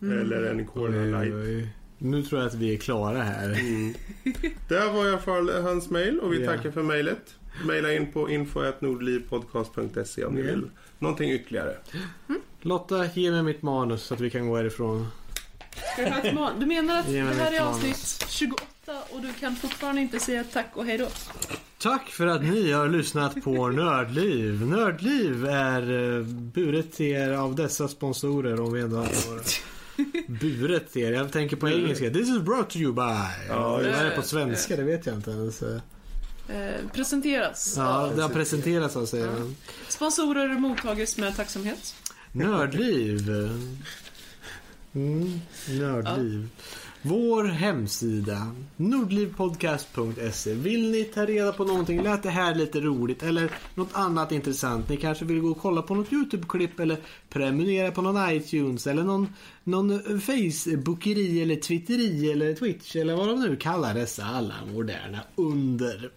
Eller 0.00 0.42
en 0.42 0.66
Cola 0.66 1.22
Light. 1.22 1.68
Nu 1.98 2.22
tror 2.22 2.40
jag 2.40 2.48
att 2.48 2.54
vi 2.54 2.74
är 2.74 2.78
klara 2.78 3.22
här. 3.22 3.50
Mm. 3.60 3.94
Det 4.68 4.78
var 4.92 5.06
i 5.06 5.08
alla 5.08 5.18
fall 5.18 5.50
hans 5.62 5.90
mail 5.90 6.20
och 6.20 6.32
vi 6.32 6.44
Ja. 6.44 6.50
tackar 6.56 6.70
för 6.70 6.82
mejlet. 6.82 7.34
Maila 7.66 7.92
in 7.92 8.12
på 8.12 8.30
info.nordlivpodcast.se 8.30 10.24
om 10.24 10.34
ni 10.34 10.42
vill 10.42 10.70
någonting 10.98 11.30
ytterligare. 11.32 11.76
Lotta, 12.60 13.06
ge 13.14 13.30
mig 13.30 13.42
mitt 13.42 13.62
manus 13.62 14.02
så 14.02 14.14
att 14.14 14.20
vi 14.20 14.30
kan 14.30 14.48
gå 14.48 14.56
härifrån. 14.56 15.06
Ska 15.92 16.04
du, 16.04 16.10
ha 16.10 16.18
ett 16.18 16.34
man- 16.34 16.60
du 16.60 16.66
menar 16.66 16.98
att 17.00 17.06
det 17.06 17.20
här 17.20 17.52
är 17.52 17.60
avsnitt 17.60 18.26
28 18.28 18.62
och 19.10 19.20
du 19.20 19.32
kan 19.32 19.56
fortfarande 19.56 20.00
inte 20.00 20.20
säga 20.20 20.44
tack 20.52 20.70
och 20.74 20.84
hej 20.86 20.98
då? 20.98 21.08
Tack 21.78 22.08
för 22.10 22.26
att 22.26 22.42
ni 22.42 22.72
har 22.72 22.88
lyssnat 22.88 23.42
på 23.44 23.68
Nördliv. 23.70 24.66
Nördliv 24.66 25.46
är 25.46 26.16
eh, 26.18 26.24
buret 26.26 26.92
till 26.92 27.06
er 27.06 27.30
av 27.30 27.54
dessa 27.54 27.88
sponsorer 27.88 28.60
om 28.60 28.72
vi 28.72 28.80
ändå 28.80 28.96
har. 28.96 29.06
Buret 30.40 30.92
till 30.92 31.02
er. 31.02 31.12
Jag 31.12 31.32
tänker 31.32 31.56
på 31.56 31.68
engelska. 31.68 32.10
This 32.10 32.28
is 32.28 32.38
brought 32.40 32.70
to 32.70 32.76
you 32.78 32.92
by. 32.92 33.00
Ja, 33.48 33.68
Vad 33.70 33.84
just 33.86 33.98
är 34.00 34.04
det 34.04 34.10
på 34.10 34.22
svenska? 34.22 34.76
Det 34.76 34.82
vet 34.82 35.06
jag 35.06 35.14
inte 35.14 35.30
ens. 35.30 35.62
Eh, 35.62 35.78
presenteras. 36.92 37.74
Ja, 37.76 38.12
det 38.16 38.22
har 38.22 38.28
presenterats 38.28 38.96
av 38.96 39.06
sig. 39.06 39.24
Sponsorer 39.88 40.48
mottages 40.48 41.16
med 41.16 41.36
tacksamhet. 41.36 41.94
Nördliv. 42.32 43.30
Mm, 44.94 45.40
nördliv. 45.68 46.48
Vår 47.02 47.44
hemsida, 47.44 48.54
nordlivpodcast.se. 48.76 50.54
Vill 50.54 50.90
ni 50.90 51.04
ta 51.04 51.26
reda 51.26 51.52
på 51.52 51.64
någonting, 51.64 52.02
lät 52.02 52.22
det 52.22 52.30
här 52.30 52.54
lite 52.54 52.80
roligt 52.80 53.22
eller 53.22 53.50
något 53.74 53.88
annat 53.92 54.32
intressant. 54.32 54.88
Ni 54.88 54.96
kanske 54.96 55.24
vill 55.24 55.40
gå 55.40 55.50
och 55.50 55.58
kolla 55.58 55.82
på 55.82 55.94
något 55.94 56.12
YouTube-klipp 56.12 56.80
eller 56.80 56.96
prenumerera 57.28 57.90
på 57.90 58.02
någon 58.02 58.30
iTunes 58.30 58.86
eller 58.86 59.02
någon, 59.02 59.28
någon 59.64 60.20
Facebookeri 60.20 61.42
eller 61.42 61.56
Twitteri 61.56 62.32
eller 62.32 62.54
Twitch 62.54 62.96
eller 62.96 63.16
vad 63.16 63.28
de 63.28 63.40
nu 63.40 63.56
kallar 63.56 63.94
dessa 63.94 64.24
alla 64.24 64.54
moderna 64.72 65.20
under. 65.34 66.10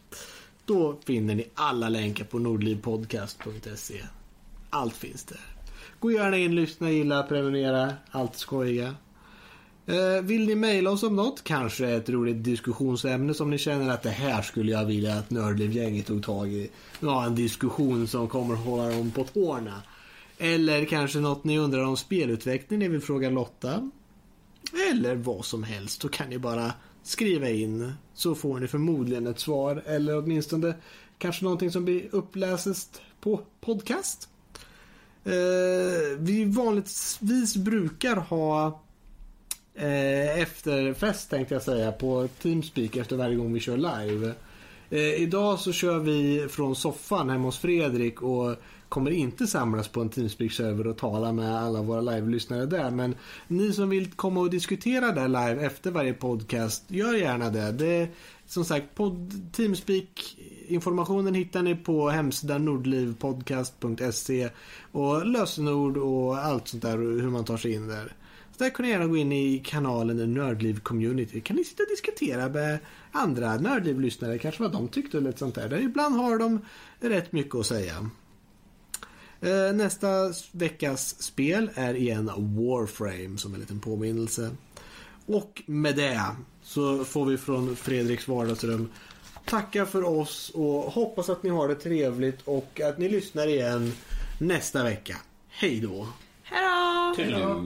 Då 0.65 0.99
finner 1.05 1.35
ni 1.35 1.47
alla 1.53 1.89
länkar 1.89 2.25
på 2.25 2.39
nordlivpodcast.se. 2.39 4.01
Allt 4.69 4.95
finns 4.95 5.23
där. 5.23 5.56
Gå 5.99 6.11
gärna 6.11 6.37
in, 6.37 6.55
lyssna, 6.55 6.91
gilla, 6.91 7.23
prenumerera. 7.23 7.93
Allt 8.11 8.35
skojiga. 8.35 8.95
Eh, 9.85 10.21
vill 10.23 10.47
ni 10.47 10.55
mejla 10.55 10.91
oss 10.91 11.03
om 11.03 11.15
något? 11.15 11.43
Kanske 11.43 11.87
ett 11.89 12.09
roligt 12.09 12.43
diskussionsämne 12.43 13.33
som 13.33 13.49
ni 13.49 13.57
känner 13.57 13.89
att 13.89 14.03
det 14.03 14.09
här 14.09 14.41
skulle 14.41 14.71
jag 14.71 14.85
vilja 14.85 15.13
att 15.13 15.29
Nördliv-gänget 15.29 16.07
tog 16.07 16.23
tag 16.23 16.53
i. 16.53 16.69
Ja, 16.99 17.25
en 17.25 17.35
diskussion 17.35 18.07
som 18.07 18.27
kommer 18.27 18.55
hålla 18.55 18.89
dem 18.89 19.11
på 19.11 19.23
tårna. 19.23 19.81
Eller 20.37 20.85
kanske 20.85 21.19
något 21.19 21.43
ni 21.43 21.59
undrar 21.59 21.83
om 21.83 21.97
spelutveckling 21.97 22.79
ni 22.79 22.87
vill 22.87 23.01
fråga 23.01 23.29
Lotta. 23.29 23.91
eller 24.91 25.15
vad 25.15 25.45
som 25.45 25.63
helst 25.63 26.01
så 26.01 26.09
kan 26.09 26.29
ni 26.29 26.39
bara 26.39 26.73
skriva 27.03 27.49
in 27.49 27.93
så 28.13 28.35
får 28.35 28.59
ni 28.59 28.67
förmodligen 28.67 29.27
ett 29.27 29.39
svar 29.39 29.83
eller 29.85 30.17
åtminstone 30.17 30.75
kanske 31.17 31.43
någonting 31.43 31.71
som 31.71 31.85
blir 31.85 32.07
uppläst 32.11 33.01
på 33.21 33.41
podcast. 33.61 34.29
Eh, 35.27 36.17
vi 36.17 36.45
vanligtvis 36.45 37.55
brukar 37.55 38.15
ha 38.15 38.81
eh, 39.75 40.39
efterfest 40.39 41.29
tänkte 41.29 41.55
jag 41.55 41.61
säga 41.61 41.91
på 41.91 42.27
Teamspeak 42.41 42.95
efter 42.95 43.15
varje 43.15 43.35
gång 43.35 43.53
vi 43.53 43.59
kör 43.59 43.77
live. 43.77 44.33
Eh, 44.89 45.21
idag 45.21 45.59
så 45.59 45.71
kör 45.71 45.99
vi 45.99 46.47
från 46.49 46.75
soffan 46.75 47.29
hemma 47.29 47.43
hos 47.43 47.59
Fredrik 47.59 48.21
och 48.21 48.55
kommer 48.89 49.11
inte 49.11 49.47
samlas 49.47 49.87
på 49.87 50.01
en 50.01 50.09
Teamspeak-server 50.09 50.87
och 50.87 50.97
tala 50.97 51.31
med 51.31 51.55
alla 51.55 51.81
våra 51.81 52.01
live-lyssnare 52.01 52.65
där. 52.65 52.91
Men 52.91 53.15
ni 53.47 53.73
som 53.73 53.89
vill 53.89 54.11
komma 54.11 54.39
och 54.39 54.49
diskutera 54.49 55.11
där 55.11 55.27
live 55.27 55.65
efter 55.65 55.91
varje 55.91 56.13
podcast, 56.13 56.83
gör 56.87 57.13
gärna 57.13 57.49
det. 57.49 57.71
det 57.71 58.09
som 58.47 58.65
sagt, 58.65 58.95
pod, 58.95 59.33
Teamspeak 59.53 60.37
informationen 60.67 61.33
hittar 61.33 61.61
ni 61.61 61.75
på 61.75 62.09
hemsidan 62.09 62.65
nordlivpodcast.se 62.65 64.49
och 64.91 65.25
lösenord 65.25 65.97
och 65.97 66.37
allt 66.37 66.67
sånt 66.67 66.83
där 66.83 66.97
och 66.97 67.21
hur 67.21 67.29
man 67.29 67.45
tar 67.45 67.57
sig 67.57 67.73
in 67.73 67.87
där. 67.87 68.15
Så 68.51 68.63
där 68.63 68.69
kan 68.69 68.85
ni 68.85 68.91
gärna 68.91 69.07
gå 69.07 69.17
in 69.17 69.31
i 69.31 69.61
kanalen 69.65 70.33
Nördliv 70.33 70.79
Community. 70.79 71.41
Kan 71.41 71.55
ni 71.55 71.63
sitta 71.63 71.83
och 71.83 71.89
diskutera 71.89 72.49
med 72.49 72.79
andra 73.11 73.55
Nördliv-lyssnare, 73.55 74.37
kanske 74.37 74.63
vad 74.63 74.71
de 74.71 74.87
tyckte 74.87 75.17
eller 75.17 75.31
sånt 75.31 75.55
där. 75.55 75.69
där. 75.69 75.79
Ibland 75.81 76.15
har 76.15 76.37
de 76.37 76.59
rätt 76.99 77.31
mycket 77.31 77.55
att 77.55 77.65
säga. 77.65 78.09
Eh, 79.41 79.75
nästa 79.75 80.33
veckas 80.51 81.21
spel 81.23 81.69
är 81.75 81.93
igen 81.93 82.25
Warframe 82.37 83.37
som 83.37 83.53
en 83.53 83.59
liten 83.59 83.79
påminnelse. 83.79 84.51
Och 85.25 85.63
med 85.65 85.95
det 85.95 86.21
så 86.77 87.05
får 87.05 87.25
vi 87.25 87.37
från 87.37 87.75
Fredriks 87.75 88.27
vardagsrum 88.27 88.89
tacka 89.45 89.85
för 89.85 90.03
oss 90.03 90.49
och 90.49 90.83
hoppas 90.83 91.29
att 91.29 91.43
ni 91.43 91.49
har 91.49 91.67
det 91.67 91.75
trevligt 91.75 92.41
och 92.45 92.81
att 92.81 92.97
ni 92.97 93.09
lyssnar 93.09 93.47
igen 93.47 93.93
nästa 94.39 94.83
vecka. 94.83 95.17
Hej 95.49 95.79
då! 95.79 96.07
Hej 96.43 97.31
då! 97.31 97.63